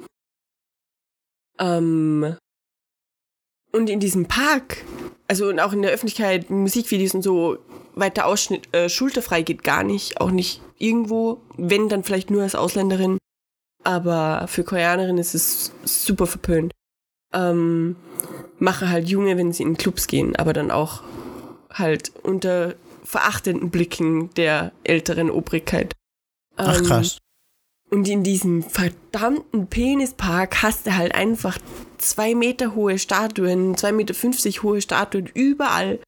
ähm, 1.59 2.35
und 3.75 3.89
in 3.89 3.99
diesem 3.99 4.25
Park, 4.25 4.77
also 5.27 5.47
und 5.47 5.59
auch 5.59 5.73
in 5.73 5.81
der 5.81 5.91
Öffentlichkeit, 5.91 6.49
Musikvideos 6.49 7.13
und 7.13 7.21
so, 7.21 7.57
weiter 7.93 8.25
Ausschnitt, 8.25 8.73
äh, 8.73 8.89
schulterfrei 8.89 9.41
geht 9.41 9.63
gar 9.63 9.83
nicht, 9.83 10.19
auch 10.19 10.31
nicht 10.31 10.61
irgendwo, 10.77 11.41
wenn 11.57 11.89
dann 11.89 12.03
vielleicht 12.03 12.29
nur 12.29 12.43
als 12.43 12.55
Ausländerin. 12.55 13.17
Aber 13.83 14.47
für 14.47 14.63
Koreanerin 14.63 15.17
ist 15.17 15.35
es 15.35 15.71
super 15.83 16.25
verpönt. 16.25 16.71
Ähm, 17.33 17.95
mache 18.59 18.89
halt 18.89 19.07
Junge, 19.07 19.37
wenn 19.37 19.53
sie 19.53 19.63
in 19.63 19.77
Clubs 19.77 20.07
gehen, 20.07 20.35
aber 20.35 20.53
dann 20.53 20.71
auch 20.71 21.03
halt 21.71 22.11
unter 22.23 22.75
verachtenden 23.03 23.69
Blicken 23.69 24.33
der 24.35 24.71
älteren 24.83 25.29
Obrigkeit. 25.29 25.93
Ach 26.55 26.79
Ähm, 26.79 26.85
krass. 26.85 27.17
Und 27.89 28.07
in 28.07 28.23
diesem 28.23 28.63
verdammten 28.63 29.67
Penispark 29.67 30.63
hast 30.63 30.87
du 30.87 30.95
halt 30.95 31.13
einfach 31.13 31.57
zwei 31.97 32.35
Meter 32.35 32.75
hohe 32.75 32.97
Statuen, 32.97 33.77
zwei 33.77 33.91
Meter 33.91 34.13
fünfzig 34.13 34.63
hohe 34.63 34.81
Statuen 34.81 35.29
überall. 35.33 35.99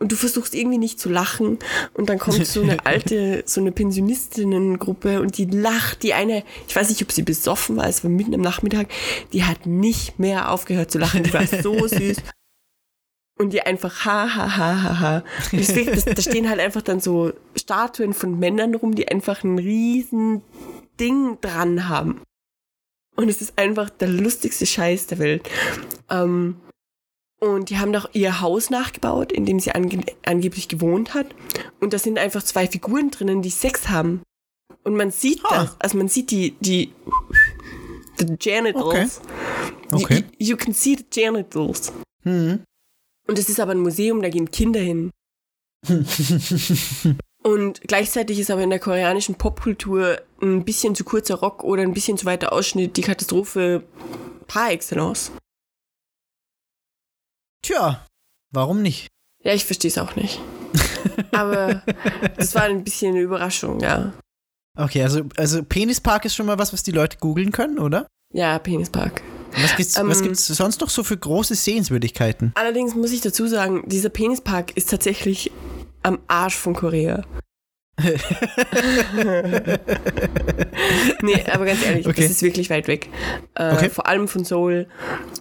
Und 0.00 0.10
du 0.10 0.16
versuchst 0.16 0.54
irgendwie 0.54 0.78
nicht 0.78 0.98
zu 0.98 1.08
lachen. 1.08 1.58
Und 1.92 2.08
dann 2.08 2.18
kommt 2.18 2.44
so 2.46 2.62
eine 2.62 2.84
alte, 2.86 3.44
so 3.46 3.60
eine 3.60 3.70
Pensionistinnengruppe 3.70 5.20
und 5.20 5.38
die 5.38 5.44
lacht. 5.44 6.02
Die 6.02 6.14
eine, 6.14 6.42
ich 6.66 6.74
weiß 6.74 6.88
nicht, 6.88 7.02
ob 7.02 7.12
sie 7.12 7.22
besoffen 7.22 7.76
war, 7.76 7.86
es 7.86 8.02
war 8.02 8.10
mitten 8.10 8.34
am 8.34 8.40
Nachmittag, 8.40 8.88
die 9.32 9.44
hat 9.44 9.66
nicht 9.66 10.18
mehr 10.18 10.50
aufgehört 10.50 10.90
zu 10.90 10.98
lachen. 10.98 11.22
Die 11.22 11.32
war 11.32 11.46
so 11.46 11.86
süß. 11.86 12.16
Und 13.38 13.52
die 13.52 13.62
einfach 13.62 14.04
ha, 14.04 14.34
ha, 14.34 14.56
ha, 14.56 14.82
ha, 14.82 15.00
ha. 15.00 15.24
Und 15.52 15.60
das, 15.60 16.04
da 16.04 16.22
stehen 16.22 16.48
halt 16.48 16.60
einfach 16.60 16.82
dann 16.82 17.00
so 17.00 17.32
Statuen 17.56 18.14
von 18.14 18.38
Männern 18.38 18.74
rum, 18.74 18.94
die 18.94 19.08
einfach 19.08 19.44
ein 19.44 19.58
riesen 19.58 20.42
Ding 21.00 21.38
dran 21.40 21.88
haben. 21.88 22.20
Und 23.16 23.28
es 23.28 23.40
ist 23.40 23.58
einfach 23.58 23.90
der 23.90 24.08
lustigste 24.08 24.66
Scheiß 24.66 25.06
der 25.06 25.18
Welt. 25.18 25.48
Ähm, 26.10 26.56
und 27.40 27.70
die 27.70 27.78
haben 27.78 27.92
doch 27.92 28.08
ihr 28.12 28.40
Haus 28.40 28.70
nachgebaut, 28.70 29.30
in 29.30 29.44
dem 29.46 29.60
sie 29.60 29.72
ange 29.72 30.00
angeblich 30.24 30.68
gewohnt 30.68 31.14
hat. 31.14 31.26
Und 31.80 31.92
da 31.92 31.98
sind 31.98 32.18
einfach 32.18 32.42
zwei 32.42 32.66
Figuren 32.66 33.10
drinnen, 33.10 33.42
die 33.42 33.50
Sex 33.50 33.88
haben. 33.88 34.22
Und 34.82 34.96
man 34.96 35.10
sieht 35.10 35.40
Ah. 35.44 35.64
das, 35.64 35.76
also 35.80 35.98
man 35.98 36.08
sieht 36.08 36.30
die, 36.30 36.56
die, 36.60 36.92
the 38.18 38.26
genitals. 38.38 39.20
Okay. 39.92 40.24
You, 40.38 40.52
you 40.52 40.56
can 40.56 40.72
see 40.74 40.96
the 40.96 41.04
genitals. 41.08 41.92
Hm. 42.22 42.62
Und 43.26 43.38
es 43.38 43.48
ist 43.48 43.60
aber 43.60 43.72
ein 43.72 43.80
Museum, 43.80 44.22
da 44.22 44.28
gehen 44.28 44.50
Kinder 44.50 44.80
hin. 44.80 45.10
Und 47.42 47.82
gleichzeitig 47.82 48.38
ist 48.38 48.50
aber 48.50 48.62
in 48.62 48.70
der 48.70 48.78
koreanischen 48.78 49.34
Popkultur 49.34 50.20
ein 50.44 50.64
bisschen 50.64 50.94
zu 50.94 51.04
kurzer 51.04 51.36
Rock 51.36 51.64
oder 51.64 51.82
ein 51.82 51.94
bisschen 51.94 52.16
zu 52.18 52.26
weiter 52.26 52.52
Ausschnitt 52.52 52.96
die 52.96 53.02
Katastrophe 53.02 53.82
par 54.46 54.70
excellence. 54.70 55.32
Tja, 57.62 58.06
warum 58.52 58.82
nicht? 58.82 59.08
Ja, 59.42 59.52
ich 59.54 59.64
verstehe 59.64 59.90
es 59.90 59.98
auch 59.98 60.16
nicht. 60.16 60.40
Aber 61.32 61.82
das 62.36 62.54
war 62.54 62.62
ein 62.64 62.84
bisschen 62.84 63.14
eine 63.14 63.22
Überraschung, 63.22 63.80
ja. 63.80 64.12
Okay, 64.76 65.02
also, 65.02 65.22
also 65.36 65.62
Penispark 65.62 66.24
ist 66.24 66.34
schon 66.34 66.46
mal 66.46 66.58
was, 66.58 66.72
was 66.72 66.82
die 66.82 66.90
Leute 66.90 67.18
googeln 67.18 67.52
können, 67.52 67.78
oder? 67.78 68.06
Ja, 68.32 68.58
Penispark. 68.58 69.22
Was 69.56 69.76
gibt's, 69.76 69.96
was 69.96 70.18
Ähm, 70.18 70.24
gibt's 70.24 70.46
sonst 70.46 70.80
noch 70.80 70.90
so 70.90 71.04
für 71.04 71.16
große 71.16 71.54
Sehenswürdigkeiten? 71.54 72.52
Allerdings 72.56 72.94
muss 72.94 73.12
ich 73.12 73.20
dazu 73.20 73.46
sagen, 73.46 73.84
dieser 73.86 74.08
Penispark 74.08 74.76
ist 74.76 74.90
tatsächlich 74.90 75.52
am 76.02 76.18
Arsch 76.26 76.56
von 76.56 76.74
Korea. 76.74 77.22
nee, 81.22 81.44
aber 81.52 81.64
ganz 81.64 81.84
ehrlich, 81.84 82.06
Okay. 82.06 82.22
das 82.22 82.30
ist 82.30 82.42
wirklich 82.42 82.70
weit 82.70 82.88
weg. 82.88 83.08
Äh, 83.54 83.72
Okay. 83.74 83.90
Vor 83.90 84.06
allem 84.06 84.28
von 84.28 84.44
Seoul. 84.44 84.86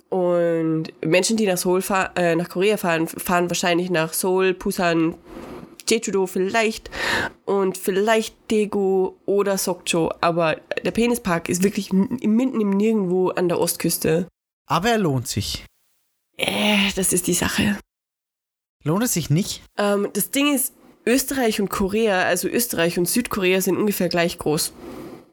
Und 0.10 0.86
Menschen, 1.04 1.38
die 1.38 1.46
nach 1.48 1.58
Seoul 1.58 1.82
fahr, 1.82 2.12
äh, 2.16 2.36
nach 2.36 2.50
Korea 2.50 2.78
fahren, 2.78 3.08
fahren 3.08 3.50
wahrscheinlich 3.50 3.90
nach 3.90 4.14
Seoul, 4.14 4.54
Busan, 4.54 5.16
Jeju-do 5.90 6.28
vielleicht 6.28 6.90
und 7.46 7.78
vielleicht 7.78 8.36
Daegu 8.52 9.14
oder 9.26 9.58
Sokcho. 9.58 10.12
Aber 10.22 10.58
der 10.86 10.92
Penispark 10.92 11.50
ist 11.50 11.64
wirklich 11.64 11.92
mitten 11.92 12.62
im 12.62 12.70
Nirgendwo 12.70 13.30
an 13.30 13.50
der 13.50 13.60
Ostküste. 13.60 14.28
Aber 14.66 14.90
er 14.90 14.98
lohnt 14.98 15.28
sich. 15.28 15.66
Äh, 16.38 16.78
das 16.96 17.14
ist 17.14 17.28
die 17.28 17.34
Sache. 17.34 17.78
Lohnt 18.84 19.04
es 19.04 19.14
sich 19.14 19.30
nicht? 19.30 19.62
Ähm, 19.78 20.08
das 20.14 20.30
Ding 20.32 20.54
ist, 20.54 20.74
Österreich 21.06 21.60
und 21.60 21.70
Korea, 21.70 22.24
also 22.24 22.48
Österreich 22.48 22.98
und 22.98 23.08
Südkorea 23.08 23.62
sind 23.62 23.78
ungefähr 23.78 24.10
gleich 24.10 24.38
groß. 24.38 24.74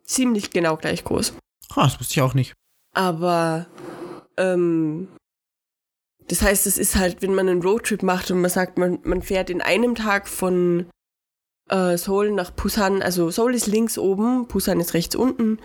Ziemlich 0.05 0.51
genau 0.51 0.77
gleich 0.77 1.05
groß. 1.05 1.35
Ah, 1.75 1.85
das 1.85 2.01
wusste 2.01 2.15
ich 2.15 2.23
auch 2.23 2.35
nicht. 2.35 2.55
Aber 2.93 3.67
ähm, 4.37 5.09
das 6.29 6.43
heißt, 6.43 6.67
es 6.67 6.79
ist 6.79 6.97
halt, 6.97 7.23
wenn 7.23 7.35
man 7.35 7.49
einen 7.49 7.63
Roadtrip 7.63 8.03
macht 8.03 8.31
und 8.31 8.41
man 8.41 8.51
sagt, 8.51 8.79
man, 8.79 8.99
man 9.05 9.23
fährt 9.23 9.51
in 9.51 9.61
einem 9.61 9.95
Tag 9.95 10.29
von 10.29 10.87
äh, 11.69 11.97
Seoul 11.97 12.33
nach 12.33 12.51
Busan, 12.51 13.03
also 13.03 13.31
Seoul 13.31 13.55
ist 13.55 13.67
links 13.67 13.99
oben, 13.99 14.47
Busan 14.47 14.81
ist 14.81 14.95
rechts 14.95 15.15
unten. 15.15 15.59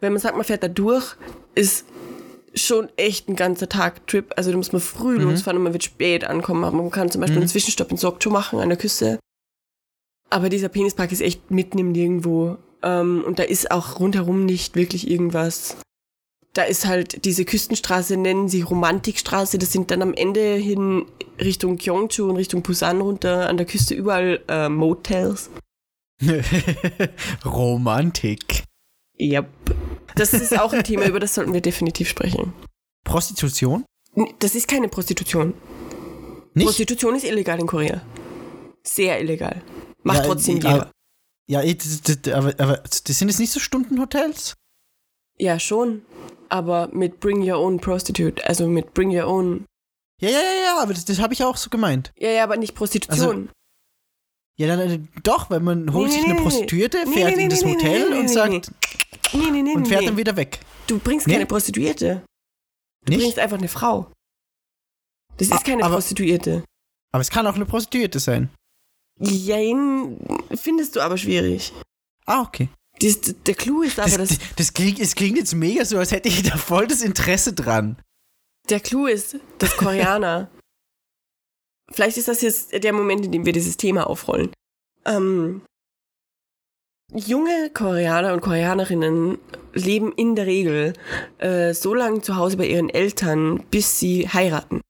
Wenn 0.00 0.12
man 0.12 0.20
sagt, 0.20 0.36
man 0.36 0.44
fährt 0.44 0.62
da 0.62 0.68
durch, 0.68 1.16
ist 1.54 1.86
schon 2.54 2.88
echt 2.96 3.28
ein 3.28 3.36
ganzer 3.36 3.68
Tag 3.68 4.06
Trip. 4.06 4.32
Also 4.36 4.50
da 4.50 4.56
muss 4.56 4.72
man 4.72 4.80
früh 4.80 5.18
losfahren 5.18 5.58
und 5.58 5.64
man 5.64 5.72
wird 5.72 5.84
spät 5.84 6.24
ankommen. 6.24 6.64
Aber 6.64 6.76
man 6.76 6.90
kann 6.90 7.10
zum 7.10 7.20
Beispiel 7.20 7.38
einen 7.38 7.48
Zwischenstopp 7.48 7.90
in 7.90 7.96
Sokcho 7.96 8.30
machen 8.30 8.58
an 8.60 8.68
der 8.70 8.78
Küste. 8.78 9.18
Aber 10.30 10.48
dieser 10.48 10.68
Penispark 10.68 11.12
ist 11.12 11.20
echt 11.20 11.50
mitten 11.50 11.78
im 11.78 11.92
Nirgendwo. 11.92 12.58
Ähm, 12.82 13.24
und 13.26 13.38
da 13.38 13.42
ist 13.42 13.70
auch 13.70 14.00
rundherum 14.00 14.44
nicht 14.44 14.76
wirklich 14.76 15.10
irgendwas. 15.10 15.76
Da 16.52 16.62
ist 16.62 16.86
halt 16.86 17.24
diese 17.24 17.44
Küstenstraße, 17.44 18.16
nennen 18.16 18.48
sie 18.48 18.62
Romantikstraße. 18.62 19.58
Das 19.58 19.72
sind 19.72 19.90
dann 19.90 20.02
am 20.02 20.14
Ende 20.14 20.54
hin 20.54 21.06
Richtung 21.38 21.76
Gyeongju 21.76 22.28
und 22.30 22.36
Richtung 22.36 22.62
Busan 22.62 23.00
runter 23.00 23.48
an 23.48 23.56
der 23.56 23.66
Küste 23.66 23.94
überall 23.94 24.42
äh, 24.48 24.68
Motels. 24.68 25.50
Romantik. 27.44 28.64
Yep. 29.20 29.48
Das 30.14 30.32
ist 30.32 30.58
auch 30.58 30.72
ein 30.72 30.82
Thema, 30.82 31.06
über 31.06 31.20
das 31.20 31.34
sollten 31.34 31.52
wir 31.52 31.60
definitiv 31.60 32.08
sprechen. 32.08 32.54
Prostitution? 33.04 33.84
Das 34.38 34.54
ist 34.54 34.66
keine 34.66 34.88
Prostitution. 34.88 35.52
Nicht? 36.54 36.64
Prostitution 36.64 37.14
ist 37.16 37.24
illegal 37.24 37.60
in 37.60 37.66
Korea. 37.66 38.00
Sehr 38.82 39.20
illegal. 39.20 39.62
Macht 40.06 40.18
Ja, 40.20 40.24
trotzdem 40.24 40.56
jeder. 40.56 40.90
Ja, 41.48 41.60
aber, 42.36 42.54
aber 42.58 42.76
das 42.78 43.18
sind 43.18 43.28
jetzt 43.28 43.38
nicht 43.40 43.52
so 43.52 43.60
Stundenhotels? 43.60 44.54
Ja, 45.38 45.58
schon. 45.58 46.02
Aber 46.48 46.88
mit 46.92 47.18
Bring 47.20 47.42
Your 47.48 47.58
Own 47.58 47.80
Prostitute. 47.80 48.46
Also 48.48 48.68
mit 48.68 48.94
Bring 48.94 49.10
Your 49.10 49.26
Own. 49.26 49.64
Ja, 50.20 50.30
ja, 50.30 50.38
ja, 50.38 50.62
ja, 50.64 50.82
aber 50.82 50.94
das, 50.94 51.04
das 51.04 51.18
habe 51.20 51.34
ich 51.34 51.42
auch 51.44 51.56
so 51.56 51.68
gemeint. 51.70 52.12
Ja, 52.16 52.30
ja, 52.30 52.44
aber 52.44 52.56
nicht 52.56 52.74
Prostitution. 52.74 53.50
Ja, 54.58 54.68
dann, 54.68 54.80
äh, 54.90 55.00
doch, 55.22 55.50
weil 55.50 55.60
man 55.60 55.92
holt 55.92 56.08
Nee, 56.08 56.14
sich 56.16 56.24
nee, 56.26 56.32
eine 56.32 56.40
Prostituierte, 56.40 57.04
nee, 57.04 57.12
fährt 57.12 57.36
in 57.36 57.50
das 57.50 57.64
Hotel 57.64 58.12
und 58.14 58.28
sagt 58.28 58.70
nee, 59.34 59.50
nee, 59.50 59.62
nee, 59.62 59.74
und 59.74 59.86
fährt 59.86 60.06
dann 60.06 60.16
wieder 60.16 60.36
weg. 60.36 60.60
Du 60.86 60.98
bringst 60.98 61.26
Nee? 61.26 61.34
keine 61.34 61.46
Prostituierte. 61.46 62.22
Du 63.04 63.10
Nicht? 63.12 63.20
bringst 63.22 63.38
einfach 63.38 63.58
eine 63.58 63.68
Frau. 63.68 64.10
Das 65.36 65.50
Ah, 65.52 65.56
ist 65.56 65.64
keine 65.64 65.84
aber- 65.84 65.96
Prostituierte. 65.96 66.64
Aber 67.12 67.20
es 67.20 67.28
kann 67.30 67.46
auch 67.46 67.56
eine 67.56 67.66
Prostituierte 67.66 68.18
sein. 68.20 68.48
Jein, 69.18 70.18
findest 70.54 70.96
du 70.96 71.00
aber 71.00 71.16
schwierig. 71.16 71.72
Ah, 72.26 72.42
okay. 72.42 72.68
Das, 73.00 73.20
der 73.20 73.54
Clou 73.54 73.82
ist 73.82 73.98
aber, 73.98 74.08
Das, 74.08 74.16
dass, 74.16 74.38
das, 74.38 74.38
das, 74.56 74.72
klingt, 74.74 74.98
es 74.98 75.14
klingt 75.14 75.36
jetzt 75.36 75.54
mega 75.54 75.84
so, 75.84 75.98
als 75.98 76.12
hätte 76.12 76.28
ich 76.28 76.42
da 76.42 76.56
voll 76.56 76.86
das 76.86 77.02
Interesse 77.02 77.52
dran. 77.52 77.96
der 78.68 78.80
Clou 78.80 79.06
ist, 79.06 79.36
dass 79.58 79.76
Koreaner, 79.76 80.50
vielleicht 81.92 82.16
ist 82.16 82.28
das 82.28 82.40
jetzt 82.42 82.72
der 82.72 82.92
Moment, 82.92 83.24
in 83.24 83.32
dem 83.32 83.44
wir 83.46 83.52
dieses 83.52 83.76
Thema 83.76 84.06
aufrollen. 84.06 84.50
Ähm, 85.04 85.62
junge 87.14 87.70
Koreaner 87.72 88.32
und 88.32 88.40
Koreanerinnen 88.40 89.38
leben 89.72 90.12
in 90.12 90.34
der 90.34 90.46
Regel 90.46 90.94
äh, 91.38 91.74
so 91.74 91.94
lange 91.94 92.22
zu 92.22 92.36
Hause 92.36 92.56
bei 92.56 92.66
ihren 92.66 92.88
Eltern, 92.88 93.62
bis 93.70 94.00
sie 94.00 94.28
heiraten. 94.28 94.80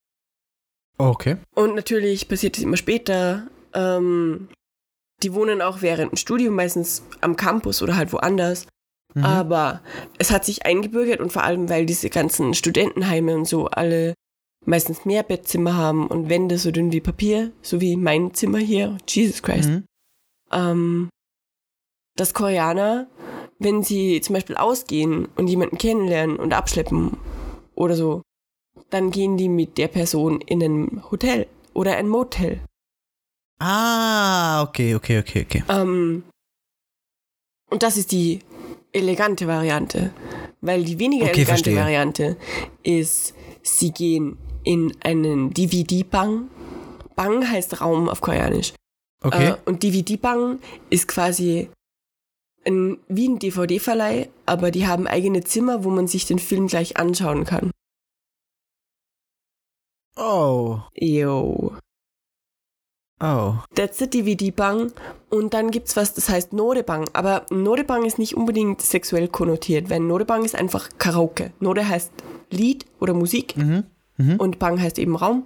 Okay. 0.99 1.37
Und 1.55 1.75
natürlich 1.75 2.29
passiert 2.29 2.57
es 2.57 2.63
immer 2.63 2.77
später. 2.77 3.49
Ähm, 3.77 4.49
die 5.23 5.33
wohnen 5.33 5.63
auch 5.63 5.83
während 5.83 6.13
dem 6.13 6.17
Studium 6.17 6.55
meistens 6.55 7.03
am 7.21 7.37
Campus 7.37 7.83
oder 7.83 7.97
halt 7.97 8.13
woanders. 8.13 8.67
Mhm. 9.15 9.25
Aber 9.25 9.83
es 10.19 10.31
hat 10.31 10.45
sich 10.45 10.67
eingebürgert 10.67 11.21
und 11.21 11.33
vor 11.33 11.45
allem, 11.45 11.69
weil 11.69 11.87
diese 11.87 12.11
ganzen 12.11 12.55
Studentenheime 12.55 13.35
und 13.35 13.47
so 13.47 13.67
alle 13.67 14.15
meistens 14.65 15.05
mehr 15.05 15.23
Bettzimmer 15.23 15.77
haben 15.77 16.07
und 16.09 16.29
Wände 16.29 16.59
so 16.59 16.71
dünn 16.71 16.93
wie 16.93 17.01
Papier, 17.01 17.53
so 17.63 17.81
wie 17.81 17.97
mein 17.97 18.35
Zimmer 18.35 18.59
hier. 18.59 18.99
Jesus 19.09 19.43
Christ. 19.43 19.71
Mhm. 19.71 19.85
Ähm, 20.53 21.09
dass 22.17 22.35
Koreaner, 22.35 23.09
wenn 23.59 23.83
sie 23.83 24.21
zum 24.21 24.35
Beispiel 24.35 24.57
ausgehen 24.57 25.29
und 25.37 25.49
jemanden 25.49 25.79
kennenlernen 25.79 26.37
und 26.37 26.53
abschleppen 26.53 27.17
oder 27.75 27.95
so, 27.95 28.23
dann 28.91 29.11
gehen 29.11 29.37
die 29.37 29.49
mit 29.49 29.79
der 29.79 29.89
Person 29.89 30.41
in 30.41 30.63
ein 30.63 31.03
Hotel 31.11 31.47
oder 31.75 31.97
ein 31.97 32.09
Motel. 32.09 32.61
Ah, 33.59 34.63
okay, 34.63 34.95
okay, 34.95 35.19
okay, 35.19 35.47
okay. 35.47 35.65
Ähm, 35.69 36.25
und 37.71 37.83
das 37.83 37.97
ist 37.97 38.13
die 38.13 38.41
elegante 38.93 39.47
Variante. 39.47 40.13
Weil 40.61 40.85
die 40.85 40.99
weniger 40.99 41.27
Okay, 41.27 41.43
elegante 41.43 41.47
verstehe. 41.47 41.77
Variante 41.77 42.37
ist, 42.83 43.35
sie 43.63 43.93
gehen 43.93 44.37
in 44.65 44.95
einen 45.03 45.53
DVD-Bang. 45.55 46.49
Bang 47.15 47.49
heißt 47.49 47.81
Raum 47.81 48.09
auf 48.09 48.21
Koreanisch. 48.21 48.75
Okay. 49.23 49.51
Äh, 49.51 49.57
und 49.65 49.83
DVD-Bang 49.83 50.61
ist 50.91 51.09
quasi 51.09 51.71
ein, 52.65 52.99
wie 53.09 53.29
ein 53.29 53.39
DVD-Verleih, 53.39 54.29
aber 54.45 54.71
die 54.71 54.87
haben 54.87 55.07
eigene 55.07 55.45
Zimmer, 55.45 55.85
wo 55.85 55.91
man 55.91 56.09
sich 56.09 56.27
den 56.27 56.39
Film 56.39 56.67
gleich 56.67 56.97
anschauen 56.97 57.45
kann. 57.45 57.71
oh, 60.17 60.81
Yo. 60.95 61.77
Oh. 63.21 63.55
That's 63.75 63.99
the 63.99 64.09
DVD-Bang. 64.09 64.93
Und 65.31 65.55
dann 65.55 65.71
gibt's 65.71 65.97
was, 65.97 66.15
das 66.15 66.29
heißt 66.29 66.53
Nodebang. 66.53 67.09
Aber 67.13 67.47
Nodebang 67.51 68.05
ist 68.05 68.19
nicht 68.19 68.37
unbedingt 68.37 68.81
sexuell 68.81 69.29
konnotiert, 69.29 69.91
weil 69.91 70.01
Nodebang 70.01 70.45
ist 70.45 70.55
einfach 70.55 70.89
Karaoke. 70.99 71.53
Node 71.61 71.89
heißt 71.89 72.13
Lied 72.51 72.87
oder 73.01 73.15
Musik. 73.15 73.57
Mhm. 73.57 73.85
Und 74.39 74.59
Bang 74.59 74.81
heißt 74.81 74.99
eben 74.99 75.15
Raum. 75.15 75.45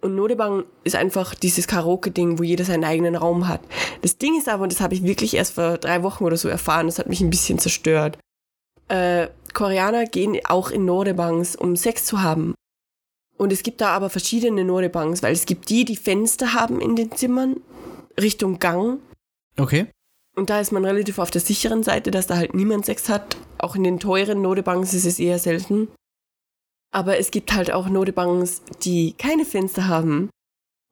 Und 0.00 0.14
Nodebang 0.14 0.64
ist 0.84 0.96
einfach 0.96 1.34
dieses 1.34 1.66
Karaoke-Ding, 1.66 2.38
wo 2.38 2.42
jeder 2.42 2.64
seinen 2.64 2.84
eigenen 2.84 3.14
Raum 3.14 3.46
hat. 3.46 3.60
Das 4.00 4.16
Ding 4.16 4.38
ist 4.38 4.48
aber, 4.48 4.62
und 4.62 4.72
das 4.72 4.80
habe 4.80 4.94
ich 4.94 5.02
wirklich 5.02 5.34
erst 5.34 5.54
vor 5.54 5.76
drei 5.76 6.02
Wochen 6.02 6.24
oder 6.24 6.36
so 6.36 6.48
erfahren, 6.48 6.86
das 6.86 6.98
hat 6.98 7.08
mich 7.08 7.20
ein 7.20 7.30
bisschen 7.30 7.58
zerstört. 7.58 8.18
Äh, 8.88 9.28
Koreaner 9.52 10.06
gehen 10.06 10.38
auch 10.48 10.70
in 10.70 10.84
Nodebangs, 10.84 11.56
um 11.56 11.76
Sex 11.76 12.04
zu 12.06 12.22
haben. 12.22 12.54
Und 13.36 13.52
es 13.52 13.62
gibt 13.62 13.80
da 13.80 13.88
aber 13.88 14.10
verschiedene 14.10 14.64
Nodebangs, 14.64 15.22
weil 15.22 15.32
es 15.32 15.46
gibt 15.46 15.68
die, 15.68 15.84
die 15.84 15.96
Fenster 15.96 16.54
haben 16.54 16.80
in 16.80 16.96
den 16.96 17.12
Zimmern, 17.12 17.60
Richtung 18.20 18.58
Gang. 18.58 18.98
Okay. 19.58 19.86
Und 20.34 20.50
da 20.50 20.60
ist 20.60 20.72
man 20.72 20.84
relativ 20.84 21.18
auf 21.18 21.30
der 21.30 21.40
sicheren 21.40 21.82
Seite, 21.82 22.10
dass 22.10 22.26
da 22.26 22.36
halt 22.36 22.54
niemand 22.54 22.86
Sex 22.86 23.08
hat. 23.08 23.36
Auch 23.58 23.74
in 23.74 23.84
den 23.84 23.98
teuren 23.98 24.42
Nodebangs 24.42 24.94
ist 24.94 25.06
es 25.06 25.18
eher 25.18 25.38
selten. 25.38 25.88
Aber 26.92 27.18
es 27.18 27.30
gibt 27.30 27.52
halt 27.52 27.70
auch 27.72 27.88
Nodebangs, 27.88 28.62
die 28.82 29.12
keine 29.12 29.44
Fenster 29.44 29.88
haben 29.88 30.30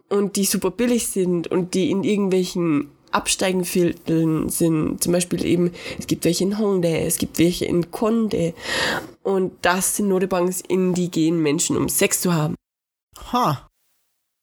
und 0.09 0.37
die 0.37 0.45
super 0.45 0.71
billig 0.71 1.09
sind 1.09 1.49
und 1.49 1.75
die 1.75 1.91
in 1.91 2.05
irgendwelchen 2.05 2.91
Absteigenvierteln 3.15 4.49
sind. 4.49 5.03
Zum 5.03 5.13
Beispiel 5.13 5.45
eben, 5.45 5.73
es 5.99 6.07
gibt 6.07 6.25
welche 6.25 6.45
in 6.45 6.59
Hongdae, 6.59 7.07
es 7.07 7.19
gibt 7.19 7.39
welche 7.39 7.65
in 7.65 7.91
Konde. 7.91 8.55
Und 9.23 9.53
das 9.63 9.97
sind 9.97 10.09
Nodebangs, 10.09 10.61
in 10.61 10.95
die 10.95 11.11
gehen 11.11 11.43
Menschen, 11.43 11.77
um 11.77 11.89
Sex 11.89 12.21
zu 12.21 12.35
haben. 12.35 12.55
Ha. 13.33 13.69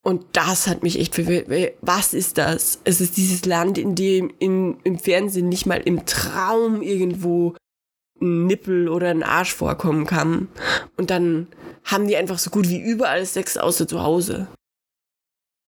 Und 0.03 0.25
das 0.33 0.67
hat 0.67 0.81
mich 0.81 0.99
echt 0.99 1.13
verwirrt. 1.15 1.47
Was 1.81 2.13
ist 2.13 2.37
das? 2.37 2.79
Es 2.83 3.01
ist 3.01 3.17
dieses 3.17 3.45
Land, 3.45 3.77
in 3.77 3.93
dem 3.93 4.33
in, 4.39 4.77
im 4.83 4.97
Fernsehen 4.97 5.47
nicht 5.49 5.67
mal 5.67 5.79
im 5.79 6.05
Traum 6.05 6.81
irgendwo 6.81 7.55
ein 8.19 8.47
Nippel 8.47 8.89
oder 8.89 9.09
ein 9.09 9.23
Arsch 9.23 9.53
vorkommen 9.53 10.05
kann. 10.07 10.47
Und 10.97 11.09
dann 11.09 11.47
haben 11.83 12.07
die 12.07 12.17
einfach 12.17 12.39
so 12.39 12.49
gut 12.49 12.69
wie 12.69 12.79
überall 12.79 13.25
Sex 13.25 13.57
außer 13.57 13.87
zu 13.87 14.01
Hause. 14.01 14.47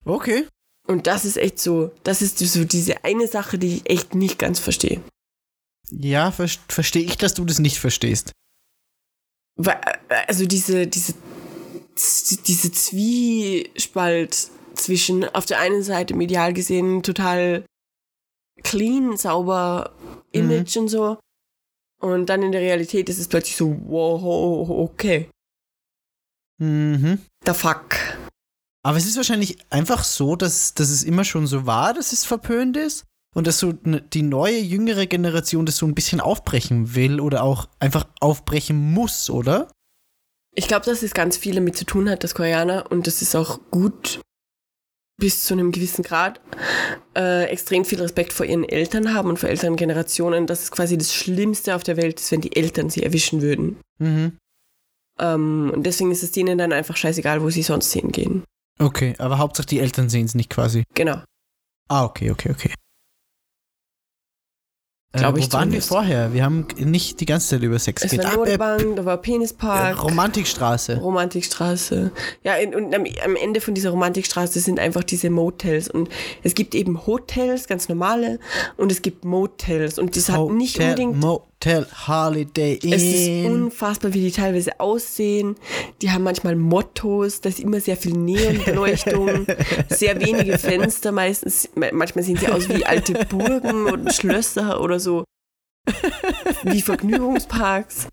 Okay. 0.05 0.47
Und 0.88 1.07
das 1.07 1.25
ist 1.25 1.38
echt 1.38 1.59
so, 1.59 1.91
das 2.03 2.21
ist 2.21 2.38
so 2.39 2.63
diese 2.63 3.03
eine 3.03 3.27
Sache, 3.27 3.57
die 3.57 3.77
ich 3.77 3.89
echt 3.89 4.15
nicht 4.15 4.38
ganz 4.38 4.59
verstehe. 4.59 5.01
Ja, 5.89 6.31
ver 6.31 6.47
verstehe 6.67 7.03
ich, 7.03 7.17
dass 7.17 7.33
du 7.33 7.45
das 7.45 7.59
nicht 7.59 7.79
verstehst. 7.79 8.31
Weil, 9.55 9.79
Also 10.27 10.45
diese, 10.45 10.88
diese, 10.88 11.13
diese 12.45 12.71
Zwiespalt 12.71 14.49
zwischen 14.75 15.23
auf 15.23 15.45
der 15.45 15.59
einen 15.59 15.83
Seite 15.83 16.13
medial 16.13 16.53
gesehen 16.53 17.01
total 17.01 17.65
clean, 18.63 19.17
sauber 19.17 19.95
Image 20.31 20.77
und 20.77 20.89
so. 20.89 21.17
Und 22.01 22.27
dann 22.27 22.43
in 22.43 22.51
der 22.51 22.61
Realität 22.61 23.09
ist 23.09 23.19
es 23.19 23.27
plötzlich 23.27 23.55
so, 23.55 23.75
wow, 23.86 24.69
okay. 24.69 25.29
Mhm. 26.57 27.19
The 27.45 27.53
fuck. 27.53 27.95
Aber 28.86 28.99
es 28.99 29.07
ist 29.07 29.17
wahrscheinlich 29.17 29.57
einfach 29.71 30.03
so, 30.03 30.36
dass, 30.36 30.75
dass 30.75 30.91
es 30.91 31.01
immer 31.01 31.23
schon 31.23 31.47
so 31.47 31.65
war, 31.65 31.95
dass 31.95 32.13
es 32.13 32.23
verpönt 32.23 32.77
ist 32.77 33.03
und 33.33 33.47
dass 33.47 33.57
so 33.57 33.73
ne- 33.81 34.03
die 34.13 34.21
neue, 34.21 34.59
jüngere 34.59 35.07
Generation 35.07 35.65
das 35.65 35.77
so 35.77 35.88
ein 35.88 35.95
bisschen 35.95 36.21
aufbrechen 36.21 36.93
will 36.93 37.19
oder 37.19 37.41
auch 37.41 37.67
einfach 37.79 38.05
aufbrechen 38.19 38.93
muss, 38.93 39.31
oder? 39.31 39.71
Ich 40.53 40.67
glaube, 40.67 40.86
dass 40.86 41.01
es 41.01 41.15
ganz 41.15 41.36
viel 41.36 41.55
damit 41.55 41.75
zu 41.75 41.86
tun 41.86 42.07
hat, 42.07 42.23
dass 42.23 42.36
Koreaner, 42.36 42.91
und 42.91 43.07
das 43.07 43.23
ist 43.23 43.36
auch 43.36 43.59
gut 43.71 44.21
bis 45.17 45.45
zu 45.45 45.55
einem 45.55 45.71
gewissen 45.71 46.03
Grad, 46.03 46.39
äh, 47.17 47.45
extrem 47.45 47.86
viel 47.86 47.99
Respekt 47.99 48.33
vor 48.33 48.45
ihren 48.45 48.69
Eltern 48.69 49.15
haben 49.15 49.29
und 49.29 49.39
vor 49.39 49.49
älteren 49.49 49.77
Generationen. 49.77 50.45
Das 50.45 50.61
ist 50.61 50.71
quasi 50.71 50.95
das 50.95 51.11
Schlimmste 51.11 51.75
auf 51.75 51.81
der 51.81 51.97
Welt, 51.97 52.19
ist, 52.19 52.31
wenn 52.31 52.41
die 52.41 52.55
Eltern 52.55 52.91
sie 52.91 53.01
erwischen 53.01 53.41
würden. 53.41 53.77
Mhm. 53.97 54.38
Ähm, 55.17 55.71
und 55.73 55.88
deswegen 55.88 56.11
ist 56.11 56.21
es 56.21 56.33
denen 56.33 56.59
dann 56.59 56.71
einfach 56.71 56.97
scheißegal, 56.97 57.41
wo 57.41 57.49
sie 57.49 57.63
sonst 57.63 57.91
hingehen. 57.91 58.43
Okay, 58.80 59.15
aber 59.17 59.38
Hauptsache 59.38 59.67
die 59.67 59.80
Eltern 59.80 60.09
sehen 60.09 60.26
es 60.26 60.36
nicht 60.36 60.49
quasi. 60.49 60.84
Genau. 60.93 61.21
Ah, 61.88 62.03
okay, 62.03 62.32
okay, 62.32 62.51
okay. 62.51 62.73
Äh, 65.15 65.39
ich 65.39 65.49
wo 65.49 65.53
waren 65.53 65.71
wir 65.71 65.82
vorher? 65.82 66.34
Wir 66.34 66.43
haben 66.43 66.67
nicht 66.78 67.19
die 67.21 67.26
ganze 67.26 67.47
Zeit 67.47 67.61
über 67.61 67.80
Sex 67.80 68.03
Es 68.03 68.11
geredet. 68.11 68.26
war 68.26 68.32
Ah, 68.32 68.36
äh, 68.36 68.38
Nodebank, 68.38 68.95
da 68.97 69.05
war 69.05 69.17
Penispark, 69.17 70.03
Romantikstraße. 70.03 70.97
Romantikstraße. 70.97 72.11
Ja, 72.43 72.55
und 72.76 72.93
am, 72.93 73.05
am 73.23 73.36
Ende 73.36 73.61
von 73.61 73.73
dieser 73.73 73.91
Romantikstraße 73.91 74.59
sind 74.59 74.80
einfach 74.80 75.03
diese 75.03 75.30
Motels. 75.30 75.89
Und 75.89 76.09
es 76.43 76.53
gibt 76.53 76.76
eben 76.76 77.05
Hotels, 77.05 77.67
ganz 77.67 77.88
normale, 77.88 78.39
und 78.78 78.91
es 78.91 79.01
gibt 79.01 79.23
Motels. 79.23 79.97
Und 79.99 80.15
das 80.17 80.30
hat 80.30 80.49
nicht 80.49 80.76
Hotel, 80.76 80.89
unbedingt 80.89 81.17
Motel, 81.63 81.87
Holiday 82.07 82.77
Es 82.83 83.01
ist 83.01 83.27
Inn. 83.27 83.45
unfassbar, 83.63 84.13
wie 84.13 84.21
die 84.21 84.31
teilweise 84.31 84.79
aussehen. 84.79 85.55
Die 86.01 86.11
haben 86.11 86.23
manchmal 86.23 86.55
Mottos, 86.55 87.41
da 87.41 87.49
ist 87.49 87.59
immer 87.59 87.79
sehr 87.79 87.97
viel 87.97 88.13
Neonbeleuchtung, 88.13 89.47
sehr 89.89 90.19
wenige 90.19 90.57
Fenster 90.59 91.11
meistens. 91.11 91.69
Ma- 91.75 91.91
Manchmal 91.91 92.23
sehen 92.23 92.37
sie 92.37 92.49
aus 92.49 92.69
wie 92.69 92.85
alte 92.85 93.13
Burgen 93.25 93.85
und 93.87 94.13
Schlösser 94.13 94.79
oder 94.81 94.99
so. 94.99 95.23
Wie 96.63 96.81
Vergnügungsparks. 96.81 98.09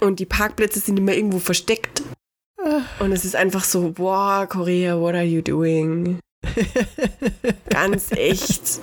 Und 0.00 0.18
die 0.18 0.26
Parkplätze 0.26 0.80
sind 0.80 0.98
immer 0.98 1.12
irgendwo 1.12 1.38
versteckt. 1.38 2.02
Und 2.98 3.12
es 3.12 3.24
ist 3.24 3.36
einfach 3.36 3.62
so, 3.64 3.92
boah, 3.92 4.46
Korea, 4.48 4.98
what 4.98 5.14
are 5.14 5.22
you 5.24 5.40
doing? 5.42 6.18
Ganz 7.68 8.10
echt. 8.12 8.80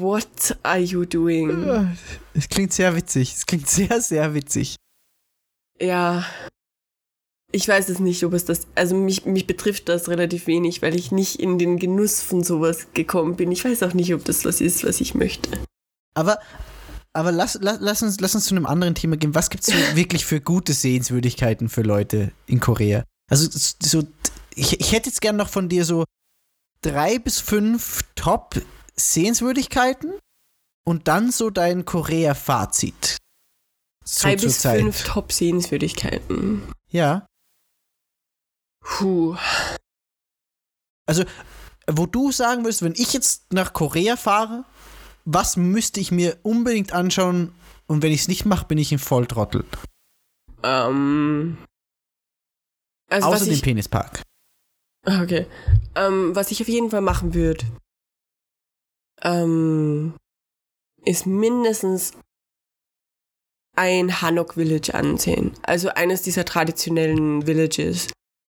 What 0.00 0.56
are 0.62 0.78
you 0.78 1.04
doing? 1.04 1.94
Es 2.34 2.48
klingt 2.48 2.72
sehr 2.72 2.94
witzig. 2.96 3.34
Es 3.34 3.46
klingt 3.46 3.68
sehr, 3.68 4.00
sehr 4.00 4.32
witzig. 4.34 4.76
Ja. 5.80 6.24
Ich 7.54 7.68
weiß 7.68 7.90
es 7.90 7.98
nicht, 7.98 8.24
ob 8.24 8.32
es 8.32 8.46
das. 8.46 8.66
Also 8.74 8.96
mich, 8.96 9.26
mich 9.26 9.46
betrifft 9.46 9.88
das 9.90 10.08
relativ 10.08 10.46
wenig, 10.46 10.80
weil 10.80 10.94
ich 10.94 11.12
nicht 11.12 11.38
in 11.38 11.58
den 11.58 11.78
Genuss 11.78 12.22
von 12.22 12.42
sowas 12.42 12.86
gekommen 12.94 13.36
bin. 13.36 13.52
Ich 13.52 13.64
weiß 13.64 13.82
auch 13.82 13.92
nicht, 13.92 14.14
ob 14.14 14.24
das 14.24 14.46
was 14.46 14.62
ist, 14.62 14.84
was 14.84 15.00
ich 15.02 15.14
möchte. 15.14 15.50
Aber, 16.14 16.38
aber 17.12 17.30
lass, 17.30 17.58
lass, 17.60 17.78
lass, 17.80 18.02
uns, 18.02 18.20
lass 18.20 18.34
uns 18.34 18.46
zu 18.46 18.54
einem 18.54 18.64
anderen 18.64 18.94
Thema 18.94 19.18
gehen. 19.18 19.34
Was 19.34 19.50
gibt 19.50 19.68
es 19.68 19.74
so 19.74 19.78
wirklich 19.96 20.24
für 20.24 20.40
gute 20.40 20.72
Sehenswürdigkeiten 20.72 21.68
für 21.68 21.82
Leute 21.82 22.32
in 22.46 22.60
Korea? 22.60 23.04
Also, 23.28 23.48
so, 23.82 24.02
ich, 24.54 24.80
ich 24.80 24.92
hätte 24.92 25.10
jetzt 25.10 25.20
gern 25.20 25.36
noch 25.36 25.50
von 25.50 25.68
dir 25.68 25.84
so 25.84 26.04
drei 26.80 27.18
bis 27.18 27.38
fünf 27.38 28.00
Top-Sehenswürdigkeiten 28.92 30.18
und 30.84 31.08
dann 31.08 31.30
so 31.30 31.50
dein 31.50 31.84
Korea-Fazit. 31.84 33.18
So 34.04 34.22
Drei 34.22 34.36
bis 34.36 34.60
Zeit. 34.60 34.80
fünf 34.80 35.04
Top-Sehenswürdigkeiten. 35.04 36.62
Ja. 36.90 37.26
Puh. 38.80 39.36
Also, 41.06 41.24
wo 41.88 42.06
du 42.06 42.32
sagen 42.32 42.64
würdest, 42.64 42.82
wenn 42.82 42.94
ich 42.96 43.12
jetzt 43.12 43.52
nach 43.52 43.72
Korea 43.72 44.16
fahre, 44.16 44.64
was 45.24 45.56
müsste 45.56 46.00
ich 46.00 46.10
mir 46.10 46.38
unbedingt 46.42 46.92
anschauen 46.92 47.54
und 47.86 48.02
wenn 48.02 48.12
ich 48.12 48.22
es 48.22 48.28
nicht 48.28 48.44
mache, 48.44 48.66
bin 48.66 48.78
ich 48.78 48.92
ein 48.92 48.98
Volltrottel. 48.98 49.64
Ähm. 50.62 51.58
Also 53.08 53.28
Außer 53.28 53.40
was 53.42 53.48
dem 53.48 53.60
Penispark. 53.60 54.22
Okay. 55.04 55.46
Ähm, 55.94 56.34
was 56.34 56.50
ich 56.50 56.60
auf 56.60 56.68
jeden 56.68 56.90
Fall 56.90 57.02
machen 57.02 57.34
würde, 57.34 57.64
ähm, 59.22 60.14
ist 61.04 61.26
mindestens 61.26 62.12
ein 63.76 64.20
Hanok 64.20 64.54
Village 64.54 64.94
ansehen. 64.94 65.52
Also 65.62 65.88
eines 65.90 66.22
dieser 66.22 66.44
traditionellen 66.44 67.46
Villages. 67.46 68.08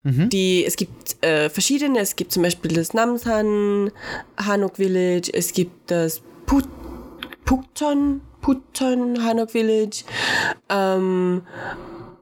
Mhm. 0.05 0.28
Die, 0.28 0.65
es 0.65 0.77
gibt 0.77 1.23
äh, 1.24 1.51
verschiedene, 1.51 1.99
es 1.99 2.15
gibt 2.15 2.32
zum 2.32 2.45
Beispiel 2.45 2.73
das 2.73 2.95
Namsan 2.95 3.90
Hanok 4.36 4.77
Village, 4.77 5.31
es 5.32 5.53
gibt 5.53 5.90
das 5.90 6.23
Put, 6.47 6.69
Pukton, 7.45 8.20
Putton 8.40 9.24
Hanok 9.24 9.51
Village. 9.51 10.05
Ähm, 10.69 11.43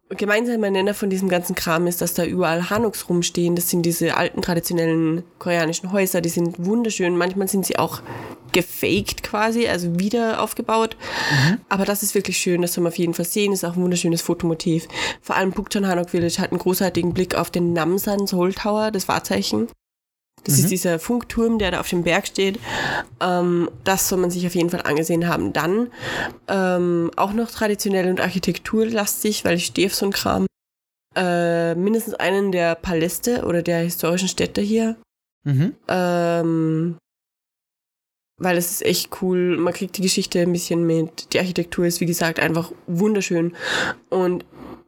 gemeinsamer 0.09 0.70
Nenner 0.70 0.94
von 0.94 1.10
diesem 1.10 1.28
ganzen 1.28 1.55
Kram 1.55 1.86
ist, 1.86 2.01
dass 2.01 2.14
da 2.14 2.24
überall 2.24 2.70
Hanoks 2.70 3.09
rumstehen. 3.09 3.56
Das 3.56 3.70
sind 3.70 3.82
diese 3.82 4.16
alten 4.16 4.40
traditionellen 4.40 5.24
koreanischen 5.39 5.93
Häuser, 5.93 6.20
die 6.20 6.28
sind 6.28 6.64
wunderschön. 6.64 7.16
Manchmal 7.16 7.48
sind 7.48 7.66
sie 7.66 7.78
auch 7.78 8.02
gefaked 8.52 9.23
quasi, 9.23 9.68
also 9.68 9.98
wieder 9.98 10.43
aufgebaut. 10.43 10.97
Aber 11.68 11.85
das 11.85 12.02
ist 12.02 12.14
wirklich 12.14 12.39
schön, 12.39 12.62
das 12.62 12.74
soll 12.74 12.85
man 12.85 12.93
auf 12.93 12.98
jeden 12.98 13.14
Fall 13.14 13.24
sehen. 13.24 13.52
Ist 13.52 13.64
auch 13.64 13.77
ein 13.77 13.82
wunderschönes 13.82 14.23
Fotomotiv. 14.23 14.89
Vor 15.20 15.36
allem 15.36 15.52
Pukton 15.52 15.86
Hanok 15.86 16.10
Village 16.10 16.39
hat 16.39 16.51
einen 16.51 16.60
großartigen 16.60 17.12
Blick 17.14 17.35
auf 17.35 17.51
den 17.51 17.73
Namsan 17.73 18.27
Seoul 18.27 18.55
Tower, 18.55 18.90
das 18.90 19.09
Wahrzeichen. 19.09 19.68
Das 20.44 20.60
ist 20.60 20.70
dieser 20.70 21.01
Funkturm, 21.01 21.59
der 21.59 21.73
da 21.73 21.81
auf 21.81 21.89
dem 21.89 22.05
Berg 22.05 22.28
steht. 22.28 22.60
Ähm, 23.20 23.68
das 23.82 24.09
soll 24.09 24.18
man 24.18 24.31
sich 24.31 24.47
auf 24.47 24.55
jeden 24.55 24.70
Fall 24.70 24.82
angesehen 24.82 25.27
haben. 25.27 25.52
Dann 25.52 25.89
ähm, 26.47 27.10
auch 27.16 27.32
noch 27.32 27.51
traditionell 27.51 28.09
und 28.09 28.20
architekturlastig, 28.20 29.44
weil 29.44 29.56
ich 29.56 29.66
stehe 29.66 29.89
auf 29.89 29.94
so 29.94 30.06
einen 30.06 30.12
Kram. 30.12 30.47
Äh, 31.16 31.74
mindestens 31.74 32.14
einen 32.14 32.52
der 32.52 32.77
Paläste 32.77 33.44
oder 33.44 33.62
der 33.62 33.78
historischen 33.78 34.28
Städte 34.28 34.60
hier. 34.60 34.97
Mhm. 35.44 35.74
Ähm, 35.89 36.98
weil 38.39 38.57
es 38.57 38.71
ist 38.71 38.85
echt 38.85 39.23
cool. 39.23 39.57
Man 39.57 39.73
kriegt 39.73 39.97
die 39.97 40.03
Geschichte 40.03 40.41
ein 40.41 40.53
bisschen 40.53 40.87
mit. 40.87 41.33
Die 41.33 41.39
Architektur 41.39 41.87
ist, 41.87 42.01
wie 42.01 42.07
gesagt, 42.07 42.39
einfach 42.39 42.73
wunderschön. 42.87 43.57
Und 44.11 44.45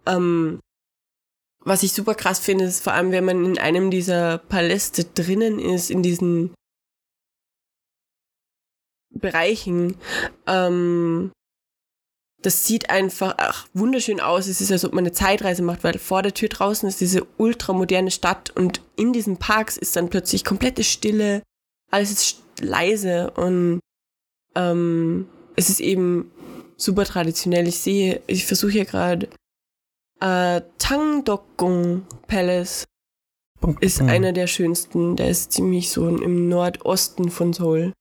ähm, 0.07 0.61
was 1.61 1.83
ich 1.83 1.93
super 1.93 2.15
krass 2.15 2.39
finde, 2.39 2.65
ist 2.65 2.83
vor 2.83 2.93
allem, 2.93 3.11
wenn 3.11 3.25
man 3.25 3.45
in 3.45 3.59
einem 3.59 3.91
dieser 3.91 4.39
Paläste 4.39 5.05
drinnen 5.05 5.59
ist, 5.59 5.91
in 5.91 6.03
diesen 6.03 6.55
Bereichen, 9.11 9.97
ähm, 10.47 11.33
das 12.41 12.67
sieht 12.67 12.89
einfach 12.89 13.35
ach, 13.39 13.67
wunderschön 13.75 14.21
aus. 14.21 14.47
Es 14.47 14.61
ist, 14.61 14.71
als 14.71 14.85
ob 14.85 14.93
man 14.93 15.03
eine 15.03 15.13
Zeitreise 15.13 15.63
macht, 15.63 15.83
weil 15.83 15.99
vor 15.99 16.23
der 16.23 16.35
Tür 16.35 16.49
draußen 16.49 16.89
ist 16.89 17.01
diese 17.01 17.27
ultramoderne 17.37 18.11
Stadt 18.11 18.51
und 18.51 18.81
in 18.97 19.13
diesen 19.13 19.39
Parks 19.39 19.77
ist 19.77 19.97
dann 19.97 20.11
plötzlich 20.11 20.45
komplette 20.45 20.85
Stille. 20.85 21.43
Alles 21.91 22.11
ist 22.11 22.43
leise 22.61 23.31
und 23.33 23.81
ähm, 24.55 25.27
es 25.57 25.71
ist 25.71 25.81
eben 25.81 26.31
super 26.77 27.05
traditionell. 27.05 27.67
Ich 27.69 27.79
sehe, 27.81 28.23
ich 28.27 28.47
versuche 28.47 28.73
hier 28.73 28.85
gerade 28.85 29.29
äh, 30.21 30.61
Tangdokgung 30.79 32.07
Palace 32.27 32.85
ist 33.81 34.01
Mhm. 34.01 34.09
einer 34.09 34.33
der 34.33 34.47
schönsten. 34.47 35.17
Der 35.17 35.29
ist 35.29 35.53
ziemlich 35.53 35.91
so 35.91 36.09
im 36.09 36.49
Nordosten 36.49 37.31
von 37.31 37.53
Seoul. 37.53 37.93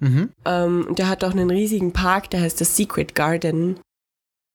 Mhm. 0.00 0.30
Ähm, 0.44 0.86
und 0.88 0.98
der 0.98 1.08
hat 1.08 1.22
auch 1.24 1.32
einen 1.32 1.50
riesigen 1.50 1.92
Park, 1.92 2.30
der 2.30 2.40
heißt 2.40 2.60
das 2.60 2.76
Secret 2.76 3.14
Garden. 3.14 3.78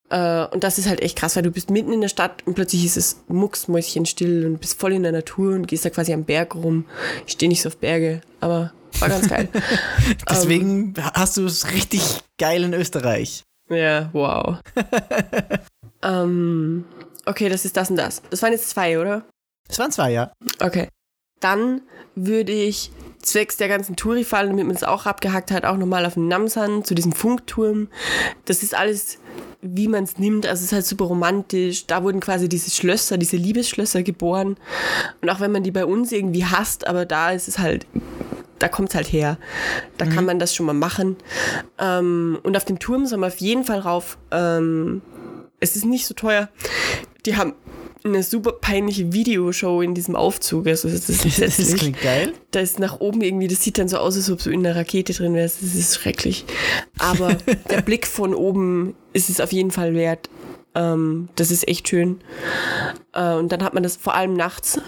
Äh, 0.09 0.45
und 0.47 0.63
das 0.63 0.77
ist 0.77 0.87
halt 0.87 1.01
echt 1.01 1.17
krass, 1.17 1.35
weil 1.35 1.43
du 1.43 1.51
bist 1.51 1.69
mitten 1.69 1.93
in 1.93 2.01
der 2.01 2.07
Stadt 2.09 2.45
und 2.47 2.55
plötzlich 2.55 2.85
ist 2.85 2.97
es 2.97 3.23
mucksmäuschenstill 3.27 4.45
und 4.45 4.59
bist 4.59 4.79
voll 4.79 4.93
in 4.93 5.03
der 5.03 5.11
Natur 5.11 5.53
und 5.53 5.67
gehst 5.67 5.85
da 5.85 5.89
quasi 5.89 6.13
am 6.13 6.23
Berg 6.23 6.55
rum. 6.55 6.85
Ich 7.25 7.33
stehe 7.33 7.49
nicht 7.49 7.61
so 7.61 7.69
auf 7.69 7.77
Berge, 7.77 8.21
aber 8.39 8.73
war 9.01 9.09
ganz 9.09 9.29
geil. 9.29 9.49
Deswegen 10.29 10.93
hast 11.13 11.37
du 11.37 11.45
es 11.45 11.71
richtig 11.71 12.21
geil 12.37 12.63
in 12.63 12.73
Österreich. 12.73 13.43
Ja, 13.69 14.09
wow. 14.13 14.57
ähm, 16.03 16.85
okay, 17.25 17.49
das 17.49 17.65
ist 17.65 17.75
das 17.77 17.89
und 17.89 17.97
das. 17.97 18.21
Das 18.29 18.41
waren 18.41 18.53
jetzt 18.53 18.69
zwei, 18.69 18.99
oder? 18.99 19.23
Es 19.69 19.79
waren 19.79 19.91
zwei, 19.91 20.11
ja. 20.11 20.31
Okay. 20.59 20.87
Dann 21.39 21.81
würde 22.15 22.51
ich 22.51 22.91
zwecks 23.21 23.57
der 23.57 23.67
ganzen 23.67 23.95
Touri-Fallen, 23.95 24.49
damit 24.49 24.65
man 24.65 24.75
es 24.75 24.83
auch 24.83 25.05
abgehackt 25.05 25.51
hat, 25.51 25.65
auch 25.65 25.77
nochmal 25.77 26.05
auf 26.05 26.15
den 26.15 26.27
Namsan 26.27 26.83
zu 26.83 26.95
diesem 26.95 27.11
Funkturm. 27.11 27.89
Das 28.45 28.63
ist 28.63 28.73
alles, 28.73 29.19
wie 29.61 29.87
man 29.87 30.03
es 30.03 30.17
nimmt. 30.17 30.45
Also 30.45 30.61
es 30.61 30.67
ist 30.67 30.73
halt 30.73 30.85
super 30.85 31.05
romantisch. 31.05 31.85
Da 31.87 32.03
wurden 32.03 32.19
quasi 32.19 32.47
diese 32.47 32.71
Schlösser, 32.71 33.17
diese 33.17 33.37
Liebesschlösser 33.37 34.03
geboren. 34.03 34.57
Und 35.21 35.29
auch 35.29 35.39
wenn 35.39 35.51
man 35.51 35.63
die 35.63 35.71
bei 35.71 35.85
uns 35.85 36.11
irgendwie 36.11 36.45
hasst, 36.45 36.87
aber 36.87 37.05
da 37.05 37.31
ist 37.31 37.47
es 37.47 37.59
halt, 37.59 37.85
da 38.59 38.67
kommt 38.67 38.89
es 38.89 38.95
halt 38.95 39.11
her. 39.11 39.37
Da 39.97 40.05
kann 40.05 40.25
man 40.25 40.39
das 40.39 40.55
schon 40.55 40.65
mal 40.65 40.73
machen. 40.73 41.17
Ähm, 41.79 42.39
und 42.43 42.57
auf 42.57 42.65
den 42.65 42.79
Turm 42.79 43.05
soll 43.05 43.19
man 43.19 43.31
auf 43.31 43.37
jeden 43.37 43.63
Fall 43.63 43.79
rauf. 43.79 44.17
Ähm, 44.31 45.01
es 45.59 45.75
ist 45.75 45.85
nicht 45.85 46.05
so 46.05 46.13
teuer. 46.13 46.49
Die 47.25 47.35
haben 47.35 47.53
eine 48.03 48.23
super 48.23 48.53
peinliche 48.53 49.11
Videoshow 49.11 49.81
in 49.81 49.93
diesem 49.93 50.15
Aufzug. 50.15 50.67
Also 50.67 50.89
das 50.89 51.09
ist 51.09 51.41
Das 51.41 51.75
klingt 51.75 52.01
geil. 52.01 52.33
Da 52.51 52.59
ist 52.59 52.79
nach 52.79 52.99
oben 52.99 53.21
irgendwie, 53.21 53.47
das 53.47 53.63
sieht 53.63 53.77
dann 53.77 53.87
so 53.87 53.97
aus, 53.97 54.15
als 54.15 54.29
ob 54.29 54.41
du 54.41 54.49
in 54.49 54.65
einer 54.65 54.75
Rakete 54.75 55.13
drin 55.13 55.33
wärst. 55.33 55.61
Das 55.61 55.75
ist 55.75 55.95
schrecklich. 55.95 56.45
Aber 56.99 57.35
der 57.69 57.81
Blick 57.81 58.07
von 58.07 58.33
oben 58.33 58.95
ist 59.13 59.29
es 59.29 59.41
auf 59.41 59.51
jeden 59.51 59.71
Fall 59.71 59.93
wert. 59.93 60.29
Ähm, 60.75 61.29
das 61.35 61.51
ist 61.51 61.67
echt 61.67 61.89
schön. 61.89 62.19
Äh, 63.13 63.33
und 63.33 63.51
dann 63.51 63.63
hat 63.63 63.73
man 63.73 63.83
das 63.83 63.97
vor 63.97 64.15
allem 64.15 64.33
nachts. 64.33 64.79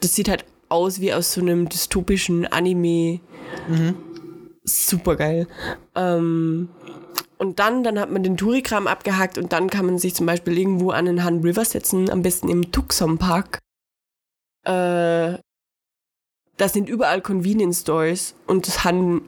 Das 0.00 0.14
sieht 0.14 0.28
halt 0.28 0.44
aus 0.70 1.00
wie 1.00 1.12
aus 1.12 1.32
so 1.32 1.40
einem 1.40 1.68
dystopischen 1.68 2.46
Anime. 2.46 3.20
Super 4.64 5.16
geil. 5.16 5.46
Ähm, 5.94 6.68
und 7.38 7.58
dann, 7.58 7.82
dann 7.82 7.98
hat 7.98 8.10
man 8.10 8.22
den 8.22 8.36
Tourikram 8.36 8.86
abgehakt 8.86 9.38
und 9.38 9.52
dann 9.52 9.70
kann 9.70 9.86
man 9.86 9.98
sich 9.98 10.14
zum 10.14 10.26
Beispiel 10.26 10.56
irgendwo 10.58 10.90
an 10.90 11.06
den 11.06 11.24
Han 11.24 11.40
River 11.40 11.64
setzen, 11.64 12.10
am 12.10 12.22
besten 12.22 12.48
im 12.48 12.70
Tucson 12.70 13.18
Park. 13.18 13.58
Äh, 14.64 15.38
da 16.56 16.68
sind 16.68 16.88
überall 16.88 17.22
Convenience 17.22 17.80
Stores 17.80 18.34
und 18.46 18.66
das 18.66 18.84
Han, 18.84 19.22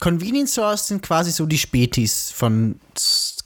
Convenience 0.00 0.52
Stores 0.52 0.88
sind 0.88 1.02
quasi 1.02 1.30
so 1.30 1.46
die 1.46 1.58
Spätis 1.58 2.30
von 2.30 2.80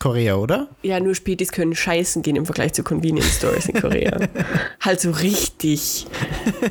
Korea, 0.02 0.34
oder? 0.34 0.68
ja, 0.82 0.98
nur 0.98 1.14
Spätis 1.14 1.52
können 1.52 1.76
scheißen 1.76 2.22
gehen 2.22 2.34
im 2.34 2.44
Vergleich 2.44 2.72
zu 2.72 2.82
Convenience 2.82 3.36
Stores 3.36 3.68
in 3.68 3.80
Korea. 3.80 4.18
halt 4.80 5.00
so 5.00 5.12
richtig. 5.12 6.08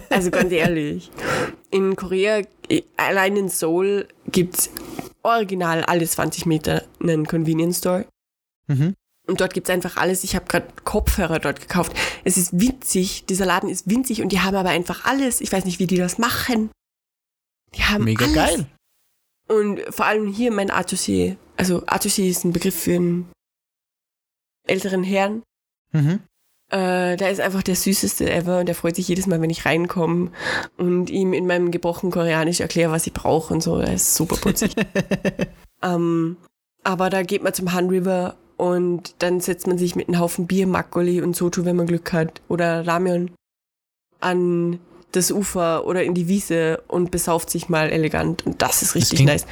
Also 0.10 0.32
ganz 0.32 0.52
ehrlich. 0.52 1.10
In 1.70 1.96
Korea, 1.96 2.42
allein 2.98 3.38
in 3.38 3.48
Seoul, 3.48 4.06
gibt's 4.28 4.70
original 5.24 5.86
alle 5.86 6.06
20 6.06 6.46
Meter 6.46 6.84
einen 7.02 7.26
Convenience 7.26 7.78
Store. 7.78 8.06
Mhm. 8.68 8.96
Und 9.26 9.40
dort 9.40 9.54
gibt's 9.54 9.70
einfach 9.70 9.96
alles. 9.96 10.26
Ich 10.26 10.36
habe 10.36 10.48
gerade 10.48 10.68
Kopfhörer 10.84 11.40
dort 11.40 11.62
gekauft. 11.62 11.94
Es 12.26 12.36
ist 12.36 12.60
winzig. 12.60 13.28
Dieser 13.28 13.46
Laden 13.46 13.70
ist 13.70 13.90
winzig 13.90 14.22
und 14.22 14.34
die 14.34 14.42
haben 14.42 14.58
aber 14.58 14.72
einfach 14.72 15.06
alles. 15.06 15.40
Ich 15.40 15.54
weiß 15.54 15.64
nicht, 15.64 15.80
wie 15.80 15.88
die 15.88 15.96
das 15.96 16.18
machen. 16.18 16.70
Die 17.76 17.84
haben 17.84 18.04
Mega 18.04 18.26
alles. 18.26 18.36
geil. 18.36 18.66
Und 19.48 19.80
vor 19.90 20.06
allem 20.06 20.28
hier 20.28 20.52
mein 20.52 20.70
Atelier. 20.70 21.38
Also 21.58 21.84
Atelier 21.88 22.30
ist 22.30 22.44
ein 22.44 22.54
Begriff 22.54 22.76
für 22.76 22.96
einen 22.96 23.32
älteren 24.68 25.04
Herrn. 25.04 25.44
Mhm. 25.92 26.22
Äh, 26.70 27.18
der 27.18 27.32
ist 27.32 27.42
einfach 27.42 27.64
der 27.64 27.76
süßeste 27.76 28.32
ever 28.32 28.60
und 28.60 28.66
der 28.66 28.76
freut 28.76 28.96
sich 28.96 29.08
jedes 29.08 29.28
Mal, 29.28 29.42
wenn 29.42 29.50
ich 29.50 29.66
reinkomme 29.66 30.32
und 30.78 31.10
ihm 31.10 31.34
in 31.34 31.46
meinem 31.46 31.70
gebrochenen 31.70 32.14
Koreanisch 32.14 32.62
erkläre, 32.62 32.92
was 32.92 33.06
ich 33.08 33.14
brauche 33.14 33.54
und 33.54 33.62
so. 33.62 33.78
Er 33.78 33.94
ist 33.94 34.16
super 34.16 34.38
putzig. 34.38 34.76
ähm, 35.84 36.38
aber 36.84 37.10
da 37.10 37.24
geht 37.24 37.44
man 37.44 37.54
zum 37.54 37.74
Han 37.74 37.90
River 37.90 38.38
und 38.56 39.16
dann 39.20 39.42
setzt 39.42 39.68
man 39.68 39.78
sich 39.78 39.96
mit 39.96 40.08
einem 40.08 40.20
Haufen 40.20 40.48
Bier, 40.48 40.66
Makgeolli 40.66 41.22
und 41.22 41.36
Soju, 41.36 41.66
wenn 41.66 41.76
man 41.76 41.88
Glück 41.88 42.14
hat, 42.14 42.42
oder 42.48 42.88
Ramyon 42.88 43.32
an 44.22 44.80
das 45.12 45.32
Ufer 45.32 45.86
oder 45.86 46.04
in 46.04 46.14
die 46.14 46.28
Wiese 46.28 46.82
und 46.88 47.12
besauft 47.12 47.50
sich 47.50 47.70
mal 47.70 47.90
elegant. 47.90 48.46
Und 48.46 48.62
das 48.62 48.82
ist 48.82 48.96
richtig 48.96 49.18
klingt- 49.18 49.32
nice. 49.32 49.46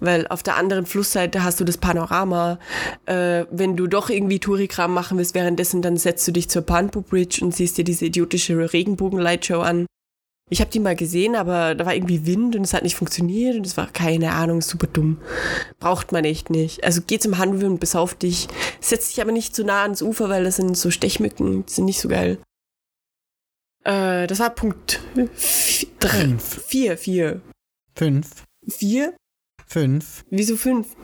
Weil 0.00 0.26
auf 0.28 0.42
der 0.42 0.56
anderen 0.56 0.86
Flussseite 0.86 1.44
hast 1.44 1.60
du 1.60 1.64
das 1.64 1.78
Panorama. 1.78 2.58
Äh, 3.06 3.44
wenn 3.50 3.76
du 3.76 3.86
doch 3.86 4.10
irgendwie 4.10 4.38
Tourikram 4.40 4.92
machen 4.92 5.18
willst, 5.18 5.34
währenddessen 5.34 5.82
dann 5.82 5.96
setzt 5.96 6.26
du 6.28 6.32
dich 6.32 6.48
zur 6.48 6.62
Panpo 6.62 7.00
Bridge 7.00 7.40
und 7.44 7.54
siehst 7.54 7.78
dir 7.78 7.84
diese 7.84 8.06
idiotische 8.06 8.72
Regenbogen-Lightshow 8.72 9.60
an. 9.60 9.86
Ich 10.48 10.60
habe 10.60 10.70
die 10.70 10.78
mal 10.78 10.94
gesehen, 10.94 11.34
aber 11.34 11.74
da 11.74 11.86
war 11.86 11.94
irgendwie 11.96 12.24
Wind 12.24 12.54
und 12.54 12.62
es 12.62 12.72
hat 12.72 12.84
nicht 12.84 12.94
funktioniert 12.94 13.56
und 13.56 13.66
es 13.66 13.76
war 13.76 13.88
keine 13.88 14.30
Ahnung, 14.32 14.62
super 14.62 14.86
dumm. 14.86 15.18
Braucht 15.80 16.12
man 16.12 16.24
echt 16.24 16.50
nicht. 16.50 16.84
Also 16.84 17.00
geh 17.04 17.18
zum 17.18 17.38
Handel 17.38 17.64
und 17.68 17.80
besauf 17.80 18.14
dich. 18.14 18.46
Setz 18.80 19.08
dich 19.08 19.20
aber 19.20 19.32
nicht 19.32 19.56
zu 19.56 19.64
nah 19.64 19.82
ans 19.82 20.02
Ufer, 20.02 20.28
weil 20.28 20.44
das 20.44 20.54
sind 20.56 20.76
so 20.76 20.92
Stechmücken, 20.92 21.66
die 21.66 21.72
sind 21.72 21.86
nicht 21.86 22.00
so 22.00 22.08
geil. 22.08 22.38
Äh, 23.86 24.26
das 24.26 24.40
war 24.40 24.50
Punkt 24.50 25.00
vi- 25.14 25.86
drei, 26.00 26.20
Fünf. 26.20 26.64
vier, 26.66 26.98
vier. 26.98 27.40
Fünf. 27.94 28.44
Vier? 28.66 29.16
Fünf. 29.66 30.24
Wieso 30.30 30.56
fünf? 30.56 30.96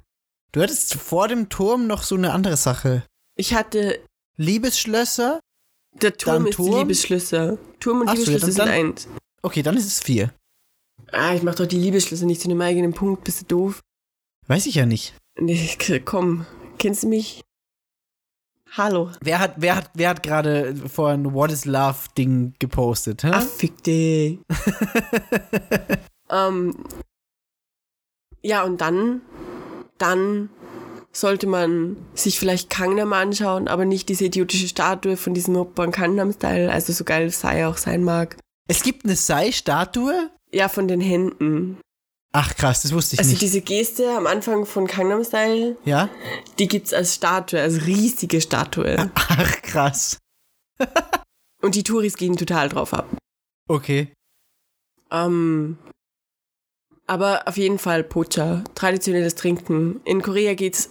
Du 0.51 0.61
hattest 0.61 0.95
vor 0.95 1.29
dem 1.29 1.49
Turm 1.49 1.87
noch 1.87 2.03
so 2.03 2.17
eine 2.17 2.33
andere 2.33 2.57
Sache. 2.57 3.05
Ich 3.37 3.55
hatte, 3.55 4.01
Liebesschlösser. 4.37 5.41
der 6.01 6.17
Turm 6.17 6.47
ist 6.47 6.59
die 6.59 6.63
Turm? 6.65 6.79
Liebesschlüsse. 6.81 7.59
Turm 7.81 8.01
und 8.03 8.09
Ach 8.09 8.17
so, 8.17 8.31
ja, 8.31 8.39
dann- 8.39 8.51
sind 8.53 8.61
eins. 8.69 9.09
Okay, 9.43 9.63
dann 9.63 9.77
ist 9.77 9.87
es 9.87 10.01
vier. 10.01 10.33
Ah, 11.13 11.35
ich 11.35 11.43
mach 11.43 11.55
doch 11.55 11.67
die 11.67 11.79
Liebesschlüsse 11.79 12.27
nicht 12.27 12.41
zu 12.41 12.49
einem 12.49 12.61
eigenen 12.61 12.95
Punkt, 12.95 13.25
bist 13.25 13.43
du 13.43 13.45
doof? 13.47 13.81
Weiß 14.47 14.67
ich 14.67 14.75
ja 14.77 14.87
nicht. 14.87 15.15
Nee, 15.39 15.71
komm, 16.05 16.47
kennst 16.79 17.03
du 17.05 17.09
mich? 17.09 17.43
Hallo. 18.75 19.11
Wer 19.21 19.39
hat, 19.39 19.55
wer 19.59 19.77
hat, 19.77 19.91
wer 19.93 20.09
hat 20.09 20.23
gerade 20.23 20.75
vorhin 20.75 21.27
ein 21.27 21.35
What 21.35 21.53
is 21.53 21.67
Love 21.67 22.09
Ding 22.17 22.55
gepostet? 22.59 23.23
Hä? 23.23 23.31
Ah, 23.31 23.41
fick 23.41 23.83
dich. 23.83 24.39
ähm, 26.31 26.75
ja, 28.41 28.63
und 28.63 28.81
dann, 28.81 29.21
dann 29.99 30.49
sollte 31.13 31.47
man 31.47 31.99
sich 32.15 32.39
vielleicht 32.39 32.71
Gangnam 32.71 33.13
anschauen, 33.13 33.69
aber 33.69 33.85
nicht 33.85 34.09
diese 34.09 34.25
idiotische 34.25 34.69
Statue 34.69 35.19
von 35.19 35.35
diesem 35.35 35.55
Opern 35.57 35.91
Gangnam-Style, 35.91 36.73
also 36.73 36.95
so 36.95 37.05
geil 37.05 37.29
Sai 37.31 37.67
auch 37.67 37.77
sein 37.77 38.03
mag. 38.03 38.39
Es 38.69 38.83
gibt 38.83 39.05
eine 39.05 39.17
Sei-Statue? 39.17 40.31
Ja, 40.51 40.69
von 40.69 40.89
den 40.89 41.03
Händen. 41.03 41.79
Ach 42.35 42.55
krass, 42.57 42.83
das 42.83 42.93
wusste 42.93 43.15
ich 43.15 43.19
Also 43.21 43.31
nicht. 43.33 43.43
diese 43.43 43.61
Geste 43.61 44.11
am 44.17 44.27
Anfang 44.27 44.65
von 44.65 44.87
Gangnam 44.87 45.23
Style, 45.23 45.77
ja? 45.85 46.09
die 46.59 46.67
gibt's 46.67 46.95
als 46.95 47.15
Statue, 47.15 47.61
als 47.61 47.87
riesige 47.87 48.41
Statue. 48.41 49.11
Ach 49.15 49.63
krass. 49.63 50.19
Und 51.63 51.75
die 51.75 51.83
Touris 51.83 52.17
gehen 52.17 52.37
total 52.37 52.69
drauf 52.71 52.95
ab. 52.95 53.07
Okay. 53.69 54.13
Ähm, 55.11 55.77
aber 57.07 57.47
auf 57.47 57.57
jeden 57.59 57.79
Fall 57.79 58.03
Pocha, 58.03 58.65
traditionelles 58.75 59.35
Trinken. 59.35 60.01
In 60.05 60.23
Korea 60.23 60.55
geht's 60.55 60.89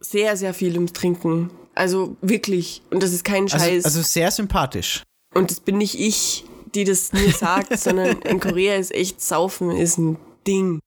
sehr, 0.00 0.36
sehr 0.36 0.54
viel 0.54 0.74
ums 0.74 0.94
Trinken. 0.94 1.50
Also 1.74 2.16
wirklich. 2.22 2.82
Und 2.90 3.02
das 3.02 3.12
ist 3.12 3.22
kein 3.24 3.44
Also, 3.44 3.58
Scheiß. 3.58 3.84
also 3.84 4.00
sehr 4.02 4.30
sympathisch. 4.30 5.02
Und 5.34 5.50
das 5.50 5.60
bin 5.60 5.76
nicht 5.78 5.98
ich, 6.00 6.44
die 6.74 6.84
das 6.84 7.12
mir 7.12 7.30
sagt, 7.32 7.78
sondern 7.78 8.20
in 8.22 8.40
Korea 8.40 8.76
ist 8.76 8.92
echt 8.94 9.20
Saufen 9.20 9.70
ist 9.70 9.98
ein 9.98 10.16
Ding. 10.46 10.80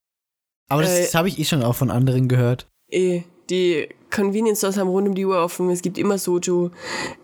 Aber 0.69 0.81
das, 0.81 0.91
Äh, 0.91 1.01
das 1.03 1.15
habe 1.15 1.27
ich 1.27 1.39
eh 1.39 1.45
schon 1.45 1.63
auch 1.63 1.75
von 1.75 1.91
anderen 1.91 2.27
gehört. 2.27 2.67
Eh, 2.89 3.23
die 3.49 3.89
Convenience 4.09 4.59
Stores 4.59 4.77
haben 4.77 4.89
rund 4.89 5.07
um 5.07 5.15
die 5.15 5.25
Uhr 5.25 5.43
offen. 5.43 5.69
Es 5.69 5.81
gibt 5.81 5.97
immer 5.97 6.17
Soju. 6.17 6.69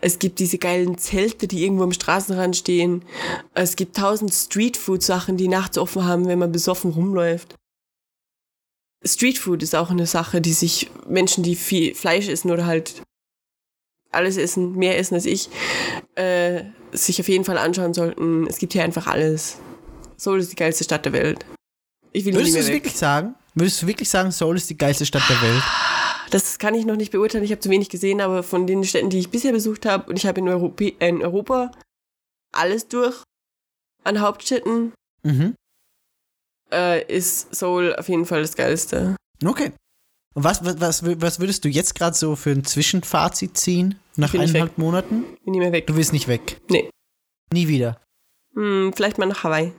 Es 0.01 0.19
gibt 0.19 0.39
diese 0.39 0.57
geilen 0.57 0.97
Zelte, 0.97 1.47
die 1.47 1.63
irgendwo 1.63 1.83
am 1.83 1.93
Straßenrand 1.93 2.57
stehen. 2.57 3.03
Es 3.53 3.75
gibt 3.75 3.95
tausend 3.95 4.33
Streetfood-Sachen, 4.33 5.37
die 5.37 5.47
nachts 5.47 5.77
offen 5.77 6.05
haben, 6.05 6.27
wenn 6.27 6.39
man 6.39 6.51
besoffen 6.51 6.91
rumläuft. 6.91 7.55
Streetfood 9.05 9.63
ist 9.63 9.75
auch 9.75 9.91
eine 9.91 10.07
Sache, 10.07 10.41
die 10.41 10.51
sich 10.51 10.91
Menschen, 11.07 11.43
die 11.43 11.55
viel 11.55 11.95
Fleisch 11.95 12.27
essen 12.27 12.51
oder 12.51 12.65
halt 12.65 13.01
alles 14.11 14.37
essen, 14.37 14.75
mehr 14.75 14.97
essen 14.97 15.13
als 15.13 15.25
ich, 15.25 15.49
äh, 16.15 16.63
sich 16.91 17.21
auf 17.21 17.29
jeden 17.29 17.45
Fall 17.45 17.57
anschauen 17.57 17.93
sollten. 17.93 18.47
Es 18.47 18.57
gibt 18.57 18.73
hier 18.73 18.83
einfach 18.83 19.07
alles. 19.07 19.57
Seoul 20.17 20.39
ist 20.39 20.51
die 20.51 20.55
geilste 20.57 20.83
Stadt 20.83 21.05
der 21.05 21.13
Welt. 21.13 21.45
Ich 22.11 22.25
will 22.25 22.33
Würdest 22.33 22.55
du 22.55 22.59
es 22.59 22.67
wirklich 22.67 22.95
sagen? 22.95 23.35
Würdest 23.55 23.81
du 23.81 23.87
wirklich 23.87 24.09
sagen, 24.09 24.31
Seoul 24.31 24.55
ist 24.57 24.69
die 24.69 24.77
geilste 24.77 25.05
Stadt 25.05 25.23
der 25.29 25.41
Welt? 25.41 25.63
Das 26.31 26.59
kann 26.59 26.75
ich 26.75 26.85
noch 26.85 26.95
nicht 26.95 27.11
beurteilen. 27.11 27.43
Ich 27.43 27.51
habe 27.51 27.59
zu 27.59 27.69
wenig 27.69 27.89
gesehen, 27.89 28.21
aber 28.21 28.43
von 28.43 28.67
den 28.67 28.83
Städten, 28.83 29.09
die 29.09 29.19
ich 29.19 29.29
bisher 29.29 29.51
besucht 29.51 29.85
habe, 29.85 30.09
und 30.09 30.17
ich 30.17 30.25
habe 30.27 30.39
in, 30.39 30.47
Europä- 30.47 30.95
in 30.99 31.21
Europa 31.23 31.71
alles 32.51 32.87
durch 32.87 33.23
an 34.03 34.21
Hauptstädten, 34.21 34.93
Mhm. 35.23 35.55
äh, 36.71 37.03
ist 37.13 37.53
Seoul 37.53 37.95
auf 37.95 38.07
jeden 38.09 38.25
Fall 38.25 38.41
das 38.41 38.55
Geilste. 38.55 39.15
Okay. 39.43 39.71
Und 40.35 40.43
was, 40.43 40.63
was, 40.63 40.79
was, 40.79 41.03
wür- 41.03 41.19
was 41.21 41.39
würdest 41.39 41.65
du 41.65 41.69
jetzt 41.69 41.95
gerade 41.95 42.15
so 42.15 42.35
für 42.35 42.51
ein 42.51 42.63
Zwischenfazit 42.63 43.57
ziehen? 43.57 43.99
Nach 44.15 44.31
nicht 44.33 44.41
eineinhalb 44.41 44.77
Monaten? 44.77 45.23
Bin 45.43 45.53
nie 45.53 45.59
mehr 45.59 45.71
weg. 45.71 45.87
Du 45.87 45.95
willst 45.95 46.13
nicht 46.13 46.27
weg. 46.27 46.61
Nee. 46.69 46.89
Nie 47.51 47.67
wieder. 47.67 47.99
Hm, 48.53 48.93
vielleicht 48.95 49.17
mal 49.17 49.25
nach 49.25 49.43
Hawaii. 49.43 49.73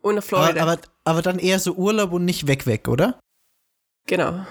Und 0.00 0.16
nach 0.16 0.24
Florida. 0.24 0.60
aber, 0.62 0.72
aber 0.72 0.82
dann 1.22 1.38
eher 1.38 1.58
so 1.58 1.74
Urlaub 1.74 2.12
und 2.12 2.24
nicht 2.24 2.46
weg, 2.46 2.66
weg, 2.66 2.88
oder? 2.88 3.18
genau. 4.06 4.44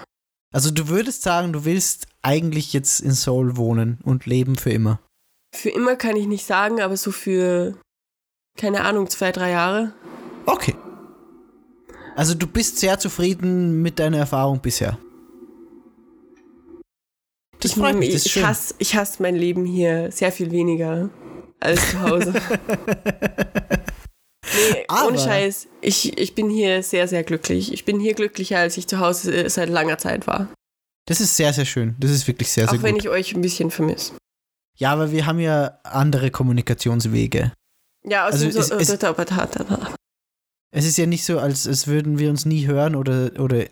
Also 0.52 0.70
du 0.70 0.88
würdest 0.88 1.22
sagen, 1.22 1.52
du 1.52 1.66
willst 1.66 2.06
eigentlich 2.22 2.72
jetzt 2.72 3.00
in 3.00 3.12
Seoul 3.12 3.56
wohnen 3.58 3.98
und 4.02 4.24
leben 4.24 4.56
für 4.56 4.70
immer. 4.70 5.00
Für 5.54 5.68
immer 5.68 5.96
kann 5.96 6.16
ich 6.16 6.26
nicht 6.26 6.46
sagen, 6.46 6.80
aber 6.80 6.96
so 6.96 7.12
für, 7.12 7.78
keine 8.56 8.82
Ahnung, 8.82 9.10
zwei, 9.10 9.30
drei 9.30 9.50
Jahre. 9.50 9.92
Okay. 10.46 10.74
Also 12.16 12.34
du 12.34 12.46
bist 12.46 12.78
sehr 12.78 12.98
zufrieden 12.98 13.82
mit 13.82 13.98
deiner 13.98 14.18
Erfahrung 14.18 14.60
bisher. 14.60 14.98
Das 17.60 17.72
ich, 17.72 17.76
freut 17.76 17.96
mich, 17.96 18.08
ich, 18.08 18.14
das 18.14 18.26
ist 18.26 18.36
ich, 18.36 18.44
hasse, 18.44 18.74
ich 18.78 18.96
hasse 18.96 19.22
mein 19.22 19.36
Leben 19.36 19.66
hier 19.66 20.10
sehr 20.12 20.32
viel 20.32 20.50
weniger 20.50 21.10
als 21.60 21.90
zu 21.90 22.00
Hause. 22.00 22.34
nee, 24.54 24.84
Aber- 24.88 25.08
ohne 25.08 25.18
Scheiß, 25.18 25.68
ich, 25.80 26.18
ich 26.18 26.34
bin 26.34 26.50
hier 26.50 26.82
sehr, 26.82 27.08
sehr 27.08 27.22
glücklich. 27.24 27.72
Ich 27.72 27.84
bin 27.84 28.00
hier 28.00 28.14
glücklicher, 28.14 28.58
als 28.58 28.76
ich 28.76 28.86
zu 28.86 28.98
Hause 28.98 29.34
äh, 29.34 29.48
seit 29.50 29.68
langer 29.68 29.98
Zeit 29.98 30.26
war. 30.26 30.48
Das 31.06 31.20
ist 31.20 31.36
sehr, 31.36 31.52
sehr 31.52 31.64
schön. 31.64 31.96
Das 31.98 32.10
ist 32.10 32.26
wirklich 32.26 32.50
sehr, 32.50 32.68
sehr 32.68 32.78
Auch 32.78 32.82
wenn 32.82 32.94
gut. 32.94 33.04
ich 33.04 33.08
euch 33.08 33.34
ein 33.34 33.40
bisschen 33.40 33.70
vermisse. 33.70 34.12
Ja, 34.76 34.92
aber 34.92 35.10
wir 35.10 35.26
haben 35.26 35.38
ja 35.40 35.78
andere 35.84 36.30
Kommunikationswege. 36.30 37.52
Ja, 38.04 38.24
Also 38.26 38.36
außerdem 38.46 38.48
es- 38.50 38.56
es- 38.56 38.68
so, 38.68 38.74
Es 40.70 40.84
ist 40.84 40.98
ja 40.98 41.06
nicht 41.06 41.24
so, 41.24 41.38
als, 41.38 41.66
als 41.66 41.86
würden 41.86 42.18
wir 42.18 42.30
uns 42.30 42.44
nie 42.44 42.66
hören 42.66 42.94
oder, 42.94 43.30
oder 43.40 43.64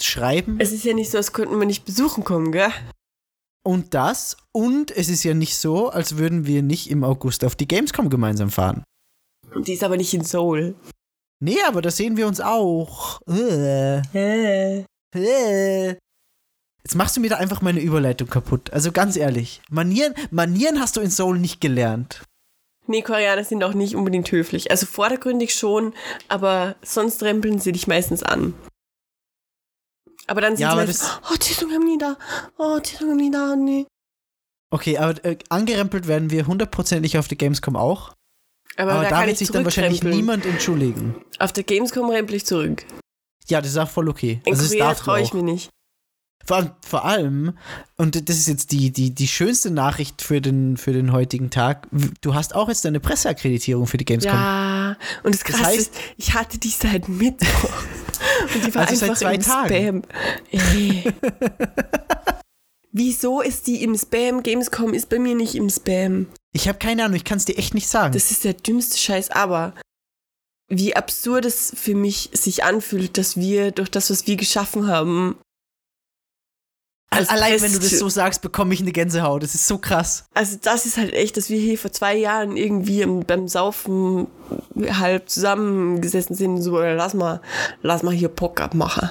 schreiben. 0.00 0.58
es 0.60 0.72
ist 0.72 0.84
ja 0.84 0.94
nicht 0.94 1.10
so, 1.10 1.16
als 1.18 1.32
könnten 1.32 1.58
wir 1.58 1.66
nicht 1.66 1.84
besuchen 1.84 2.24
kommen, 2.24 2.52
gell? 2.52 2.70
Und 3.64 3.94
das. 3.94 4.36
Und 4.52 4.90
es 4.90 5.08
ist 5.08 5.24
ja 5.24 5.34
nicht 5.34 5.56
so, 5.56 5.88
als 5.90 6.16
würden 6.16 6.46
wir 6.46 6.62
nicht 6.62 6.90
im 6.90 7.04
August 7.04 7.44
auf 7.44 7.54
die 7.54 7.68
Gamescom 7.68 8.10
gemeinsam 8.10 8.50
fahren. 8.50 8.82
Die 9.65 9.73
ist 9.73 9.83
aber 9.83 9.97
nicht 9.97 10.13
in 10.13 10.23
Seoul. 10.23 10.75
Nee, 11.39 11.57
aber 11.67 11.81
da 11.81 11.91
sehen 11.91 12.17
wir 12.17 12.27
uns 12.27 12.39
auch. 12.41 13.21
Äh, 13.27 14.01
Hä? 14.11 14.85
äh. 15.15 15.95
Jetzt 16.83 16.95
machst 16.95 17.15
du 17.15 17.21
mir 17.21 17.29
da 17.29 17.37
einfach 17.37 17.61
meine 17.61 17.79
Überleitung 17.79 18.29
kaputt. 18.29 18.71
Also 18.73 18.91
ganz 18.91 19.15
ehrlich. 19.15 19.61
Manieren, 19.69 20.13
Manieren 20.31 20.79
hast 20.79 20.97
du 20.97 21.01
in 21.01 21.09
Seoul 21.09 21.39
nicht 21.39 21.61
gelernt. 21.61 22.23
Nee, 22.87 23.01
Koreaner 23.01 23.43
sind 23.45 23.63
auch 23.63 23.73
nicht 23.73 23.95
unbedingt 23.95 24.29
höflich. 24.31 24.69
Also 24.71 24.85
vordergründig 24.85 25.53
schon, 25.53 25.93
aber 26.27 26.75
sonst 26.81 27.23
rempeln 27.23 27.59
sie 27.59 27.71
dich 27.71 27.87
meistens 27.87 28.23
an. 28.23 28.53
Aber 30.27 30.41
dann 30.41 30.55
sind 30.55 30.63
Ja, 30.63 30.71
sie 30.71 30.73
aber 30.73 30.85
meistens, 30.85 31.19
oh, 31.31 31.35
죄송합니다. 31.37 32.17
Oh, 32.57 32.79
죄송합니다, 32.79 33.55
nee. 33.55 33.85
Okay, 34.71 34.97
aber 34.97 35.23
äh, 35.23 35.37
angerempelt 35.49 36.07
werden 36.07 36.31
wir 36.31 36.47
hundertprozentig 36.47 37.17
auf 37.17 37.27
der 37.27 37.37
Gamescom 37.37 37.75
auch. 37.75 38.13
Aber, 38.78 38.92
Aber, 38.92 39.02
da, 39.02 39.10
da, 39.10 39.20
wird 39.20 39.32
ich 39.32 39.38
sich 39.38 39.50
dann 39.50 39.64
wahrscheinlich 39.64 40.02
niemand 40.04 40.46
entschuldigen. 40.46 41.16
Auf 41.38 41.52
der 41.52 41.64
Gamescom 41.64 42.08
rempel 42.10 42.36
ich 42.36 42.46
zurück. 42.46 42.84
Ja, 43.48 43.60
das 43.60 43.72
ist 43.72 43.76
auch 43.76 43.88
voll 43.90 44.08
okay. 44.08 44.40
In 44.44 44.52
also 44.52 44.62
das 44.62 44.70
Korea 44.72 44.94
traue 44.94 45.20
ich 45.20 45.32
mir 45.34 45.42
nicht. 45.42 45.68
Vor, 46.46 46.56
allem- 46.58 46.70
vor 46.86 47.04
allem, 47.04 47.58
und 47.96 48.28
das 48.28 48.36
ist 48.38 48.46
jetzt 48.46 48.70
die, 48.72 48.90
die, 48.90 49.14
die 49.14 49.26
schönste 49.28 49.70
Nachricht 49.70 50.22
für 50.22 50.40
den, 50.40 50.76
für 50.78 50.92
den 50.92 51.12
heutigen 51.12 51.50
Tag, 51.50 51.88
du 52.22 52.34
hast 52.34 52.54
auch 52.54 52.68
jetzt 52.68 52.84
deine 52.84 53.00
Presseakkreditierung 53.00 53.86
für 53.86 53.98
die 53.98 54.04
Gamescom. 54.06 54.32
Ja, 54.32 54.96
und 55.24 55.34
das 55.34 55.42
Das 55.42 55.56
Krasse 55.56 55.70
heißt- 55.72 55.76
ist, 55.78 55.94
ich 56.16 56.34
hatte 56.34 56.58
die 56.58 56.70
seit 56.70 57.08
Mittwoch. 57.08 57.70
Und 58.54 58.64
die 58.66 58.74
war 58.74 58.82
Also 58.88 58.94
seit 58.96 59.10
einfach 59.10 59.20
zwei 59.20 59.34
im 59.34 59.42
Tagen. 59.42 60.02
Spam. 60.02 60.02
Ey. 60.76 61.04
Wieso 62.92 63.40
ist 63.42 63.66
die 63.66 63.82
im 63.82 63.96
Spam? 63.96 64.42
Gamescom 64.42 64.94
ist 64.94 65.08
bei 65.08 65.18
mir 65.18 65.34
nicht 65.34 65.54
im 65.54 65.68
Spam. 65.68 66.26
Ich 66.52 66.68
habe 66.68 66.78
keine 66.78 67.04
Ahnung, 67.04 67.16
ich 67.16 67.24
kann 67.24 67.38
es 67.38 67.44
dir 67.44 67.58
echt 67.58 67.74
nicht 67.74 67.88
sagen. 67.88 68.12
Das 68.12 68.30
ist 68.30 68.44
der 68.44 68.54
dümmste 68.54 68.98
Scheiß, 68.98 69.30
aber 69.30 69.74
wie 70.68 70.96
absurd 70.96 71.44
es 71.44 71.72
für 71.74 71.94
mich 71.94 72.30
sich 72.32 72.64
anfühlt, 72.64 73.16
dass 73.18 73.36
wir 73.36 73.70
durch 73.70 73.90
das, 73.90 74.10
was 74.10 74.26
wir 74.26 74.36
geschaffen 74.36 74.86
haben, 74.86 75.38
Allein 77.10 77.60
wenn 77.62 77.72
du 77.72 77.78
das 77.78 77.98
so 77.98 78.08
sagst, 78.08 78.42
bekomme 78.42 78.74
ich 78.74 78.80
eine 78.80 78.92
Gänsehaut. 78.92 79.42
Das 79.42 79.54
ist 79.54 79.66
so 79.66 79.78
krass. 79.78 80.26
Also 80.34 80.58
das 80.60 80.84
ist 80.84 80.98
halt 80.98 81.14
echt, 81.14 81.36
dass 81.36 81.48
wir 81.48 81.58
hier 81.58 81.78
vor 81.78 81.90
zwei 81.90 82.14
Jahren 82.14 82.56
irgendwie 82.56 83.00
im, 83.02 83.20
beim 83.20 83.48
Saufen 83.48 84.28
halb 84.76 85.28
zusammengesessen 85.28 86.36
sind, 86.36 86.62
so 86.62 86.78
lass 86.78 87.14
mal, 87.14 87.40
lass 87.82 88.02
mal 88.02 88.14
hier 88.14 88.28
Poker 88.28 88.70
machen. 88.74 89.08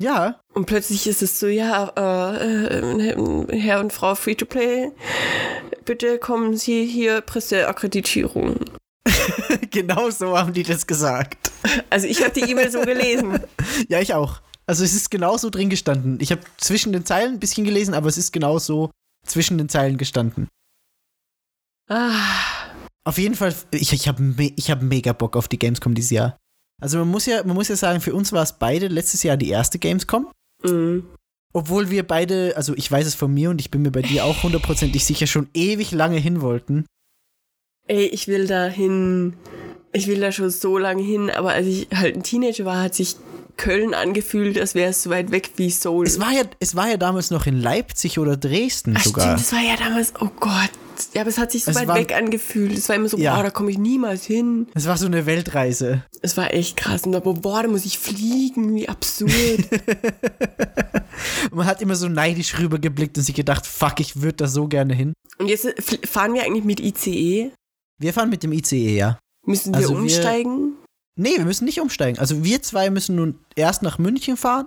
Ja, 0.00 0.40
Und 0.54 0.64
plötzlich 0.64 1.06
ist 1.06 1.20
es 1.20 1.38
so, 1.38 1.46
ja, 1.46 1.92
äh, 1.94 3.10
äh, 3.10 3.60
Herr 3.60 3.80
und 3.80 3.92
Frau 3.92 4.14
Free-to-Play, 4.14 4.92
bitte 5.84 6.18
kommen 6.18 6.56
Sie 6.56 6.86
hier 6.86 7.20
Presseakkreditierung. 7.20 8.56
genau 9.70 10.08
so 10.10 10.38
haben 10.38 10.54
die 10.54 10.62
das 10.62 10.86
gesagt. 10.86 11.52
Also 11.90 12.06
ich 12.06 12.22
habe 12.22 12.32
die 12.32 12.50
E-Mail 12.50 12.70
so 12.70 12.80
gelesen. 12.80 13.40
Ja, 13.88 14.00
ich 14.00 14.14
auch. 14.14 14.40
Also 14.66 14.84
es 14.84 14.94
ist 14.94 15.10
genau 15.10 15.36
so 15.36 15.50
drin 15.50 15.68
gestanden. 15.68 16.18
Ich 16.20 16.30
habe 16.32 16.42
zwischen 16.58 16.92
den 16.92 17.04
Zeilen 17.04 17.34
ein 17.34 17.40
bisschen 17.40 17.64
gelesen, 17.64 17.92
aber 17.94 18.08
es 18.08 18.16
ist 18.18 18.32
genau 18.32 18.58
so 18.58 18.90
zwischen 19.26 19.58
den 19.58 19.68
Zeilen 19.68 19.98
gestanden. 19.98 20.48
Ah, 21.88 22.12
Auf 23.04 23.18
jeden 23.18 23.34
Fall, 23.34 23.54
ich, 23.72 23.92
ich 23.92 24.06
habe 24.08 24.34
ich 24.56 24.70
hab 24.70 24.80
mega 24.80 25.12
Bock 25.12 25.36
auf 25.36 25.48
die 25.48 25.58
Gamescom 25.58 25.94
dieses 25.94 26.10
Jahr. 26.10 26.36
Also 26.80 26.98
man 26.98 27.08
muss 27.08 27.26
ja, 27.26 27.44
man 27.44 27.54
muss 27.54 27.68
ja 27.68 27.76
sagen, 27.76 28.00
für 28.00 28.14
uns 28.14 28.32
war 28.32 28.42
es 28.42 28.54
beide 28.54 28.88
letztes 28.88 29.22
Jahr 29.22 29.36
die 29.36 29.50
erste 29.50 29.78
Gamescom. 29.78 30.28
mm. 30.62 31.00
Obwohl 31.52 31.90
wir 31.90 32.06
beide, 32.06 32.52
also 32.56 32.74
ich 32.76 32.90
weiß 32.90 33.06
es 33.06 33.16
von 33.16 33.34
mir 33.34 33.50
und 33.50 33.60
ich 33.60 33.72
bin 33.72 33.82
mir 33.82 33.90
bei 33.90 34.02
dir 34.02 34.24
auch 34.24 34.44
hundertprozentig 34.44 35.04
sicher, 35.04 35.26
schon 35.26 35.48
ewig 35.52 35.90
lange 35.90 36.18
hin 36.18 36.42
wollten. 36.42 36.86
Ey, 37.88 38.06
ich 38.06 38.28
will 38.28 38.46
da 38.46 38.66
hin. 38.68 39.34
Ich 39.92 40.06
will 40.06 40.20
da 40.20 40.30
schon 40.30 40.50
so 40.50 40.78
lange 40.78 41.02
hin, 41.02 41.28
aber 41.28 41.50
als 41.50 41.66
ich 41.66 41.88
halt 41.92 42.14
ein 42.14 42.22
Teenager 42.22 42.64
war, 42.64 42.80
hat 42.80 42.94
sich 42.94 43.16
Köln 43.56 43.94
angefühlt, 43.94 44.56
als 44.58 44.76
wäre 44.76 44.90
es 44.90 45.02
so 45.02 45.10
weit 45.10 45.32
weg 45.32 45.50
wie 45.56 45.70
Seoul. 45.70 46.06
Es 46.06 46.20
war 46.20 46.30
ja, 46.30 46.42
es 46.60 46.76
war 46.76 46.88
ja 46.88 46.96
damals 46.96 47.32
noch 47.32 47.46
in 47.46 47.60
Leipzig 47.60 48.20
oder 48.20 48.36
Dresden 48.36 48.94
Ach, 48.96 49.02
sogar. 49.02 49.24
stimmt, 49.24 49.40
das 49.40 49.52
war 49.52 49.60
ja 49.60 49.76
damals, 49.76 50.12
oh 50.20 50.30
Gott. 50.38 50.70
Ja, 51.14 51.22
aber 51.22 51.30
es 51.30 51.38
hat 51.38 51.50
sich 51.52 51.64
so 51.64 51.70
Es 51.70 51.76
weit 51.76 51.88
war- 51.88 51.96
weg 51.96 52.14
angefühlt. 52.14 52.76
Es 52.76 52.88
war 52.88 52.96
immer 52.96 53.08
so, 53.08 53.16
Ja. 53.18 53.34
boah, 53.36 53.42
da 53.42 53.50
komme 53.50 53.70
ich 53.70 53.78
niemals 53.78 54.24
hin. 54.24 54.66
Es 54.74 54.86
war 54.86 54.96
so 54.96 55.06
eine 55.06 55.26
Weltreise. 55.26 56.04
Es 56.22 56.36
war 56.36 56.52
echt 56.54 56.76
krass. 56.76 57.02
Und 57.02 57.12
da, 57.12 57.20
boah, 57.20 57.62
da 57.62 57.68
muss 57.68 57.84
ich 57.84 57.98
fliegen, 57.98 58.74
wie 58.74 58.88
absurd. 58.88 59.30
Und 61.50 61.56
man 61.56 61.66
hat 61.66 61.82
immer 61.82 61.96
so 61.96 62.08
neidisch 62.08 62.58
rübergeblickt 62.58 63.16
und 63.18 63.24
sich 63.24 63.34
gedacht, 63.34 63.66
fuck, 63.66 64.00
ich 64.00 64.20
würde 64.22 64.36
da 64.36 64.48
so 64.48 64.68
gerne 64.68 64.94
hin. 64.94 65.12
Und 65.38 65.48
jetzt 65.48 65.66
fahren 66.06 66.34
wir 66.34 66.42
eigentlich 66.44 66.64
mit 66.64 66.80
ICE. 66.80 67.52
Wir 67.98 68.12
fahren 68.12 68.30
mit 68.30 68.42
dem 68.42 68.52
ICE, 68.52 68.96
ja. 68.96 69.18
Müssen 69.46 69.72
wir 69.72 69.78
Also 69.78 69.90
wir- 69.94 69.98
umsteigen? 70.00 70.74
Nee, 71.16 71.36
wir 71.36 71.44
müssen 71.44 71.64
nicht 71.64 71.80
umsteigen. 71.80 72.18
Also 72.18 72.44
wir 72.44 72.62
zwei 72.62 72.88
müssen 72.90 73.16
nun 73.16 73.38
erst 73.56 73.82
nach 73.82 73.98
München 73.98 74.36
fahren 74.36 74.66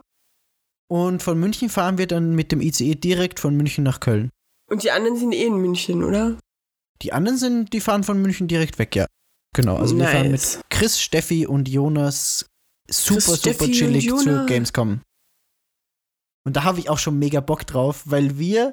und 0.88 1.24
von 1.24 1.40
München 1.40 1.70
fahren 1.70 1.98
wir 1.98 2.06
dann 2.08 2.36
mit 2.36 2.52
dem 2.52 2.62
ICE 2.62 2.96
direkt 2.96 3.40
von 3.40 3.56
München 3.56 3.84
nach 3.84 4.00
Köln. 4.00 4.30
Und 4.74 4.82
die 4.82 4.90
anderen 4.90 5.20
sind 5.20 5.34
eh 5.34 5.46
in 5.46 5.58
München, 5.58 6.04
oder? 6.04 6.36
Die 7.04 7.14
anderen 7.14 7.38
sind, 7.38 7.74
die 7.74 7.80
fahren 7.80 8.04
von 8.04 8.20
München 8.20 8.48
direkt 8.48 8.80
weg, 8.80 8.96
ja. 8.96 9.06
Genau, 9.56 9.76
also 9.76 9.96
wir 9.96 10.08
fahren 10.08 10.32
mit 10.32 10.42
Nice. 10.42 10.62
Chris, 10.72 11.00
Steffi 11.00 11.46
und 11.46 11.70
Jonas 11.70 12.48
super, 12.90 13.14
Chris, 13.14 13.26
super 13.26 13.38
Steffi 13.38 13.72
chillig 13.72 14.10
zu. 14.10 14.48
Gamescom. 14.48 15.02
Und 16.44 16.56
da 16.56 16.64
habe 16.64 16.80
ich 16.80 16.90
auch 16.90 16.98
schon 16.98 17.20
mega 17.20 17.40
Bock 17.40 17.68
drauf, 17.68 18.02
weil 18.06 18.40
wir 18.40 18.72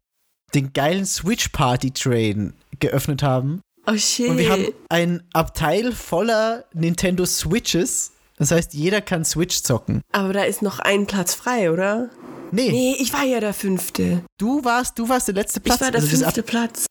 den 0.54 0.72
geilen 0.72 1.04
Switch 1.04 1.50
Party 1.50 1.90
Train 1.90 2.54
geöffnet 2.78 3.22
haben. 3.22 3.60
Oh 3.86 3.94
shit. 3.94 4.30
Und 4.30 4.38
wir 4.38 4.50
haben 4.50 4.68
ein 4.88 5.22
Abteil 5.34 5.92
voller 5.92 6.64
Nintendo 6.72 7.26
Switches. 7.26 8.12
Das 8.38 8.52
heißt, 8.52 8.72
jeder 8.72 9.02
kann 9.02 9.26
Switch 9.26 9.62
zocken. 9.64 10.00
Aber 10.12 10.32
da 10.32 10.44
ist 10.44 10.62
noch 10.62 10.78
ein 10.78 11.06
Platz 11.06 11.34
frei, 11.34 11.70
oder? 11.70 12.08
Nee, 12.52 12.70
Nee, 12.70 12.96
ich 12.98 13.12
war 13.12 13.24
ja 13.24 13.40
der 13.40 13.54
Fünfte. 13.54 14.22
du 14.38 14.64
warst, 14.64 14.98
du 14.98 15.08
warst 15.08 15.28
der 15.28 15.34
letzte 15.34 15.60
Platz. 15.60 15.76
Ich 15.76 15.80
war 15.82 15.90
der 15.92 16.00
Also 16.00 16.16
fünfte 16.16 16.42
Platz. 16.42 16.86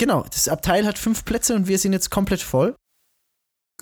genau, 0.00 0.24
das 0.30 0.48
Abteil 0.48 0.86
hat 0.86 0.98
fünf 0.98 1.24
Plätze 1.24 1.54
und 1.54 1.68
wir 1.68 1.78
sind 1.78 1.92
jetzt 1.92 2.10
komplett 2.10 2.40
voll. 2.42 2.74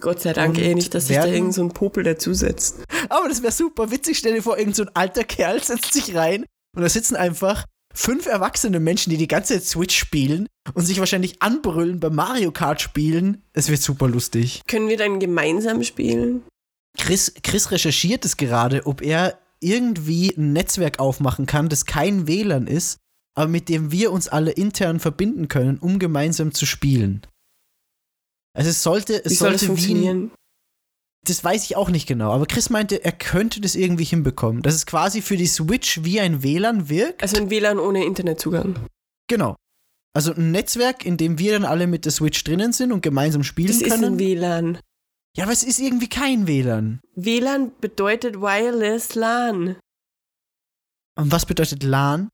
Gott 0.01 0.21
sei 0.21 0.33
Dank 0.35 0.57
Und 0.57 0.63
eh 0.63 0.75
nicht, 0.75 0.93
dass 0.95 1.07
sich 1.07 1.17
da 1.17 1.27
irgend 1.27 1.55
so 1.55 1.63
ein 1.63 1.71
Popel 1.71 2.05
dazusetzt. 2.05 2.77
Aber 3.09 3.29
das 3.29 3.43
wäre 3.43 3.53
super 3.53 3.91
witzig. 3.91 4.19
Stell 4.19 4.35
dir 4.35 4.43
vor, 4.43 4.59
irgend 4.59 4.77
so 4.77 4.83
ein 4.83 4.91
alter 4.95 5.25
Kerl 5.25 5.63
setzt 5.63 5.95
sich 5.95 6.15
rein 6.15 6.45
und 6.77 6.83
da 6.83 6.89
sitzen 6.91 7.17
einfach 7.17 7.65
fünf 7.95 8.27
erwachsene 8.27 8.79
Menschen, 8.79 9.09
die 9.09 9.17
die 9.17 9.27
ganze 9.29 9.55
Zeit 9.55 9.65
Switch 9.65 9.97
spielen 9.97 10.49
und 10.75 10.85
sich 10.85 10.99
wahrscheinlich 10.99 11.41
anbrüllen 11.41 11.99
beim 11.99 12.15
Mario 12.15 12.53
Kart 12.53 12.83
spielen. 12.83 13.43
Es 13.55 13.71
wird 13.71 13.81
super 13.81 14.07
lustig. 14.07 14.61
Können 14.69 14.89
wir 14.91 14.99
dann 14.99 15.19
gemeinsam 15.19 15.83
spielen? 15.83 16.43
Chris, 16.99 17.33
Chris 17.43 17.71
recherchiert 17.71 18.27
es 18.27 18.37
gerade, 18.37 18.85
ob 18.87 19.01
er 19.01 19.39
irgendwie 19.61 20.35
ein 20.37 20.53
Netzwerk 20.53 20.99
aufmachen 20.99 21.47
kann, 21.47 21.69
das 21.69 21.87
kein 21.87 22.27
WLAN 22.27 22.67
ist, 22.67 22.99
aber 23.35 23.49
mit 23.49 23.69
dem 23.69 23.93
wir 23.93 24.13
uns 24.13 24.29
alle 24.29 24.53
intern 24.53 25.01
verbinden 25.01 25.49
können, 25.49 25.79
um 25.79 25.99
gemeinsam 25.99 26.53
zu 26.55 26.67
spielen. 26.67 27.23
Also 28.55 28.71
es 28.71 28.83
sollte, 28.83 29.25
es 29.25 29.33
Wie 29.33 29.35
soll 29.35 29.53
das 29.53 29.61
sollte 29.63 29.77
wie 29.77 29.93
ein, 29.93 29.97
funktionieren? 29.97 30.31
das 31.25 31.45
weiß 31.45 31.65
ich 31.65 31.77
auch 31.77 31.91
nicht 31.91 32.07
genau, 32.07 32.33
aber 32.33 32.47
Chris 32.47 32.71
meinte, 32.71 33.05
er 33.05 33.13
könnte 33.13 33.61
das 33.61 33.75
irgendwie 33.75 34.05
hinbekommen, 34.05 34.63
dass 34.63 34.75
es 34.75 34.87
quasi 34.87 35.21
für 35.21 35.37
die 35.37 35.47
Switch 35.47 36.03
wie 36.05 36.21
ein 36.21 36.43
WLAN 36.43 36.89
wirkt. 36.89 37.23
Also 37.23 37.37
ein 37.37 37.51
WLAN 37.51 37.79
ohne 37.79 38.05
Internetzugang. 38.05 38.77
Genau. 39.29 39.57
Also 40.15 40.33
ein 40.33 40.51
Netzwerk, 40.51 41.05
in 41.05 41.19
dem 41.19 41.39
wir 41.39 41.53
dann 41.53 41.67
alle 41.67 41.87
mit 41.87 42.07
der 42.07 42.13
Switch 42.13 42.43
drinnen 42.43 42.73
sind 42.73 42.91
und 42.93 43.03
gemeinsam 43.03 43.43
spielen 43.43 43.69
Das 43.69 43.83
ist 43.83 43.93
ein 43.93 44.01
können. 44.01 44.19
WLAN. 44.19 44.79
Ja, 45.37 45.45
aber 45.45 45.53
es 45.53 45.63
ist 45.63 45.79
irgendwie 45.79 46.09
kein 46.09 46.47
WLAN. 46.47 47.01
WLAN 47.15 47.73
bedeutet 47.79 48.37
Wireless 48.41 49.15
LAN. 49.15 49.77
Und 51.19 51.31
was 51.31 51.45
bedeutet 51.45 51.83
LAN? 51.83 52.31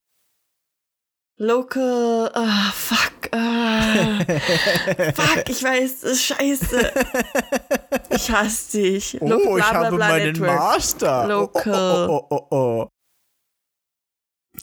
Local, 1.37 2.31
ah, 2.35 2.71
fuck, 2.73 3.33
ah, 3.33 4.19
fuck, 5.15 5.49
ich 5.49 5.63
weiß, 5.65 6.05
ist 6.05 6.25
scheiße. 6.25 6.93
Ich 8.11 8.31
hasse 8.31 8.79
dich. 8.79 9.21
Oh, 9.21 9.27
ich 9.27 9.65
bla, 9.65 9.71
bla, 9.71 9.73
habe 9.73 9.99
meinen 9.99 10.27
Network. 10.27 10.55
Master. 10.55 11.27
Local. 11.27 12.09
Oh, 12.09 12.27
oh, 12.31 12.37
oh, 12.37 12.47
oh, 12.51 12.57
oh. 12.57 12.89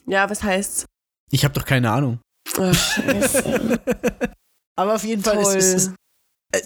Ja, 0.06 0.30
was 0.30 0.42
heißt's? 0.42 0.86
Ich 1.30 1.44
habe 1.44 1.52
doch 1.52 1.66
keine 1.66 1.90
Ahnung. 1.90 2.20
Oh, 2.56 2.72
scheiße. 2.72 3.78
Aber 4.76 4.94
auf 4.94 5.04
jeden 5.04 5.22
Fall 5.22 5.38
ist, 5.56 5.88
äh, 5.88 5.94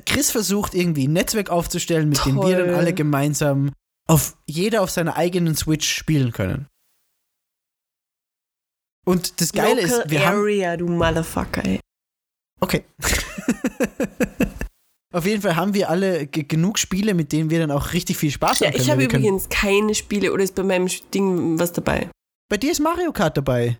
Chris 0.06 0.30
versucht 0.30 0.74
irgendwie 0.74 1.08
ein 1.08 1.12
Netzwerk 1.12 1.50
aufzustellen, 1.50 2.08
mit 2.08 2.24
dem 2.24 2.36
wir 2.36 2.56
dann 2.56 2.66
Toll. 2.68 2.74
alle 2.76 2.94
gemeinsam 2.94 3.72
auf 4.08 4.36
jeder 4.46 4.82
auf 4.82 4.90
seiner 4.90 5.16
eigenen 5.16 5.56
Switch 5.56 5.88
spielen 5.88 6.32
können. 6.32 6.68
Und 9.06 9.40
das 9.40 9.52
Geile 9.52 9.82
Local 9.82 10.00
ist, 10.02 10.10
wir 10.10 10.26
haben 10.26 10.38
Area, 10.38 10.76
du 10.76 10.86
Motherfucker, 10.88 11.64
ey. 11.66 11.80
okay. 12.60 12.84
auf 15.12 15.26
jeden 15.26 15.42
Fall 15.42 15.56
haben 15.56 15.74
wir 15.74 15.90
alle 15.90 16.26
ge- 16.26 16.44
genug 16.44 16.78
Spiele, 16.78 17.12
mit 17.14 17.30
denen 17.32 17.50
wir 17.50 17.58
dann 17.58 17.70
auch 17.70 17.92
richtig 17.92 18.16
viel 18.16 18.30
Spaß 18.30 18.60
Ja, 18.60 18.66
haben 18.68 18.72
können. 18.72 18.82
ich 18.84 18.90
habe 18.90 19.04
übrigens 19.04 19.48
keine 19.50 19.94
Spiele 19.94 20.32
oder 20.32 20.42
ist 20.42 20.54
bei 20.54 20.62
meinem 20.62 20.88
Ding 21.12 21.58
was 21.58 21.72
dabei? 21.72 22.08
Bei 22.48 22.56
dir 22.56 22.72
ist 22.72 22.80
Mario 22.80 23.12
Kart 23.12 23.36
dabei. 23.36 23.78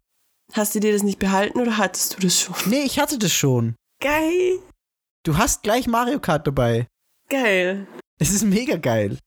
Hast 0.52 0.74
du 0.74 0.80
dir 0.80 0.92
das 0.92 1.02
nicht 1.02 1.18
behalten 1.18 1.58
oder 1.60 1.78
hattest 1.78 2.16
du 2.16 2.20
das 2.20 2.38
schon? 2.40 2.54
Nee, 2.66 2.82
ich 2.84 2.98
hatte 2.98 3.18
das 3.18 3.32
schon. 3.32 3.74
Geil. 4.02 4.58
Du 5.24 5.38
hast 5.38 5.62
gleich 5.62 5.86
Mario 5.86 6.20
Kart 6.20 6.46
dabei. 6.46 6.86
Geil. 7.30 7.86
Es 8.18 8.30
ist 8.30 8.44
mega 8.44 8.76
geil. 8.76 9.18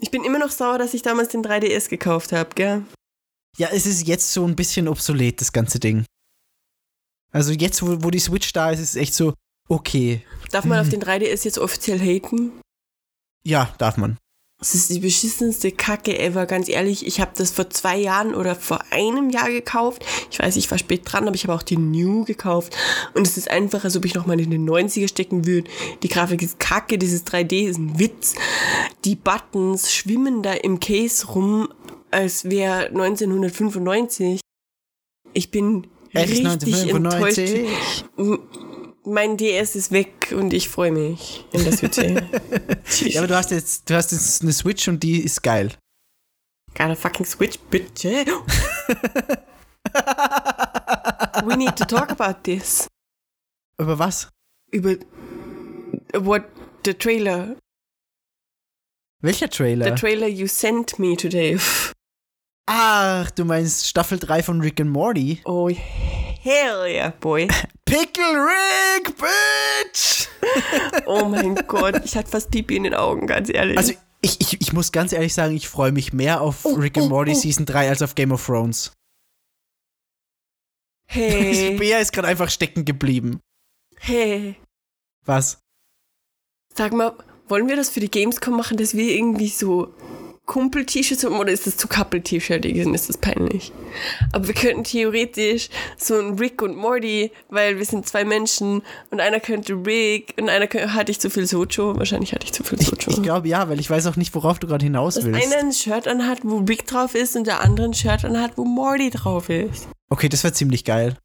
Ich 0.00 0.10
bin 0.10 0.22
immer 0.24 0.38
noch 0.38 0.50
sauer, 0.50 0.76
dass 0.76 0.92
ich 0.92 1.00
damals 1.00 1.30
den 1.30 1.42
3DS 1.42 1.88
gekauft 1.88 2.32
habe, 2.32 2.50
gell? 2.54 2.84
Ja, 3.56 3.68
es 3.72 3.86
ist 3.86 4.06
jetzt 4.06 4.30
so 4.30 4.44
ein 4.46 4.54
bisschen 4.54 4.88
obsolet, 4.88 5.40
das 5.40 5.52
ganze 5.52 5.80
Ding. 5.80 6.04
Also 7.32 7.52
jetzt, 7.52 7.82
wo, 7.82 8.04
wo 8.04 8.10
die 8.10 8.18
Switch 8.18 8.52
da 8.52 8.70
ist, 8.70 8.80
ist 8.80 8.90
es 8.90 8.96
echt 8.96 9.14
so, 9.14 9.32
okay. 9.70 10.22
Darf 10.50 10.66
man 10.66 10.80
auf 10.80 10.90
den 10.90 11.02
3DS 11.02 11.44
jetzt 11.46 11.58
offiziell 11.58 11.98
haten? 11.98 12.52
Ja, 13.42 13.74
darf 13.78 13.96
man. 13.96 14.18
Das 14.58 14.74
ist 14.74 14.88
die 14.88 15.00
beschissenste 15.00 15.70
Kacke 15.70 16.18
ever, 16.18 16.46
ganz 16.46 16.70
ehrlich. 16.70 17.06
Ich 17.06 17.20
habe 17.20 17.32
das 17.36 17.50
vor 17.50 17.68
zwei 17.68 17.98
Jahren 17.98 18.34
oder 18.34 18.54
vor 18.54 18.80
einem 18.90 19.28
Jahr 19.28 19.50
gekauft. 19.50 20.04
Ich 20.30 20.38
weiß, 20.38 20.56
ich 20.56 20.70
war 20.70 20.78
spät 20.78 21.02
dran, 21.04 21.26
aber 21.26 21.34
ich 21.34 21.44
habe 21.44 21.54
auch 21.54 21.62
die 21.62 21.76
New 21.76 22.24
gekauft. 22.24 22.74
Und 23.12 23.26
es 23.26 23.36
ist 23.36 23.50
einfach, 23.50 23.84
als 23.84 23.96
ob 23.98 24.06
ich 24.06 24.14
nochmal 24.14 24.40
in 24.40 24.50
den 24.50 24.68
90er 24.68 25.08
stecken 25.08 25.46
würde. 25.46 25.70
Die 26.02 26.08
Grafik 26.08 26.40
ist 26.40 26.58
kacke, 26.58 26.96
dieses 26.96 27.26
3D 27.26 27.68
ist 27.68 27.76
ein 27.76 27.98
Witz. 27.98 28.34
Die 29.04 29.14
Buttons 29.14 29.92
schwimmen 29.92 30.42
da 30.42 30.54
im 30.54 30.80
Case 30.80 31.26
rum, 31.26 31.68
als 32.10 32.46
wäre 32.46 32.86
1995. 32.86 34.40
Ich 35.34 35.50
bin 35.50 35.86
ist 36.12 36.30
richtig 36.30 36.46
1995. 36.46 37.68
enttäuscht. 38.16 38.42
Mein 39.08 39.36
DS 39.36 39.76
ist 39.76 39.92
weg 39.92 40.34
und 40.36 40.52
ich 40.52 40.68
freue 40.68 40.90
mich, 40.90 41.44
das 41.52 41.80
wird 41.80 41.94
sehen. 41.94 42.28
Ja, 43.00 43.20
aber 43.20 43.28
du 43.28 43.36
hast 43.36 43.52
jetzt, 43.52 43.88
du 43.88 43.94
hast 43.94 44.10
jetzt 44.10 44.42
eine 44.42 44.52
Switch 44.52 44.88
und 44.88 45.00
die 45.02 45.20
ist 45.22 45.42
geil. 45.44 45.70
Got 46.74 46.90
a 46.90 46.94
fucking 46.96 47.24
switch, 47.24 47.58
bitch. 47.70 48.04
We 51.44 51.56
need 51.56 51.76
to 51.76 51.84
talk 51.84 52.10
about 52.10 52.42
this. 52.42 52.88
Aber 53.78 53.96
was? 53.98 54.28
Über 54.72 54.96
what 56.14 56.44
the 56.84 56.92
trailer, 56.94 57.56
Welcher 59.22 59.48
Trailer? 59.48 59.84
the 59.86 59.94
trailer 59.94 60.26
you 60.26 60.48
sent 60.48 60.98
me 60.98 61.16
today. 61.16 61.58
Ach, 62.66 63.30
du 63.30 63.44
meinst 63.44 63.86
Staffel 63.86 64.18
3 64.18 64.42
von 64.42 64.60
Rick 64.60 64.80
and 64.80 64.90
Morty? 64.90 65.40
Oh 65.44 65.68
hell 65.68 66.86
yeah, 66.88 67.10
boy. 67.20 67.46
Pickle 67.86 68.34
Rick, 68.34 69.14
bitch! 69.16 70.26
Oh 71.06 71.24
mein 71.24 71.54
Gott, 71.66 72.04
ich 72.04 72.16
hatte 72.16 72.30
fast 72.30 72.50
Pipi 72.50 72.76
in 72.76 72.84
den 72.84 72.94
Augen, 72.94 73.26
ganz 73.26 73.48
ehrlich. 73.48 73.76
Also, 73.78 73.92
ich, 74.22 74.40
ich, 74.40 74.60
ich 74.60 74.72
muss 74.72 74.92
ganz 74.92 75.12
ehrlich 75.12 75.34
sagen, 75.34 75.54
ich 75.56 75.68
freue 75.68 75.92
mich 75.92 76.12
mehr 76.12 76.40
auf 76.40 76.64
Oh, 76.64 76.74
Rick 76.74 76.96
and 76.98 77.06
oh, 77.06 77.10
Morty 77.10 77.32
oh. 77.32 77.34
Season 77.34 77.64
3 77.66 77.88
als 77.88 78.02
auf 78.02 78.14
Game 78.14 78.32
of 78.32 78.44
Thrones. 78.44 78.92
hey, 81.08 81.76
Bea 81.78 81.98
ist 81.98 82.12
gerade 82.12 82.28
einfach 82.28 82.50
stecken 82.50 82.84
geblieben. 82.84 83.40
hey. 83.98 84.56
Was? 85.24 85.58
Sag 86.74 86.92
mal, 86.92 87.16
wollen 87.48 87.68
wir 87.68 87.76
das 87.76 87.90
für 87.90 88.00
die 88.00 88.10
Gamescom 88.10 88.56
machen, 88.56 88.76
dass 88.76 88.94
wir 88.96 89.12
irgendwie 89.14 89.48
so 89.48 89.94
Kumpel-T-Shirts 90.46 91.24
haben 91.24 91.38
oder 91.38 91.50
ist 91.52 91.66
das 91.66 91.76
zu 91.76 91.88
Couple-T-Shirtig 91.88 92.86
und 92.86 92.94
ist 92.94 93.08
das 93.08 93.18
peinlich? 93.18 93.72
Aber 94.32 94.46
wir 94.46 94.54
könnten 94.54 94.84
theoretisch 94.84 95.68
so 95.98 96.14
ein 96.18 96.38
Rick 96.38 96.62
und 96.62 96.76
Morty, 96.76 97.32
weil 97.48 97.78
wir 97.78 97.84
sind 97.84 98.06
zwei 98.08 98.24
Menschen 98.24 98.82
und 99.10 99.20
einer 99.20 99.40
könnte 99.40 99.74
Rick 99.74 100.34
und 100.40 100.48
einer 100.48 100.66
könnte, 100.68 100.94
hatte 100.94 101.10
ich 101.10 101.20
zu 101.20 101.30
viel 101.30 101.46
Socho. 101.46 101.96
Wahrscheinlich 101.98 102.32
hatte 102.32 102.46
ich 102.46 102.52
zu 102.52 102.62
viel 102.62 102.80
Ich, 102.80 102.86
Socho. 102.86 103.10
ich 103.10 103.22
glaube 103.22 103.48
ja, 103.48 103.68
weil 103.68 103.80
ich 103.80 103.90
weiß 103.90 104.06
auch 104.06 104.16
nicht, 104.16 104.34
worauf 104.34 104.58
du 104.60 104.66
gerade 104.68 104.84
hinaus 104.84 105.16
dass 105.16 105.24
willst. 105.24 105.44
einer 105.52 105.66
ein 105.66 105.72
Shirt 105.72 106.06
anhat, 106.06 106.38
wo 106.42 106.58
Rick 106.58 106.86
drauf 106.86 107.14
ist 107.14 107.36
und 107.36 107.46
der 107.46 107.60
andere 107.60 107.86
ein 107.88 107.94
Shirt 107.94 108.24
anhat, 108.24 108.52
wo 108.56 108.64
Morty 108.64 109.10
drauf 109.10 109.48
ist. 109.48 109.88
Okay, 110.08 110.28
das 110.28 110.44
wäre 110.44 110.54
ziemlich 110.54 110.84
geil. 110.84 111.16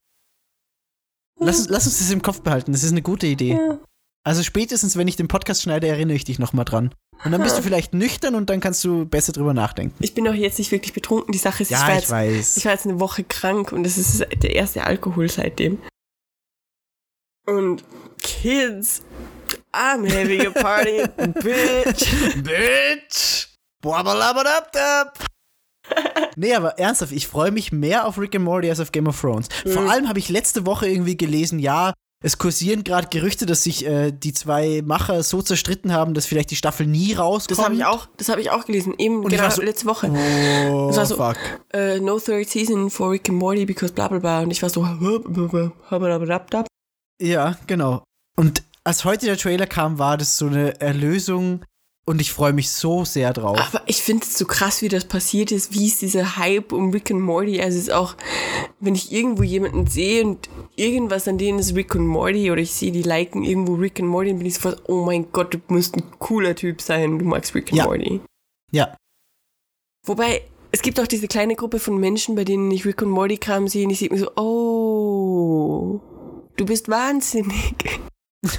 Lass 1.39 1.60
uns, 1.60 1.69
lass 1.69 1.85
uns 1.85 1.99
das 1.99 2.11
im 2.11 2.22
Kopf 2.22 2.41
behalten, 2.41 2.72
das 2.72 2.84
ist 2.84 2.91
eine 2.91 3.02
gute 3.02 3.27
Idee. 3.27 3.53
Ja. 3.53 3.80
Also 4.23 4.43
spätestens, 4.43 4.95
wenn 4.98 5.07
ich 5.07 5.15
den 5.15 5.27
Podcast 5.27 5.64
schneide, 5.64 5.88
erinnere 5.88 6.15
ich 6.15 6.23
dich 6.26 6.38
nochmal 6.39 6.65
dran. 6.65 6.93
Und 7.23 7.31
dann 7.31 7.41
bist 7.43 7.57
du 7.57 7.61
vielleicht 7.61 7.93
nüchtern 7.93 8.35
und 8.35 8.49
dann 8.49 8.60
kannst 8.60 8.84
du 8.84 9.06
besser 9.06 9.31
drüber 9.31 9.53
nachdenken. 9.53 9.95
Ich 9.99 10.14
bin 10.14 10.27
auch 10.27 10.34
jetzt 10.34 10.57
nicht 10.60 10.72
wirklich 10.72 10.93
betrunken. 10.93 11.31
Die 11.31 11.38
Sache 11.38 11.64
ist, 11.64 11.72
ich, 11.72 11.77
Ja, 11.77 11.84
war 11.84 11.89
ich 11.93 11.95
jetzt, 12.02 12.10
weiß. 12.11 12.57
ich 12.57 12.65
war 12.65 12.72
jetzt 12.72 12.85
eine 12.88 12.99
Woche 12.99 13.23
krank 13.23 13.72
und 13.72 13.84
das 13.84 13.98
ist 13.98 14.19
der 14.19 14.56
erste 14.56 14.84
Alkohol 14.85 15.30
seitdem. 15.30 15.80
Und 17.45 17.84
Kids, 18.22 19.02
I'm 19.73 20.07
having 20.07 20.45
a 20.48 20.49
party, 20.52 21.03
bitch. 21.41 22.43
Bitch! 22.43 23.48
Blablabladabdab. 23.81 25.26
Nee, 26.35 26.53
aber 26.56 26.77
ernsthaft, 26.80 27.11
ich 27.11 27.27
freue 27.27 27.52
mich 27.52 27.72
mehr 27.72 28.06
auf 28.07 28.18
Rick 28.18 28.35
and 28.35 28.45
Morty 28.45 28.69
als 28.69 28.80
auf 28.80 28.91
Game 28.91 29.07
of 29.07 29.19
Thrones. 29.19 29.49
Vor 29.65 29.89
allem 29.89 30.07
habe 30.07 30.19
ich 30.19 30.30
letzte 30.30 30.65
Woche 30.65 30.88
irgendwie 30.88 31.18
gelesen, 31.18 31.60
ja, 31.60 31.93
es 32.22 32.38
kursieren 32.38 32.84
gerade 32.84 33.07
Gerüchte, 33.10 33.45
dass 33.45 33.64
sich 33.64 33.85
äh, 33.85 34.11
die 34.11 34.34
zwei 34.34 34.81
Macher 34.85 35.23
so 35.23 35.41
zerstritten 35.41 35.91
haben, 35.91 36.14
dass 36.14 36.26
vielleicht 36.26 36.52
die 36.52 36.56
Staffel 36.56 36.85
nie 36.88 37.14
rauskommt. 37.14 37.57
Das 37.57 37.65
habe 37.65 37.76
ich 37.76 37.84
auch, 37.85 38.07
das 38.18 38.30
habe 38.30 38.41
ich 38.41 38.52
auch 38.52 38.65
gelesen, 38.65 38.93
eben 38.98 39.23
genau 39.27 39.49
so- 39.49 39.61
letzte 39.61 39.85
Woche. 39.88 40.10
Oh, 40.11 40.88
Das 40.88 40.98
war 40.98 41.06
so- 41.06 41.15
fuck. 41.18 41.38
Äh, 41.73 41.99
no 41.99 42.19
third 42.19 42.48
season 42.48 42.89
for 42.89 43.11
Rick 43.11 43.30
and 43.30 43.38
Morty 43.39 43.65
because 43.65 43.91
bla 43.93 44.07
bla 44.07 44.19
bla. 44.19 44.41
Und 44.41 44.52
ich 44.52 44.61
war 44.61 44.69
so. 44.69 44.84
Ja, 47.19 47.57
genau. 47.68 48.03
Und 48.38 48.64
als 48.84 49.06
heute 49.06 49.26
der 49.26 49.38
Trailer 49.38 49.68
kam, 49.68 49.99
war 49.99 50.18
das 50.18 50.38
so 50.38 50.48
eine 50.48 50.80
Erlösung 50.81 51.64
und 52.06 52.19
ich 52.19 52.32
freue 52.32 52.53
mich 52.53 52.72
so 52.72 53.06
sehr 53.06 53.32
drauf. 53.34 53.60
Aber 53.60 53.84
ich 53.86 54.02
finde 54.02 54.26
es 54.26 54.38
so 54.38 54.45
krass, 54.45 54.82
wie 54.82 54.88
das 54.90 55.06
passiert 55.06 55.52
ist, 55.52 55.73
wie 55.73 55.88
ist 55.88 56.02
dieser 56.02 56.38
Hype 56.38 56.72
um 56.73 56.91
Rick 56.91 57.11
and 57.11 57.22
Morty. 57.22 57.61
Also 57.61 57.78
es 57.78 57.84
ist 57.84 57.94
auch, 57.94 58.15
wenn 58.80 58.95
ich 58.95 59.11
irgendwo 59.11 59.44
jemanden 59.44 59.88
sehe 59.88 60.26
und 60.26 60.49
irgendwas 60.76 61.28
an 61.28 61.38
denen 61.38 61.60
ist 61.60 61.76
Rick 61.76 61.95
und 61.95 62.07
Morty 62.07 62.52
oder 62.52 62.61
ich 62.61 62.72
sehe 62.73 62.91
die 62.91 63.03
liken 63.03 63.44
irgendwo 63.44 63.76
Rick 63.76 63.99
and 63.99 64.10
Morty, 64.10 64.30
dann 64.30 64.40
bin 64.40 64.48
ich 64.48 64.56
sofort, 64.56 64.82
oh 64.88 65.06
mein 65.06 65.32
Gott, 65.32 65.53
du 65.53 65.60
musst 65.68 65.95
ein 65.95 66.03
cooler 66.19 66.56
Typ 66.56 66.82
sein, 66.82 67.19
du 67.19 67.26
magst 67.26 67.53
Rick 67.56 67.69
and 67.69 67.78
Ja. 67.78 67.86
Morty. 67.86 68.19
Ja, 68.72 68.95
Wobei, 70.06 70.41
es 70.72 70.82
gibt 70.82 70.99
auch 70.99 71.06
diese 71.06 71.28
kleine 71.28 71.56
Gruppe 71.56 71.80
von 71.80 71.98
Menschen, 71.98 72.36
bei 72.36 72.44
denen 72.44 72.72
ich 72.72 72.86
Rick 72.86 73.02
und 73.03 73.10
Morty 73.10 73.38
Kram 73.38 73.68
sehe 73.68 73.86
und 73.86 73.91
ich 73.91 73.99
sehe 73.99 74.10
mir 74.10 74.18
so, 74.18 74.32
oh, 74.36 76.02
du 76.57 76.65
bist 76.65 76.90
wahnsinnig. 76.90 77.99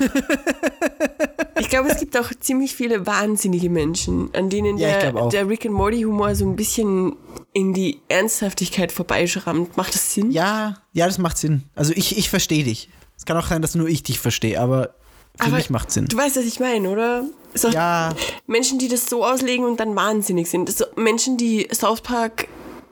ich 1.63 1.69
glaube, 1.71 1.89
es 1.91 1.99
gibt 1.99 2.17
auch 2.19 2.31
ziemlich 2.41 2.75
viele 2.75 3.07
wahnsinnige 3.07 3.71
Menschen, 3.71 4.31
an 4.35 4.51
denen 4.51 4.79
Ja, 4.79 4.99
der, 5.11 5.29
der 5.29 5.49
Rick 5.49 5.65
and 5.67 5.75
Morty 5.75 6.03
Humor 6.03 6.35
so 6.35 6.45
ein 6.45 6.57
bisschen 6.57 7.17
in 7.53 7.73
die 7.75 8.01
Ernsthaftigkeit 8.09 8.93
vorbeischrammt. 8.93 9.77
Macht 9.77 9.95
das 9.95 10.13
Sinn? 10.15 10.31
ja, 10.31 10.75
ja, 10.93 11.07
das 11.07 11.19
macht 11.19 11.39
Sinn. 11.39 11.63
Also 11.75 11.93
ich, 11.95 12.17
ich 12.19 12.29
verstehe 12.31 12.65
dich. 12.65 12.89
Es 13.17 13.25
kann 13.25 13.37
auch 13.37 13.47
sein, 13.47 13.63
dass 13.63 13.75
nur 13.75 13.89
ich 13.89 14.03
dich 14.03 14.19
verstehe, 14.19 14.61
aber 14.61 14.95
für 15.39 15.47
Aber 15.47 15.57
mich 15.57 15.71
macht 15.71 15.91
Sinn. 15.91 16.07
Du 16.07 16.17
weißt, 16.17 16.37
was 16.37 16.45
ich 16.45 16.61
meine, 16.61 16.91
oder? 16.91 17.25
So 17.55 17.69
Ja, 17.69 18.15
Menschen, 18.47 18.79
die 18.79 18.89
das 18.89 19.09
so 19.09 19.25
auslegen 19.25 19.65
und 19.65 19.79
dann 19.81 19.95
wahnsinnig 19.97 20.49
sind. 20.51 20.71
So 20.71 20.85
Menschen, 20.97 21.37
die 21.37 21.69
South 21.73 22.01
Park 22.01 22.49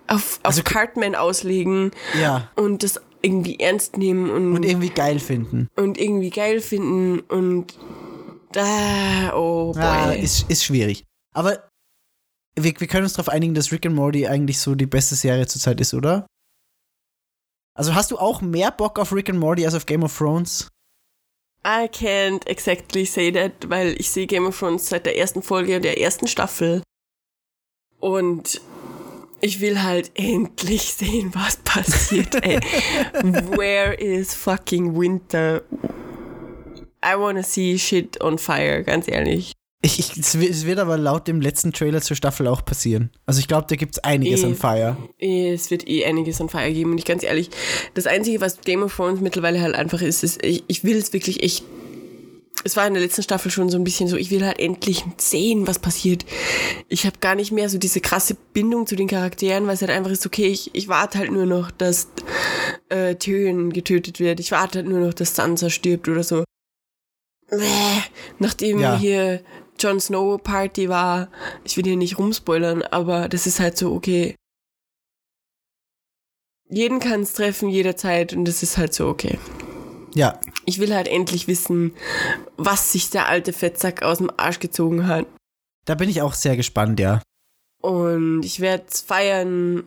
auf, 0.07 0.39
auf 0.43 0.45
Also- 0.45 0.63
Cartman 0.63 1.15
auslegen 1.15 1.91
ja. 2.21 2.49
und 2.57 2.83
das 2.83 3.01
irgendwie 3.23 3.59
ernst 3.61 3.97
nehmen 3.99 4.31
und, 4.31 4.55
Und 4.57 4.65
irgendwie 4.65 4.89
geil 4.89 5.19
finden. 5.19 5.69
und 5.77 5.99
irgendwie 5.99 6.31
geil 6.31 6.61
finden 6.63 7.21
und 7.21 7.75
da, 8.53 9.33
oh 9.35 9.73
boy. 9.73 9.83
Ja, 9.83 10.13
ist, 10.13 10.51
ist 10.51 10.65
schwierig. 10.65 11.05
Aber 11.35 11.69
wir, 12.57 12.73
wir 12.79 12.87
können 12.87 13.05
uns 13.05 13.15
darauf 13.15 13.29
einigen, 13.29 13.55
dass 13.55 13.73
Rick 13.73 13.87
and 13.87 13.95
Morty 13.95 14.27
eigentlich 14.27 14.59
so 14.59 14.75
die 14.75 14.87
beste 14.87 15.15
Serie 15.15 15.47
zurzeit 15.47 15.81
ist, 15.81 15.95
oder? 15.95 16.27
Also 17.75 17.95
hast 17.95 18.11
du 18.11 18.19
auch 18.19 18.41
mehr 18.41 18.71
Bock 18.71 18.99
auf 18.99 19.13
Rick 19.13 19.31
and 19.31 19.39
Morty 19.39 19.65
als 19.65 19.75
auf 19.75 19.87
Game 19.87 20.03
of 20.03 20.17
Thrones? 20.17 20.69
I 21.65 21.87
can't 21.89 22.47
exactly 22.47 23.05
say 23.05 23.31
that, 23.33 23.69
weil 23.69 23.95
ich 23.99 24.11
sehe 24.11 24.27
Game 24.27 24.47
of 24.47 24.59
Thrones 24.59 24.89
seit 24.89 25.07
der 25.07 25.19
ersten 25.19 25.43
Folge 25.43 25.81
der 25.81 26.01
ersten 26.01 26.27
Staffel 26.27 26.83
und 28.01 28.61
ich 29.43 29.61
will 29.61 29.83
halt 29.83 30.11
endlich 30.15 30.93
sehen, 30.95 31.31
was 31.35 31.57
passiert, 31.59 32.35
ey. 32.45 32.59
Where 33.57 33.95
is 33.95 34.35
fucking 34.35 34.99
winter? 34.99 35.63
I 37.05 37.19
wanna 37.19 37.43
see 37.43 37.79
shit 37.79 38.21
on 38.21 38.39
fire, 38.39 38.83
ganz 38.83 39.09
ehrlich. 39.09 39.53
Ich, 39.83 39.99
ich, 39.99 40.17
es, 40.19 40.67
wird, 40.67 40.79
aber 40.79 40.99
laut 40.99 41.27
dem 41.27 41.41
letzten 41.41 41.73
Trailer 41.73 42.03
zur 42.03 42.15
Staffel 42.15 42.47
auch 42.47 42.63
passieren. 42.63 43.11
Also 43.25 43.41
ich 43.41 43.49
glaube, 43.49 43.67
da 43.71 43.77
gibt 43.77 43.95
es 43.97 44.05
einiges 44.05 44.43
Eh. 44.43 44.47
an 44.47 44.55
Fire. 44.55 44.97
Es 45.19 45.71
wird 45.71 45.89
eh 45.89 46.05
einiges 46.05 46.39
an 46.43 46.51
Fire 46.51 46.71
geben 46.71 46.91
und 46.93 46.99
ich 46.99 47.07
ganz 47.07 47.23
ehrlich, 47.23 47.49
das 47.95 48.07
Einzige, 48.07 48.43
was 48.43 48.61
Game 48.61 48.83
of 48.83 48.95
Thrones 48.95 49.23
mittlerweile 49.23 49.63
halt 49.63 49.75
einfach 49.75 50.03
ist, 50.03 50.23
ist, 50.23 50.45
ich, 50.45 50.65
ich 50.67 50.85
will 50.85 50.97
es 50.99 51.15
wirklich 51.15 51.43
echt. 51.43 51.65
Es 52.63 52.77
war 52.77 52.87
in 52.87 52.93
der 52.93 53.03
letzten 53.03 53.23
Staffel 53.23 53.51
schon 53.51 53.71
so 53.71 53.79
ein 53.79 53.85
bisschen 53.85 54.07
so, 54.07 54.19
ich 54.19 54.31
will 54.31 54.45
halt 54.45 54.59
endlich 54.59 55.03
sehen, 55.17 55.67
was 55.67 55.79
passiert. 55.79 56.27
Ich 56.91 57.07
habe 57.07 57.17
gar 57.19 57.35
nicht 57.35 57.51
mehr 57.51 57.71
so 57.71 57.79
diese 57.79 58.03
krasse 58.03 58.37
Bindung 58.53 58.87
zu 58.87 58.97
den 58.97 59.09
Charakteren, 59.09 59.67
weil 59.67 59.75
es 59.75 59.81
halt 59.81 59.91
einfach 59.91 60.11
ist, 60.11 60.27
okay, 60.27 60.49
ich, 60.49 60.75
ich 60.75 60.89
warte 60.89 61.17
halt 61.19 61.31
nur 61.31 61.47
noch, 61.47 61.71
dass 61.71 62.09
äh, 62.91 63.15
Tyrion 63.15 63.73
getötet 63.73 64.21
wird. 64.21 64.41
Ich 64.41 64.51
warte 64.51 64.81
halt 64.81 64.89
nur 64.89 65.01
noch, 65.01 65.15
dass 65.15 65.35
Sansa 65.35 65.71
stirbt 65.71 66.07
oder 66.07 66.23
so. 66.23 66.45
Bäh. 67.51 68.01
Nachdem 68.39 68.79
Ja. 68.81 68.97
hier 68.99 69.43
Jon 69.79 70.01
Snow 70.01 70.43
Party 70.43 70.89
war, 70.89 71.29
ich 71.65 71.77
will 71.77 71.85
hier 71.85 71.97
nicht 71.97 72.19
rumspoilern, 72.19 72.83
aber 72.83 73.29
das 73.29 73.47
ist 73.47 73.61
halt 73.61 73.77
so, 73.79 73.93
okay. 73.93 74.35
Jeden 76.69 77.01
kann 77.01 77.23
es 77.23 77.33
treffen, 77.33 77.69
jederzeit, 77.69 78.33
und 78.33 78.45
das 78.45 78.63
ist 78.63 78.79
halt 78.79 78.95
so, 78.95 79.09
okay. 79.09 79.39
Ja, 80.15 80.41
Ich 80.67 80.79
will 80.79 80.95
halt 80.95 81.09
endlich 81.09 81.49
wissen, 81.49 81.95
was 82.57 82.93
sich 82.93 83.11
der 83.11 83.27
alte 83.29 83.53
Fettsack 83.53 84.03
aus 84.03 84.19
dem 84.19 84.31
Arsch 84.37 84.59
gezogen 84.61 85.07
hat. 85.07 85.27
da 85.87 85.95
bin 85.95 86.09
ich 86.09 86.23
auch 86.23 86.35
sehr 86.35 86.57
gespannt, 86.57 87.01
ja. 87.01 87.23
Und 87.81 88.43
ich 88.45 88.61
werde 88.61 88.85
feiern, 89.07 89.85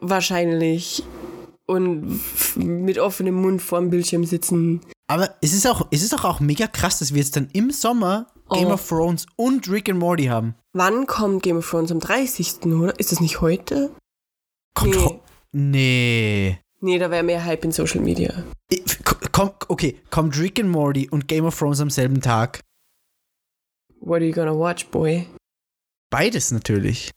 wahrscheinlich. 0.00 1.04
Und 1.66 2.20
mit 2.56 2.98
offenem 2.98 3.34
Mund 3.36 3.62
vorm 3.62 3.90
Bildschirm 3.90 4.24
sitzen. 4.24 4.80
Aber 5.10 5.34
es 5.40 5.54
ist 5.54 5.66
auch, 5.66 5.88
es 5.90 6.02
ist 6.02 6.12
doch 6.12 6.24
auch 6.24 6.40
mega 6.40 6.66
krass, 6.66 6.98
dass 6.98 7.12
wir 7.14 7.20
jetzt 7.22 7.34
dann 7.36 7.48
im 7.52 7.70
Sommer 7.70 8.30
Game 8.50 8.68
Oh. 8.68 8.72
of 8.74 8.86
Thrones 8.88 9.26
und 9.36 9.68
Rick 9.68 9.88
and 9.88 9.98
Morty 9.98 10.24
haben. 10.26 10.54
Wann 10.74 11.06
kommt 11.06 11.42
Game 11.42 11.56
of 11.58 11.68
Thrones? 11.68 11.90
Am 11.90 11.98
30. 12.00 12.66
oder? 12.66 12.98
Ist 12.98 13.10
das 13.12 13.20
nicht 13.20 13.40
heute? 13.40 13.90
Kommt 14.74 14.94
Nee. 14.94 15.04
ho- 15.04 15.20
Nee. 15.52 16.58
Nee, 16.80 16.98
da 16.98 17.10
wäre 17.10 17.22
mehr 17.22 17.42
Hype 17.44 17.64
in 17.64 17.72
Social 17.72 18.00
Media. 18.00 18.44
Ich- 18.70 18.82
Komm, 19.32 19.50
okay, 19.68 19.98
kommt 20.10 20.36
Rick 20.38 20.58
and 20.60 20.68
Morty 20.70 21.08
und 21.08 21.26
Game 21.28 21.44
of 21.44 21.56
Thrones 21.58 21.80
am 21.80 21.90
selben 21.90 22.20
Tag? 22.20 22.60
What 24.00 24.16
are 24.16 24.24
you 24.24 24.32
gonna 24.32 24.54
watch, 24.56 24.86
boy? 24.88 25.26
Beides 26.10 26.50
natürlich. 26.50 27.10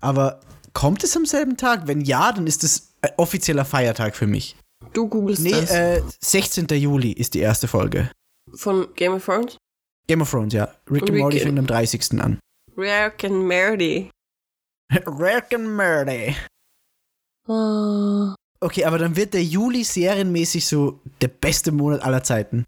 Aber 0.00 0.40
kommt 0.72 1.04
es 1.04 1.16
am 1.16 1.26
selben 1.26 1.56
Tag? 1.56 1.86
Wenn 1.86 2.00
ja, 2.02 2.32
dann 2.32 2.46
ist 2.46 2.64
es 2.64 2.92
ein 3.02 3.12
offizieller 3.16 3.64
Feiertag 3.64 4.14
für 4.16 4.26
mich. 4.26 4.56
Du 4.94 5.08
googelst 5.08 5.42
Nee, 5.42 5.50
das. 5.50 5.70
äh, 5.70 6.02
16. 6.20 6.66
Juli 6.68 7.12
ist 7.12 7.34
die 7.34 7.40
erste 7.40 7.68
Folge. 7.68 8.10
Von 8.54 8.94
Game 8.94 9.12
of 9.14 9.24
Thrones? 9.24 9.58
Game 10.06 10.22
of 10.22 10.30
Thrones, 10.30 10.54
ja. 10.54 10.72
Rick 10.90 11.02
and 11.10 11.18
Morty 11.18 11.40
fängt 11.40 11.58
am 11.58 11.66
30. 11.66 12.20
an. 12.20 12.38
Rick 12.76 13.24
and 13.24 13.46
Morty. 13.48 14.10
Rick 15.06 15.52
and 15.54 15.76
Morty. 15.76 16.34
Ah. 17.48 18.34
Okay, 18.60 18.84
aber 18.84 18.98
dann 18.98 19.16
wird 19.16 19.34
der 19.34 19.42
Juli 19.44 19.84
serienmäßig 19.84 20.66
so 20.66 21.00
der 21.20 21.28
beste 21.28 21.72
Monat 21.72 22.02
aller 22.02 22.22
Zeiten. 22.22 22.64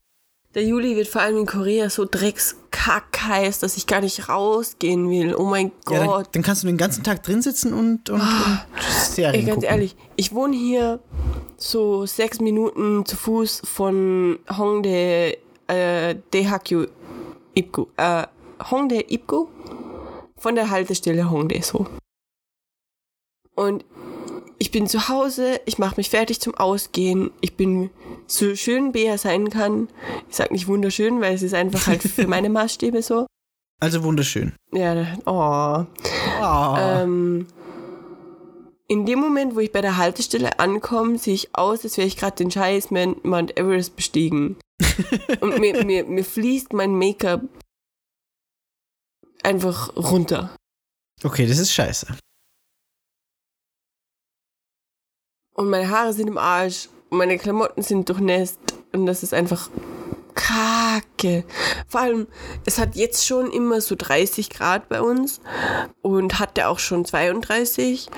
Der 0.56 0.64
Juli 0.64 0.96
wird 0.96 1.06
vor 1.06 1.20
allem 1.20 1.36
in 1.36 1.44
Korea 1.44 1.90
so 1.90 2.06
dreckskack 2.10 3.20
heiß, 3.24 3.58
dass 3.58 3.76
ich 3.76 3.86
gar 3.86 4.00
nicht 4.00 4.30
rausgehen 4.30 5.10
will. 5.10 5.34
Oh 5.34 5.44
mein 5.44 5.70
Ja, 5.90 5.98
dann, 5.98 6.06
Gott. 6.06 6.28
dann 6.32 6.42
kannst 6.42 6.62
du 6.62 6.66
den 6.66 6.78
ganzen 6.78 7.04
Tag 7.04 7.22
drin 7.22 7.42
sitzen 7.42 7.74
und, 7.74 8.08
und, 8.08 8.22
und 8.22 8.58
Serien 8.90 9.34
Ey, 9.34 9.42
ganz 9.42 9.56
gucken. 9.56 9.68
ehrlich, 9.68 9.96
ich 10.16 10.32
wohne 10.32 10.56
hier 10.56 11.00
so 11.58 12.06
sechs 12.06 12.40
Minuten 12.40 13.04
zu 13.04 13.16
Fuß 13.18 13.62
von 13.66 14.38
Hongdae 14.50 15.36
äh, 15.66 16.16
Daehakyu 16.30 16.86
Ipgu. 17.54 17.88
Äh, 17.98 18.26
Hongdae 18.70 19.04
Ipgu? 19.10 19.48
Von 20.38 20.54
der 20.54 20.70
Haltestelle 20.70 21.30
Hongdae 21.30 21.60
so. 21.60 21.86
Und 23.54 23.84
ich 24.58 24.70
bin 24.70 24.86
zu 24.86 25.08
Hause, 25.08 25.60
ich 25.66 25.78
mache 25.78 25.96
mich 25.96 26.10
fertig 26.10 26.40
zum 26.40 26.54
Ausgehen. 26.54 27.30
Ich 27.40 27.56
bin 27.56 27.90
so 28.26 28.54
schön 28.54 28.92
Bea 28.92 29.18
sein 29.18 29.50
kann. 29.50 29.88
Ich 30.30 30.36
sag 30.36 30.50
nicht 30.50 30.66
wunderschön, 30.66 31.20
weil 31.20 31.34
es 31.34 31.42
ist 31.42 31.54
einfach 31.54 31.86
halt 31.86 32.02
für 32.14 32.26
meine 32.26 32.48
Maßstäbe 32.48 33.02
so. 33.02 33.26
Also 33.80 34.02
wunderschön. 34.02 34.54
Ja, 34.72 35.18
oh. 35.26 35.84
Oh. 36.40 36.76
Ähm, 36.78 37.46
in 38.88 39.04
dem 39.04 39.18
Moment, 39.18 39.54
wo 39.54 39.60
ich 39.60 39.72
bei 39.72 39.82
der 39.82 39.98
Haltestelle 39.98 40.58
ankomme, 40.58 41.18
sehe 41.18 41.34
ich 41.34 41.54
aus, 41.54 41.84
als 41.84 41.98
wäre 41.98 42.06
ich 42.06 42.16
gerade 42.16 42.36
den 42.36 42.50
scheiß 42.50 42.90
Mount 42.90 43.24
Mount 43.24 43.58
Everest 43.58 43.96
bestiegen. 43.96 44.56
Und 45.40 45.58
mir, 45.58 45.84
mir, 45.84 46.04
mir 46.04 46.24
fließt 46.24 46.72
mein 46.72 46.94
Make-up 46.94 47.42
einfach 49.42 49.94
runter. 49.96 50.56
Okay, 51.22 51.46
das 51.46 51.58
ist 51.58 51.72
scheiße. 51.72 52.16
Und 55.56 55.70
meine 55.70 55.90
Haare 55.90 56.12
sind 56.12 56.28
im 56.28 56.38
Arsch 56.38 56.88
und 57.10 57.18
meine 57.18 57.38
Klamotten 57.38 57.82
sind 57.82 58.08
durchnässt 58.08 58.60
und 58.92 59.06
das 59.06 59.22
ist 59.22 59.34
einfach 59.34 59.70
kacke. 60.34 61.44
Vor 61.88 62.02
allem, 62.02 62.26
es 62.66 62.78
hat 62.78 62.94
jetzt 62.94 63.26
schon 63.26 63.50
immer 63.50 63.80
so 63.80 63.94
30 63.96 64.50
Grad 64.50 64.88
bei 64.90 65.00
uns 65.00 65.40
und 66.02 66.38
hatte 66.38 66.68
auch 66.68 66.78
schon 66.78 67.06
32. 67.06 68.08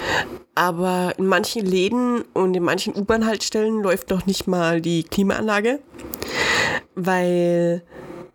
Aber 0.56 1.15
in 1.16 1.27
manchen 1.27 1.65
Läden 1.65 2.23
und 2.35 2.56
in 2.56 2.65
manchen 2.65 2.97
U-Bahn-Haltestellen 2.97 3.82
läuft 3.82 4.10
noch 4.10 4.27
nicht 4.27 4.48
mal 4.48 4.81
die 4.81 5.05
Klimaanlage, 5.05 5.78
weil 6.97 7.85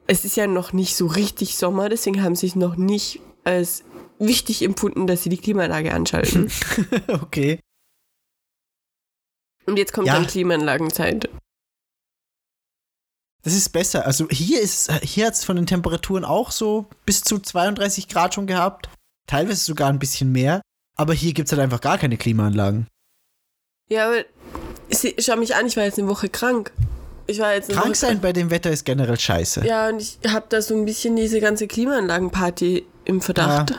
es 0.08 0.24
ist 0.24 0.38
ja 0.38 0.48
noch 0.48 0.72
nicht 0.72 0.96
so 0.96 1.08
richtig 1.08 1.58
Sommer, 1.58 1.90
deswegen 1.90 2.24
haben 2.24 2.36
sie 2.36 2.48
es 2.48 2.56
noch 2.56 2.78
nicht 2.78 3.20
als 3.44 3.84
wichtig 4.18 4.62
empfunden, 4.62 5.08
dass 5.08 5.24
sie 5.24 5.30
die 5.30 5.38
Klimaanlage 5.38 5.94
anschalten. 5.94 6.50
okay. 7.10 7.60
Und 9.66 9.78
jetzt 9.78 9.94
kommt 9.94 10.08
Ja. 10.08 10.14
dann 10.16 10.28
Klimaanlagenzeit. 10.28 11.30
Das 13.44 13.54
ist 13.54 13.70
besser. 13.70 14.06
Also 14.06 14.28
hier 14.30 14.62
ist 14.62 14.92
hier 15.04 15.28
hat 15.28 15.34
es 15.34 15.44
von 15.44 15.56
den 15.58 15.66
Temperaturen 15.66 16.24
auch 16.24 16.52
so 16.52 16.86
bis 17.06 17.22
zu 17.22 17.40
32 17.40 18.08
Grad 18.08 18.34
schon 18.34 18.48
gehabt. 18.48 18.90
Teilweise 19.28 19.64
sogar 19.64 19.90
ein 19.90 20.00
bisschen 20.00 20.32
mehr. 20.32 20.62
Aber 20.96 21.14
hier 21.14 21.34
gibt 21.34 21.48
es 21.48 21.52
halt 21.52 21.62
einfach 21.62 21.82
gar 21.82 21.98
keine 21.98 22.18
Klimaanlagen. 22.18 22.88
Ja, 23.90 24.08
aber 24.08 24.24
schau 25.20 25.36
mich 25.36 25.56
an, 25.56 25.66
ich 25.66 25.76
war 25.76 25.84
jetzt 25.84 26.00
eine 26.00 26.08
Woche 26.08 26.30
krank. 26.30 26.72
Ich 27.26 27.40
war 27.40 27.54
jetzt 27.54 27.70
Krank 27.70 27.88
Woche 27.88 27.96
sein 27.96 28.22
bei 28.22 28.34
dem 28.34 28.50
Wetter 28.50 28.70
ist 28.70 28.86
generell 28.86 29.20
scheiße. 29.20 29.66
Ja, 29.66 29.90
und 29.90 30.02
ich 30.02 30.20
habe 30.28 30.46
da 30.50 30.62
so 30.62 30.76
ein 30.76 30.86
bisschen 30.86 31.16
diese 31.16 31.40
ganze 31.40 31.68
Klimaanlagenparty 31.68 32.86
im 33.06 33.22
Verdacht. 33.22 33.74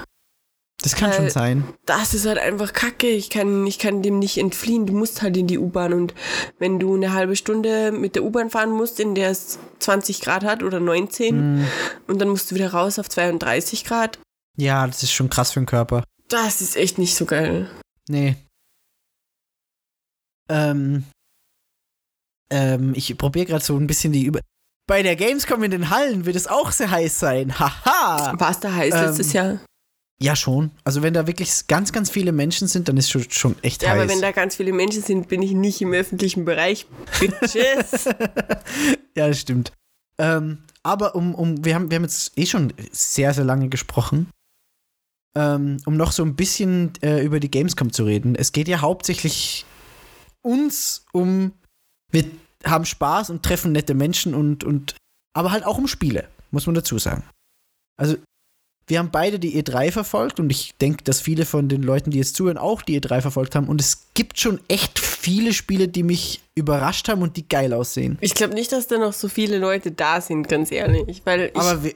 Das 0.85 0.95
kann 0.95 1.11
Weil- 1.11 1.17
schon 1.17 1.31
sein. 1.31 1.65
Das 1.87 2.13
ist 2.15 2.27
halt 2.27 2.39
einfach 2.39 2.73
kacke. 2.75 3.09
Ich 3.09 3.31
kann, 3.31 3.67
ich 3.67 3.79
kann 3.79 4.03
dem 4.03 4.19
nicht 4.19 4.37
entfliehen. 4.39 4.85
Du 4.87 4.93
musst 4.93 5.23
halt 5.23 5.37
in 5.37 5.47
die 5.47 5.59
U-Bahn. 5.59 5.93
Und 5.95 6.15
wenn 6.59 6.79
du 6.79 6.95
eine 6.95 7.13
halbe 7.15 7.37
Stunde 7.37 7.91
mit 7.91 8.15
der 8.17 8.23
U-Bahn 8.23 8.51
fahren 8.51 8.71
musst, 8.71 9.01
in 9.01 9.15
der 9.15 9.31
es 9.31 9.59
20 9.79 10.21
Grad 10.21 10.45
hat 10.45 10.63
oder 10.63 10.81
19, 10.81 11.57
Mhm. 11.61 11.67
und 12.07 12.21
dann 12.21 12.29
musst 12.29 12.51
du 12.51 12.55
wieder 12.55 12.73
raus 12.73 12.99
auf 12.99 13.09
32 13.09 13.85
Grad, 13.85 14.19
Ja, 14.57 14.87
das 14.87 15.03
ist 15.03 15.13
schon 15.13 15.31
krass 15.31 15.53
für 15.53 15.61
den 15.61 15.67
Körper. 15.67 16.05
das 16.29 16.61
ist 16.61 16.77
echt 16.77 16.99
nicht 16.99 17.17
so 17.17 17.25
geil. 17.25 17.69
Nee. 18.09 18.37
Ähm. 20.49 21.05
Ähm, 22.51 22.93
ich 22.95 23.17
probiere 23.17 23.47
gerade 23.47 23.65
so 23.65 23.77
ein 23.77 23.87
bisschen 23.87 24.13
die 24.13 24.25
Über. 24.25 24.41
Bei 24.87 25.03
der 25.03 25.17
Gamescom 25.17 25.63
in 25.65 25.71
den 25.71 25.89
Hallen 25.89 26.27
wird 26.27 26.37
es 26.37 26.47
auch 26.47 26.71
sehr 26.71 26.91
heiß 26.91 27.19
sein. 27.19 27.59
Haha! 27.59 28.39
War 28.39 28.51
es 28.51 28.61
da 28.61 28.71
heiß 28.75 28.95
Ähm, 28.95 29.01
letztes 29.07 29.33
Jahr? 29.33 29.61
Ja, 30.23 30.37
schon. 30.37 30.71
Also, 30.85 31.03
wenn 31.03 31.13
da 31.13 31.27
wirklich 31.27 31.67
ganz, 31.67 31.93
ganz 31.93 32.09
viele 32.11 32.33
Menschen 32.33 32.69
sind, 32.69 32.89
dann 32.89 32.97
ist 32.97 33.11
schon, 33.11 33.29
schon 33.31 33.57
echt 33.63 33.83
Ja, 33.83 33.91
heiß. 33.91 34.01
aber 34.01 34.09
wenn 34.09 34.21
da 34.21 34.33
ganz 34.33 34.57
viele 34.57 34.73
Menschen 34.73 35.03
sind, 35.03 35.29
bin 35.29 35.43
ich 35.43 35.53
nicht 35.53 35.81
im 35.83 35.93
öffentlichen 35.93 36.45
Bereich. 36.45 36.87
Bitches. 37.19 38.05
ja, 39.17 39.29
das 39.29 39.41
stimmt. 39.41 39.73
Ähm, 40.19 40.59
aber 40.83 41.15
um, 41.15 41.35
um, 41.35 41.65
wir 41.65 41.75
haben, 41.75 41.91
wir 41.91 41.97
haben 41.97 42.05
jetzt 42.05 42.39
eh 42.39 42.47
schon 42.47 42.73
sehr, 42.93 43.35
sehr 43.35 43.45
lange 43.45 43.69
gesprochen. 43.69 44.29
Ähm, 45.37 45.79
um 45.85 45.97
noch 45.97 46.13
so 46.13 46.23
ein 46.23 46.37
bisschen 46.37 46.93
äh, 47.03 47.25
über 47.25 47.41
die 47.41 47.51
Gamescom 47.51 47.93
zu 47.93 48.05
reden. 48.05 48.37
Es 48.37 48.53
geht 48.53 48.69
ja 48.69 48.81
hauptsächlich 48.83 49.67
uns 50.43 51.05
um, 51.13 51.53
wir 52.13 52.25
haben 52.65 52.85
Spaß 52.85 53.31
und 53.31 53.43
treffen 53.43 53.73
nette 53.73 53.95
Menschen 53.95 54.33
und, 54.35 54.63
und, 54.63 54.95
aber 55.35 55.51
halt 55.51 55.65
auch 55.67 55.79
um 55.79 55.89
Spiele, 55.89 56.29
muss 56.53 56.67
man 56.67 56.77
dazu 56.77 56.99
sagen. 56.99 57.25
Also, 57.97 58.17
wir 58.87 58.99
haben 58.99 59.11
beide 59.11 59.39
die 59.39 59.63
E3 59.63 59.91
verfolgt 59.93 60.41
und 60.41 60.51
ich 60.51 60.75
denke, 60.81 61.05
dass 61.05 61.21
viele 61.21 61.47
von 61.47 61.69
den 61.69 61.83
Leuten, 61.83 62.11
die 62.11 62.19
jetzt 62.19 62.37
zuhören, 62.37 62.59
auch 62.59 62.83
die 62.83 63.01
E3 63.01 63.23
verfolgt 63.23 63.55
haben. 63.55 63.67
Und 63.69 63.81
es 63.81 64.09
gibt 64.15 64.39
schon 64.39 64.61
echt 64.69 64.99
viele 64.99 65.55
Spiele, 65.55 65.89
die 65.89 66.03
mich 66.03 66.43
überrascht 66.55 67.09
haben 67.09 67.23
und 67.23 67.37
die 67.39 67.49
geil 67.49 67.73
aussehen. 67.73 68.19
Ich 68.21 68.35
glaube 68.35 68.55
nicht, 68.55 68.73
dass 68.73 68.87
da 68.87 68.99
noch 68.99 69.15
so 69.15 69.29
viele 69.29 69.59
Leute 69.59 69.91
da 69.91 70.21
sind, 70.21 70.49
ganz 70.49 70.71
ehrlich. 70.71 71.23
Weil 71.25 71.51
ich, 71.55 71.57
Aber 71.57 71.83
wir, 71.83 71.95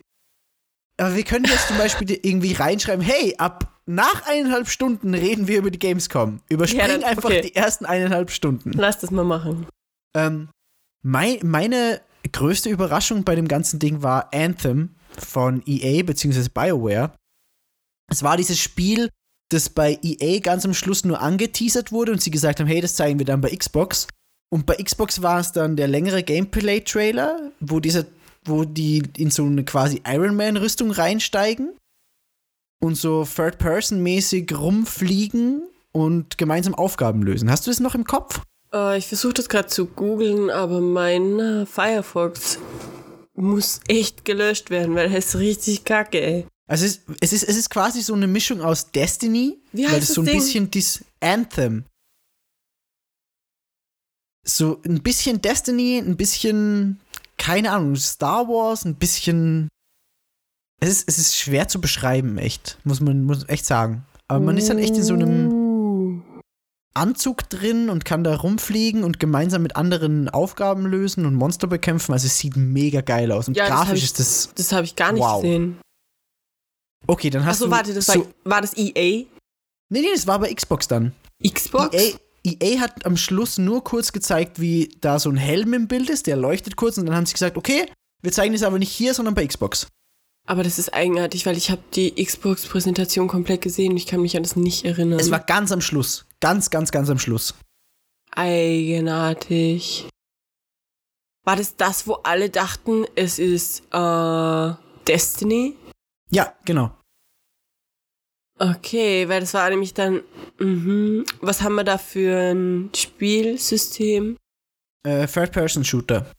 aber 0.97 1.15
wir 1.15 1.25
können 1.25 1.45
jetzt 1.45 1.69
zum 1.69 1.77
Beispiel 1.79 2.11
irgendwie 2.23 2.55
reinschreiben, 2.55 3.05
hey, 3.05 3.35
ab 3.39 3.75
nach 3.87 4.27
eineinhalb 4.27 4.69
Stunden 4.69 5.15
reden 5.15 5.47
wir 5.47 5.59
über 5.59 5.71
die 5.71 5.79
Gamescom. 5.79 6.41
Überspring 6.49 6.81
Ja, 6.81 6.89
dann- 6.89 7.05
einfach 7.05 7.25
okay. 7.25 7.41
die 7.43 7.55
ersten 7.55 7.85
eineinhalb 7.87 8.31
Stunden. 8.31 8.73
lass 8.73 8.99
das 8.99 9.11
mal 9.11 9.25
machen. 9.25 9.67
Ähm, 10.17 10.49
mein, 11.03 11.39
meine 11.43 12.01
größte 12.33 12.69
Überraschung 12.71 13.25
bei 13.25 13.35
dem 13.35 13.47
ganzen 13.49 13.79
Ding 13.79 14.03
war 14.03 14.31
Anthem 14.35 14.95
von 15.17 15.63
EA 15.67 16.03
bzw. 16.03 16.49
BioWare. 16.53 17.13
Es 18.11 18.23
war 18.23 18.37
dieses 18.37 18.59
Spiel, 18.59 19.11
das 19.51 19.71
bei 19.71 19.99
EA 20.03 20.41
ganz 20.41 20.65
am 20.65 20.75
Schluss 20.75 21.05
nur 21.05 21.21
angeteasert 21.21 21.93
wurde 21.93 22.13
und 22.13 22.23
sie 22.23 22.31
gesagt 22.31 22.61
haben, 22.61 22.67
hey, 22.67 22.81
das 22.81 22.97
zeigen 22.97 23.19
wir 23.19 23.27
dann 23.27 23.41
bei 23.41 23.55
Xbox. 23.55 24.07
Und 24.51 24.67
bei 24.67 24.77
Xbox 24.77 25.23
war 25.23 25.41
es 25.41 25.53
dann 25.53 25.77
der 25.77 25.89
längere 25.89 26.23
Gameplay-Trailer, 26.23 27.53
wo 27.61 27.81
wo 28.45 28.65
die 28.65 29.03
in 29.17 29.31
so 29.31 29.45
eine 29.45 29.65
quasi 29.65 30.03
Iron 30.07 30.37
Man-Rüstung 30.37 30.91
reinsteigen 30.91 31.77
und 32.81 32.97
so 32.97 33.25
Third-Person-mäßig 33.25 34.57
rumfliegen 34.57 35.63
und 35.93 36.39
gemeinsam 36.39 36.75
Aufgaben 36.75 37.23
lösen. 37.23 37.51
Hast 37.51 37.67
du 37.67 37.71
das 37.71 37.81
noch 37.81 37.95
im 37.95 38.05
Kopf? 38.05 38.41
Äh, 38.73 38.99
ich 38.99 39.07
versuche 39.07 39.35
das 39.35 39.49
gerade 39.49 39.69
zu 39.69 39.87
googeln, 39.87 40.51
aber 40.51 40.81
mein 40.81 41.39
äh, 41.39 41.67
Firefox 41.67 42.59
muss 43.41 43.81
echt 43.89 44.25
gelöscht 44.25 44.71
werden, 44.71 44.95
weil 44.95 45.11
er 45.11 45.19
ist 45.19 45.37
richtig 45.37 45.85
kacke, 45.85 46.21
ey. 46.21 46.47
Also 46.69 46.85
es 46.85 46.97
ist, 46.97 47.03
es 47.21 47.33
ist, 47.33 47.43
es 47.45 47.57
ist 47.57 47.71
quasi 47.71 48.03
so 48.03 48.15
eine 48.15 48.27
Mischung 48.27 48.61
aus 48.61 48.91
Destiny, 48.91 49.59
Wie 49.73 49.85
weil 49.85 49.93
heißt 49.93 50.03
es 50.03 50.09
das 50.09 50.15
so 50.17 50.21
ein 50.23 50.27
Ding? 50.27 50.39
bisschen 50.39 50.71
dies 50.71 51.05
Anthem. 51.21 51.85
So 54.47 54.81
ein 54.85 55.03
bisschen 55.03 55.41
Destiny, 55.41 55.99
ein 55.99 56.17
bisschen, 56.17 57.01
keine 57.37 57.73
Ahnung, 57.73 57.97
Star 57.97 58.49
Wars, 58.49 58.85
ein 58.85 58.97
bisschen. 58.97 59.69
Es 60.81 60.91
ist, 60.91 61.09
es 61.09 61.19
ist 61.19 61.37
schwer 61.37 61.69
zu 61.69 61.81
beschreiben, 61.81 62.39
echt. 62.39 62.79
Muss 62.85 63.01
man 63.01 63.25
muss 63.25 63.49
echt 63.49 63.67
sagen. 63.67 64.05
Aber 64.29 64.45
man 64.45 64.57
ist 64.59 64.69
dann 64.69 64.79
echt 64.79 64.95
in 64.97 65.03
so 65.03 65.15
einem. 65.15 65.48
Anzug 66.95 67.49
drin 67.49 67.91
und 67.91 68.05
kann 68.05 68.25
da 68.25 68.35
rumfliegen 68.37 69.05
und 69.05 69.21
gemeinsam 69.21 69.63
mit 69.63 69.77
anderen 69.77 70.29
Aufgaben 70.29 70.85
lösen 70.87 71.27
und 71.27 71.35
Monster 71.35 71.67
bekämpfen. 71.67 72.13
Also 72.13 72.27
es 72.27 72.39
sieht 72.39 72.57
mega 72.57 73.01
geil 73.03 73.31
aus. 73.31 73.47
Und 73.49 73.57
Ja, 73.57 73.69
das 73.69 73.77
grafisch 73.77 73.99
ich- 73.99 74.05
ist 74.05 74.19
das. 74.19 74.51
Das 74.57 74.73
habe 74.73 74.85
ich 74.85 74.97
gar 74.97 75.13
nicht 75.13 75.23
Wow. 75.23 75.43
gesehen. 75.43 75.79
Okay, 77.07 77.31
dann 77.31 77.45
hast 77.45 77.57
Achso, 77.57 77.67
du. 77.67 77.71
warte, 77.71 77.95
das 77.95 78.07
so, 78.07 78.21
war, 78.21 78.27
war 78.45 78.61
das 78.61 78.77
EA? 78.77 78.93
Nee, 79.91 80.01
nee, 80.01 80.09
das 80.13 80.27
war 80.27 80.39
bei 80.41 80.53
Xbox 80.53 80.89
dann. 80.89 81.13
Xbox? 81.43 81.95
EA, 81.95 82.19
EA 82.45 82.81
hat 82.81 83.07
am 83.07 83.17
Schluss 83.17 83.59
nur 83.59 83.85
kurz 83.85 84.13
gezeigt, 84.13 84.61
wie 84.61 84.91
da 85.01 85.19
so 85.19 85.31
ein 85.31 85.37
Helm 85.37 85.73
im 85.75 85.89
Bild 85.89 86.11
ist, 86.11 86.27
der 86.27 86.37
leuchtet 86.37 86.77
kurz 86.77 86.99
und 86.99 87.07
dann 87.07 87.15
haben 87.15 87.27
sie 87.27 87.33
gesagt, 87.35 87.57
okay, 87.57 87.87
wir 88.23 88.33
zeigen 88.33 88.53
das 88.53 88.63
aber 88.65 88.79
nicht 88.79 88.91
hier, 88.91 89.15
sondern 89.15 89.35
bei 89.35 89.47
Xbox. 89.47 89.87
Aber 90.47 90.63
das 90.65 90.79
ist 90.79 90.93
eigenartig, 90.95 91.47
weil 91.47 91.57
ich 91.57 91.71
habe 91.71 91.83
die 91.95 92.13
Xbox-Präsentation 92.25 93.29
komplett 93.29 93.61
gesehen 93.61 93.93
und 93.93 93.97
ich 93.99 94.07
kann 94.07 94.21
mich 94.21 94.37
an 94.37 94.43
das 94.43 94.57
nicht 94.57 94.85
erinnern. 94.85 95.21
Es 95.21 95.31
war 95.31 95.41
ganz 95.41 95.71
am 95.73 95.81
Schluss. 95.81 96.25
Ganz, 96.41 96.71
ganz, 96.71 96.91
ganz 96.93 97.11
am 97.11 97.19
Schluss. 97.19 97.55
eigenartig. 98.31 100.09
War 101.45 101.57
das 101.57 101.77
das, 101.77 102.07
wo 102.07 102.15
alle 102.15 102.51
dachten, 102.51 103.07
es 103.17 103.39
ist 103.39 103.83
äh, 103.91 104.75
Destiny? 105.07 105.77
Ja, 106.31 106.55
genau. 106.65 106.95
Okay, 108.59 109.29
weil 109.29 109.41
das 109.41 109.55
war 109.55 109.71
nämlich 109.71 109.95
dann, 109.95 110.23
mhm. 110.59 111.25
was 111.41 111.63
haben 111.63 111.77
wir 111.77 111.85
da 111.85 111.97
für 111.97 112.53
ein 112.53 112.91
Spielsystem? 112.95 114.37
Äh, 115.05 115.27
Third-Person-Shooter. 115.27 116.33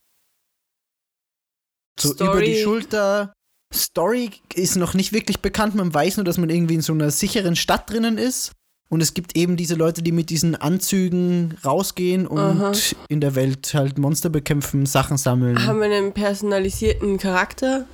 So 1.99 2.13
Story. 2.13 2.29
über 2.29 2.41
die 2.45 2.61
Schulter. 2.61 3.33
Story 3.73 4.31
ist 4.53 4.75
noch 4.75 4.93
nicht 4.93 5.11
wirklich 5.11 5.39
bekannt. 5.39 5.75
Man 5.75 5.93
weiß 5.93 6.17
nur, 6.17 6.23
dass 6.23 6.37
man 6.37 6.49
irgendwie 6.49 6.75
in 6.75 6.81
so 6.81 6.93
einer 6.93 7.09
sicheren 7.11 7.55
Stadt 7.55 7.89
drinnen 7.89 8.17
ist. 8.17 8.51
Und 8.91 9.01
es 9.01 9.13
gibt 9.13 9.37
eben 9.37 9.55
diese 9.55 9.75
Leute, 9.75 10.01
die 10.01 10.11
mit 10.11 10.31
diesen 10.31 10.55
Anzügen 10.55 11.55
rausgehen 11.63 12.25
und 12.25 12.39
Aha. 12.39 12.71
in 13.07 13.21
der 13.21 13.35
Welt 13.35 13.71
halt 13.75 13.99
Monster 13.99 14.29
bekämpfen, 14.29 14.87
Sachen 14.87 15.17
sammeln. 15.17 15.63
Haben 15.65 15.79
wir 15.79 15.85
einen 15.85 16.11
personalisierten 16.11 17.19
Charakter? 17.19 17.85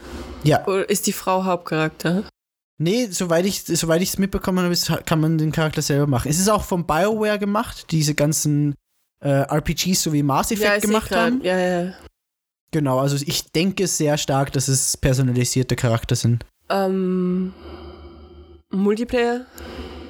ja. 0.43 0.65
Oder 0.65 0.89
ist 0.89 1.05
die 1.07 1.11
Frau 1.13 1.43
Hauptcharakter? 1.43 2.23
Nee, 2.77 3.07
soweit 3.09 3.45
ich 3.45 3.63
soweit 3.63 4.01
es 4.01 4.17
mitbekommen 4.17 4.65
habe, 4.65 5.03
kann 5.05 5.19
man 5.19 5.37
den 5.37 5.51
Charakter 5.51 5.81
selber 5.81 6.07
machen. 6.07 6.29
Es 6.29 6.39
ist 6.39 6.49
auch 6.49 6.63
von 6.63 6.85
BioWare 6.85 7.39
gemacht, 7.39 7.91
die 7.91 7.97
diese 7.97 8.15
ganzen 8.15 8.75
äh, 9.23 9.29
RPGs 9.29 10.01
sowie 10.03 10.23
Mass 10.23 10.51
Effect 10.51 10.81
seh 10.81 10.87
gemacht 10.87 11.11
haben. 11.11 11.41
Ja, 11.43 11.57
ja. 11.57 11.93
Genau, 12.71 12.99
also 12.99 13.15
ich 13.25 13.51
denke 13.53 13.87
sehr 13.87 14.17
stark, 14.17 14.51
dass 14.51 14.67
es 14.67 14.97
personalisierte 14.97 15.77
Charakter 15.77 16.15
sind. 16.15 16.45
Ähm, 16.69 17.53
Multiplayer? 18.71 19.45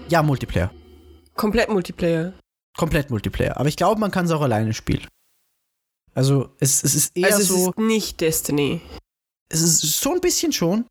Ja, 0.10 0.22
Multiplayer. 0.24 0.72
Komplett 1.36 1.70
Multiplayer. 1.70 2.34
Komplett 2.78 3.10
Multiplayer. 3.10 3.58
Aber 3.58 3.70
ich 3.70 3.76
glaube, 3.78 4.00
man 4.00 4.12
kann 4.12 4.26
es 4.26 4.32
auch 4.32 4.42
alleine 4.42 4.74
spielen. 4.74 5.08
Also 6.14 6.50
es, 6.60 6.84
es 6.84 6.96
ist 6.96 7.18
eher 7.18 7.28
also 7.28 7.42
es 7.42 7.48
so, 7.48 7.70
ist 7.72 7.78
nicht 7.80 8.22
Destiny. 8.22 8.82
es 9.50 9.62
ist 9.62 9.82
so 10.00 10.14
ein 10.14 10.22
bisschen 10.22 10.54
schon. 10.54 10.86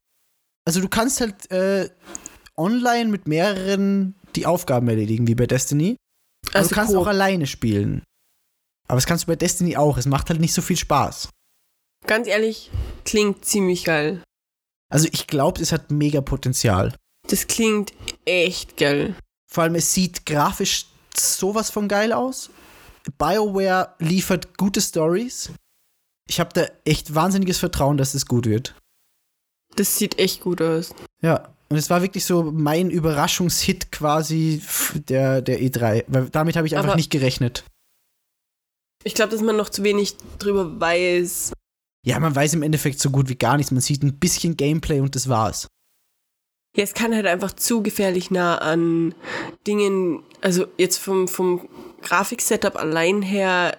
Also 0.66 0.80
du 0.80 0.88
kannst 0.88 1.20
halt 1.20 1.50
äh, 1.50 1.88
online 2.56 3.10
mit 3.10 3.26
mehreren 3.26 4.14
die 4.36 4.46
Aufgaben 4.46 4.88
erledigen, 4.88 5.26
wie 5.26 5.34
bei 5.34 5.46
Destiny. 5.46 5.96
Also 6.48 6.58
Also 6.58 6.68
du 6.70 6.74
kannst 6.74 6.92
Koop. 6.92 7.02
auch 7.02 7.06
alleine 7.06 7.46
spielen. 7.46 8.02
Aber 8.88 8.96
das 8.96 9.06
kannst 9.06 9.24
du 9.24 9.28
bei 9.28 9.36
Destiny 9.36 9.76
auch. 9.76 9.96
Es 9.96 10.06
macht 10.06 10.28
halt 10.28 10.40
nicht 10.40 10.52
so 10.52 10.60
viel 10.60 10.76
Spaß. 10.76 11.30
Ganz 12.06 12.26
ehrlich, 12.26 12.70
klingt 13.06 13.44
ziemlich 13.46 13.84
geil. 13.84 14.22
Also 14.92 15.08
ich 15.10 15.26
glaube, 15.26 15.62
es 15.62 15.72
hat 15.72 15.90
mega 15.90 16.20
Potenzial. 16.20 16.94
Das 17.28 17.46
klingt 17.46 17.94
echt 18.26 18.76
geil. 18.76 19.14
Vor 19.50 19.64
allem, 19.64 19.74
es 19.76 19.92
sieht 19.94 20.26
grafisch 20.26 20.86
sowas 21.16 21.70
von 21.70 21.88
geil 21.88 22.12
aus. 22.12 22.50
BioWare 23.18 23.94
liefert 23.98 24.56
gute 24.56 24.80
Stories. 24.80 25.50
Ich 26.28 26.40
habe 26.40 26.50
da 26.54 26.66
echt 26.84 27.14
wahnsinniges 27.14 27.58
Vertrauen, 27.58 27.96
dass 27.96 28.14
es 28.14 28.26
gut 28.26 28.46
wird. 28.46 28.74
Das 29.76 29.98
sieht 29.98 30.18
echt 30.18 30.40
gut 30.40 30.62
aus. 30.62 30.94
Ja, 31.22 31.52
und 31.68 31.76
es 31.76 31.90
war 31.90 32.02
wirklich 32.02 32.24
so 32.24 32.44
mein 32.50 32.90
Überraschungshit 32.90 33.92
quasi 33.92 34.62
der, 35.08 35.42
der 35.42 35.60
E3. 35.60 36.04
Weil 36.08 36.30
damit 36.30 36.56
habe 36.56 36.66
ich 36.66 36.76
einfach 36.76 36.90
Aber- 36.90 36.96
nicht 36.96 37.10
gerechnet. 37.10 37.64
Ich 39.06 39.14
glaube, 39.14 39.32
dass 39.32 39.42
man 39.42 39.56
noch 39.56 39.68
zu 39.68 39.82
wenig 39.84 40.16
drüber 40.38 40.80
weiß. 40.80 41.52
Ja, 42.06 42.18
man 42.20 42.34
weiß 42.34 42.54
im 42.54 42.62
Endeffekt 42.62 43.00
so 43.00 43.10
gut 43.10 43.28
wie 43.28 43.34
gar 43.36 43.56
nichts. 43.58 43.70
Man 43.70 43.82
sieht 43.82 44.02
ein 44.02 44.18
bisschen 44.18 44.56
Gameplay 44.56 45.00
und 45.00 45.14
das 45.14 45.28
war's. 45.28 45.66
Ja, 46.76 46.82
es 46.82 46.94
kann 46.94 47.14
halt 47.14 47.26
einfach 47.26 47.52
zu 47.52 47.82
gefährlich 47.82 48.30
nah 48.30 48.58
an 48.58 49.14
Dingen, 49.66 50.22
also 50.40 50.66
jetzt 50.76 50.98
vom, 50.98 51.28
vom 51.28 51.68
Grafiksetup 52.02 52.76
allein 52.76 53.22
her, 53.22 53.78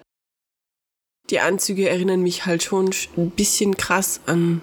die 1.30 1.40
Anzüge 1.40 1.88
erinnern 1.88 2.22
mich 2.22 2.46
halt 2.46 2.62
schon 2.62 2.90
sch- 2.90 3.08
ein 3.16 3.30
bisschen 3.30 3.76
krass 3.76 4.20
an. 4.26 4.62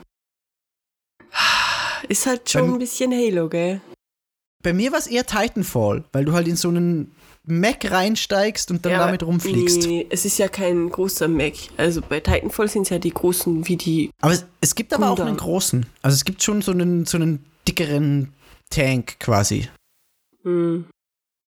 Ist 2.09 2.25
halt 2.25 2.49
schon 2.49 2.61
Beim- 2.63 2.73
ein 2.73 2.79
bisschen 2.79 3.11
Halo, 3.11 3.49
gell? 3.49 3.81
Bei 4.63 4.73
mir 4.73 4.91
war 4.91 4.99
es 4.99 5.07
eher 5.07 5.25
Titanfall, 5.25 6.03
weil 6.13 6.25
du 6.25 6.33
halt 6.33 6.47
in 6.47 6.55
so 6.55 6.69
einen 6.69 7.13
Mac 7.45 7.89
reinsteigst 7.91 8.71
und 8.71 8.85
dann 8.85 8.93
Ja, 8.93 8.99
damit 9.05 9.21
rumfliegst. 9.23 9.87
Nee, 9.87 10.07
es 10.09 10.23
ist 10.23 10.37
ja 10.39 10.47
kein 10.47 10.89
großer 10.89 11.27
Mac. 11.27 11.53
Also 11.75 12.01
bei 12.01 12.19
Titanfall 12.21 12.69
sind 12.69 12.83
es 12.83 12.89
ja 12.89 12.97
die 12.99 13.09
großen 13.11 13.67
wie 13.67 13.75
die. 13.75 14.09
Aber 14.21 14.31
es, 14.33 14.45
es 14.61 14.73
gibt 14.75 14.93
aber 14.93 15.07
auch 15.07 15.15
Gundam. 15.17 15.27
einen 15.27 15.37
großen. 15.37 15.85
Also 16.01 16.15
es 16.15 16.23
gibt 16.23 16.41
schon 16.41 16.61
so 16.61 16.71
einen, 16.71 17.05
so 17.05 17.17
einen 17.17 17.45
dickeren 17.67 18.33
Tank 18.69 19.19
quasi. 19.19 19.69
Hm, 20.43 20.85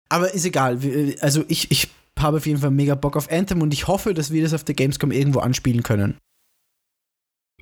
Aber 0.08 0.32
ist 0.34 0.44
egal. 0.44 0.78
Also 1.20 1.44
ich, 1.48 1.70
ich 1.70 1.88
habe 2.18 2.36
auf 2.38 2.46
jeden 2.46 2.60
Fall 2.60 2.70
mega 2.70 2.94
Bock 2.94 3.16
auf 3.16 3.30
Anthem 3.30 3.62
und 3.62 3.72
ich 3.72 3.86
hoffe, 3.88 4.14
dass 4.14 4.30
wir 4.30 4.42
das 4.42 4.52
auf 4.54 4.64
der 4.64 4.74
Gamescom 4.74 5.10
irgendwo 5.10 5.40
anspielen 5.40 5.82
können. 5.82 6.18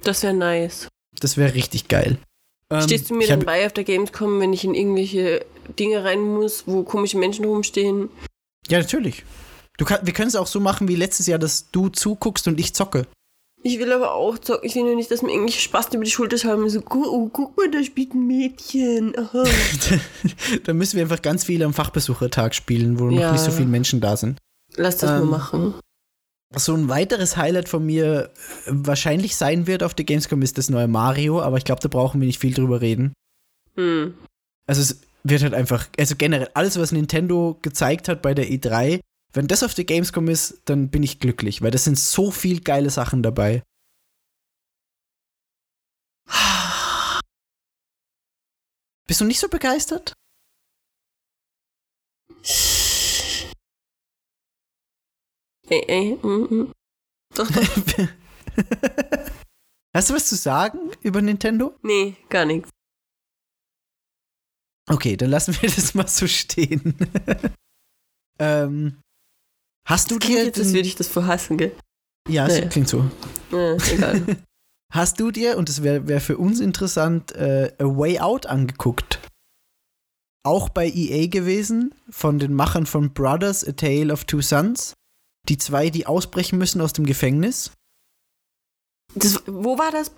das 0.02 0.22
wäre 0.22 0.34
nice. 0.34 0.88
Das 1.20 1.36
wäre 1.36 1.54
richtig 1.54 1.88
geil. 1.88 2.18
Ähm, 2.70 2.82
Stehst 2.82 3.10
du 3.10 3.14
mir 3.14 3.26
dann 3.26 3.40
bei 3.44 3.66
auf 3.66 3.72
der 3.72 3.84
Gamescom, 3.84 4.40
wenn 4.40 4.52
ich 4.52 4.64
in 4.64 4.74
irgendwelche 4.74 5.44
Dinge 5.78 6.04
rein 6.04 6.20
muss, 6.20 6.66
wo 6.66 6.82
komische 6.84 7.18
Menschen 7.18 7.44
rumstehen? 7.44 8.08
Ja, 8.68 8.78
natürlich. 8.78 9.24
Du 9.76 9.84
kann, 9.84 10.04
wir 10.06 10.12
können 10.12 10.28
es 10.28 10.36
auch 10.36 10.46
so 10.46 10.60
machen 10.60 10.88
wie 10.88 10.94
letztes 10.96 11.26
Jahr, 11.26 11.38
dass 11.38 11.70
du 11.70 11.88
zuguckst 11.88 12.46
und 12.48 12.60
ich 12.60 12.74
zocke. 12.74 13.06
Ich 13.62 13.78
will 13.78 13.92
aber 13.92 14.14
auch 14.14 14.38
zocken. 14.38 14.66
Ich 14.66 14.74
will 14.74 14.84
nur 14.84 14.94
nicht, 14.96 15.10
dass 15.10 15.20
mir 15.22 15.30
irgendwelche 15.32 15.60
Spaß 15.60 15.92
über 15.92 16.04
die 16.04 16.10
Schulter 16.10 16.38
schauen 16.38 16.68
so, 16.70 16.80
oh, 16.90 17.28
guck 17.30 17.56
mal, 17.58 17.70
da 17.70 17.82
spielt 17.84 18.14
ein 18.14 18.26
Mädchen. 18.26 19.12
Dann 20.64 20.76
müssen 20.78 20.96
wir 20.96 21.02
einfach 21.02 21.20
ganz 21.20 21.44
viel 21.44 21.62
am 21.62 21.74
Fachbesuchertag 21.74 22.54
spielen, 22.54 22.98
wo 22.98 23.10
Ja. 23.10 23.26
noch 23.26 23.32
nicht 23.32 23.44
so 23.44 23.50
viele 23.50 23.68
Menschen 23.68 24.00
da 24.00 24.16
sind. 24.16 24.38
Lass 24.76 24.96
das 24.96 25.10
Ähm, 25.10 25.28
mal 25.28 25.38
machen. 25.38 25.74
So 26.56 26.74
ein 26.74 26.88
weiteres 26.88 27.36
Highlight 27.36 27.68
von 27.68 27.84
mir 27.84 28.30
äh, 28.66 28.70
wahrscheinlich 28.70 29.36
sein 29.36 29.66
wird 29.66 29.82
auf 29.82 29.94
der 29.94 30.04
Gamescom 30.06 30.42
ist 30.42 30.56
das 30.58 30.70
neue 30.70 30.88
Mario, 30.88 31.40
aber 31.40 31.58
ich 31.58 31.64
glaube, 31.64 31.80
da 31.82 31.88
brauchen 31.88 32.20
wir 32.20 32.26
nicht 32.26 32.40
viel 32.40 32.54
drüber 32.54 32.80
reden. 32.80 33.12
Hm. 33.76 34.14
Also 34.66 34.80
es 34.82 35.00
wird 35.22 35.42
halt 35.42 35.54
einfach, 35.54 35.86
also 35.98 36.14
generell 36.16 36.48
alles, 36.54 36.78
was 36.78 36.92
Nintendo 36.92 37.58
gezeigt 37.62 38.08
hat 38.08 38.22
bei 38.22 38.32
der 38.34 38.48
E3, 38.48 39.00
wenn 39.32 39.46
das 39.46 39.62
auf 39.62 39.74
der 39.74 39.84
Gamescom 39.84 40.28
ist, 40.28 40.62
dann 40.64 40.90
bin 40.90 41.02
ich 41.02 41.20
glücklich, 41.20 41.62
weil 41.62 41.70
das 41.70 41.84
sind 41.84 41.98
so 41.98 42.30
viel 42.30 42.60
geile 42.60 42.90
Sachen 42.90 43.22
dabei. 43.22 43.62
Bist 49.06 49.20
du 49.20 49.24
nicht 49.24 49.40
so 49.40 49.48
begeistert? 49.48 50.12
Ey, 55.68 55.84
ey, 55.88 56.16
mm, 56.22 56.46
mm. 56.50 56.72
Doch, 57.34 57.50
doch. 57.50 58.08
Hast 59.94 60.10
du 60.10 60.14
was 60.14 60.28
zu 60.28 60.36
sagen 60.36 60.92
über 61.02 61.20
Nintendo? 61.22 61.76
Nee, 61.82 62.16
gar 62.28 62.44
nichts. 62.44 62.70
Okay, 64.88 65.16
dann 65.16 65.30
lassen 65.30 65.54
wir 65.60 65.68
das 65.74 65.94
mal 65.94 66.08
so 66.08 66.26
stehen. 66.26 66.96
ähm, 68.38 69.00
hast 69.90 70.10
du 70.10 70.18
Das 70.18 70.28
dir 70.28 70.44
jetzt, 70.44 70.58
als 70.58 70.72
würde 70.72 70.88
ich 70.88 70.94
das 70.96 71.08
verhassen, 71.08 71.58
gell? 71.58 71.72
ja, 72.28 72.46
es 72.46 72.60
Nee. 72.60 72.68
klingt 72.68 72.88
so. 72.88 73.04
Ja, 73.52 73.74
egal. 73.92 74.38
Hast 74.92 75.20
du 75.20 75.30
dir, 75.30 75.56
und 75.56 75.68
das 75.68 75.84
wäre 75.84 76.08
wär 76.08 76.20
für 76.20 76.36
uns 76.36 76.58
interessant, 76.58 77.30
äh, 77.32 77.72
A 77.78 77.84
Way 77.84 78.18
Out 78.18 78.46
angeguckt? 78.46 79.20
Auch 80.44 80.68
bei 80.68 80.88
EA 80.88 81.28
gewesen, 81.28 81.94
von 82.08 82.40
den 82.40 82.54
Machern 82.54 82.86
von 82.86 83.12
Brothers, 83.12 83.64
A 83.66 83.70
Tale 83.72 84.12
of 84.12 84.24
Two 84.24 84.40
Sons. 84.40 84.94
Die 85.48 85.58
zwei, 85.58 85.90
die 85.90 86.06
ausbrechen 86.06 86.58
müssen 86.58 86.80
aus 86.80 86.92
dem 86.92 87.06
Gefängnis. 87.06 87.70
das, 89.14 89.42
wo 89.46 89.78
war 89.78 89.92
das? 89.92 90.10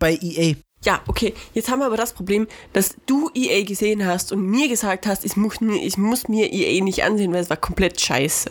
Bei 0.00 0.18
EA. 0.20 0.56
Ja, 0.84 1.00
okay. 1.06 1.32
Jetzt 1.54 1.70
haben 1.70 1.78
wir 1.78 1.86
aber 1.86 1.96
das 1.96 2.12
Problem, 2.12 2.48
dass 2.72 2.96
du 3.06 3.30
EA 3.34 3.62
gesehen 3.64 4.04
hast 4.04 4.32
und 4.32 4.44
mir 4.44 4.68
gesagt 4.68 5.06
hast, 5.06 5.24
ich 5.24 5.36
muss 5.36 5.60
ich 5.60 5.96
muss 5.96 6.26
mir 6.26 6.52
EA 6.52 6.82
nicht 6.82 7.04
ansehen, 7.04 7.32
weil 7.32 7.42
es 7.42 7.50
war 7.50 7.56
komplett 7.56 8.00
scheiße. 8.00 8.50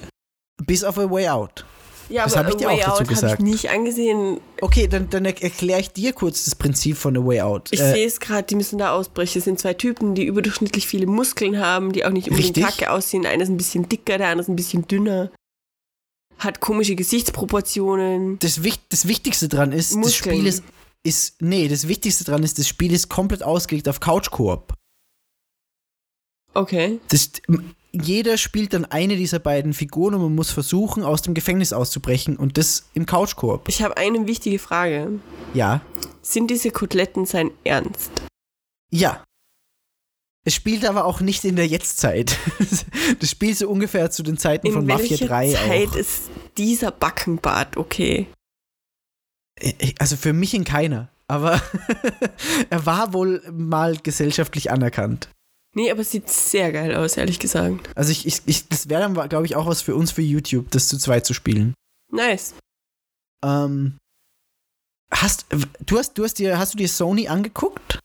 Bis 0.66 0.84
auf 0.84 0.98
A 0.98 1.10
Way 1.10 1.30
Out. 1.30 1.66
Ja, 2.10 2.26
Das 2.26 2.34
aber 2.36 2.46
hab 2.48 2.52
ich 2.52 2.58
dir 2.58 2.68
Way 2.68 2.76
auch 2.76 2.80
dazu 2.80 2.92
Out 2.92 3.00
habe 3.00 3.04
ich 3.14 3.20
gesagt. 3.22 3.42
nicht 3.42 3.70
angesehen. 3.70 4.42
Okay, 4.60 4.88
dann, 4.88 5.10
dann 5.10 5.24
er 5.24 5.42
erkläre 5.42 5.80
ich 5.80 5.92
dir 5.92 6.12
kurz 6.12 6.44
das 6.46 6.56
Prinzip 6.56 6.98
von 6.98 7.16
A 7.18 7.26
Way 7.26 7.42
Out. 7.42 7.70
Ich 7.72 7.80
Äh, 7.80 7.94
sehe 7.94 8.06
es 8.06 8.20
gerade, 8.20 8.44
die 8.44 8.56
müssen 8.56 8.78
da 8.78 8.92
ausbrechen. 8.94 9.38
Es 9.40 9.46
sind 9.46 9.60
zwei 9.60 9.74
Typen, 9.74 10.14
die 10.14 10.26
überdurchschnittlich 10.26 10.88
viele 10.88 11.08
Muskeln 11.08 11.60
haben, 11.60 11.94
die 11.94 12.04
auch 12.06 12.10
nicht 12.10 12.30
unbedingt 12.30 12.58
Richtig. 12.58 12.78
kacke 12.78 12.92
aussehen. 12.92 13.26
Einer 13.26 13.44
ist 13.44 13.50
ein 13.50 13.58
bisschen 13.58 13.88
dicker, 13.88 14.18
der 14.18 14.28
andere 14.28 14.42
ist 14.42 14.50
ein 14.50 14.56
bisschen 14.58 14.88
dünner. 14.88 15.32
Hat 16.38 16.60
komische 16.60 16.96
Gesichtsproportionen. 16.96 18.40
das, 18.40 18.60
das 18.90 19.08
Wichtigste 19.08 19.48
dran 19.48 19.72
ist, 19.72 19.92
das 19.92 19.98
Muskeln. 19.98 20.36
Spiel 20.38 20.48
ist, 20.48 20.64
ist. 21.04 21.42
Nee, 21.42 21.68
das 21.70 21.88
Wichtigste 21.88 22.24
dran 22.26 22.44
ist, 22.44 22.60
das 22.60 22.68
Spiel 22.68 22.92
ist 22.92 23.08
komplett 23.10 23.44
ausgelegt 23.44 23.88
auf 23.88 24.00
Couch-Koop. 24.00 24.74
Okay. 26.54 27.00
Das, 27.10 27.32
jeder 27.92 28.38
spielt 28.38 28.74
dann 28.74 28.86
eine 28.86 29.18
dieser 29.18 29.40
beiden 29.40 29.74
Figuren 29.74 30.16
und 30.16 30.22
man 30.22 30.36
muss 30.36 30.52
versuchen, 30.52 31.04
aus 31.04 31.22
dem 31.22 31.34
Gefängnis 31.34 31.74
auszubrechen 31.74 32.38
und 32.38 32.58
das 32.58 32.86
im 32.94 33.06
Couch-Koop. 33.06 33.68
Ich 33.68 33.84
habe 33.84 33.98
eine 33.98 34.28
wichtige 34.28 34.60
Frage. 34.60 35.20
Ja. 35.54 35.82
Sind 36.22 36.50
diese 36.50 36.72
Koteletten 36.72 37.26
sein 37.26 37.52
Ernst? 37.64 38.12
Ja. 38.92 39.24
Es 40.44 40.56
spielt 40.56 40.86
aber 40.86 41.06
auch 41.06 41.20
nicht 41.22 41.44
in 41.44 41.56
der 41.56 41.68
Jetztzeit. 41.68 42.38
Das 43.20 43.30
spielt 43.30 43.58
so 43.58 43.70
ungefähr 43.70 44.10
zu 44.10 44.24
den 44.24 44.38
Zeiten 44.38 44.68
In 44.68 44.74
von 44.74 44.86
Mafia 44.86 45.12
welcher 45.12 45.28
3 45.28 45.52
Zeit 45.52 45.90
auch. 45.90 45.96
ist 45.96 46.30
dieser 46.58 46.92
Backenbart 46.92 47.78
okay? 47.78 48.28
Also 50.00 50.16
für 50.16 50.34
mich 50.34 50.54
in 50.54 50.64
keiner. 50.64 51.10
Aber 51.28 51.62
er 52.70 52.86
war 52.86 53.14
wohl 53.14 53.44
mal 53.52 53.98
gesellschaftlich 53.98 54.72
anerkannt. 54.72 55.30
Nee, 55.74 55.90
aber 55.90 56.02
es 56.02 56.12
sieht 56.12 56.30
sehr 56.30 56.72
geil 56.72 56.94
aus, 56.96 57.16
ehrlich 57.16 57.40
gesagt. 57.40 57.90
Also 57.96 58.12
ich, 58.12 58.26
ich, 58.26 58.42
ich 58.46 58.68
das 58.68 58.90
wäre 58.90 59.02
dann, 59.02 59.30
glaube 59.30 59.46
ich, 59.46 59.56
auch 59.56 59.68
was 59.68 59.82
für 59.82 59.96
uns 59.96 60.12
für 60.12 60.22
YouTube, 60.22 60.70
das 60.72 60.90
zu 60.90 60.98
zweit 60.98 61.26
zu 61.26 61.34
spielen. 61.34 61.74
Nice. 62.12 62.56
Ähm, 63.44 63.98
hast, 65.14 65.46
du 65.86 65.98
hast, 65.98 66.18
du 66.18 66.24
hast 66.26 66.40
dir, 66.40 66.60
hast 66.60 66.74
du 66.74 66.78
dir 66.78 66.90
Sony 66.90 67.30
angeguckt? 67.30 68.00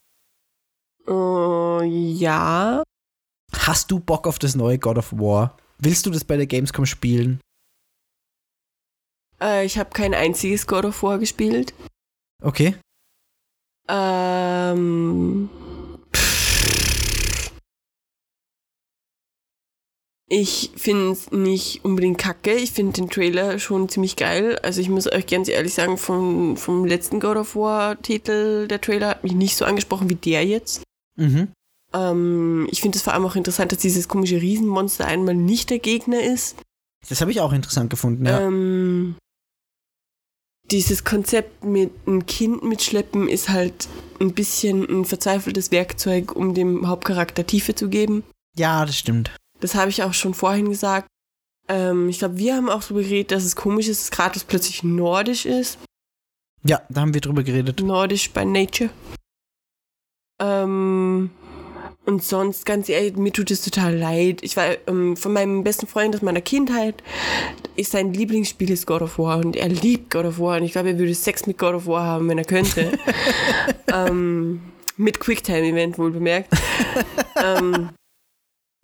Uh, 1.07 1.81
ja. 1.83 2.83
Hast 3.53 3.91
du 3.91 3.99
Bock 3.99 4.27
auf 4.27 4.39
das 4.39 4.55
neue 4.55 4.79
God 4.79 4.97
of 4.97 5.11
War? 5.13 5.57
Willst 5.77 6.05
du 6.05 6.09
das 6.09 6.23
bei 6.23 6.37
der 6.37 6.47
Gamescom 6.47 6.85
spielen? 6.85 7.41
Äh, 9.41 9.65
ich 9.65 9.77
habe 9.77 9.89
kein 9.91 10.13
einziges 10.13 10.67
God 10.67 10.85
of 10.85 11.03
War 11.03 11.19
gespielt. 11.19 11.73
Okay. 12.41 12.75
Ähm. 13.89 15.49
Ich 20.29 20.71
finde 20.75 21.11
es 21.11 21.31
nicht 21.31 21.85
unbedingt 21.85 22.17
kacke. 22.17 22.53
Ich 22.53 22.73
finde 22.73 22.93
den 22.93 23.09
Trailer 23.09 23.59
schon 23.59 23.87
ziemlich 23.87 24.17
geil. 24.17 24.59
Also 24.61 24.81
ich 24.81 24.89
muss 24.89 25.09
euch 25.09 25.25
ganz 25.25 25.47
ehrlich 25.47 25.73
sagen, 25.73 25.97
vom, 25.97 26.57
vom 26.57 26.83
letzten 26.83 27.21
God 27.21 27.37
of 27.37 27.55
War 27.55 28.01
Titel, 28.01 28.67
der 28.67 28.81
Trailer 28.81 29.07
hat 29.07 29.23
mich 29.23 29.33
nicht 29.33 29.55
so 29.55 29.63
angesprochen 29.63 30.09
wie 30.09 30.15
der 30.15 30.45
jetzt. 30.45 30.83
Mhm. 31.15 31.47
Ähm, 31.93 32.67
ich 32.71 32.81
finde 32.81 32.97
es 32.97 33.03
vor 33.03 33.13
allem 33.13 33.25
auch 33.25 33.37
interessant, 33.37 33.71
dass 33.71 33.79
dieses 33.79 34.09
komische 34.09 34.41
Riesenmonster 34.41 35.05
einmal 35.05 35.33
nicht 35.33 35.69
der 35.69 35.79
Gegner 35.79 36.21
ist. 36.21 36.57
Das 37.07 37.21
habe 37.21 37.31
ich 37.31 37.39
auch 37.39 37.53
interessant 37.53 37.89
gefunden, 37.89 38.25
ja. 38.25 38.41
Ähm, 38.41 39.15
dieses 40.71 41.05
Konzept 41.05 41.63
mit 41.63 41.91
ein 42.05 42.25
Kind 42.25 42.63
mitschleppen 42.63 43.29
ist 43.29 43.47
halt 43.47 43.87
ein 44.19 44.33
bisschen 44.33 44.83
ein 44.83 45.05
verzweifeltes 45.05 45.71
Werkzeug, 45.71 46.35
um 46.35 46.53
dem 46.53 46.89
Hauptcharakter 46.89 47.47
Tiefe 47.47 47.75
zu 47.75 47.87
geben. 47.87 48.23
ja, 48.57 48.85
das 48.85 48.97
stimmt. 48.97 49.31
Das 49.59 49.75
habe 49.75 49.89
ich 49.89 50.03
auch 50.03 50.13
schon 50.13 50.33
vorhin 50.33 50.69
gesagt. 50.69 51.07
Ähm, 51.67 52.09
ich 52.09 52.19
glaube, 52.19 52.37
wir 52.37 52.55
haben 52.55 52.69
auch 52.69 52.81
darüber 52.81 53.01
geredet, 53.01 53.31
dass 53.31 53.43
es 53.43 53.55
komisch 53.55 53.87
ist, 53.87 54.01
dass 54.01 54.11
Kratos 54.11 54.43
plötzlich 54.43 54.83
nordisch 54.83 55.45
ist. 55.45 55.79
Ja, 56.63 56.81
da 56.89 57.01
haben 57.01 57.13
wir 57.13 57.21
drüber 57.21 57.43
geredet. 57.43 57.81
Nordisch 57.81 58.31
by 58.31 58.45
Nature. 58.45 58.89
Ähm, 60.39 61.31
und 62.05 62.23
sonst, 62.23 62.65
ganz 62.65 62.87
ehrlich, 62.89 63.17
mir 63.17 63.33
tut 63.33 63.51
es 63.51 63.61
total 63.61 63.95
leid. 63.95 64.39
Ich 64.41 64.55
war 64.55 64.77
ähm, 64.87 65.17
von 65.17 65.33
meinem 65.33 65.63
besten 65.63 65.87
Freund 65.87 66.15
aus 66.15 66.21
meiner 66.21 66.41
Kindheit, 66.41 67.03
ist 67.75 67.91
sein 67.91 68.13
Lieblingsspiel 68.13 68.71
ist 68.71 68.87
God 68.87 69.01
of 69.01 69.19
War 69.19 69.39
und 69.39 69.55
er 69.55 69.67
liebt 69.67 70.11
God 70.11 70.25
of 70.25 70.39
War 70.39 70.57
und 70.57 70.63
ich 70.63 70.71
glaube, 70.71 70.89
er 70.89 70.99
würde 70.99 71.13
Sex 71.13 71.47
mit 71.47 71.57
God 71.57 71.73
of 71.73 71.85
War 71.85 72.05
haben, 72.05 72.29
wenn 72.29 72.37
er 72.37 72.45
könnte. 72.45 72.97
ähm, 73.93 74.61
mit 74.95 75.19
Quicktime-Event 75.19 75.97
wohl 75.97 76.11
bemerkt. 76.11 76.53
ähm, 77.43 77.89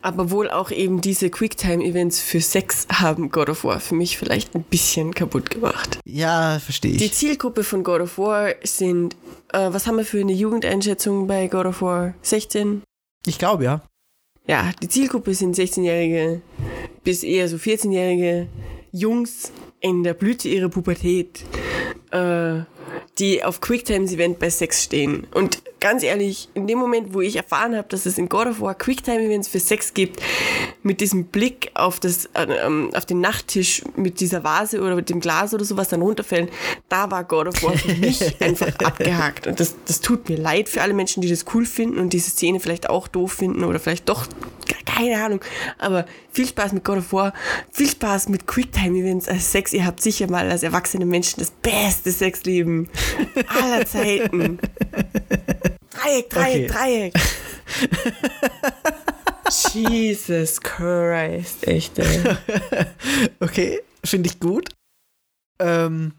aber 0.04 0.30
wohl 0.30 0.50
auch 0.50 0.70
eben 0.70 1.00
diese 1.00 1.30
Quicktime-Events 1.30 2.20
für 2.20 2.42
Sex 2.42 2.86
haben 2.92 3.30
God 3.30 3.48
of 3.48 3.64
War 3.64 3.80
für 3.80 3.94
mich 3.94 4.18
vielleicht 4.18 4.54
ein 4.54 4.62
bisschen 4.62 5.14
kaputt 5.14 5.48
gemacht. 5.48 5.98
Ja, 6.04 6.58
verstehe 6.58 6.98
Die 6.98 7.06
ich. 7.06 7.14
Zielgruppe 7.14 7.64
von 7.64 7.82
God 7.82 8.02
of 8.02 8.18
War 8.18 8.54
sind, 8.62 9.16
äh, 9.54 9.72
was 9.72 9.86
haben 9.86 9.96
wir 9.96 10.04
für 10.04 10.20
eine 10.20 10.34
Jugendeinschätzung 10.34 11.26
bei 11.26 11.46
God 11.46 11.64
of 11.64 11.80
War? 11.80 12.14
16? 12.20 12.82
Ich 13.24 13.38
glaube, 13.38 13.64
ja. 13.64 13.82
Ja, 14.46 14.72
die 14.82 14.88
Zielgruppe 14.88 15.32
sind 15.34 15.56
16-Jährige 15.56 16.42
bis 17.02 17.22
eher 17.22 17.48
so 17.48 17.56
14-Jährige 17.56 18.48
Jungs 18.92 19.52
in 19.80 20.02
der 20.04 20.12
Blüte 20.12 20.50
ihrer 20.50 20.68
Pubertät, 20.68 21.44
äh, 22.10 22.60
die 23.18 23.42
auf 23.42 23.62
Quicktime-Event 23.62 24.38
bei 24.38 24.50
Sex 24.50 24.84
stehen. 24.84 25.26
Und 25.32 25.62
ganz 25.84 26.02
ehrlich, 26.02 26.48
in 26.54 26.66
dem 26.66 26.78
Moment, 26.78 27.12
wo 27.12 27.20
ich 27.20 27.36
erfahren 27.36 27.76
habe, 27.76 27.86
dass 27.90 28.06
es 28.06 28.16
in 28.16 28.30
God 28.30 28.46
of 28.46 28.62
War 28.62 28.74
Quicktime-Events 28.74 29.48
für 29.48 29.60
Sex 29.60 29.92
gibt, 29.92 30.18
mit 30.82 31.02
diesem 31.02 31.26
Blick 31.26 31.72
auf, 31.74 32.00
das, 32.00 32.24
äh, 32.32 32.46
ähm, 32.64 32.88
auf 32.94 33.04
den 33.04 33.20
Nachttisch 33.20 33.82
mit 33.94 34.18
dieser 34.18 34.42
Vase 34.44 34.80
oder 34.80 34.94
mit 34.94 35.10
dem 35.10 35.20
Glas 35.20 35.52
oder 35.52 35.62
so, 35.62 35.76
was 35.76 35.90
dann 35.90 36.00
runterfällt, 36.00 36.50
da 36.88 37.10
war 37.10 37.22
God 37.24 37.48
of 37.48 37.62
War 37.62 37.76
für 37.76 37.92
mich 37.96 38.18
einfach 38.40 38.74
abgehakt. 38.78 39.46
Und 39.46 39.60
das, 39.60 39.76
das 39.84 40.00
tut 40.00 40.26
mir 40.26 40.38
leid 40.38 40.70
für 40.70 40.80
alle 40.80 40.94
Menschen, 40.94 41.20
die 41.20 41.28
das 41.28 41.44
cool 41.52 41.66
finden 41.66 41.98
und 41.98 42.14
diese 42.14 42.30
Szene 42.30 42.60
vielleicht 42.60 42.88
auch 42.88 43.06
doof 43.06 43.32
finden 43.34 43.62
oder 43.62 43.78
vielleicht 43.78 44.08
doch, 44.08 44.26
keine 44.86 45.22
Ahnung. 45.22 45.40
Aber 45.76 46.06
viel 46.34 46.46
Spaß 46.48 46.72
mit 46.72 46.84
God 46.84 46.98
of 46.98 47.12
War, 47.12 47.32
viel 47.70 47.88
Spaß 47.88 48.28
mit 48.28 48.46
Quicktime-Events 48.46 49.28
als 49.28 49.52
Sex. 49.52 49.72
Ihr 49.72 49.86
habt 49.86 50.02
sicher 50.02 50.28
mal 50.28 50.50
als 50.50 50.62
erwachsene 50.62 51.06
Menschen 51.06 51.38
das 51.40 51.50
beste 51.50 52.10
Sexleben 52.10 52.88
aller 53.46 53.86
Zeiten. 53.86 54.58
Dreieck, 55.90 56.30
Dreieck, 56.30 56.30
Okay. 56.30 56.66
Dreieck. 56.66 57.14
Jesus 59.72 60.60
Christ, 60.60 61.66
echt, 61.66 61.98
ey. 61.98 62.20
Okay, 63.40 63.80
finde 64.04 64.28
ich 64.28 64.40
gut. 64.40 64.70
Ähm, 65.60 66.12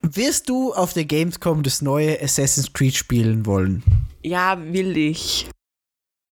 wirst 0.00 0.48
du 0.48 0.72
auf 0.72 0.92
der 0.94 1.04
Gamescom 1.04 1.62
das 1.62 1.82
neue 1.82 2.20
Assassin's 2.22 2.72
Creed 2.72 2.94
spielen 2.94 3.44
wollen? 3.46 3.82
Ja, 4.22 4.58
will 4.72 4.96
ich. 4.96 5.48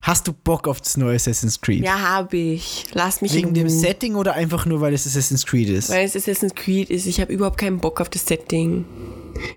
Hast 0.02 0.28
du 0.28 0.32
Bock 0.32 0.68
auf 0.68 0.80
das 0.80 0.96
neue 0.96 1.16
Assassin's 1.16 1.60
Creed? 1.60 1.84
Ja, 1.84 1.98
habe 1.98 2.36
ich. 2.36 2.84
Lass 2.92 3.22
mich 3.22 3.34
Wegen 3.34 3.48
in 3.48 3.54
dem. 3.54 3.68
Setting 3.68 4.14
oder 4.14 4.34
einfach 4.34 4.64
nur, 4.64 4.80
weil 4.80 4.94
es 4.94 5.04
Assassin's 5.06 5.44
Creed 5.46 5.68
ist? 5.68 5.90
Weil 5.90 6.04
es 6.04 6.14
Assassin's 6.14 6.54
Creed 6.54 6.90
ist. 6.90 7.06
Ich 7.06 7.20
habe 7.20 7.32
überhaupt 7.32 7.58
keinen 7.58 7.78
Bock 7.78 8.00
auf 8.00 8.08
das 8.08 8.24
Setting. 8.24 8.84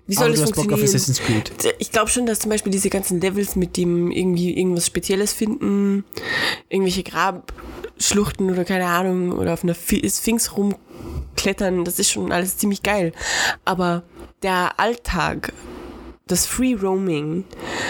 Wie 0.06 0.14
soll 0.14 0.24
Aber 0.24 0.30
das 0.32 0.40
du 0.40 0.46
hast 0.46 0.54
Bock 0.56 0.72
auf? 0.72 0.82
Assassin's 0.82 1.20
Creed. 1.20 1.52
Ich 1.78 1.92
glaube 1.92 2.10
schon, 2.10 2.26
dass 2.26 2.40
zum 2.40 2.50
Beispiel 2.50 2.72
diese 2.72 2.90
ganzen 2.90 3.20
Levels 3.20 3.54
mit 3.54 3.76
dem 3.76 4.10
irgendwie 4.10 4.56
irgendwas 4.58 4.86
Spezielles 4.86 5.32
finden, 5.32 6.04
irgendwelche 6.68 7.04
Grabschluchten 7.04 8.50
oder 8.50 8.64
keine 8.64 8.86
Ahnung, 8.86 9.32
oder 9.32 9.52
auf 9.54 9.62
einer 9.62 9.74
Sphinx 9.74 10.56
rumklettern, 10.56 11.84
das 11.84 11.98
ist 12.00 12.10
schon 12.10 12.32
alles 12.32 12.56
ziemlich 12.56 12.82
geil. 12.82 13.12
Aber 13.64 14.02
der 14.42 14.80
Alltag, 14.80 15.52
das 16.26 16.46
Free 16.46 16.74
Roaming, 16.74 17.44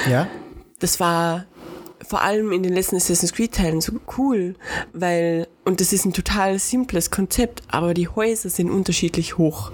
Ja? 0.09 0.29
das 0.79 1.01
war 1.01 1.47
vor 2.11 2.23
allem 2.23 2.51
in 2.51 2.65
den 2.65 2.73
letzten 2.73 2.97
Assassin's 2.97 3.33
Creed 3.33 3.55
Teilen 3.55 3.81
so 3.81 3.93
cool, 4.19 4.57
weil, 4.93 5.47
und 5.65 5.81
das 5.81 5.93
ist 5.93 6.05
ein 6.05 6.13
total 6.13 6.59
simples 6.59 7.13
Konzept, 7.13 7.63
aber 7.69 7.95
die 7.95 8.09
Häuser 8.09 8.51
sind 8.51 8.69
unterschiedlich 8.69 9.39
hoch. 9.39 9.71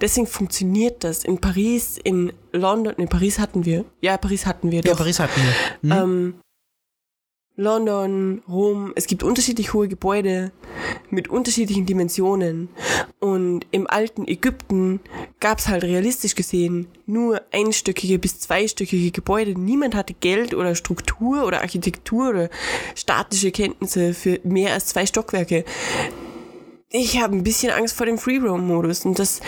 Deswegen 0.00 0.26
funktioniert 0.26 1.04
das. 1.04 1.22
In 1.22 1.38
Paris, 1.38 1.98
in 2.02 2.32
London, 2.52 2.94
in 2.96 3.08
Paris 3.08 3.38
hatten 3.38 3.66
wir, 3.66 3.84
ja, 4.00 4.16
Paris 4.16 4.46
hatten 4.46 4.70
wir 4.70 4.80
Ja, 4.80 4.92
doch. 4.92 4.96
Paris 4.96 5.20
hatten 5.20 5.38
wir. 5.82 5.96
Hm? 5.96 6.02
Ähm, 6.02 6.34
London, 7.56 8.42
Rom, 8.48 8.92
es 8.96 9.06
gibt 9.06 9.22
unterschiedlich 9.22 9.74
hohe 9.74 9.88
Gebäude 9.88 10.52
mit 11.10 11.28
unterschiedlichen 11.28 11.84
Dimensionen. 11.84 12.68
Und 13.18 13.66
im 13.70 13.86
alten 13.86 14.26
Ägypten 14.26 15.00
gab 15.40 15.58
es 15.58 15.68
halt 15.68 15.84
realistisch 15.84 16.34
gesehen 16.34 16.88
nur 17.06 17.42
einstöckige 17.52 18.18
bis 18.18 18.40
zweistöckige 18.40 19.10
Gebäude. 19.10 19.58
Niemand 19.58 19.94
hatte 19.94 20.14
Geld 20.14 20.54
oder 20.54 20.74
Struktur 20.74 21.44
oder 21.44 21.60
Architektur 21.60 22.30
oder 22.30 22.50
statische 22.94 23.50
Kenntnisse 23.50 24.14
für 24.14 24.40
mehr 24.44 24.72
als 24.72 24.86
zwei 24.86 25.04
Stockwerke. 25.04 25.64
Ich 26.88 27.20
habe 27.20 27.36
ein 27.36 27.44
bisschen 27.44 27.72
Angst 27.72 27.94
vor 27.94 28.06
dem 28.06 28.18
Free-Roam-Modus 28.18 29.04
und 29.04 29.18
das 29.18 29.40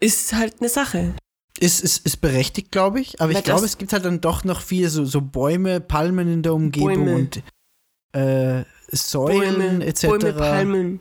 ist 0.00 0.32
halt 0.32 0.56
eine 0.60 0.68
Sache. 0.68 1.14
Ist, 1.58 1.80
ist, 1.80 2.04
ist 2.04 2.18
berechtigt, 2.20 2.70
glaube 2.70 3.00
ich. 3.00 3.20
Aber 3.20 3.32
Weil 3.32 3.38
ich 3.38 3.44
glaube, 3.44 3.64
es 3.64 3.78
gibt 3.78 3.92
halt 3.92 4.04
dann 4.04 4.20
doch 4.20 4.44
noch 4.44 4.60
viele 4.60 4.90
so, 4.90 5.04
so 5.04 5.20
Bäume, 5.22 5.80
Palmen 5.80 6.30
in 6.30 6.42
der 6.42 6.52
Umgebung 6.54 6.94
Bäume. 7.06 7.14
und 7.14 7.42
äh, 8.12 8.64
Säulen 8.92 9.80
etc. 9.80 10.06
Bäume, 10.06 10.32
Palmen, 10.34 11.00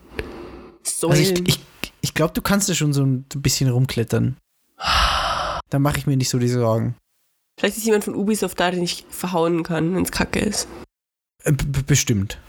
Säulen. 0.84 1.18
Also 1.20 1.34
ich, 1.34 1.48
ich, 1.50 1.60
ich 2.02 2.14
glaube, 2.14 2.34
du 2.34 2.42
kannst 2.42 2.70
da 2.70 2.74
schon 2.74 2.94
so 2.94 3.04
ein 3.04 3.26
bisschen 3.30 3.70
rumklettern. 3.70 4.38
Da 4.78 5.80
mache 5.80 5.98
ich 5.98 6.08
mir 6.08 6.16
nicht 6.16 6.30
so 6.30 6.40
die 6.40 6.48
Sorgen. 6.48 6.96
Vielleicht 7.60 7.78
ist 7.78 7.86
jemand 7.86 8.04
von 8.04 8.16
Ubisoft 8.16 8.60
da, 8.60 8.72
den 8.72 8.84
ich 8.84 9.06
verhauen 9.10 9.64
kann, 9.64 9.96
wenn 9.96 10.04
es 10.04 10.12
kacke 10.12 10.40
ist. 10.40 10.68
Äh, 11.44 11.52
b- 11.54 11.84
bestimmt. 11.86 12.40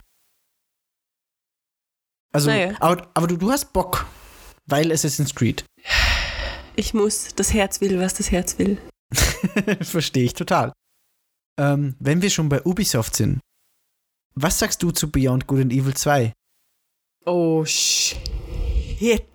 Also, 2.33 2.49
Naja. 2.49 2.75
aber, 2.79 3.07
aber 3.13 3.27
du, 3.27 3.37
du 3.37 3.51
hast 3.51 3.73
Bock, 3.73 4.05
weil 4.65 4.91
Assassin's 4.91 5.33
Creed. 5.33 5.63
Ich 6.79 6.93
muss, 6.93 7.29
das 7.35 7.53
Herz 7.55 7.81
will, 7.81 7.99
was 7.99 8.13
das 8.13 8.29
Herz 8.29 8.59
will. 8.59 8.77
Verstehe 9.81 10.25
ich 10.25 10.35
total. 10.35 10.71
Ähm, 11.59 11.95
wenn 11.99 12.21
wir 12.21 12.29
schon 12.29 12.49
bei 12.49 12.63
Ubisoft 12.63 13.15
sind, 13.15 13.39
was 14.35 14.59
sagst 14.59 14.83
du 14.83 14.91
zu 14.91 15.09
Beyond 15.09 15.47
Good 15.47 15.61
and 15.61 15.73
Evil 15.73 15.95
2? 15.95 16.33
Oh, 17.25 17.65
shit. 17.65 18.05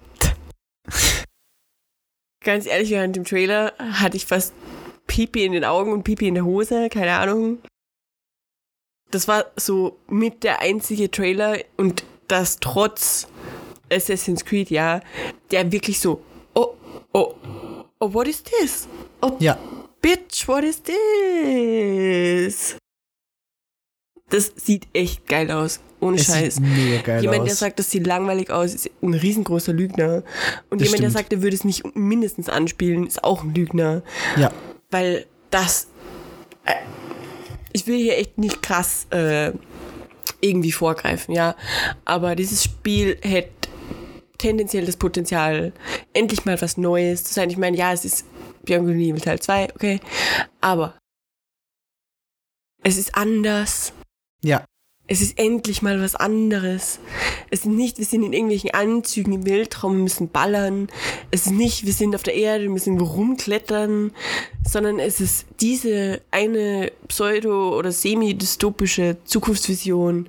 Ganz 2.44 2.66
ehrlich, 2.66 2.90
während 2.90 3.16
dem 3.16 3.24
Trailer 3.24 3.72
hatte 3.76 4.16
ich 4.16 4.24
fast 4.24 4.54
Pipi 5.08 5.44
in 5.44 5.50
den 5.50 5.64
Augen 5.64 5.92
und 5.92 6.04
Pipi 6.04 6.28
in 6.28 6.34
der 6.34 6.44
Hose, 6.44 6.88
keine 6.90 7.14
Ahnung. 7.14 7.58
Das 9.10 9.26
war 9.26 9.46
so 9.56 9.98
mit 10.08 10.44
der 10.44 10.60
einzige 10.60 11.10
Trailer 11.10 11.58
und 11.76 12.04
das 12.28 12.60
trotz 12.60 13.26
Assassin's 13.90 14.44
Creed, 14.44 14.70
ja, 14.70 15.00
der 15.50 15.72
wirklich 15.72 15.98
so, 15.98 16.24
oh, 17.14 17.34
oh, 18.00 18.12
what 18.14 18.26
is 18.28 18.42
this? 18.42 18.86
Oh, 19.20 19.36
Ja, 19.38 19.58
Bitch, 20.00 20.48
what 20.48 20.64
is 20.64 20.82
this? 20.82 22.76
Das 24.28 24.50
sieht 24.56 24.88
echt 24.94 25.26
geil 25.28 25.50
aus. 25.50 25.80
Ohne 26.00 26.16
es 26.16 26.26
Scheiß. 26.26 26.54
sieht 26.56 26.64
mega 26.64 27.02
geil 27.02 27.22
Jemand, 27.22 27.42
aus. 27.42 27.46
der 27.48 27.54
sagt, 27.56 27.78
das 27.78 27.90
sieht 27.90 28.06
langweilig 28.06 28.50
aus, 28.50 28.74
ist 28.74 28.90
ein 29.02 29.14
riesengroßer 29.14 29.72
Lügner. 29.72 30.22
Und 30.70 30.80
Das 30.80 30.88
jemand, 30.88 31.02
der 31.04 31.10
stimmt. 31.10 31.12
sagt, 31.12 31.32
er 31.32 31.42
würde 31.42 31.54
es 31.54 31.64
nicht 31.64 31.84
mindestens 31.94 32.48
anspielen, 32.48 33.06
ist 33.06 33.22
auch 33.22 33.44
ein 33.44 33.54
Lügner. 33.54 34.02
ja, 34.36 34.50
Weil 34.90 35.26
das. 35.50 35.88
Äh, 36.64 36.74
ich 37.72 37.86
will 37.86 37.98
hier 37.98 38.16
echt 38.18 38.38
nicht 38.38 38.62
krass 38.62 39.06
äh, 39.10 39.52
irgendwie 40.40 40.72
vorgreifen, 40.72 41.34
ja. 41.34 41.54
Aber 42.04 42.34
dieses 42.34 42.64
Spiel 42.64 43.18
hätte 43.22 43.61
tendenziell 44.42 44.84
das 44.84 44.96
Potenzial, 44.96 45.72
endlich 46.12 46.44
mal 46.44 46.60
was 46.60 46.76
Neues 46.76 47.24
zu 47.24 47.32
sein. 47.32 47.48
Ich 47.48 47.56
meine, 47.56 47.76
ja, 47.76 47.92
es 47.92 48.04
ist 48.04 48.26
and 48.68 48.88
Evil 48.90 49.20
Teil 49.20 49.40
2, 49.40 49.74
okay. 49.74 50.00
Aber 50.60 50.94
es 52.82 52.96
ist 52.96 53.14
anders. 53.14 53.92
ja, 54.42 54.64
Es 55.06 55.20
ist 55.20 55.38
endlich 55.38 55.82
mal 55.82 56.00
was 56.00 56.16
anderes. 56.16 56.98
Es 57.50 57.60
ist 57.60 57.66
nicht, 57.66 57.98
wir 57.98 58.04
sind 58.04 58.24
in 58.24 58.32
irgendwelchen 58.32 58.70
Anzügen 58.72 59.32
im 59.32 59.46
Weltraum, 59.46 59.96
wir 59.96 60.02
müssen 60.04 60.28
ballern. 60.28 60.88
Es 61.30 61.46
ist 61.46 61.52
nicht, 61.52 61.86
wir 61.86 61.92
sind 61.92 62.14
auf 62.14 62.22
der 62.22 62.34
Erde, 62.34 62.64
wir 62.64 62.70
müssen 62.70 63.00
rumklettern, 63.00 64.12
sondern 64.66 64.98
es 64.98 65.20
ist 65.20 65.46
diese 65.60 66.20
eine 66.30 66.90
pseudo- 67.08 67.76
oder 67.78 67.92
semi-dystopische 67.92 69.18
Zukunftsvision. 69.24 70.28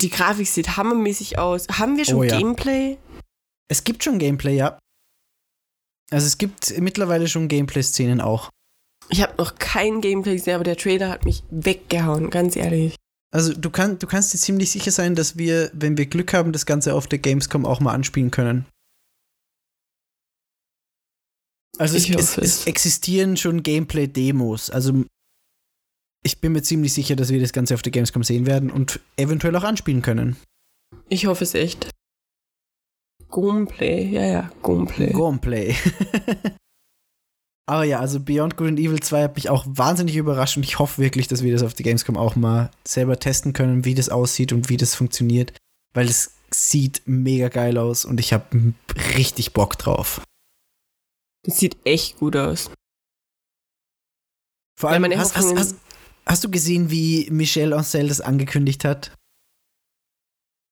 Die 0.00 0.10
Grafik 0.10 0.48
sieht 0.48 0.76
hammermäßig 0.76 1.38
aus. 1.38 1.66
Haben 1.68 1.96
wir 1.96 2.04
schon 2.04 2.16
Oh 2.16 2.22
ja. 2.24 2.38
Gameplay? 2.38 2.98
Es 3.68 3.84
gibt 3.84 4.04
schon 4.04 4.18
Gameplay, 4.18 4.56
ja. 4.56 4.78
Also 6.10 6.26
es 6.26 6.38
gibt 6.38 6.78
mittlerweile 6.78 7.28
schon 7.28 7.48
Gameplay-Szenen 7.48 8.20
auch. 8.20 8.50
Ich 9.08 9.22
habe 9.22 9.34
noch 9.38 9.56
kein 9.56 10.00
Gameplay 10.00 10.36
gesehen, 10.36 10.54
aber 10.54 10.64
der 10.64 10.76
Trailer 10.76 11.08
hat 11.08 11.24
mich 11.24 11.42
weggehauen, 11.50 12.30
ganz 12.30 12.56
ehrlich. 12.56 12.96
Also 13.32 13.52
du, 13.52 13.70
kann, 13.70 13.98
du 13.98 14.06
kannst 14.06 14.32
dir 14.32 14.38
ziemlich 14.38 14.70
sicher 14.70 14.90
sein, 14.90 15.14
dass 15.14 15.36
wir, 15.36 15.70
wenn 15.74 15.96
wir 15.96 16.06
Glück 16.06 16.32
haben, 16.32 16.52
das 16.52 16.66
Ganze 16.66 16.94
auf 16.94 17.06
der 17.06 17.18
Gamescom 17.18 17.66
auch 17.66 17.80
mal 17.80 17.92
anspielen 17.92 18.30
können. 18.30 18.66
Also 21.78 21.96
es, 21.96 22.08
es 22.08 22.38
es. 22.38 22.66
existieren 22.66 23.36
schon 23.36 23.62
Gameplay-Demos. 23.62 24.70
Also 24.70 25.04
ich 26.24 26.40
bin 26.40 26.52
mir 26.52 26.62
ziemlich 26.62 26.92
sicher, 26.92 27.14
dass 27.16 27.30
wir 27.30 27.40
das 27.40 27.52
Ganze 27.52 27.74
auf 27.74 27.82
der 27.82 27.92
Gamescom 27.92 28.24
sehen 28.24 28.46
werden 28.46 28.70
und 28.70 29.00
eventuell 29.16 29.54
auch 29.56 29.62
anspielen 29.64 30.02
können. 30.02 30.36
Ich 31.08 31.26
hoffe 31.26 31.44
es 31.44 31.54
echt. 31.54 31.90
Gameplay, 33.30 34.06
ja, 34.10 34.24
ja, 34.24 34.52
Gameplay. 34.62 35.12
Gameplay. 35.12 35.74
Aber 37.66 37.84
ja, 37.84 37.98
also 37.98 38.20
Beyond 38.20 38.56
Good 38.56 38.68
and 38.68 38.78
Evil 38.78 39.00
2 39.00 39.22
hat 39.22 39.36
mich 39.36 39.48
auch 39.48 39.64
wahnsinnig 39.66 40.16
überrascht 40.16 40.56
und 40.56 40.64
ich 40.64 40.78
hoffe 40.78 41.00
wirklich, 41.00 41.28
dass 41.28 41.42
wir 41.42 41.52
das 41.52 41.62
auf 41.62 41.74
der 41.74 41.84
Gamescom 41.84 42.16
auch 42.16 42.36
mal 42.36 42.70
selber 42.86 43.18
testen 43.18 43.54
können, 43.54 43.84
wie 43.84 43.94
das 43.94 44.10
aussieht 44.10 44.52
und 44.52 44.68
wie 44.68 44.76
das 44.76 44.94
funktioniert, 44.94 45.56
weil 45.94 46.06
es 46.06 46.34
sieht 46.52 47.02
mega 47.06 47.48
geil 47.48 47.78
aus 47.78 48.04
und 48.04 48.20
ich 48.20 48.32
habe 48.32 48.74
richtig 49.16 49.54
Bock 49.54 49.78
drauf. 49.78 50.20
Das 51.44 51.58
sieht 51.58 51.76
echt 51.84 52.18
gut 52.18 52.36
aus. 52.36 52.70
Vor 54.78 54.90
Ja, 54.90 54.94
allem, 54.94 55.02
meine 55.02 55.18
hast, 55.18 55.36
hast, 55.36 55.56
hast, 55.56 55.76
hast 56.26 56.44
du 56.44 56.50
gesehen, 56.50 56.90
wie 56.90 57.28
Michel 57.30 57.72
Ancel 57.72 58.08
das 58.08 58.20
angekündigt 58.20 58.84
hat? 58.84 59.12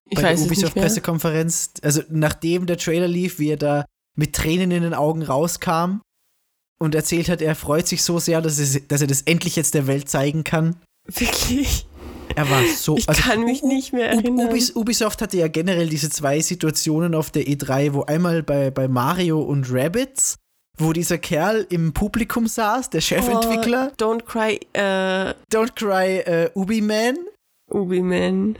Ich 0.08 0.16
bei 0.16 0.24
weiß 0.24 0.40
der. 0.40 0.46
Ubisoft-Pressekonferenz? 0.46 1.72
Also 1.82 2.02
nachdem 2.10 2.66
der 2.66 2.76
Trailer 2.76 3.08
lief, 3.08 3.38
wie 3.38 3.50
er 3.50 3.56
da 3.56 3.84
mit 4.16 4.34
Tränen 4.34 4.70
in 4.70 4.82
den 4.82 4.94
Augen 4.94 5.22
rauskam 5.22 6.00
und 6.78 6.94
erzählt 6.94 7.28
hat, 7.28 7.40
er 7.40 7.54
freut 7.54 7.88
sich 7.88 8.02
so 8.02 8.18
sehr, 8.18 8.42
dass, 8.42 8.58
es, 8.58 8.86
dass 8.88 9.00
er 9.00 9.06
das 9.06 9.22
endlich 9.22 9.56
jetzt 9.56 9.74
der 9.74 9.86
Welt 9.86 10.08
zeigen 10.08 10.44
kann. 10.44 10.76
Wirklich? 11.06 11.86
Er 12.34 12.48
war 12.50 12.62
so. 12.76 12.96
Ich 12.96 13.08
also, 13.08 13.22
kann 13.22 13.44
mich 13.44 13.62
nicht 13.62 13.92
mehr 13.92 14.10
erinnern. 14.10 14.48
Ubis, 14.48 14.74
Ubisoft 14.74 15.22
hatte 15.22 15.36
ja 15.36 15.48
generell 15.48 15.88
diese 15.88 16.10
zwei 16.10 16.40
Situationen 16.40 17.14
auf 17.14 17.30
der 17.30 17.44
E3, 17.44 17.92
wo 17.92 18.02
einmal 18.02 18.42
bei, 18.42 18.70
bei 18.70 18.88
Mario 18.88 19.40
und 19.42 19.70
Rabbids, 19.70 20.36
wo 20.78 20.92
dieser 20.92 21.18
Kerl 21.18 21.66
im 21.70 21.92
Publikum 21.92 22.46
saß, 22.46 22.90
der 22.90 23.00
Chefentwickler, 23.00 23.92
Oh, 23.92 23.94
don't 24.02 24.22
cry, 24.24 24.58
äh, 24.72 25.34
Don't 25.52 25.74
Cry 25.74 26.18
äh, 26.20 26.50
Ubi-Man, 26.54 27.16
Ubi-Man. 27.70 28.56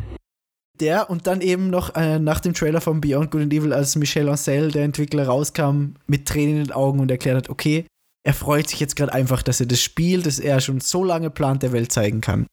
der 0.80 1.08
und 1.10 1.26
dann 1.26 1.40
eben 1.40 1.70
noch 1.70 1.94
äh, 1.94 2.18
nach 2.18 2.40
dem 2.40 2.54
Trailer 2.54 2.80
von 2.80 3.00
Beyond 3.00 3.30
Good 3.30 3.42
and 3.42 3.52
Evil, 3.52 3.72
als 3.72 3.96
Michel 3.96 4.28
Ancel, 4.28 4.70
der 4.70 4.84
Entwickler, 4.84 5.26
rauskam 5.26 5.94
mit 6.06 6.26
Tränen 6.28 6.58
in 6.58 6.64
den 6.64 6.72
Augen 6.72 7.00
und 7.00 7.10
erklärt 7.10 7.36
hat, 7.36 7.48
okay, 7.50 7.86
er 8.24 8.34
freut 8.34 8.68
sich 8.68 8.78
jetzt 8.78 8.94
gerade 8.94 9.12
einfach, 9.12 9.42
dass 9.42 9.58
er 9.60 9.66
das 9.66 9.80
Spiel, 9.80 10.22
das 10.22 10.38
er 10.38 10.60
schon 10.60 10.80
so 10.80 11.02
lange 11.04 11.30
plant, 11.30 11.62
der 11.62 11.72
Welt 11.72 11.90
zeigen 11.92 12.20
kann. 12.20 12.46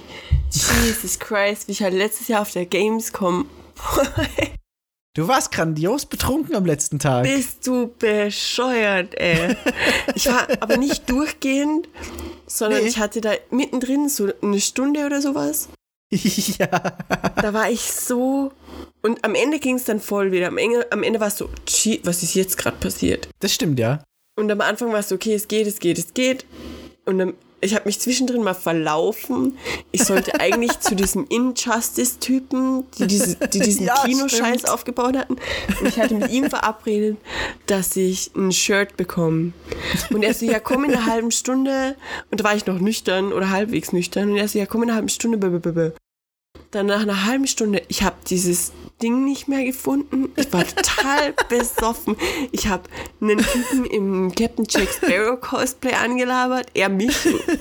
Jesus 0.85 1.19
Christ, 1.19 1.67
wie 1.67 1.71
ich 1.73 1.83
halt 1.83 1.93
letztes 1.93 2.27
Jahr 2.27 2.41
auf 2.41 2.51
der 2.51 2.65
Gamescom. 2.65 3.47
Du 5.15 5.27
warst 5.27 5.51
grandios 5.51 6.05
betrunken 6.05 6.55
am 6.55 6.65
letzten 6.65 6.99
Tag. 6.99 7.23
Bist 7.23 7.65
du 7.67 7.87
bescheuert, 7.97 9.15
ey. 9.19 9.55
Ich 10.15 10.27
war 10.27 10.47
aber 10.61 10.77
nicht 10.77 11.09
durchgehend, 11.09 11.89
sondern 12.45 12.83
Nee. 12.83 12.87
ich 12.89 12.99
hatte 12.99 13.19
da 13.19 13.31
mittendrin 13.49 14.07
so 14.07 14.29
eine 14.41 14.61
Stunde 14.61 15.05
oder 15.07 15.19
sowas. 15.21 15.67
ja. 16.11 16.67
Da 16.67 17.53
war 17.53 17.69
ich 17.71 17.81
so. 17.91 18.53
Und 19.01 19.25
am 19.25 19.33
Ende 19.35 19.59
ging 19.59 19.75
es 19.75 19.85
dann 19.85 19.99
voll 19.99 20.31
wieder. 20.31 20.47
Am 20.47 20.57
Ende, 20.59 20.89
am 20.91 21.01
Ende 21.03 21.19
war 21.19 21.27
es 21.27 21.37
so, 21.37 21.49
"Gee, 21.65 21.99
was 22.03 22.21
ist 22.23 22.35
jetzt 22.35 22.57
gerade 22.57 22.77
passiert? 22.77 23.27
Das 23.39 23.53
stimmt, 23.53 23.79
ja. 23.79 24.03
Und 24.37 24.49
am 24.51 24.61
Anfang 24.61 24.91
war 24.93 24.99
es 24.99 25.09
so, 25.09 25.15
okay, 25.15 25.33
es 25.33 25.47
geht, 25.47 25.67
es 25.67 25.79
geht, 25.79 25.97
es 25.97 26.13
geht. 26.13 26.45
Und 27.09 27.17
dann, 27.17 27.33
ich 27.59 27.73
habe 27.73 27.85
mich 27.85 27.99
zwischendrin 27.99 28.43
mal 28.43 28.53
verlaufen. 28.53 29.57
Ich 29.91 30.03
sollte 30.03 30.39
eigentlich 30.39 30.79
zu 30.79 30.95
diesem 30.95 31.25
Injustice-Typen, 31.27 32.85
die, 32.99 33.07
diese, 33.07 33.35
die 33.35 33.59
diesen 33.67 33.87
Ja, 33.87 34.03
Kinoscheiß 34.05 34.59
stimmt. 34.59 34.69
aufgebaut 34.69 35.17
hatten. 35.17 35.37
Und 35.81 35.87
ich 35.87 35.99
hatte 35.99 36.13
mit 36.13 36.29
ihm 36.29 36.49
verabredet, 36.51 37.17
dass 37.65 37.95
ich 37.95 38.31
ein 38.35 38.51
Shirt 38.51 38.95
bekomme. 38.95 39.53
Und 40.11 40.21
er 40.21 40.35
so, 40.35 40.45
ja, 40.45 40.59
komm 40.59 40.83
in 40.83 40.91
einer 40.91 41.07
halben 41.07 41.31
Stunde. 41.31 41.95
Und 42.29 42.39
da 42.39 42.43
war 42.43 42.55
ich 42.55 42.67
noch 42.67 42.79
nüchtern 42.79 43.33
oder 43.33 43.49
halbwegs 43.49 43.91
nüchtern. 43.91 44.29
Und 44.29 44.37
er 44.37 44.47
so, 44.47 44.59
ja, 44.59 44.67
komm 44.67 44.83
in 44.83 44.89
einer 44.89 44.95
halben 44.97 45.09
Stunde. 45.09 45.93
Dann 46.69 46.85
nach 46.85 47.01
einer 47.01 47.25
halben 47.25 47.47
Stunde, 47.47 47.81
ich 47.87 48.03
habe 48.03 48.17
dieses 48.29 48.71
Ding 49.01 49.25
nicht 49.25 49.47
mehr 49.47 49.63
gefunden. 49.63 50.29
Ich 50.35 50.51
war 50.51 50.65
total 50.67 51.33
besoffen. 51.49 52.15
Ich 52.51 52.67
habe 52.67 52.83
einen 53.21 53.39
Typen 53.39 53.85
im 53.85 54.35
Captain 54.35 54.65
Jack 54.69 54.89
Sparrow 54.89 55.39
Cosplay 55.39 55.93
angelabert, 55.93 56.67
er 56.73 56.89
mich 56.89 57.17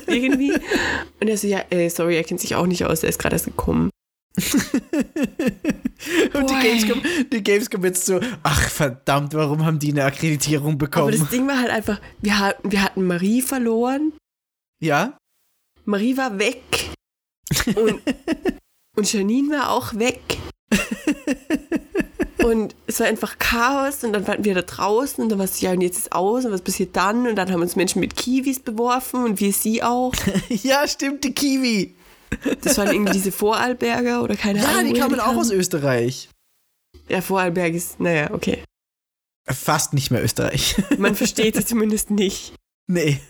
irgendwie. 0.07 0.53
Und 1.21 1.29
er 1.29 1.37
so, 1.39 1.47
ja, 1.47 1.61
äh, 1.71 1.89
sorry, 1.89 2.17
er 2.17 2.25
kennt 2.25 2.41
sich 2.41 2.55
auch 2.55 2.67
nicht 2.67 2.85
aus, 2.85 3.03
er 3.03 3.09
ist 3.09 3.19
gerade 3.19 3.37
erst 3.37 3.47
gekommen. 3.47 3.91
Und 6.35 6.51
die. 6.51 6.55
Gamescom, 6.55 7.03
die 7.33 7.43
Gamescom 7.43 7.85
jetzt 7.85 8.07
so, 8.07 8.21
ach 8.43 8.69
verdammt, 8.69 9.35
warum 9.35 9.65
haben 9.65 9.79
die 9.79 9.91
eine 9.91 10.05
Akkreditierung 10.05 10.75
Aber 10.75 10.87
bekommen? 10.87 11.19
das 11.19 11.29
Ding 11.31 11.47
war 11.49 11.59
halt 11.59 11.71
einfach, 11.71 12.01
wir 12.21 12.39
hatten, 12.39 12.71
wir 12.71 12.83
hatten 12.83 13.07
Marie 13.07 13.43
verloren, 13.43 14.13
ja? 14.81 15.19
Marie 15.85 16.17
war 16.17 16.39
weg 16.39 16.63
und, 17.77 18.01
und 18.97 19.13
Janine 19.13 19.57
war 19.57 19.71
auch 19.71 19.95
weg. 19.95 20.21
Und 22.45 22.75
es 22.87 23.01
war 23.01 23.07
einfach 23.09 23.39
Chaos 23.39 24.05
und 24.05 24.13
dann 24.13 24.27
waren 24.27 24.45
wir 24.45 24.55
da 24.55 24.63
draußen 24.63 25.23
und 25.23 25.29
dann 25.29 25.39
war 25.39 25.45
es, 25.45 25.61
ja, 25.61 25.73
und 25.73 25.81
jetzt 25.81 25.99
ist 25.99 26.13
aus 26.13 26.45
und 26.45 26.53
was 26.53 26.63
passiert 26.63 26.95
dann? 26.97 27.27
Und 27.27 27.35
dann 27.37 27.51
haben 27.53 27.61
uns 27.61 27.75
Menschen 27.77 28.01
mit 28.01 28.17
Kiwis 28.17 28.61
beworfen 28.61 29.25
und 29.25 29.41
wir 29.41 29.53
sie 29.53 29.83
auch. 29.83 30.15
ja, 30.49 30.87
stimmt, 30.87 31.25
die 31.25 31.35
Kiwi. 31.35 31.95
Das 32.63 32.79
waren 32.79 32.93
irgendwie 32.93 33.13
diese 33.13 33.33
Vorarlberger 33.33 34.23
oder 34.23 34.37
keine 34.37 34.61
Ja, 34.63 34.69
Ahnung. 34.69 34.85
die 34.85 34.91
woher 34.93 35.09
kamen 35.09 35.21
auch 35.21 35.37
aus 35.37 35.51
Österreich. 35.51 36.29
Ja, 37.09 37.21
Vorarlberg 37.21 37.75
ist, 37.75 37.99
naja, 38.01 38.31
okay. 38.33 38.63
Fast 39.47 39.93
nicht 39.93 40.11
mehr 40.11 40.23
Österreich. 40.23 40.77
Man 40.99 41.17
versteht 41.17 41.57
sie 41.57 41.65
zumindest 41.65 42.11
nicht. 42.11 42.55
nee. 42.87 43.21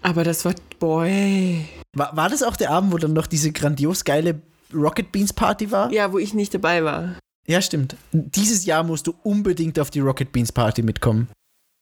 Aber 0.00 0.24
das 0.24 0.44
war, 0.44 0.54
boy. 0.78 1.66
War, 1.94 2.16
war 2.16 2.28
das 2.28 2.42
auch 2.42 2.56
der 2.56 2.70
Abend, 2.70 2.92
wo 2.92 2.98
dann 2.98 3.12
noch 3.12 3.26
diese 3.26 3.50
grandios 3.52 4.04
geile 4.04 4.40
Rocket 4.76 5.10
Beans 5.12 5.32
Party 5.32 5.70
war? 5.70 5.90
Ja, 5.92 6.12
wo 6.12 6.18
ich 6.18 6.34
nicht 6.34 6.54
dabei 6.54 6.84
war. 6.84 7.18
Ja, 7.48 7.62
stimmt. 7.62 7.96
Dieses 8.12 8.64
Jahr 8.66 8.82
musst 8.82 9.06
du 9.06 9.14
unbedingt 9.22 9.78
auf 9.78 9.90
die 9.90 10.00
Rocket 10.00 10.32
Beans 10.32 10.52
Party 10.52 10.82
mitkommen. 10.82 11.28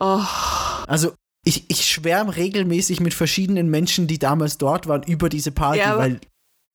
Oh, 0.00 0.20
Also, 0.86 1.12
ich, 1.46 1.64
ich 1.68 1.86
schwärme 1.86 2.36
regelmäßig 2.36 3.00
mit 3.00 3.14
verschiedenen 3.14 3.68
Menschen, 3.70 4.06
die 4.06 4.18
damals 4.18 4.58
dort 4.58 4.86
waren, 4.88 5.02
über 5.04 5.28
diese 5.28 5.52
Party, 5.52 5.78
Ja, 5.80 5.96
weil, 5.98 6.20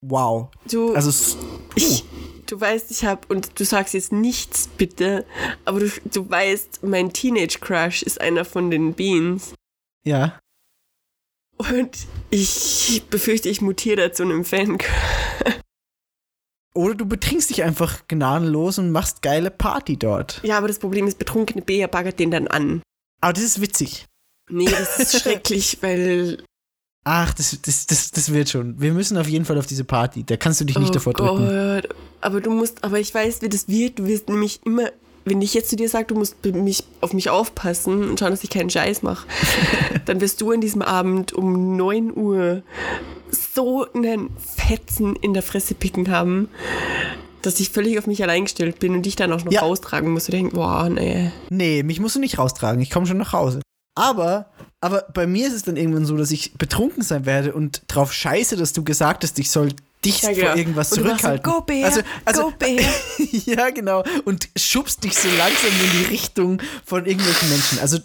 wow. 0.05 0.49
du, 0.71 0.93
Also, 0.95 1.35
ich, 1.75 2.03
du 2.47 2.59
weißt, 2.59 2.89
ich 2.91 3.03
habe, 3.05 3.21
und 3.29 3.59
du 3.59 3.65
sagst 3.65 3.93
jetzt 3.93 4.11
nichts 4.11 4.67
bitte, 4.77 5.25
aber 5.65 5.79
du, 5.81 5.91
du 6.11 6.29
weißt, 6.29 6.83
mein 6.83 7.13
Teenage 7.13 7.59
Crush 7.59 8.01
ist 8.03 8.19
einer 8.21 8.45
von 8.45 8.71
den 8.71 8.93
Beans. 8.93 9.53
ja. 10.05 10.39
Und 11.57 12.07
ich 12.29 13.03
befürchte, 13.09 13.49
ich 13.49 13.59
mutiere 13.59 13.97
da 13.97 14.13
zu 14.13 14.23
einem 14.23 14.45
Fan. 14.45 14.77
Oder 16.73 16.95
du 16.95 17.05
betrinkst 17.05 17.49
dich 17.49 17.63
einfach 17.63 18.07
gnadenlos 18.07 18.77
und 18.77 18.91
machst 18.91 19.21
geile 19.21 19.51
Party 19.51 19.97
dort. 19.97 20.41
Ja, 20.43 20.57
aber 20.57 20.67
das 20.67 20.79
Problem 20.79 21.07
ist, 21.07 21.17
betrunkene 21.17 21.61
Bea 21.61 21.87
baggert 21.87 22.19
den 22.19 22.31
dann 22.31 22.47
an. 22.47 22.81
Aber 23.21 23.33
das 23.33 23.43
ist 23.43 23.61
witzig. 23.61 24.05
Nee, 24.49 24.65
das 24.65 24.99
ist 24.99 25.21
schrecklich, 25.21 25.79
weil 25.81 26.43
Ach, 27.05 27.33
das, 27.33 27.57
das, 27.61 27.87
das, 27.87 28.11
das 28.11 28.33
wird 28.33 28.49
schon. 28.49 28.79
Wir 28.79 28.93
müssen 28.93 29.17
auf 29.17 29.27
jeden 29.27 29.45
Fall 29.45 29.57
auf 29.57 29.65
diese 29.65 29.83
Party. 29.83 30.23
Da 30.23 30.37
kannst 30.37 30.61
du 30.61 30.65
dich 30.65 30.77
nicht 30.77 30.89
oh 30.89 30.93
davor 30.93 31.13
drücken. 31.13 31.47
Gott. 31.47 31.95
Aber 32.21 32.41
du 32.41 32.51
musst, 32.51 32.83
aber 32.83 32.99
ich 32.99 33.13
weiß, 33.13 33.41
wie 33.41 33.49
das 33.49 33.67
wird. 33.67 33.99
Du 33.99 34.05
wirst 34.05 34.27
nämlich 34.27 34.59
immer, 34.65 34.91
wenn 35.29 35.41
ich 35.41 35.53
jetzt 35.53 35.69
zu 35.69 35.75
dir 35.75 35.89
sage, 35.89 36.05
du 36.07 36.15
musst 36.15 36.43
mich, 36.45 36.83
auf 37.01 37.13
mich 37.13 37.29
aufpassen 37.29 38.09
und 38.09 38.19
schauen, 38.19 38.31
dass 38.31 38.43
ich 38.43 38.49
keinen 38.49 38.69
Scheiß 38.69 39.01
mache, 39.03 39.27
dann 40.05 40.21
wirst 40.21 40.41
du 40.41 40.51
an 40.51 40.61
diesem 40.61 40.81
Abend 40.81 41.33
um 41.33 41.77
9 41.77 42.15
Uhr 42.15 42.63
so 43.31 43.85
einen 43.93 44.29
Fetzen 44.37 45.15
in 45.17 45.33
der 45.33 45.43
Fresse 45.43 45.75
picken 45.75 46.09
haben, 46.09 46.49
dass 47.41 47.59
ich 47.59 47.69
völlig 47.69 47.97
auf 47.99 48.07
mich 48.07 48.21
allein 48.23 48.43
gestellt 48.45 48.79
bin 48.79 48.93
und 48.95 49.05
dich 49.05 49.15
dann 49.15 49.31
auch 49.31 49.43
noch 49.45 49.51
Ja. 49.51 49.61
raustragen 49.61 50.09
muss 50.11 50.25
und 50.27 50.33
denken, 50.33 50.55
boah, 50.55 50.89
nee. 50.89 51.31
Nee, 51.49 51.83
mich 51.83 51.99
musst 51.99 52.15
du 52.15 52.19
nicht 52.19 52.37
raustragen. 52.37 52.81
Ich 52.81 52.89
komme 52.89 53.05
schon 53.05 53.17
nach 53.17 53.33
Hause. 53.33 53.61
Aber, 53.95 54.47
aber 54.81 55.05
bei 55.13 55.27
mir 55.27 55.47
ist 55.47 55.53
es 55.53 55.63
dann 55.63 55.77
irgendwann 55.77 56.05
so, 56.05 56.17
dass 56.17 56.31
ich 56.31 56.53
betrunken 56.53 57.03
sein 57.03 57.25
werde 57.25 57.53
und 57.53 57.83
drauf 57.87 58.13
scheiße, 58.13 58.55
dass 58.55 58.73
du 58.73 58.83
gesagt 58.83 59.23
hast, 59.23 59.37
ich 59.39 59.51
soll 59.51 59.69
dich 60.05 60.21
Ja, 60.21 60.31
genau. 60.31 60.47
vor 60.47 60.55
irgendwas 60.57 60.91
machst 60.91 60.95
so, 60.95 61.01
zurückhalten. 61.03 61.43
"Go, 61.51 61.61
Bär, 61.61 61.85
also, 61.85 62.01
also, 62.25 62.41
go, 62.43 62.51
Bär." 62.51 62.81
ja, 63.45 63.69
genau. 63.69 64.03
Und 64.25 64.49
schubst 64.57 65.03
dich 65.03 65.17
so 65.17 65.27
langsam 65.37 65.71
in 65.71 65.99
die 65.99 66.05
Richtung 66.05 66.61
von 66.85 67.05
irgendwelchen 67.05 67.49
Menschen. 67.49 67.79
Also, 67.79 67.99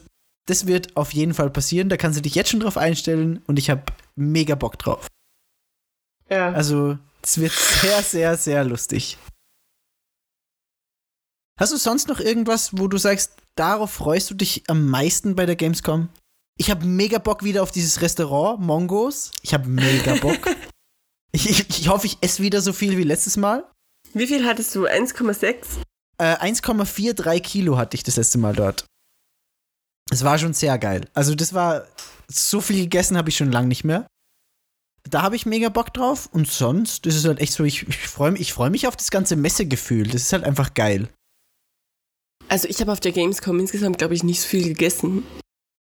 das 0.47 0.67
wird 0.67 0.97
auf 0.97 1.13
jeden 1.13 1.35
Fall 1.35 1.51
passieren. 1.51 1.89
Da 1.89 1.97
kannst 1.97 2.19
du 2.19 2.23
dich 2.23 2.35
jetzt 2.35 2.51
schon 2.51 2.61
drauf 2.61 2.77
einstellen 2.77 3.43
und 3.47 3.59
ich 3.59 3.71
habe 3.71 3.83
mega 4.17 4.55
Bock 4.55 4.79
drauf. 4.79 5.07
Ja. 6.29 6.53
Also, 6.53 6.99
es 7.23 7.39
wird 7.39 7.53
sehr, 7.53 8.03
sehr, 8.03 8.37
sehr 8.37 8.65
lustig. 8.65 9.17
Hast 11.59 11.73
du 11.73 11.77
sonst 11.77 12.09
noch 12.09 12.19
irgendwas, 12.19 12.77
wo 12.77 12.89
du 12.89 12.99
sagst, 12.99 13.37
darauf 13.55 13.93
freust 13.93 14.31
du 14.31 14.35
dich 14.35 14.65
am 14.69 14.89
meisten 14.89 15.37
bei 15.37 15.47
der 15.47 15.55
Gamescom? 15.57 16.09
Ich 16.59 16.71
habe 16.71 16.85
mega 16.85 17.19
Bock 17.19 17.45
wieder 17.45 17.63
auf 17.63 17.71
dieses 17.71 18.01
Restaurant, 18.01 18.61
Mongos. 18.61 19.31
Ich 19.43 19.55
habe 19.55 19.69
mega 19.69 20.17
Bock. 20.17 20.39
ich, 21.35 21.69
ich, 21.69 21.89
hoffe, 21.89 22.07
ich 22.07 22.19
esse 22.21 22.43
wieder 22.43 22.61
so 22.61 22.73
viel 22.73 22.97
wie 22.97 23.03
letztes 23.03 23.37
Mal. 23.37 23.69
Wie 24.13 24.27
viel 24.27 24.47
hattest 24.47 24.75
du? 24.75 24.87
1,6? 24.87 25.57
Äh, 26.19 26.37
1,43 26.37 27.41
Kilo 27.41 27.77
hatte 27.77 27.97
ich 27.97 28.05
das 28.05 28.17
letzte 28.17 28.39
Mal 28.39 28.55
dort. 28.55 28.87
Es 30.11 30.23
war 30.23 30.39
schon 30.39 30.55
sehr 30.55 30.79
geil. 30.79 31.09
Also, 31.15 31.35
das 31.35 31.53
war. 31.55 31.87
So 32.27 32.63
viel 32.63 32.81
gegessen 32.81 33.19
habe 33.19 33.29
ich 33.29 33.37
schon 33.37 33.53
lange 33.53 33.69
nicht 33.69 33.85
mehr. 33.85 34.07
Da 35.11 35.21
habe 35.21 35.37
ich 35.37 35.45
mega 35.45 35.69
Bock 35.69 35.93
drauf. 35.93 36.29
Und 36.33 36.49
sonst 36.49 37.07
ist 37.07 37.17
es 37.17 37.25
halt 37.27 37.41
echt 37.41 37.53
so, 37.53 37.65
ich, 37.65 37.87
ich 37.87 37.99
freue 37.99 38.31
mich, 38.31 38.41
ich 38.41 38.53
freu 38.55 38.71
mich 38.71 38.87
auf 38.87 38.97
das 38.97 39.11
ganze 39.11 39.37
Messegefühl. 39.37 40.07
Das 40.07 40.23
ist 40.23 40.33
halt 40.33 40.45
einfach 40.45 40.73
geil. 40.73 41.09
Also 42.49 42.69
ich 42.69 42.81
habe 42.81 42.93
auf 42.93 43.01
der 43.01 43.13
Gamescom 43.13 43.59
insgesamt, 43.59 43.99
glaube 43.99 44.15
ich, 44.15 44.23
nicht 44.23 44.41
so 44.41 44.49
viel 44.49 44.65
gegessen. 44.65 45.25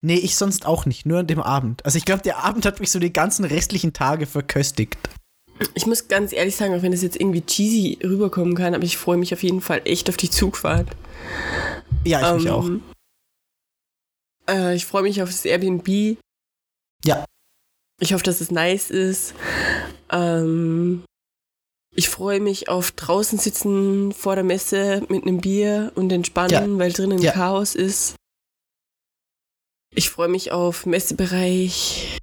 Nee, 0.01 0.15
ich 0.15 0.35
sonst 0.35 0.65
auch 0.65 0.85
nicht, 0.85 1.05
nur 1.05 1.19
an 1.19 1.27
dem 1.27 1.41
Abend. 1.41 1.85
Also 1.85 1.97
ich 1.97 2.05
glaube, 2.05 2.23
der 2.23 2.39
Abend 2.43 2.65
hat 2.65 2.79
mich 2.79 2.91
so 2.91 2.99
die 2.99 3.13
ganzen 3.13 3.45
restlichen 3.45 3.93
Tage 3.93 4.25
verköstigt. 4.25 4.97
Ich 5.75 5.85
muss 5.85 6.07
ganz 6.07 6.33
ehrlich 6.33 6.55
sagen, 6.55 6.73
auch 6.75 6.81
wenn 6.81 6.91
das 6.91 7.01
jetzt 7.03 7.15
irgendwie 7.19 7.41
cheesy 7.41 7.99
rüberkommen 8.03 8.55
kann, 8.55 8.73
aber 8.75 8.83
ich 8.83 8.97
freue 8.97 9.17
mich 9.17 9.33
auf 9.33 9.43
jeden 9.43 9.61
Fall 9.61 9.81
echt 9.85 10.09
auf 10.09 10.17
die 10.17 10.29
Zugfahrt. 10.29 10.87
Ja, 12.05 12.35
ich 12.35 12.43
mich 12.43 12.51
Ähm, 12.51 12.53
auch. 12.53 12.69
Äh, 14.53 14.75
ich 14.75 14.85
freue 14.85 15.03
mich 15.03 15.21
auf 15.21 15.29
das 15.29 15.45
Airbnb. 15.45 16.17
Ja. 17.05 17.25
Ich 18.01 18.13
hoffe, 18.13 18.23
dass 18.23 18.41
es 18.41 18.51
nice 18.51 18.89
ist. 18.89 19.33
Ähm, 20.11 21.03
ich 21.95 22.09
freue 22.09 22.39
mich 22.39 22.67
auf 22.69 22.91
draußen 22.91 23.37
sitzen 23.37 24.11
vor 24.11 24.35
der 24.35 24.43
Messe 24.43 25.03
mit 25.09 25.23
einem 25.23 25.39
Bier 25.39 25.91
und 25.95 26.11
entspannen, 26.11 26.79
weil 26.79 26.91
drinnen 26.91 27.19
Ja. 27.19 27.31
Chaos 27.31 27.75
ist. 27.75 28.15
Ich 29.95 30.09
freue 30.09 30.27
mich 30.27 30.51
auf 30.51 30.87
Messebereich, 30.87 32.17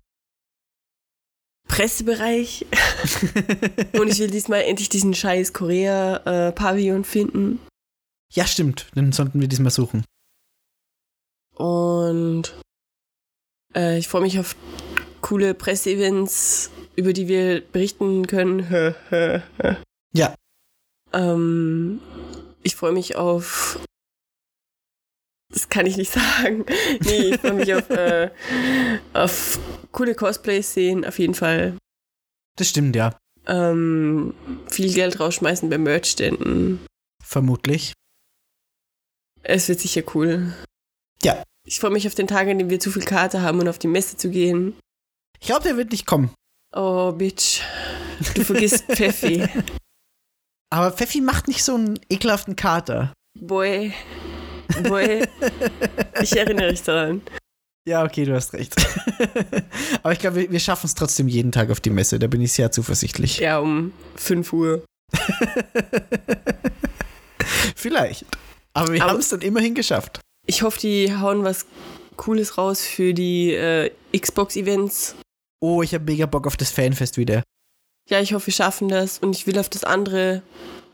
Pressebereich 1.71 2.67
und 3.93 4.09
ich 4.09 4.19
will 4.19 4.31
diesmal 4.31 4.63
endlich 4.63 4.89
diesen 4.89 5.15
scheiß 5.15 5.53
Korea-Pavillon 5.53 7.05
finden. 7.05 7.61
Ja, 8.33 8.45
stimmt. 8.47 8.89
Dann 8.95 9.13
sollten 9.13 9.41
wir 9.41 9.47
diesmal 9.47 9.71
suchen. 9.71 10.05
Und 11.55 12.55
äh, 13.75 13.99
ich 13.99 14.09
freue 14.09 14.23
mich 14.23 14.39
auf 14.41 14.57
coole 15.21 15.55
Presseevents, 15.55 16.71
über 16.97 17.13
die 17.13 17.29
wir 17.29 17.61
berichten 17.61 18.27
können. 18.27 18.95
Ja. 20.13 20.35
ähm, 21.13 22.01
ich 22.65 22.75
freue 22.75 22.91
mich 22.91 23.15
auf. 23.15 23.79
Das 25.53 25.69
kann 25.69 25.87
ich 25.87 25.97
nicht 25.97 26.13
sagen. 26.13 26.65
Nee, 27.01 27.35
ich 27.35 27.41
freue 27.41 27.53
mich 27.55 27.75
auf, 27.75 27.91
äh, 27.91 28.31
auf 29.13 29.59
coole 29.93 30.15
Cosplays 30.15 30.75
sehen, 30.75 31.05
auf 31.05 31.19
jeden 31.19 31.35
Fall. 31.35 31.77
Das 32.57 32.69
stimmt, 32.69 32.97
ja. 32.97 33.17
Ähm, 33.47 34.35
viel 34.69 34.93
Geld 34.93 35.19
rausschmeißen 35.19 35.69
bei 35.71 35.79
Merchständen. 35.79 36.85
Vermutlich. 37.25 37.93
Es 39.43 39.69
wird 39.69 39.81
sicher 39.81 40.03
cool. 40.15 40.55
Ja. 41.23 41.43
Ich 41.67 41.81
freue 41.81 41.91
mich 41.91 42.07
auf 42.07 42.15
den 42.15 42.27
Tag, 42.27 42.49
an 42.49 42.59
dem 42.59 42.71
wir 42.71 42.81
zu 42.81 42.91
viel 42.91 43.05
Karte 43.05 43.43
haben 43.43 43.61
und 43.61 43.69
auf 43.69 43.79
die 43.79 43.89
Messe 43.89 44.17
zu 44.17 44.31
gehen. 44.31 44.75
Ich 45.41 45.47
glaube, 45.47 45.63
der 45.65 45.77
wird 45.77 45.93
nicht 45.93 46.07
kommen. 46.07 46.31
Oh, 46.75 47.13
Bitch. 47.13 47.63
Du 48.35 48.45
vergisst 48.45 48.85
Pfeffi. 48.89 49.49
Aber 50.71 50.93
Pfeffi 50.93 51.21
macht 51.21 51.49
nicht 51.49 51.65
so 51.65 51.75
einen 51.75 51.99
ekelhaften 52.09 52.57
Kater. 52.57 53.13
Boy. 53.39 53.93
Boy. 54.83 55.27
Ich 56.23 56.37
erinnere 56.37 56.71
mich 56.71 56.83
daran. 56.83 57.23
Ja, 57.89 58.05
okay, 58.05 58.25
du 58.27 58.35
hast 58.35 58.53
recht. 58.53 58.75
Aber 60.03 60.13
ich 60.13 60.19
glaube, 60.19 60.37
wir, 60.37 60.51
wir 60.53 60.61
schaffen 60.61 60.87
es 60.87 60.95
trotzdem 60.95 61.29
jeden 61.29 61.51
Tag 61.51 61.71
auf 61.71 61.81
die 61.81 61.91
Messe. 61.91 62.19
Da 62.19 62.27
bin 62.27 62.43
ich 62.43 62.53
sehr 62.53 62.71
zuversichtlich. 62.71 63.39
Ja, 63.39 63.59
um 63.59 63.93
5 64.17 64.53
Uhr. 64.53 64.85
Vielleicht. 67.75 68.27
Aber 68.75 68.93
wir 68.93 69.03
haben 69.03 69.19
es 69.19 69.31
dann 69.31 69.41
immerhin 69.41 69.75
geschafft. 69.75 70.21
Ich 70.47 70.63
hoffe, 70.63 70.79
die 70.79 71.17
hauen 71.17 71.43
was 71.43 71.67
Cooles 72.17 72.59
raus 72.59 72.83
für 72.85 73.15
die 73.15 73.55
äh, 73.55 73.91
Xbox-Events. 74.17 75.17
Oh, 75.61 75.83
ich 75.83 75.95
habe 75.95 76.05
mega 76.05 76.27
Bock 76.27 76.47
auf 76.47 76.57
das 76.57 76.71
Fanfest 76.71 77.17
wieder. 77.17 77.43
Ja, 78.09 78.21
ich 78.21 78.35
hoffe, 78.35 78.49
wir 78.49 78.55
schaffen 78.55 78.89
das. 78.89 79.19
Und 79.19 79.35
ich 79.35 79.47
will 79.47 79.59
auf 79.59 79.69
das 79.69 79.85
andere, 79.85 80.43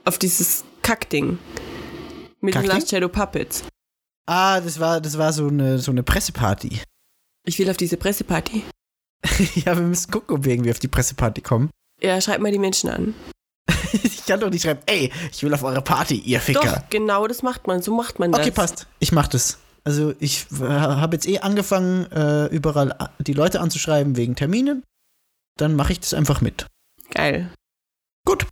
auf 0.05 0.19
dieses 0.19 0.65
Kackding. 0.83 1.39
Mit 2.41 2.55
den 2.55 2.61
Kackding? 2.63 2.71
Last 2.81 2.91
Shadow 2.91 3.09
Puppets. 3.09 3.65
Ah, 4.27 4.61
das 4.61 4.79
war, 4.81 5.01
das 5.01 5.17
war 5.19 5.33
so 5.33 5.49
eine, 5.49 5.79
so 5.79 5.91
eine 5.91 6.03
Presseparty. 6.03 6.81
Ich 7.45 7.59
will 7.59 7.71
auf 7.71 7.77
diese 7.77 7.97
Presseparty. 7.97 8.65
ja, 9.55 9.77
wir 9.77 9.83
müssen 9.87 10.11
gucken, 10.11 10.37
ob 10.37 10.45
wir 10.45 10.53
irgendwie 10.53 10.71
auf 10.71 10.79
die 10.79 10.89
Presseparty 10.89 11.41
kommen. 11.43 11.71
Ja, 12.01 12.21
schreib 12.21 12.41
mal 12.41 12.53
die 12.53 12.59
Menschen 12.59 12.91
an. 12.91 13.15
Ich 14.03 14.27
kann 14.27 14.41
doch 14.41 14.51
nicht 14.51 14.63
schreiben, 14.65 14.81
ey, 14.87 15.13
ich 15.31 15.43
will 15.45 15.55
auf 15.55 15.63
eure 15.63 15.81
Party, 15.81 16.17
ihr 16.17 16.41
Ficker. 16.41 16.61
Doch, 16.83 16.91
genau 16.91 17.29
das 17.29 17.45
macht 17.45 17.69
man. 17.69 17.81
So 17.81 17.95
macht 17.95 18.19
man 18.19 18.33
das. 18.33 18.41
Okay, 18.41 18.51
passt. 18.51 18.89
Ich 18.99 19.13
mach 19.13 19.29
das. 19.29 19.59
Also 19.85 20.15
ich 20.19 20.47
habe 20.61 21.15
jetzt 21.15 21.29
eh 21.29 21.39
angefangen, 21.39 22.11
äh, 22.11 22.47
überall 22.47 22.91
a- 22.93 23.11
die 23.21 23.33
Leute 23.35 23.61
anzuschreiben 23.61 24.17
wegen 24.17 24.35
Terminen. 24.35 24.83
Dann 25.57 25.77
mache 25.77 25.93
ich 25.93 26.01
das 26.01 26.13
einfach 26.13 26.41
mit. 26.41 26.67
Geil. 27.11 27.53
Gut. 28.25 28.49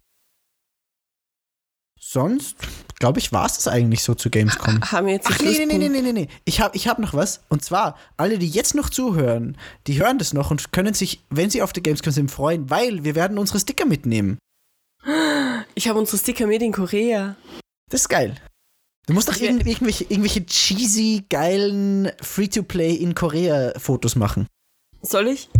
Sonst, 1.98 2.56
glaube 3.04 3.18
ich, 3.18 3.32
war 3.32 3.44
es 3.44 3.56
das 3.56 3.68
eigentlich 3.68 4.02
so 4.02 4.14
zu 4.14 4.30
Gamescom. 4.30 4.80
Haben 4.90 5.06
wir 5.08 5.12
jetzt 5.12 5.28
Ach 5.30 5.38
nee, 5.38 5.58
nee, 5.58 5.66
nee, 5.66 5.76
nee, 5.76 5.88
nee, 5.90 6.00
nee, 6.00 6.12
nee. 6.14 6.28
Ich 6.46 6.62
habe 6.62 6.74
ich 6.74 6.88
hab 6.88 6.98
noch 6.98 7.12
was. 7.12 7.42
Und 7.50 7.62
zwar, 7.62 7.98
alle, 8.16 8.38
die 8.38 8.48
jetzt 8.48 8.74
noch 8.74 8.88
zuhören, 8.88 9.58
die 9.86 10.00
hören 10.00 10.16
das 10.16 10.32
noch 10.32 10.50
und 10.50 10.72
können 10.72 10.94
sich, 10.94 11.22
wenn 11.28 11.50
sie 11.50 11.60
auf 11.60 11.74
der 11.74 11.82
Gamescom 11.82 12.14
sind, 12.14 12.30
freuen, 12.30 12.70
weil 12.70 13.04
wir 13.04 13.14
werden 13.14 13.36
unsere 13.36 13.60
Sticker 13.60 13.84
mitnehmen. 13.84 14.38
Ich 15.74 15.86
habe 15.86 15.98
unsere 15.98 16.16
Sticker 16.16 16.46
mit 16.46 16.62
in 16.62 16.72
Korea. 16.72 17.36
Das 17.90 18.00
ist 18.00 18.08
geil. 18.08 18.36
Du 19.06 19.12
musst 19.12 19.28
doch 19.28 19.34
Ich 19.34 19.42
wär- 19.42 19.50
irgend, 19.50 19.66
irgendwelche, 19.66 20.04
irgendwelche 20.04 20.46
cheesy, 20.46 21.24
geilen 21.28 22.10
Free-to-Play 22.22 22.94
in 22.94 23.14
Korea 23.14 23.78
Fotos 23.78 24.16
machen. 24.16 24.46
Soll 25.02 25.28
ich? 25.28 25.50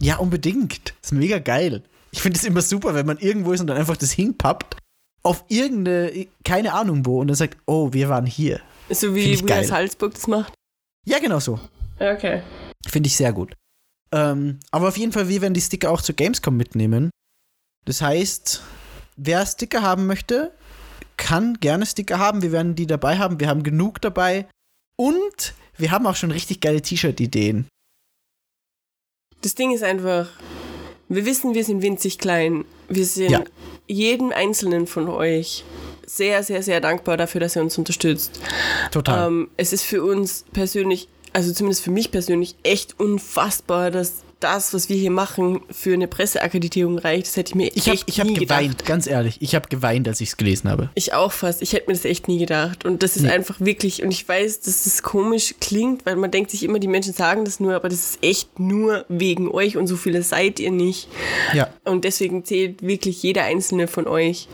Ja, 0.00 0.16
unbedingt. 0.16 0.90
Das 1.00 1.12
ist 1.12 1.12
mega 1.12 1.38
geil. 1.38 1.82
Ich 2.10 2.20
finde 2.20 2.38
es 2.38 2.44
immer 2.44 2.60
super, 2.60 2.94
wenn 2.94 3.06
man 3.06 3.16
irgendwo 3.16 3.52
ist 3.52 3.60
und 3.62 3.68
dann 3.68 3.78
einfach 3.78 3.96
das 3.96 4.10
hinpappt 4.12 4.76
auf 5.22 5.44
irgendeine, 5.48 6.26
keine 6.44 6.72
Ahnung 6.72 7.04
wo 7.04 7.20
und 7.20 7.28
dann 7.28 7.36
sagt, 7.36 7.58
oh, 7.66 7.92
wir 7.92 8.08
waren 8.08 8.26
hier. 8.26 8.60
So 8.88 9.14
wie 9.14 9.36
geil. 9.42 9.64
Salzburg 9.64 10.14
das 10.14 10.26
macht. 10.26 10.54
Ja, 11.06 11.18
genau 11.18 11.40
so. 11.40 11.60
Okay. 11.98 12.42
Finde 12.88 13.06
ich 13.08 13.16
sehr 13.16 13.32
gut. 13.32 13.54
Ähm, 14.12 14.58
aber 14.70 14.88
auf 14.88 14.96
jeden 14.96 15.12
Fall, 15.12 15.28
wir 15.28 15.40
werden 15.40 15.54
die 15.54 15.60
Sticker 15.60 15.90
auch 15.90 16.02
zur 16.02 16.16
Gamescom 16.16 16.56
mitnehmen. 16.56 17.10
Das 17.84 18.02
heißt, 18.02 18.62
wer 19.16 19.46
Sticker 19.46 19.82
haben 19.82 20.06
möchte, 20.06 20.52
kann 21.16 21.60
gerne 21.60 21.86
Sticker 21.86 22.18
haben. 22.18 22.42
Wir 22.42 22.52
werden 22.52 22.74
die 22.74 22.86
dabei 22.86 23.18
haben. 23.18 23.38
Wir 23.40 23.48
haben 23.48 23.62
genug 23.62 24.00
dabei. 24.00 24.48
Und 24.96 25.54
wir 25.76 25.90
haben 25.90 26.06
auch 26.06 26.16
schon 26.16 26.30
richtig 26.30 26.60
geile 26.60 26.82
T-Shirt-Ideen. 26.82 27.68
Das 29.42 29.54
Ding 29.54 29.72
ist 29.72 29.82
einfach, 29.82 30.28
wir 31.10 31.26
wissen, 31.26 31.54
wir 31.54 31.64
sind 31.64 31.82
winzig 31.82 32.18
klein. 32.18 32.64
Wir 32.88 33.04
sind 33.04 33.30
Ja. 33.30 33.44
jedem 33.86 34.30
Einzelnen 34.32 34.86
von 34.86 35.08
euch 35.08 35.64
sehr, 36.06 36.42
sehr, 36.42 36.62
sehr 36.62 36.80
dankbar 36.80 37.16
dafür, 37.16 37.40
dass 37.40 37.56
ihr 37.56 37.62
uns 37.62 37.76
unterstützt. 37.78 38.40
Total. 38.90 39.28
Ähm, 39.28 39.48
es 39.56 39.72
ist 39.72 39.82
für 39.84 40.02
uns 40.02 40.44
persönlich, 40.52 41.08
also 41.32 41.52
zumindest 41.52 41.82
für 41.84 41.90
mich 41.90 42.10
persönlich, 42.10 42.56
echt 42.62 42.98
unfassbar, 42.98 43.90
dass 43.90 44.22
das, 44.40 44.74
was 44.74 44.88
wir 44.88 44.96
hier 44.96 45.10
machen, 45.10 45.60
für 45.70 45.94
eine 45.94 46.08
Presseakkreditierung 46.08 46.98
reicht, 46.98 47.26
das 47.26 47.36
hätte 47.36 47.50
ich 47.50 47.54
mir 47.54 47.70
Ich 47.74 47.86
habe 47.86 47.94
echt 47.94 48.04
ich 48.08 48.20
hab 48.20 48.26
nie 48.26 48.34
geweint, 48.34 48.70
gedacht. 48.70 48.86
ganz 48.86 49.06
ehrlich. 49.06 49.36
Ich 49.40 49.54
habe 49.54 49.68
geweint, 49.68 50.08
als 50.08 50.20
ich 50.20 50.30
es 50.30 50.36
gelesen 50.36 50.70
habe. 50.70 50.90
Ich 50.94 51.12
auch 51.12 51.32
fast. 51.32 51.62
Ich 51.62 51.72
hätte 51.72 51.88
mir 51.88 51.94
das 51.94 52.04
echt 52.04 52.28
nie 52.28 52.38
gedacht. 52.38 52.84
Und 52.84 53.02
das 53.02 53.16
ist 53.16 53.26
einfach 53.26 53.60
wirklich, 53.60 54.02
und 54.02 54.10
ich 54.10 54.26
weiß, 54.28 54.60
dass 54.60 54.84
das 54.84 55.02
komisch 55.02 55.54
klingt, 55.60 56.06
weil 56.06 56.16
man 56.16 56.30
denkt 56.30 56.50
sich 56.50 56.62
immer, 56.62 56.78
die 56.78 56.88
Menschen 56.88 57.12
sagen 57.12 57.44
das 57.44 57.60
nur, 57.60 57.74
aber 57.74 57.88
das 57.88 58.00
ist 58.00 58.18
echt 58.22 58.58
nur 58.58 59.04
wegen 59.08 59.48
euch 59.50 59.76
und 59.76 59.86
so 59.86 59.96
viele 59.96 60.22
seid 60.22 60.60
ihr 60.60 60.70
nicht. 60.70 61.08
Ja. 61.54 61.68
Und 61.84 62.04
deswegen 62.04 62.44
zählt 62.44 62.82
wirklich 62.82 63.22
jeder 63.22 63.44
einzelne 63.44 63.88
von 63.88 64.06
euch. 64.06 64.48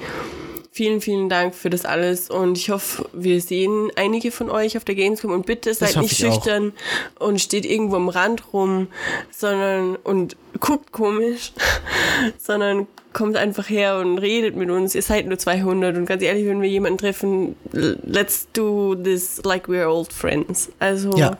Vielen, 0.76 1.00
vielen 1.00 1.30
Dank 1.30 1.54
für 1.54 1.70
das 1.70 1.86
alles 1.86 2.28
und 2.28 2.58
ich 2.58 2.68
hoffe, 2.68 3.08
wir 3.14 3.40
sehen 3.40 3.90
einige 3.96 4.30
von 4.30 4.50
euch 4.50 4.76
auf 4.76 4.84
der 4.84 4.94
Gamescom 4.94 5.30
und 5.30 5.46
bitte 5.46 5.72
seid 5.72 5.96
nicht 5.96 6.12
ich 6.12 6.26
auch. 6.26 6.34
schüchtern 6.34 6.74
und 7.18 7.40
steht 7.40 7.64
irgendwo 7.64 7.96
am 7.96 8.10
Rand 8.10 8.52
rum, 8.52 8.88
sondern 9.30 9.96
und 9.96 10.36
guckt 10.60 10.92
komisch, 10.92 11.54
sondern 12.38 12.86
kommt 13.14 13.38
einfach 13.38 13.70
her 13.70 13.96
und 14.00 14.18
redet 14.18 14.54
mit 14.54 14.68
uns. 14.68 14.94
Ihr 14.94 15.00
seid 15.00 15.24
nur 15.26 15.38
200 15.38 15.96
und 15.96 16.04
ganz 16.04 16.22
ehrlich, 16.22 16.44
wenn 16.44 16.60
wir 16.60 16.68
jemanden 16.68 16.98
treffen, 16.98 17.56
let's 17.72 18.46
do 18.52 18.94
this 18.96 19.40
like 19.44 19.68
we're 19.68 19.86
old 19.88 20.12
friends. 20.12 20.70
Also 20.78 21.16
Ja. 21.16 21.38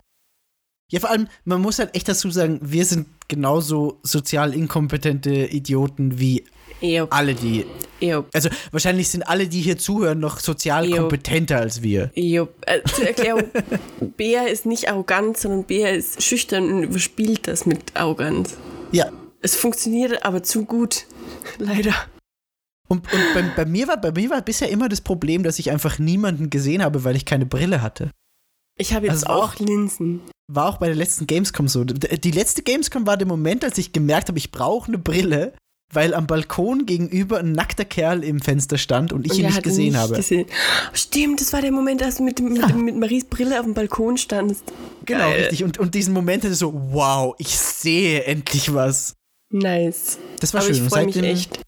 Ja, 0.90 1.00
vor 1.00 1.10
allem, 1.10 1.26
man 1.44 1.60
muss 1.60 1.78
halt 1.80 1.94
echt 1.96 2.08
dazu 2.08 2.30
sagen, 2.30 2.60
wir 2.62 2.84
sind 2.84 3.08
genauso 3.26 3.98
sozial 4.02 4.54
inkompetente 4.54 5.32
Idioten 5.46 6.20
wie 6.20 6.44
eher, 6.80 7.08
alle, 7.10 7.34
die. 7.34 7.66
eher 8.00 8.24
Also, 8.32 8.50
wahrscheinlich 8.70 9.08
sind 9.08 9.22
alle, 9.24 9.48
die 9.48 9.62
hier 9.62 9.78
zuhören, 9.78 10.20
noch 10.20 10.38
sozial 10.38 10.88
Jo. 10.88 10.98
kompetenter 10.98 11.58
als 11.58 11.82
wir. 11.82 12.12
Jo, 12.14 12.48
äh, 12.66 12.82
zur 12.84 13.06
Erklärung, 13.06 13.44
Bea 14.16 14.44
ist 14.44 14.64
nicht 14.64 14.88
arrogant, 14.88 15.36
sondern 15.36 15.64
Bea 15.64 15.88
ist 15.88 16.22
schüchtern 16.22 16.72
und 16.72 16.82
überspielt 16.84 17.48
das 17.48 17.66
mit 17.66 17.96
Arroganz. 17.96 18.56
Ja. 18.92 19.10
Es 19.42 19.56
funktioniert 19.56 20.24
aber 20.24 20.44
zu 20.44 20.64
gut, 20.64 21.06
leider. 21.58 21.94
Und, 22.88 23.12
und 23.12 23.34
bei, 23.34 23.42
bei, 23.56 23.64
mir 23.64 23.88
war, 23.88 24.00
bei 24.00 24.12
mir 24.12 24.30
war 24.30 24.40
bisher 24.40 24.68
immer 24.68 24.88
das 24.88 25.00
Problem, 25.00 25.42
dass 25.42 25.58
ich 25.58 25.72
einfach 25.72 25.98
niemanden 25.98 26.50
gesehen 26.50 26.84
habe, 26.84 27.02
weil 27.02 27.16
ich 27.16 27.24
keine 27.24 27.44
Brille 27.44 27.82
hatte. 27.82 28.12
Ich 28.78 28.92
habe 28.92 29.06
jetzt 29.06 29.26
Also 29.26 29.40
auch- 29.42 29.54
auch 29.54 29.58
Linsen. 29.58 30.20
War 30.52 30.68
auch 30.68 30.78
bei 30.78 30.86
der 30.86 30.94
letzten 30.96 31.26
Gamescom 31.26 31.66
so. 31.68 31.82
Die 31.84 32.30
letzte 32.30 32.62
Gamescom 32.62 33.06
war 33.06 33.16
der 33.16 33.26
Moment, 33.26 33.64
als 33.64 33.78
ich 33.78 33.92
gemerkt 33.92 34.28
habe, 34.28 34.38
ich 34.38 34.52
brauche 34.52 34.86
eine 34.88 34.98
Brille, 34.98 35.54
weil 35.92 36.14
am 36.14 36.26
Balkon 36.26 36.86
gegenüber 36.86 37.38
ein 37.38 37.52
nackter 37.52 37.84
Kerl 37.84 38.22
im 38.22 38.40
Fenster 38.40 38.76
stand 38.78 39.12
und 39.12 39.24
ich 39.24 39.32
Und 39.32 39.38
ihn 39.38 39.46
nicht 39.46 39.62
gesehen 39.62 39.92
nicht 39.92 39.96
habe. 39.96 40.14
Gesehen. 40.16 40.46
Stimmt, 40.92 41.40
das 41.40 41.52
war 41.52 41.62
der 41.62 41.72
Moment, 41.72 42.02
als 42.02 42.16
du 42.16 42.22
mit, 42.22 42.38
mit, 42.40 42.58
Ja. 42.58 42.68
mit 42.74 42.96
Maries 42.96 43.24
Brille 43.24 43.58
auf 43.58 43.64
dem 43.64 43.74
Balkon 43.74 44.18
standst. 44.18 44.64
Genau, 45.04 45.20
Geil. 45.30 45.40
richtig. 45.40 45.64
Und, 45.64 45.78
und 45.78 45.94
diesen 45.94 46.12
Moment 46.14 46.44
hatte 46.44 46.54
so, 46.54 46.72
wow, 46.92 47.34
ich 47.38 47.56
sehe 47.58 48.22
endlich 48.24 48.72
was. 48.72 49.14
Nice. 49.52 50.18
Das 50.40 50.54
war 50.54 50.60
aber 50.62 50.72
schön. 50.74 50.84
ich 50.84 50.88
freue 50.90 51.06
mich 51.06 51.14
seitdem, 51.14 51.30
echt. 51.30 51.60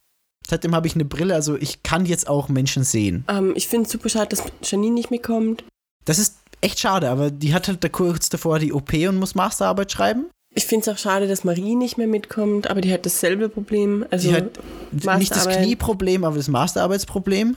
seitdem 0.47 0.75
habe 0.75 0.87
ich 0.89 0.95
eine 0.95 1.05
Brille, 1.05 1.35
also 1.35 1.57
ich 1.57 1.83
kann 1.83 2.07
jetzt 2.07 2.29
auch 2.29 2.49
Menschen 2.49 2.85
sehen. 2.85 3.25
Ähm, 3.29 3.53
ich 3.57 3.67
finde 3.69 3.87
es 3.87 3.93
super 3.93 4.09
schade, 4.09 4.29
dass 4.37 4.43
Janine 4.63 4.95
nicht 4.95 5.11
mitkommt. 5.11 5.65
Das 6.05 6.19
ist 6.19 6.39
echt 6.61 6.79
schade, 6.81 7.09
aber 7.11 7.31
die 7.31 7.55
hat 7.55 7.69
halt 7.69 7.83
da 7.85 7.89
kurz 7.89 8.29
davor 8.29 8.59
die 8.59 8.73
OP 8.73 8.93
und 8.93 9.17
muss 9.17 9.35
Masterarbeit 9.35 9.93
schreiben. 9.93 10.27
Ich 10.55 10.65
finde 10.67 10.91
es 10.91 10.97
auch 10.97 10.99
schade, 10.99 11.29
dass 11.29 11.45
Marie 11.45 11.77
nicht 11.77 11.99
mehr 11.99 12.07
mitkommt, 12.07 12.69
aber 12.71 12.81
die 12.81 12.93
hat 12.93 13.05
dasselbe 13.07 13.49
Problem. 13.49 14.05
Also 14.11 14.29
Die 14.31 14.35
hat 14.35 15.19
nicht 15.19 15.31
das. 15.35 15.47
Knieproblem, 15.49 16.25
aber 16.25 16.37
das 16.37 16.49
Masterarbeitsproblem. 16.49 17.57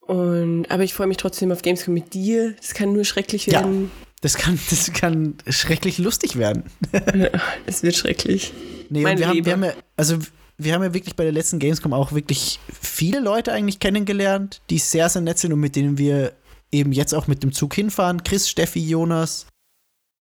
Und, 0.00 0.66
aber 0.70 0.82
ich 0.82 0.92
freue 0.92 1.06
mich 1.06 1.16
trotzdem 1.16 1.50
auf 1.52 1.62
Gamescom 1.62 1.94
mit 1.94 2.12
dir. 2.12 2.54
Das 2.60 2.74
kann 2.74 2.92
nur 2.92 3.04
schrecklich 3.04 3.46
Ja. 3.46 3.60
werden. 3.60 3.90
Das 4.20 4.34
kann, 4.36 4.58
das 4.70 4.92
kann 4.92 5.34
schrecklich 5.48 5.98
lustig 5.98 6.36
werden. 6.36 6.64
Es 7.66 7.82
wird 7.82 7.94
schrecklich. 7.94 8.52
Nee, 8.90 9.02
Mein 9.02 9.14
und 9.14 9.18
wir 9.20 9.28
haben, 9.28 9.44
wir 9.44 9.52
haben 9.52 9.64
ja, 9.64 9.72
also 9.96 10.18
wir 10.56 10.72
haben 10.74 10.82
ja 10.82 10.94
wirklich 10.94 11.14
bei 11.16 11.24
der 11.24 11.32
letzten 11.32 11.58
Gamescom 11.58 11.92
auch 11.92 12.12
wirklich 12.12 12.58
viele 12.80 13.20
Leute 13.20 13.52
eigentlich 13.52 13.80
kennengelernt, 13.80 14.60
die 14.70 14.78
sehr, 14.78 15.08
sehr 15.08 15.20
nett 15.22 15.38
sind 15.38 15.52
und 15.52 15.60
mit 15.60 15.76
denen 15.76 15.98
wir 15.98 16.32
eben 16.74 16.92
jetzt 16.92 17.14
auch 17.14 17.26
mit 17.26 17.42
dem 17.42 17.52
Zug 17.52 17.74
hinfahren. 17.74 18.22
Chris, 18.24 18.48
Steffi, 18.48 18.80
Jonas 18.80 19.46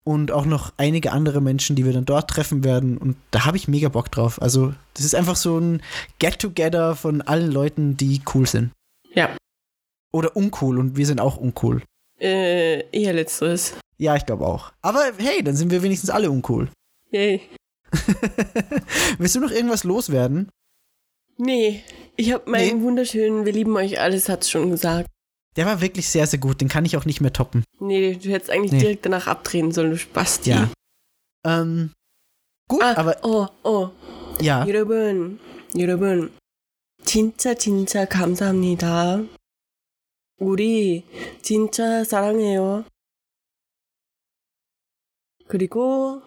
und 0.04 0.32
auch 0.32 0.44
noch 0.44 0.72
einige 0.76 1.12
andere 1.12 1.40
Menschen, 1.40 1.76
die 1.76 1.84
wir 1.84 1.92
dann 1.92 2.04
dort 2.04 2.28
treffen 2.28 2.64
werden. 2.64 2.98
Und 2.98 3.16
da 3.30 3.44
habe 3.46 3.56
ich 3.56 3.68
mega 3.68 3.88
Bock 3.88 4.10
drauf. 4.10 4.40
Also, 4.42 4.74
das 4.94 5.04
ist 5.04 5.14
einfach 5.14 5.36
so 5.36 5.58
ein 5.58 5.82
Get-Together 6.18 6.96
von 6.96 7.22
allen 7.22 7.50
Leuten, 7.50 7.96
die 7.96 8.20
cool 8.34 8.46
sind. 8.46 8.72
Ja. 9.14 9.36
Oder 10.12 10.36
uncool 10.36 10.78
und 10.78 10.96
wir 10.96 11.06
sind 11.06 11.20
auch 11.20 11.36
uncool. 11.36 11.82
Äh, 12.18 12.80
eher 12.90 13.12
letzteres. 13.12 13.74
Ja, 13.96 14.16
ich 14.16 14.26
glaube 14.26 14.46
auch. 14.46 14.72
Aber 14.82 15.12
hey, 15.18 15.42
dann 15.42 15.56
sind 15.56 15.70
wir 15.70 15.82
wenigstens 15.82 16.10
alle 16.10 16.30
uncool. 16.30 16.68
Yay. 17.12 17.42
Willst 19.18 19.34
du 19.34 19.40
noch 19.40 19.50
irgendwas 19.50 19.84
loswerden? 19.84 20.48
Nee, 21.36 21.82
ich 22.16 22.32
habe 22.32 22.50
meinen 22.50 22.78
Nee. 22.78 22.84
wunderschönen 22.84 23.46
Wir 23.46 23.52
lieben 23.52 23.76
euch 23.76 24.00
alles, 24.00 24.28
hat's 24.28 24.50
schon 24.50 24.70
gesagt. 24.70 25.08
Der 25.55 25.65
war 25.65 25.79
wirklich 25.81 26.09
sehr, 26.09 26.27
sehr 26.27 26.39
gut. 26.39 26.59
Den 26.61 26.67
kann 26.67 26.85
ich 26.85 26.97
auch 26.97 27.05
nicht 27.05 27.21
mehr 27.21 27.31
toppen. 27.33 27.63
Nee, 27.79 28.15
du 28.15 28.29
hättest 28.29 28.51
eigentlich 28.51 28.73
Nee. 28.73 28.79
direkt 28.79 29.05
danach 29.05 29.27
abdrehen 29.27 29.71
sollen, 29.71 29.91
du 29.91 29.97
Spasti. 29.97 30.49
Ja. 30.51 30.69
Ähm, 31.45 31.93
gut, 32.67 32.81
Ah, 32.83 32.95
aber 32.97 33.17
oh, 33.23 33.47
oh. 33.63 33.89
ja. 34.41 34.65
여러분, 34.65 35.39
여러분, 35.73 36.31
진짜 37.03 37.53
진짜 37.53 38.05
감사합니다. 38.05 39.23
우리 40.37 41.05
진짜 41.41 42.03
사랑해요. 42.03 42.83
그리고 45.47 46.21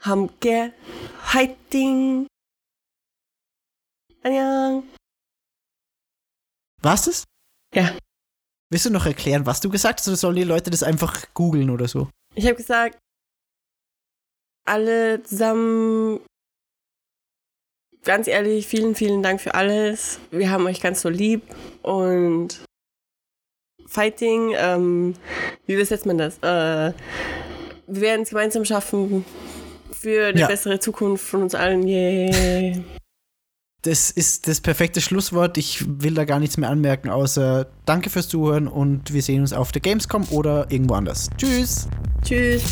함께 0.00 0.72
화이팅! 1.18 2.28
안녕! 4.22 4.88
War's 6.82 7.04
das? 7.06 7.24
Ja, 7.74 7.98
Willst 8.71 8.85
du 8.85 8.89
noch 8.91 9.05
erklären, 9.05 9.45
was 9.45 9.61
du 9.61 9.69
gesagt 9.69 9.99
hast, 9.99 10.07
oder 10.07 10.17
sollen 10.17 10.35
die 10.35 10.43
Leute 10.43 10.69
das 10.69 10.83
einfach 10.83 11.25
googeln 11.33 11.69
oder 11.69 11.87
so? 11.87 12.09
ich 12.35 12.45
habe 12.45 12.55
gesagt, 12.55 12.97
alle 14.65 15.21
zusammen, 15.23 16.19
ganz 18.03 18.27
ehrlich, 18.27 18.67
vielen, 18.67 18.93
vielen 18.95 19.23
Dank 19.23 19.41
für 19.41 19.55
alles. 19.55 20.19
Wir 20.31 20.51
haben 20.51 20.65
euch 20.67 20.79
ganz 20.79 21.01
so 21.01 21.09
lieb 21.09 21.41
und 21.81 22.63
Fighting, 23.87 24.53
ähm, 24.55 25.15
wie 25.65 25.73
übersetzt 25.73 26.05
man 26.05 26.19
das? 26.19 26.37
Äh, 26.37 26.93
wir 27.87 28.01
werden 28.01 28.21
es 28.21 28.29
gemeinsam 28.29 28.63
schaffen 28.63 29.25
für 29.91 30.27
eine 30.27 30.41
Ja. 30.41 30.47
bessere 30.47 30.79
Zukunft 30.79 31.25
von 31.25 31.41
uns 31.41 31.55
allen. 31.55 31.87
Yay. 31.87 32.83
Das 33.83 34.11
ist 34.11 34.47
das 34.47 34.59
perfekte 34.59 34.99
Schlusswort. 34.99 35.57
Ich 35.57 35.85
will 35.87 36.13
da 36.13 36.25
gar 36.25 36.39
nichts 36.39 36.57
mehr 36.57 36.69
anmerken, 36.69 37.09
außer 37.09 37.67
danke 37.85 38.09
fürs 38.09 38.27
Zuhören 38.27 38.67
und 38.67 39.13
wir 39.13 39.21
sehen 39.21 39.41
uns 39.41 39.53
auf 39.53 39.71
der 39.71 39.81
Gamescom 39.81 40.25
oder 40.31 40.69
irgendwo 40.69 40.95
anders. 40.95 41.29
Tschüss! 41.37 41.87
Tschüss. 42.23 42.63